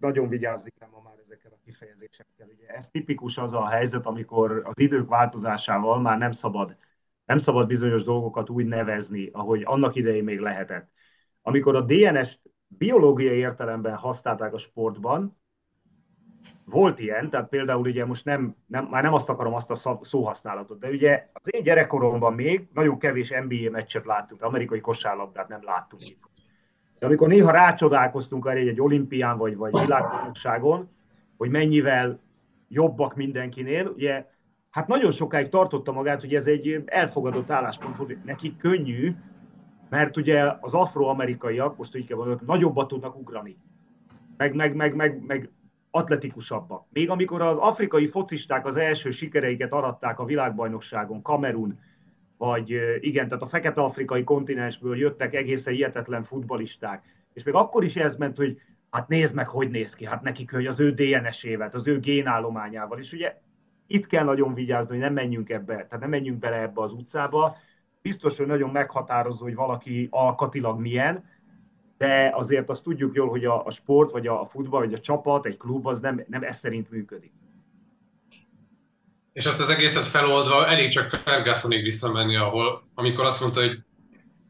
nagyon 0.00 0.28
vigyázni 0.28 0.72
kell 0.78 0.88
ma 0.92 1.00
már 1.04 1.14
ezekkel 1.24 1.50
a 1.54 1.58
kifejezésekkel. 1.64 2.31
Ez 2.76 2.90
tipikus 2.90 3.38
az 3.38 3.52
a 3.52 3.66
helyzet, 3.66 4.06
amikor 4.06 4.62
az 4.64 4.78
idők 4.78 5.08
változásával 5.08 6.00
már 6.00 6.18
nem 6.18 6.32
szabad, 6.32 6.76
nem 7.24 7.38
szabad 7.38 7.66
bizonyos 7.66 8.04
dolgokat 8.04 8.50
úgy 8.50 8.66
nevezni, 8.66 9.28
ahogy 9.32 9.62
annak 9.64 9.94
idején 9.94 10.24
még 10.24 10.38
lehetett. 10.38 10.90
Amikor 11.42 11.76
a 11.76 11.80
DNS-t 11.80 12.40
biológiai 12.66 13.36
értelemben 13.36 13.94
használták 13.94 14.52
a 14.52 14.58
sportban, 14.58 15.40
volt 16.64 16.98
ilyen, 16.98 17.30
tehát 17.30 17.48
például 17.48 17.86
ugye 17.86 18.04
most 18.04 18.24
nem, 18.24 18.56
nem, 18.66 18.84
már 18.84 19.02
nem 19.02 19.14
azt 19.14 19.28
akarom 19.28 19.54
azt 19.54 19.70
a 19.70 19.98
szóhasználatot, 20.02 20.78
de 20.78 20.88
ugye 20.88 21.28
az 21.32 21.54
én 21.54 21.62
gyerekkoromban 21.62 22.34
még 22.34 22.68
nagyon 22.72 22.98
kevés 22.98 23.30
NBA 23.30 23.70
meccset 23.70 24.04
láttunk, 24.04 24.42
amerikai 24.42 24.80
kosárlabdát 24.80 25.48
nem 25.48 25.62
láttunk. 25.62 26.02
De 26.98 27.06
amikor 27.06 27.28
néha 27.28 27.50
rácsodálkoztunk 27.50 28.46
erre 28.46 28.58
egy 28.58 28.80
olimpián 28.80 29.38
vagy, 29.38 29.56
vagy 29.56 29.78
világbajnokságon, 29.80 30.90
hogy 31.36 31.50
mennyivel 31.50 32.20
jobbak 32.72 33.14
mindenkinél, 33.16 33.86
ugye 33.86 34.26
hát 34.70 34.86
nagyon 34.88 35.10
sokáig 35.10 35.48
tartotta 35.48 35.92
magát, 35.92 36.20
hogy 36.20 36.34
ez 36.34 36.46
egy 36.46 36.82
elfogadott 36.86 37.50
álláspont, 37.50 37.96
hogy 37.96 38.18
neki 38.24 38.56
könnyű, 38.56 39.14
mert 39.88 40.16
ugye 40.16 40.52
az 40.60 40.74
afroamerikaiak, 40.74 41.76
most 41.76 41.96
így 41.96 42.06
kell 42.06 42.38
nagyobbat 42.46 42.88
tudnak 42.88 43.18
ugrani. 43.18 43.56
Meg, 44.36 44.54
meg, 44.54 44.74
meg, 44.74 44.94
meg, 44.94 45.24
meg 45.26 45.50
atletikusabbak. 45.90 46.86
Még 46.92 47.10
amikor 47.10 47.40
az 47.40 47.56
afrikai 47.56 48.06
focisták 48.06 48.66
az 48.66 48.76
első 48.76 49.10
sikereiket 49.10 49.72
aratták 49.72 50.18
a 50.18 50.24
világbajnokságon, 50.24 51.22
Kamerun, 51.22 51.78
vagy 52.36 52.70
igen, 53.00 53.28
tehát 53.28 53.42
a 53.42 53.46
fekete-afrikai 53.48 54.24
kontinensből 54.24 54.98
jöttek 54.98 55.34
egészen 55.34 55.74
hihetetlen 55.74 56.24
futbalisták. 56.24 57.04
És 57.32 57.42
még 57.42 57.54
akkor 57.54 57.84
is 57.84 57.96
ez 57.96 58.16
ment, 58.16 58.36
hogy 58.36 58.60
hát 58.92 59.08
nézd 59.08 59.34
meg, 59.34 59.48
hogy 59.48 59.70
néz 59.70 59.94
ki, 59.94 60.04
hát 60.04 60.22
nekik 60.22 60.52
hogy 60.52 60.66
az 60.66 60.80
ő 60.80 60.92
DNS-ével, 60.92 61.70
az 61.72 61.86
ő 61.86 62.00
génállományával. 62.00 62.98
És 62.98 63.12
ugye 63.12 63.40
itt 63.86 64.06
kell 64.06 64.24
nagyon 64.24 64.54
vigyázni, 64.54 64.90
hogy 64.90 64.98
nem 64.98 65.12
menjünk 65.12 65.50
ebbe, 65.50 65.74
tehát 65.74 66.00
nem 66.00 66.10
menjünk 66.10 66.38
bele 66.38 66.60
ebbe 66.60 66.82
az 66.82 66.92
utcába. 66.92 67.56
Biztos, 68.02 68.36
hogy 68.36 68.46
nagyon 68.46 68.70
meghatározó, 68.70 69.42
hogy 69.42 69.54
valaki 69.54 70.08
alkatilag 70.10 70.80
milyen, 70.80 71.24
de 71.98 72.30
azért 72.34 72.70
azt 72.70 72.82
tudjuk 72.82 73.14
jól, 73.14 73.28
hogy 73.28 73.44
a, 73.44 73.66
a 73.66 73.70
sport, 73.70 74.10
vagy 74.10 74.26
a, 74.26 74.46
futball, 74.46 74.80
vagy 74.80 74.94
a 74.94 75.00
csapat, 75.00 75.46
egy 75.46 75.56
klub, 75.56 75.86
az 75.86 76.00
nem, 76.00 76.24
nem 76.28 76.42
ez 76.42 76.58
szerint 76.58 76.90
működik. 76.90 77.32
És 79.32 79.46
azt 79.46 79.60
az 79.60 79.70
egészet 79.70 80.04
feloldva 80.04 80.66
elég 80.66 80.90
csak 80.90 81.04
Fergusonig 81.04 81.82
visszamenni, 81.82 82.36
ahol, 82.36 82.82
amikor 82.94 83.24
azt 83.24 83.40
mondta, 83.40 83.60
hogy 83.60 83.82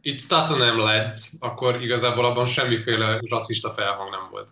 it's 0.03 0.27
Tottenham 0.29 0.79
lads, 0.79 1.33
akkor 1.39 1.83
igazából 1.83 2.25
abban 2.25 2.47
semmiféle 2.47 3.19
rasszista 3.31 3.71
felhang 3.71 4.11
nem 4.11 4.29
volt. 4.31 4.51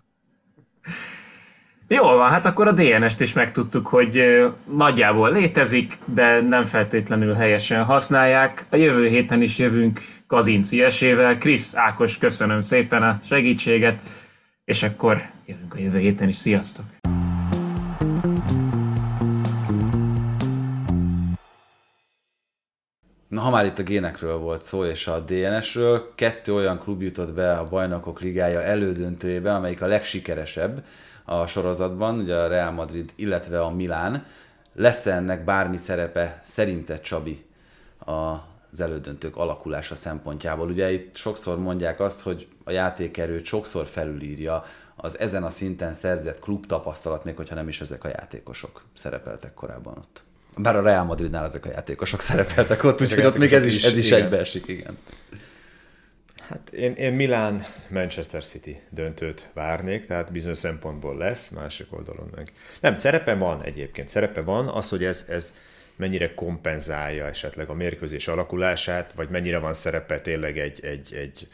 Jól 1.88 2.16
van, 2.16 2.30
hát 2.30 2.46
akkor 2.46 2.66
a 2.66 2.72
DNS-t 2.72 3.20
is 3.20 3.32
megtudtuk, 3.32 3.86
hogy 3.86 4.22
nagyjából 4.76 5.32
létezik, 5.32 5.98
de 6.04 6.40
nem 6.40 6.64
feltétlenül 6.64 7.34
helyesen 7.34 7.84
használják. 7.84 8.66
A 8.70 8.76
jövő 8.76 9.08
héten 9.08 9.42
is 9.42 9.58
jövünk 9.58 10.00
Kazinci 10.26 10.82
esével. 10.82 11.38
Krisz, 11.38 11.76
Ákos, 11.76 12.18
köszönöm 12.18 12.60
szépen 12.60 13.02
a 13.02 13.20
segítséget, 13.24 14.00
és 14.64 14.82
akkor 14.82 15.22
jövünk 15.46 15.74
a 15.74 15.78
jövő 15.78 15.98
héten 15.98 16.28
is. 16.28 16.36
Sziasztok! 16.36 16.84
Na, 23.30 23.40
ha 23.40 23.50
már 23.50 23.64
itt 23.66 23.78
a 23.78 23.82
génekről 23.82 24.36
volt 24.36 24.62
szó, 24.62 24.84
és 24.84 25.06
a 25.06 25.20
DNS-ről, 25.20 26.12
kettő 26.14 26.54
olyan 26.54 26.78
klub 26.78 27.02
jutott 27.02 27.32
be 27.32 27.52
a 27.52 27.64
Bajnokok 27.64 28.20
Ligája 28.20 28.62
elődöntőjébe, 28.62 29.54
amelyik 29.54 29.82
a 29.82 29.86
legsikeresebb 29.86 30.84
a 31.24 31.46
sorozatban, 31.46 32.18
ugye 32.18 32.36
a 32.36 32.48
Real 32.48 32.70
Madrid, 32.70 33.12
illetve 33.16 33.60
a 33.60 33.70
Milán. 33.70 34.26
Lesz 34.74 35.06
ennek 35.06 35.44
bármi 35.44 35.76
szerepe 35.76 36.40
szerinted, 36.42 37.00
Csabi, 37.00 37.44
az 37.98 38.80
elődöntők 38.80 39.36
alakulása 39.36 39.94
szempontjából? 39.94 40.68
Ugye 40.68 40.92
itt 40.92 41.16
sokszor 41.16 41.58
mondják 41.58 42.00
azt, 42.00 42.20
hogy 42.20 42.48
a 42.64 42.70
játékerőt 42.70 43.44
sokszor 43.44 43.86
felülírja 43.86 44.64
az 44.96 45.18
ezen 45.18 45.42
a 45.42 45.50
szinten 45.50 45.92
szerzett 45.92 46.40
klub 46.40 46.66
tapasztalat, 46.66 47.24
még 47.24 47.36
hogyha 47.36 47.54
nem 47.54 47.68
is 47.68 47.80
ezek 47.80 48.04
a 48.04 48.08
játékosok 48.08 48.84
szerepeltek 48.94 49.54
korábban 49.54 49.96
ott. 49.98 50.22
Bár 50.56 50.76
a 50.76 50.82
Real 50.82 51.04
Madridnál 51.04 51.44
ezek 51.44 51.66
a 51.66 51.70
játékosok 51.70 52.20
szerepeltek 52.20 52.84
ott, 52.84 53.00
úgyhogy 53.00 53.24
ott 53.24 53.38
még 53.38 53.52
ez 53.52 53.66
is, 53.66 53.84
ez 53.84 53.96
is 53.96 54.10
egybeesik, 54.10 54.66
igen. 54.66 54.98
Hát 56.48 56.70
én, 56.72 56.92
én 56.92 57.12
Milán 57.12 57.64
Manchester 57.88 58.44
City 58.44 58.80
döntőt 58.88 59.48
várnék, 59.52 60.06
tehát 60.06 60.32
bizonyos 60.32 60.58
szempontból 60.58 61.16
lesz, 61.16 61.48
másik 61.48 61.86
oldalon 61.92 62.30
meg. 62.36 62.52
Nem, 62.80 62.94
szerepe 62.94 63.34
van 63.34 63.62
egyébként, 63.62 64.08
szerepe 64.08 64.40
van 64.40 64.68
az, 64.68 64.88
hogy 64.88 65.04
ez, 65.04 65.24
ez 65.28 65.54
mennyire 65.96 66.34
kompenzálja 66.34 67.26
esetleg 67.26 67.68
a 67.68 67.74
mérkőzés 67.74 68.28
alakulását, 68.28 69.12
vagy 69.12 69.28
mennyire 69.28 69.58
van 69.58 69.74
szerepe 69.74 70.20
tényleg 70.20 70.58
egy, 70.58 70.84
egy, 70.84 71.14
egy 71.14 71.48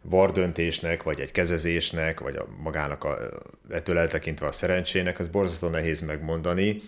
vardöntésnek, 0.00 1.02
vagy 1.02 1.20
egy 1.20 1.32
kezezésnek, 1.32 2.20
vagy 2.20 2.36
a 2.36 2.46
magának 2.62 3.04
a, 3.04 3.18
ettől 3.70 3.98
eltekintve 3.98 4.46
a 4.46 4.52
szerencsének, 4.52 5.18
az 5.18 5.26
borzasztó 5.26 5.68
nehéz 5.68 6.00
megmondani. 6.00 6.82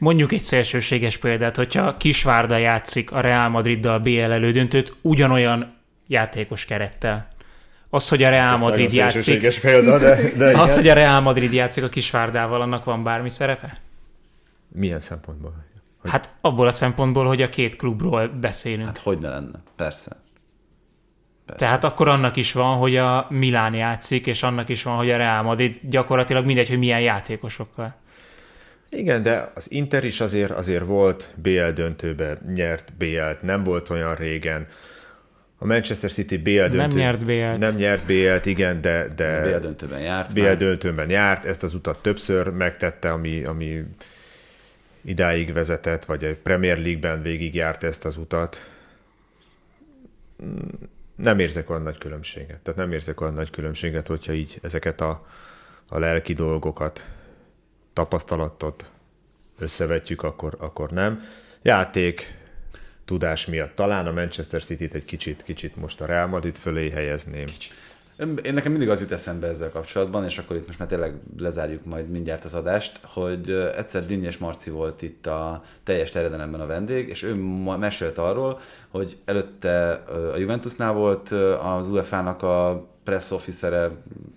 Mondjuk 0.00 0.32
egy 0.32 0.42
szélsőséges 0.42 1.16
példát, 1.16 1.56
hogyha 1.56 1.96
Kisvárda 1.96 2.56
játszik 2.56 3.12
a 3.12 3.20
Real 3.20 3.48
Madriddal 3.48 3.98
BL 3.98 4.20
elődöntőt, 4.20 4.96
ugyanolyan 5.00 5.76
játékos 6.06 6.64
kerettel. 6.64 7.28
Az, 7.90 8.08
hogy 8.08 8.22
a 8.22 8.28
Real 8.28 8.56
Madrid 8.56 8.92
játszik... 8.92 9.60
Példa, 9.60 9.98
de, 9.98 10.32
de 10.36 10.58
az, 10.58 10.74
hogy 10.74 10.88
a 10.88 10.94
Real 10.94 11.20
Madrid 11.20 11.52
játszik 11.52 11.84
a 11.84 11.88
Kisvárdával, 11.88 12.60
annak 12.60 12.84
van 12.84 13.02
bármi 13.02 13.30
szerepe? 13.30 13.80
Milyen 14.68 15.00
szempontból? 15.00 15.54
Hogy... 16.00 16.10
Hát 16.10 16.30
abból 16.40 16.66
a 16.66 16.72
szempontból, 16.72 17.26
hogy 17.26 17.42
a 17.42 17.48
két 17.48 17.76
klubról 17.76 18.28
beszélünk. 18.28 18.86
Hát 18.86 18.98
hogy 18.98 19.18
ne 19.18 19.28
lenne, 19.28 19.62
persze. 19.76 20.16
Persze. 21.46 21.64
Tehát 21.64 21.84
akkor 21.84 22.08
annak 22.08 22.36
is 22.36 22.52
van, 22.52 22.76
hogy 22.76 22.96
a 22.96 23.26
Milán 23.30 23.74
játszik, 23.74 24.26
és 24.26 24.42
annak 24.42 24.68
is 24.68 24.82
van, 24.82 24.96
hogy 24.96 25.10
a 25.10 25.16
Real 25.16 25.42
Madrid 25.42 25.80
gyakorlatilag 25.82 26.44
mindegy, 26.44 26.68
hogy 26.68 26.78
milyen 26.78 27.00
játékosokkal. 27.00 27.94
Igen, 28.90 29.22
de 29.22 29.52
az 29.54 29.70
Inter 29.70 30.04
is 30.04 30.20
azért, 30.20 30.50
azért 30.50 30.84
volt 30.84 31.34
BL 31.42 31.68
döntőbe, 31.74 32.38
nyert 32.54 32.92
BL-t, 32.98 33.42
nem 33.42 33.62
volt 33.62 33.90
olyan 33.90 34.14
régen. 34.14 34.66
A 35.58 35.66
Manchester 35.66 36.10
City 36.10 36.36
BL 36.36 36.50
döntő... 36.50 36.76
Nem 36.76 36.88
nyert 36.88 37.24
BL-t. 37.24 37.58
Nem 37.58 37.74
nyert 37.74 38.06
BL-t, 38.06 38.46
igen, 38.46 38.80
de... 38.80 39.08
de 39.16 39.40
BL 39.42 39.58
döntőben 39.58 40.00
járt. 40.00 40.34
BL 40.34 40.52
döntőben 40.52 41.10
járt, 41.10 41.44
ezt 41.44 41.62
az 41.62 41.74
utat 41.74 42.02
többször 42.02 42.48
megtette, 42.48 43.12
ami, 43.12 43.44
ami 43.44 43.84
idáig 45.00 45.52
vezetett, 45.52 46.04
vagy 46.04 46.24
a 46.24 46.36
Premier 46.42 46.78
League-ben 46.78 47.22
végigjárt 47.22 47.84
ezt 47.84 48.04
az 48.04 48.16
utat. 48.16 48.70
Nem 51.14 51.38
érzek 51.38 51.70
olyan 51.70 51.82
nagy 51.82 51.98
különbséget. 51.98 52.60
Tehát 52.60 52.80
nem 52.80 52.92
érzek 52.92 53.20
olyan 53.20 53.34
nagy 53.34 53.50
különbséget, 53.50 54.06
hogyha 54.06 54.32
így 54.32 54.58
ezeket 54.62 55.00
a, 55.00 55.26
a 55.88 55.98
lelki 55.98 56.32
dolgokat, 56.32 57.06
tapasztalatot 58.00 58.90
összevetjük, 59.58 60.22
akkor, 60.22 60.56
akkor 60.58 60.90
nem. 60.90 61.22
Játék, 61.62 62.34
tudás 63.04 63.46
miatt. 63.46 63.74
Talán 63.74 64.06
a 64.06 64.12
Manchester 64.12 64.62
City-t 64.62 64.94
egy 64.94 65.04
kicsit, 65.04 65.42
kicsit 65.42 65.76
most 65.76 66.00
a 66.00 66.06
Real 66.06 66.26
Madrid 66.26 66.56
fölé 66.56 66.90
helyezném. 66.90 67.46
Én 68.42 68.54
nekem 68.54 68.70
mindig 68.70 68.88
az 68.88 69.00
jut 69.00 69.12
eszembe 69.12 69.46
ezzel 69.46 69.70
kapcsolatban, 69.70 70.24
és 70.24 70.38
akkor 70.38 70.56
itt 70.56 70.66
most 70.66 70.78
már 70.78 70.88
tényleg 70.88 71.14
lezárjuk 71.38 71.84
majd 71.84 72.10
mindjárt 72.10 72.44
az 72.44 72.54
adást, 72.54 73.00
hogy 73.02 73.50
egyszer 73.76 74.06
Dinnyes 74.06 74.38
Marci 74.38 74.70
volt 74.70 75.02
itt 75.02 75.26
a 75.26 75.62
teljes 75.82 76.10
terjedelemben 76.10 76.60
a 76.60 76.66
vendég, 76.66 77.08
és 77.08 77.22
ő 77.22 77.34
mesélt 77.78 78.18
arról, 78.18 78.58
hogy 78.88 79.18
előtte 79.24 79.90
a 80.34 80.36
Juventusnál 80.36 80.92
volt 80.92 81.30
az 81.62 81.88
UEFA-nak 81.88 82.42
a 82.42 82.86
press 83.04 83.30
officere, 83.30 83.90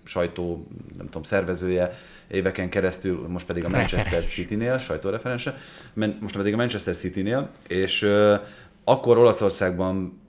sajtó, 0.04 0.66
nem 0.96 1.06
tudom, 1.06 1.22
szervezője 1.22 1.94
éveken 2.34 2.68
keresztül, 2.68 3.26
most 3.28 3.46
pedig 3.46 3.64
a 3.64 3.68
Manchester 3.68 4.02
Referens. 4.02 4.34
City-nél, 4.34 4.78
sajtóreferense, 4.78 5.58
most 5.94 6.36
pedig 6.36 6.52
a 6.52 6.56
Manchester 6.56 6.96
City-nél, 6.96 7.50
és 7.68 8.10
akkor 8.84 9.18
Olaszországban 9.18 10.20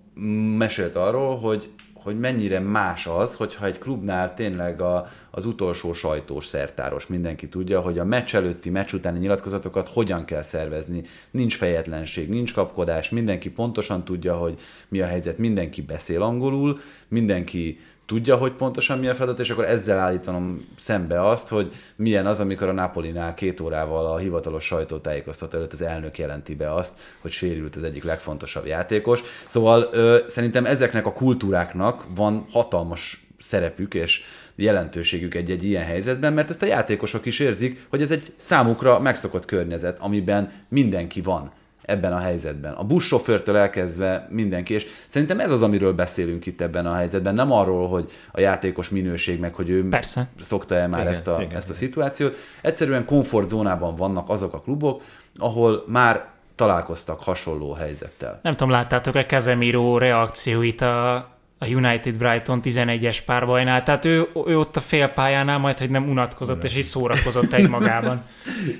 mesélt 0.58 0.96
arról, 0.96 1.38
hogy 1.38 1.70
hogy 2.06 2.20
mennyire 2.20 2.60
más 2.60 3.08
az, 3.08 3.36
hogyha 3.36 3.66
egy 3.66 3.78
klubnál 3.78 4.34
tényleg 4.34 4.82
a, 4.82 5.08
az 5.32 5.46
utolsó 5.46 5.94
sajtós 5.94 6.46
szertáros 6.46 7.08
mindenki 7.08 7.50
tudja, 7.50 7.80
hogy 7.80 8.00
a 8.00 8.06
meccs 8.06 8.36
előtti, 8.36 8.70
meccs 8.70 8.94
utáni 8.94 9.20
nyilatkozatokat 9.20 9.90
hogyan 9.90 10.26
kell 10.26 10.42
szervezni. 10.42 11.04
Nincs 11.32 11.58
fejetlenség, 11.58 12.30
nincs 12.30 12.54
kapkodás, 12.54 13.10
mindenki 13.10 13.50
pontosan 13.50 14.04
tudja, 14.04 14.36
hogy 14.36 14.60
mi 14.88 15.02
a 15.02 15.06
helyzet, 15.06 15.38
mindenki 15.38 15.82
beszél 15.82 16.22
angolul, 16.22 16.80
mindenki 17.08 17.80
tudja, 18.06 18.36
hogy 18.36 18.52
pontosan 18.52 19.00
mi 19.00 19.08
a 19.08 19.14
feladat, 19.14 19.40
és 19.40 19.50
akkor 19.50 19.66
ezzel 19.66 20.00
állítanom 20.00 20.68
szembe 20.76 21.28
azt, 21.28 21.48
hogy 21.48 21.74
milyen 21.96 22.26
az, 22.26 22.40
amikor 22.40 22.68
a 22.68 22.72
Napolinál 22.72 23.34
két 23.34 23.60
órával 23.60 24.06
a 24.06 24.18
hivatalos 24.18 24.66
sajtótájékoztató 24.66 25.58
előtt 25.58 25.74
az 25.74 25.82
elnök 25.82 26.18
jelenti 26.18 26.56
be 26.56 26.74
azt, 26.74 26.94
hogy 27.22 27.32
sérült 27.32 27.76
az 27.76 27.84
egyik 27.84 28.04
legfontosabb 28.04 28.66
játékos. 28.66 29.24
Szóval 29.48 29.90
ö, 29.92 30.18
szerintem 30.28 30.66
ezeknek 30.66 31.06
a 31.06 31.14
kultúráknak 31.14 32.06
van 32.16 32.46
hatalmas 32.52 33.28
szerepük 33.40 33.94
és 33.94 34.22
jelentőségük 34.56 35.34
egy-egy 35.34 35.64
ilyen 35.64 35.84
helyzetben, 35.84 36.34
mert 36.34 36.50
ezt 36.50 36.62
a 36.62 36.66
játékosok 36.66 37.26
is 37.26 37.40
érzik, 37.40 37.86
hogy 37.90 38.02
ez 38.02 38.12
egy 38.12 38.34
számukra 38.36 39.00
megszokott 39.00 39.46
környezet, 39.46 40.00
amiben 40.00 40.52
mindenki 40.70 41.22
van 41.22 41.52
ebben 41.86 42.14
a 42.14 42.18
helyzetben. 42.18 42.74
A 42.74 42.84
buszsofőrtől 42.84 43.58
elkezdve 43.58 44.28
mindenki, 44.30 44.74
és 44.74 44.86
szerintem 45.08 45.40
ez 45.40 45.52
az, 45.52 45.62
amiről 45.62 45.94
beszélünk 45.94 46.46
itt 46.46 46.62
ebben 46.62 46.86
a 46.86 46.94
helyzetben, 46.94 47.36
nem 47.36 47.52
arról, 47.52 47.88
hogy 47.88 48.12
a 48.32 48.40
játékos 48.40 48.90
minőség, 48.90 49.40
meg 49.40 49.54
hogy 49.54 49.70
ő 49.70 49.90
Persze. 49.90 50.28
szokta-e 50.42 50.88
már 50.88 51.02
Igen, 51.02 51.14
ezt, 51.14 51.28
a, 51.28 51.38
igen, 51.42 51.58
ezt 51.58 51.70
a 51.70 51.74
szituációt. 51.74 52.36
Egyszerűen 52.62 53.06
komfortzónában 53.06 53.96
vannak 53.96 54.30
azok 54.30 54.54
a 54.54 54.62
klubok, 54.62 55.02
ahol 55.38 55.84
már 55.88 56.34
találkoztak 56.56 57.22
hasonló 57.22 57.74
helyzettel. 57.74 58.40
Nem 58.44 58.56
tudom, 58.56 58.70
láttátok-e 58.70 59.26
Casemiro 59.26 59.98
reakcióit 59.98 60.82
a, 60.82 61.16
a 61.58 61.68
United 61.68 62.16
Brighton 62.16 62.60
11-es 62.64 63.20
párbajnál, 63.26 63.84
tehát 63.84 64.06
ő, 64.06 64.28
ő 64.46 64.60
ott 64.60 64.76
a 64.76 64.82
félpályánál 64.82 65.58
majd, 65.58 65.80
hogy 65.80 65.90
nem 65.90 66.10
unatkozott, 66.10 66.64
és 66.64 66.76
így 66.76 66.84
szórakozott 66.84 67.54
egy 67.54 67.70
magában. 67.70 68.24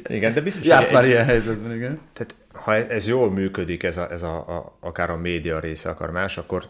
Igen, 0.08 0.34
de 0.34 0.42
biztos, 0.42 0.68
Járt 0.68 0.84
hogy 0.84 0.94
már 0.94 1.04
egy, 1.04 1.10
ilyen 1.10 1.26
helyzetben, 1.26 1.76
igen. 1.76 2.00
tehát, 2.14 2.36
ha 2.64 2.74
ez 2.76 3.08
jól 3.08 3.32
működik, 3.32 3.84
ez, 3.84 3.98
a, 3.98 4.12
ez 4.12 4.24
a, 4.24 4.36
a, 4.36 4.78
akár 4.80 5.10
a 5.10 5.18
média 5.18 5.60
része, 5.60 5.90
akár 5.90 6.10
más, 6.10 6.38
akkor 6.38 6.68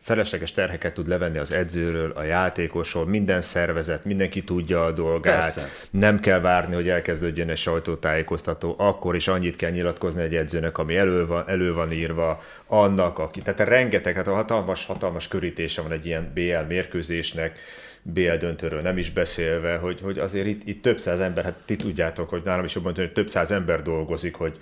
felesleges 0.00 0.52
terheket 0.52 0.94
tud 0.94 1.08
levenni 1.08 1.38
az 1.38 1.52
edzőről, 1.52 2.10
a 2.10 2.22
játékosról, 2.22 3.06
minden 3.06 3.40
szervezet, 3.40 4.04
mindenki 4.04 4.44
tudja 4.44 4.84
a 4.84 4.92
dolgát, 4.92 5.40
Persze. 5.40 5.68
nem 5.90 6.20
kell 6.20 6.40
várni, 6.40 6.74
hogy 6.74 6.88
elkezdődjön 6.88 7.48
egy 7.48 7.56
sajtótájékoztató, 7.56 8.74
akkor 8.78 9.14
is 9.14 9.28
annyit 9.28 9.56
kell 9.56 9.70
nyilatkozni 9.70 10.22
egy 10.22 10.34
edzőnek, 10.34 10.78
ami 10.78 10.96
elő 10.96 11.26
van, 11.26 11.48
elő 11.48 11.74
van 11.74 11.92
írva, 11.92 12.42
annak, 12.66 13.18
aki, 13.18 13.40
tehát 13.40 13.60
rengeteg, 13.60 14.14
hát 14.14 14.26
a 14.26 14.34
hatalmas, 14.34 14.86
hatalmas 14.86 15.28
körítése 15.28 15.82
van 15.82 15.92
egy 15.92 16.06
ilyen 16.06 16.30
BL 16.34 16.66
mérkőzésnek, 16.68 17.58
BL 18.02 18.34
döntőről 18.38 18.80
nem 18.80 18.98
is 18.98 19.10
beszélve, 19.10 19.76
hogy, 19.76 20.00
hogy 20.00 20.18
azért 20.18 20.46
itt, 20.46 20.62
itt 20.64 20.82
több 20.82 20.98
száz 20.98 21.20
ember, 21.20 21.44
hát 21.44 21.56
ti 21.64 21.76
tudjátok, 21.76 22.28
hogy 22.28 22.42
nálam 22.44 22.64
is 22.64 22.74
jobban 22.74 22.94
hogy 22.94 23.12
több 23.12 23.28
száz 23.28 23.50
ember 23.50 23.82
dolgozik, 23.82 24.34
hogy, 24.34 24.58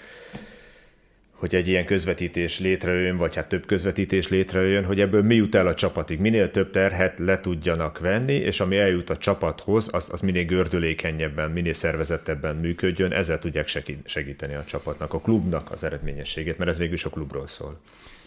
hogy 1.37 1.55
egy 1.55 1.69
ilyen 1.69 1.85
közvetítés 1.85 2.61
létrejöjjön, 2.61 3.17
vagy 3.17 3.35
hát 3.35 3.49
több 3.49 3.67
közvetítés 3.67 4.29
létrejöjjön, 4.29 4.85
hogy 4.85 5.01
ebből 5.01 5.23
mi 5.23 5.35
jut 5.35 5.55
el 5.55 5.67
a 5.67 5.75
csapatig. 5.75 6.19
Minél 6.19 6.51
több 6.51 6.71
terhet 6.71 7.19
le 7.19 7.41
tudjanak 7.41 7.99
venni, 7.99 8.35
és 8.35 8.61
ami 8.61 8.79
eljut 8.79 9.11
a 9.11 9.17
csapathoz, 9.17 9.89
az, 9.93 10.09
az 10.13 10.21
minél 10.21 10.45
gördülékenyebben, 10.45 11.51
minél 11.51 11.73
szervezettebben 11.73 12.57
működjön, 12.57 13.13
ezzel 13.13 13.39
tudják 13.39 13.69
segí- 13.69 14.09
segíteni 14.09 14.55
a 14.55 14.65
csapatnak, 14.65 15.13
a 15.15 15.21
klubnak 15.21 15.71
az 15.71 15.85
eredményességét, 15.85 16.59
mert 16.59 16.71
ez 16.71 16.79
végül 16.79 16.95
is 16.95 17.05
a 17.05 17.11
klubról 17.11 17.47
szól. 17.47 17.81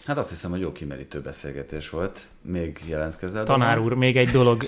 Hát 0.04 0.18
azt 0.18 0.28
hiszem, 0.28 0.50
hogy 0.50 0.60
jó 0.60 0.72
kimerítő 0.72 1.20
beszélgetés 1.20 1.90
volt. 1.90 2.20
Még 2.42 2.78
jelentkezel? 2.86 3.44
Tanár 3.44 3.78
úr, 3.78 3.94
még 3.94 4.16
egy 4.16 4.28
dolog 4.28 4.66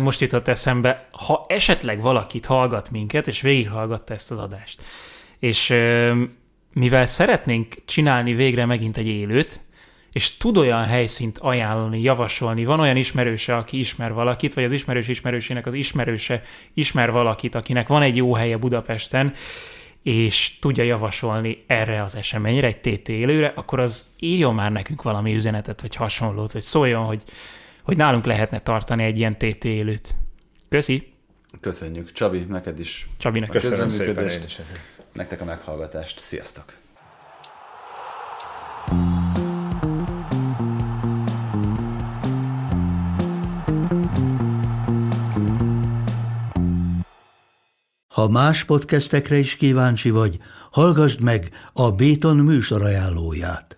most 0.00 0.20
jutott 0.20 0.48
eszembe. 0.48 1.08
Ha 1.10 1.44
esetleg 1.48 2.00
valakit 2.00 2.46
hallgat 2.46 2.90
minket, 2.90 3.28
és 3.28 3.40
végighallgatta 3.40 4.14
ezt 4.14 4.30
az 4.30 4.38
adást, 4.38 4.82
és 5.38 5.74
mivel 6.72 7.06
szeretnénk 7.06 7.74
csinálni 7.84 8.34
végre 8.34 8.66
megint 8.66 8.96
egy 8.96 9.06
élőt, 9.06 9.60
és 10.12 10.36
tud 10.36 10.56
olyan 10.56 10.84
helyszínt 10.84 11.38
ajánlani, 11.38 12.00
javasolni, 12.00 12.64
van 12.64 12.80
olyan 12.80 12.96
ismerőse, 12.96 13.56
aki 13.56 13.78
ismer 13.78 14.12
valakit, 14.12 14.54
vagy 14.54 14.64
az 14.64 14.72
ismerős 14.72 15.08
ismerősének 15.08 15.66
az 15.66 15.74
ismerőse 15.74 16.42
ismer 16.74 17.10
valakit, 17.10 17.54
akinek 17.54 17.88
van 17.88 18.02
egy 18.02 18.16
jó 18.16 18.34
helye 18.34 18.56
Budapesten, 18.56 19.32
és 20.02 20.58
tudja 20.58 20.84
javasolni 20.84 21.64
erre 21.66 22.02
az 22.02 22.14
eseményre, 22.14 22.66
egy 22.66 22.80
TT 22.80 23.08
élőre, 23.08 23.52
akkor 23.54 23.80
az 23.80 24.06
írjon 24.18 24.54
már 24.54 24.72
nekünk 24.72 25.02
valami 25.02 25.34
üzenetet, 25.34 25.80
vagy 25.80 25.94
hasonlót, 25.94 26.52
vagy 26.52 26.62
szóljon, 26.62 27.04
hogy, 27.04 27.22
hogy 27.82 27.96
nálunk 27.96 28.24
lehetne 28.24 28.58
tartani 28.58 29.04
egy 29.04 29.18
ilyen 29.18 29.38
TT 29.38 29.64
élőt. 29.64 30.14
Köszi, 30.68 31.12
Köszönjük. 31.60 32.12
Csabi, 32.12 32.38
neked 32.38 32.78
is 32.78 33.08
Csabinak. 33.18 33.48
a 33.48 33.52
Köszönöm 33.52 33.88
szépen 33.88 34.14
közreműködést, 34.14 34.58
én 34.58 34.64
is. 34.72 34.78
Nektek 35.18 35.40
a 35.40 35.44
meghallgatást. 35.44 36.18
Sziasztok! 36.18 36.64
Ha 48.14 48.28
más 48.28 48.64
podcastekre 48.64 49.36
is 49.36 49.56
kíváncsi 49.56 50.10
vagy, 50.10 50.38
hallgassd 50.70 51.20
meg 51.20 51.50
a 51.72 51.90
Béton 51.90 52.36
műsor 52.36 52.82
ajánlóját. 52.82 53.77